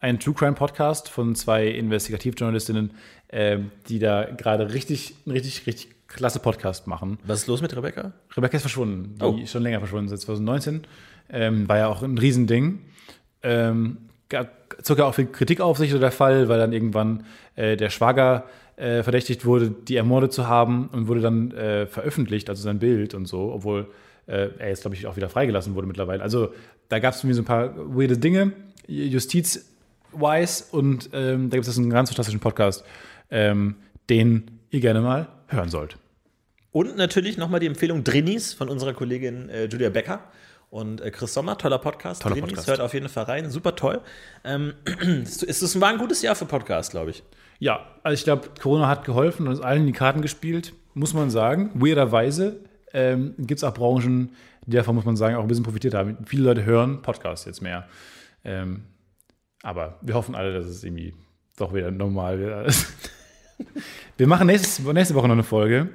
Ein 0.00 0.20
True 0.20 0.34
Crime 0.34 0.52
Podcast 0.54 1.08
von 1.08 1.34
zwei 1.34 1.66
Investigativjournalistinnen, 1.66 2.92
ähm, 3.30 3.70
die 3.88 3.98
da 3.98 4.24
gerade 4.24 4.72
richtig, 4.72 5.16
richtig, 5.26 5.66
richtig 5.66 5.88
klasse 6.06 6.38
Podcast 6.38 6.86
machen. 6.86 7.18
Was 7.24 7.40
ist 7.40 7.46
los 7.48 7.60
mit 7.62 7.76
Rebecca? 7.76 8.12
Rebecca 8.36 8.56
ist 8.56 8.62
verschwunden, 8.62 9.16
die 9.18 9.24
Oh. 9.24 9.36
ist 9.42 9.50
schon 9.50 9.62
länger 9.62 9.80
verschwunden, 9.80 10.08
seit 10.08 10.20
2019. 10.20 10.82
Ähm, 11.30 11.68
war 11.68 11.78
ja 11.78 11.88
auch 11.88 12.02
ein 12.02 12.16
Riesending. 12.16 12.78
Ähm, 13.42 13.98
gab 14.28 14.76
sogar 14.82 15.08
auch 15.08 15.14
viel 15.14 15.26
Kritik 15.26 15.60
auf 15.60 15.78
sich, 15.78 15.90
so 15.90 15.98
der 15.98 16.12
Fall, 16.12 16.48
weil 16.48 16.58
dann 16.58 16.72
irgendwann 16.72 17.24
äh, 17.56 17.76
der 17.76 17.90
Schwager 17.90 18.44
äh, 18.76 19.02
verdächtigt 19.02 19.44
wurde, 19.44 19.70
die 19.70 19.96
ermordet 19.96 20.32
zu 20.32 20.46
haben 20.46 20.88
und 20.92 21.08
wurde 21.08 21.20
dann 21.20 21.50
äh, 21.50 21.86
veröffentlicht, 21.86 22.48
also 22.48 22.62
sein 22.62 22.78
Bild 22.78 23.14
und 23.14 23.26
so, 23.26 23.52
obwohl 23.52 23.88
äh, 24.26 24.48
er 24.58 24.68
jetzt, 24.68 24.82
glaube 24.82 24.94
ich, 24.96 25.06
auch 25.08 25.16
wieder 25.16 25.28
freigelassen 25.28 25.74
wurde 25.74 25.88
mittlerweile. 25.88 26.22
Also 26.22 26.52
da 26.88 27.00
gab 27.00 27.14
es 27.14 27.20
irgendwie 27.20 27.34
so 27.34 27.42
ein 27.42 27.46
paar 27.46 27.74
weirde 27.76 28.16
Dinge, 28.16 28.52
justiz-wise 30.12 30.64
und 30.70 31.10
ähm, 31.12 31.50
da 31.50 31.56
gibt 31.56 31.66
es 31.66 31.78
einen 31.78 31.90
ganz 31.90 32.10
fantastischen 32.10 32.40
Podcast, 32.40 32.84
ähm, 33.30 33.76
den 34.08 34.50
ihr 34.70 34.80
gerne 34.80 35.00
mal 35.00 35.28
hören 35.48 35.68
sollt. 35.68 35.96
Und 36.72 36.96
natürlich 36.96 37.38
nochmal 37.38 37.60
die 37.60 37.66
Empfehlung 37.66 38.04
Drinis 38.04 38.52
von 38.52 38.68
unserer 38.68 38.92
Kollegin 38.92 39.48
äh, 39.48 39.64
Julia 39.64 39.90
Becker 39.90 40.20
und 40.70 41.00
äh, 41.00 41.10
Chris 41.10 41.32
Sommer. 41.32 41.56
Toller 41.56 41.78
Podcast. 41.78 42.22
Toller 42.22 42.34
Drinis, 42.34 42.50
Podcast. 42.50 42.68
hört 42.68 42.80
auf 42.80 42.94
jeden 42.94 43.08
Fall 43.08 43.24
rein. 43.24 43.50
Super 43.50 43.74
toll. 43.74 44.00
Ähm, 44.44 44.74
es 45.22 45.42
ist, 45.42 45.80
war 45.80 45.88
ein 45.88 45.98
gutes 45.98 46.22
Jahr 46.22 46.34
für 46.34 46.44
Podcast, 46.44 46.90
glaube 46.90 47.10
ich. 47.10 47.22
Ja, 47.58 47.86
also 48.02 48.14
ich 48.14 48.24
glaube, 48.24 48.50
Corona 48.60 48.86
hat 48.86 49.04
geholfen 49.04 49.46
und 49.46 49.54
uns 49.54 49.60
allen 49.60 49.80
in 49.80 49.86
die 49.86 49.92
Karten 49.92 50.22
gespielt, 50.22 50.74
muss 50.94 51.14
man 51.14 51.30
sagen. 51.30 51.70
Weirderweise 51.74 52.60
ähm, 52.92 53.34
gibt 53.38 53.58
es 53.58 53.64
auch 53.64 53.74
Branchen, 53.74 54.32
die 54.66 54.76
davon, 54.76 54.94
muss 54.94 55.06
man 55.06 55.16
sagen, 55.16 55.36
auch 55.36 55.42
ein 55.42 55.48
bisschen 55.48 55.64
profitiert 55.64 55.94
haben. 55.94 56.18
Viele 56.26 56.44
Leute 56.44 56.64
hören 56.64 57.02
Podcasts 57.02 57.46
jetzt 57.46 57.62
mehr. 57.62 57.88
Ähm, 58.44 58.84
aber 59.68 59.98
wir 60.00 60.14
hoffen 60.14 60.34
alle, 60.34 60.54
dass 60.54 60.64
es 60.64 60.82
irgendwie 60.82 61.12
doch 61.58 61.74
wieder 61.74 61.90
normal 61.90 62.38
wird. 62.38 62.86
wir 64.16 64.26
machen 64.26 64.46
nächstes, 64.46 64.78
nächste 64.80 65.14
Woche 65.14 65.28
noch 65.28 65.34
eine 65.34 65.42
Folge. 65.42 65.90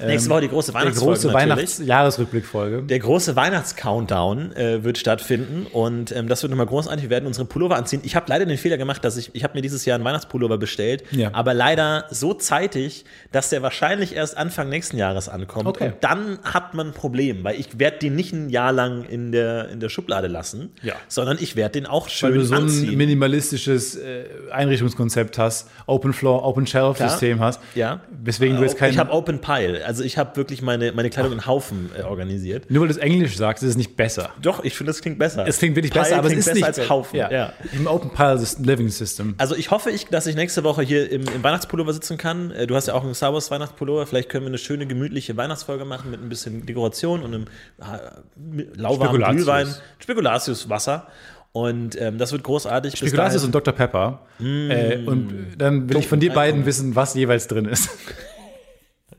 Nächste 0.00 0.30
Woche 0.30 0.40
die 0.40 0.48
große 0.48 0.72
Weihnachtsfolge 0.72 1.12
große 1.20 1.26
natürlich. 1.28 1.50
Weihnachts-Jahresrückblick-Folge. 1.50 2.82
Der 2.84 2.98
große 2.98 3.36
Weihnachts-Countdown 3.36 4.52
äh, 4.56 4.82
wird 4.84 4.96
stattfinden 4.96 5.66
und 5.70 6.10
ähm, 6.12 6.28
das 6.28 6.42
wird 6.42 6.50
nochmal 6.50 6.64
großartig. 6.66 7.02
Wir 7.04 7.10
werden 7.10 7.26
unsere 7.26 7.44
Pullover 7.44 7.76
anziehen. 7.76 8.00
Ich 8.02 8.16
habe 8.16 8.24
leider 8.28 8.46
den 8.46 8.56
Fehler 8.56 8.78
gemacht, 8.78 9.04
dass 9.04 9.18
ich, 9.18 9.34
ich 9.34 9.44
habe 9.44 9.52
mir 9.54 9.60
dieses 9.60 9.84
Jahr 9.84 9.96
einen 9.96 10.04
Weihnachtspullover 10.04 10.56
bestellt, 10.56 11.04
Ja. 11.10 11.30
aber 11.34 11.52
leider 11.52 12.06
so 12.10 12.32
zeitig, 12.32 13.04
dass 13.32 13.50
der 13.50 13.60
wahrscheinlich 13.62 14.16
erst 14.16 14.36
Anfang 14.38 14.70
nächsten 14.70 14.96
Jahres 14.96 15.28
ankommt. 15.28 15.66
Okay. 15.66 15.88
Und 15.88 15.94
dann 16.00 16.38
hat 16.42 16.72
man 16.72 16.88
ein 16.88 16.92
Problem, 16.94 17.44
weil 17.44 17.60
ich 17.60 17.78
werde 17.78 17.98
den 17.98 18.14
nicht 18.16 18.32
ein 18.32 18.48
Jahr 18.48 18.72
lang 18.72 19.04
in 19.04 19.30
der, 19.30 19.68
in 19.68 19.78
der 19.80 19.90
Schublade 19.90 20.26
lassen, 20.26 20.70
Ja. 20.82 20.94
sondern 21.08 21.36
ich 21.38 21.54
werde 21.54 21.72
den 21.80 21.86
auch 21.86 22.06
Weil 22.06 22.10
schön 22.12 22.34
du 22.34 22.44
so 22.44 22.54
ein 22.54 22.62
anziehen. 22.62 22.96
minimalistisches 22.96 23.96
äh, 23.96 24.24
Einrichtungskonzept 24.50 25.36
hast, 25.36 25.68
Open 25.86 26.14
Floor, 26.14 26.44
Open 26.46 26.66
Shelf 26.66 26.96
System 26.96 27.40
hast. 27.40 27.60
ja. 27.74 28.00
Weswegen 28.24 28.56
du 28.56 28.62
jetzt 28.62 28.78
kein 28.78 28.90
ich 28.90 28.98
habe 28.98 29.12
Open 29.12 29.40
Pile, 29.40 29.81
also 29.84 30.02
ich 30.04 30.18
habe 30.18 30.36
wirklich 30.36 30.62
meine, 30.62 30.92
meine 30.92 31.10
Kleidung 31.10 31.32
in 31.32 31.46
Haufen 31.46 31.90
äh, 31.96 32.02
organisiert. 32.02 32.70
Nur 32.70 32.82
weil 32.82 32.88
du 32.88 32.94
es 32.94 32.98
Englisch 32.98 33.36
sagst, 33.36 33.62
ist 33.62 33.70
es 33.70 33.76
nicht 33.76 33.96
besser. 33.96 34.30
Doch, 34.40 34.64
ich 34.64 34.74
finde, 34.74 34.90
das 34.90 35.00
klingt 35.00 35.18
besser. 35.18 35.46
Es 35.46 35.58
klingt 35.58 35.76
wirklich 35.76 35.92
Pile 35.92 36.04
besser, 36.04 36.18
aber 36.18 36.28
es 36.28 36.34
ist 36.34 36.44
besser 36.46 36.54
nicht 36.54 36.64
als 36.64 36.88
Haufen. 36.88 37.18
Ja. 37.18 37.30
ja. 37.30 37.52
Im 37.72 37.86
Open 37.86 38.10
Pile 38.10 38.42
Living 38.62 38.88
System. 38.88 39.34
Also 39.38 39.54
ich 39.54 39.70
hoffe, 39.70 39.90
ich, 39.90 40.06
dass 40.06 40.26
ich 40.26 40.36
nächste 40.36 40.64
Woche 40.64 40.82
hier 40.82 41.10
im, 41.10 41.22
im 41.28 41.42
Weihnachtspullover 41.42 41.92
sitzen 41.92 42.18
kann. 42.18 42.50
Äh, 42.50 42.66
Du 42.66 42.76
hast 42.76 42.88
ja 42.88 42.94
auch 42.94 43.04
einen 43.04 43.14
Star 43.14 43.34
Wars 43.34 43.50
Weihnachtspullover. 43.50 44.06
Vielleicht 44.06 44.28
können 44.28 44.44
wir 44.44 44.48
eine 44.48 44.58
schöne, 44.58 44.86
gemütliche 44.86 45.36
Weihnachtsfolge 45.36 45.84
machen 45.84 46.10
mit 46.10 46.22
ein 46.22 46.28
bisschen 46.28 46.64
Dekoration 46.64 47.22
und 47.22 47.34
einem 47.34 47.44
äh, 47.80 48.62
lauwarmen 48.74 49.06
Spekulatius. 49.08 49.36
Glühwein. 49.36 49.74
Spekulatius-Wasser. 49.98 51.06
Und 51.52 52.00
ähm, 52.00 52.16
das 52.16 52.32
wird 52.32 52.42
großartig. 52.44 52.96
Spekulatius 52.96 53.44
und 53.44 53.54
Dr. 53.54 53.74
Pepper. 53.74 54.20
Äh, 54.40 55.04
und 55.04 55.48
dann 55.58 55.88
will 55.88 55.98
ich 55.98 56.08
von 56.08 56.18
dir 56.18 56.32
beiden 56.32 56.64
wissen, 56.64 56.96
was 56.96 57.14
jeweils 57.14 57.46
drin 57.46 57.66
ist. 57.66 57.90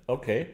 Okay. 0.08 0.48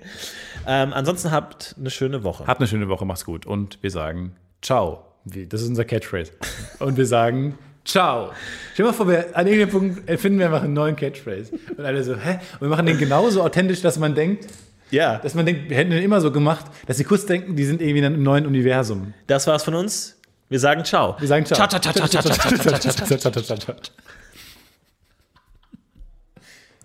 Ähm, 0.67 0.93
ansonsten 0.93 1.31
habt 1.31 1.75
eine 1.79 1.89
schöne 1.89 2.23
Woche. 2.23 2.45
Habt 2.45 2.59
eine 2.59 2.67
schöne 2.67 2.87
Woche, 2.87 3.05
macht's 3.05 3.25
gut. 3.25 3.45
Und 3.45 3.81
wir 3.81 3.91
sagen 3.91 4.35
Ciao. 4.61 5.05
Das 5.25 5.61
ist 5.61 5.69
unser 5.69 5.85
Catchphrase. 5.85 6.31
Und 6.79 6.97
wir 6.97 7.05
sagen 7.05 7.57
Ciao. 7.85 8.31
Stell 8.73 8.85
dir 8.85 8.91
mal 8.91 8.95
vor, 8.95 9.07
wir 9.07 9.35
an 9.35 9.47
irgendeinem 9.47 9.71
Punkt 9.71 10.09
erfinden 10.09 10.39
wir 10.39 10.47
einfach 10.47 10.63
einen 10.63 10.73
neuen 10.73 10.95
Catchphrase. 10.95 11.51
Und 11.75 11.85
alle 11.85 12.03
so, 12.03 12.15
hä? 12.15 12.39
Und 12.53 12.61
wir 12.61 12.69
machen 12.69 12.85
den 12.85 12.97
genauso 12.97 13.41
authentisch, 13.41 13.81
dass 13.81 13.97
man 13.97 14.13
denkt, 14.13 14.47
ja. 14.91 15.17
dass 15.17 15.33
man 15.33 15.45
denkt, 15.45 15.69
wir 15.69 15.77
hätten 15.77 15.91
den 15.91 16.03
immer 16.03 16.21
so 16.21 16.31
gemacht, 16.31 16.65
dass 16.85 16.97
sie 16.97 17.03
kurz 17.03 17.25
denken, 17.25 17.55
die 17.55 17.65
sind 17.65 17.81
irgendwie 17.81 17.99
in 17.99 18.05
einem 18.05 18.23
neuen 18.23 18.45
Universum. 18.45 19.13
Das 19.27 19.47
war's 19.47 19.63
von 19.63 19.73
uns. 19.75 20.19
Wir 20.49 20.59
sagen 20.59 20.83
Ciao. 20.83 21.15
Wir 21.19 21.27
sagen 21.27 21.45
Ciao. 21.45 21.67
Ciao, 21.67 21.67
ciao, 21.67 21.93
ciao, 21.93 22.07
ciao, 22.07 22.07
ciao, 22.07 22.21
ciao, 22.21 22.33
ciao, 22.33 22.59
ciao, 22.59 22.79
Ciao. 22.79 22.79
Ciao. 22.79 22.79
Ciao. 22.79 22.91
Ciao. 22.91 23.01
Ciao. 23.01 23.17
Ciao. 23.17 23.17
Ciao. 23.17 23.17
Ciao. 23.17 23.17
Ciao. 23.17 23.17
Ciao. 23.17 23.31
Ciao. 23.31 23.31
Ciao. 23.31 23.31
Ciao. 23.31 23.57
Ciao. 23.57 23.57
Ciao. 23.57 23.57
Ciao. 23.57 23.57
Ciao. 23.57 23.75
C. 23.75 23.83
C. 23.83 23.93
C. 23.95 24.19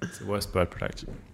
It's 0.02 0.20
a 0.20 0.26
worst 0.26 0.52
bird 0.52 0.70
production. 0.70 1.33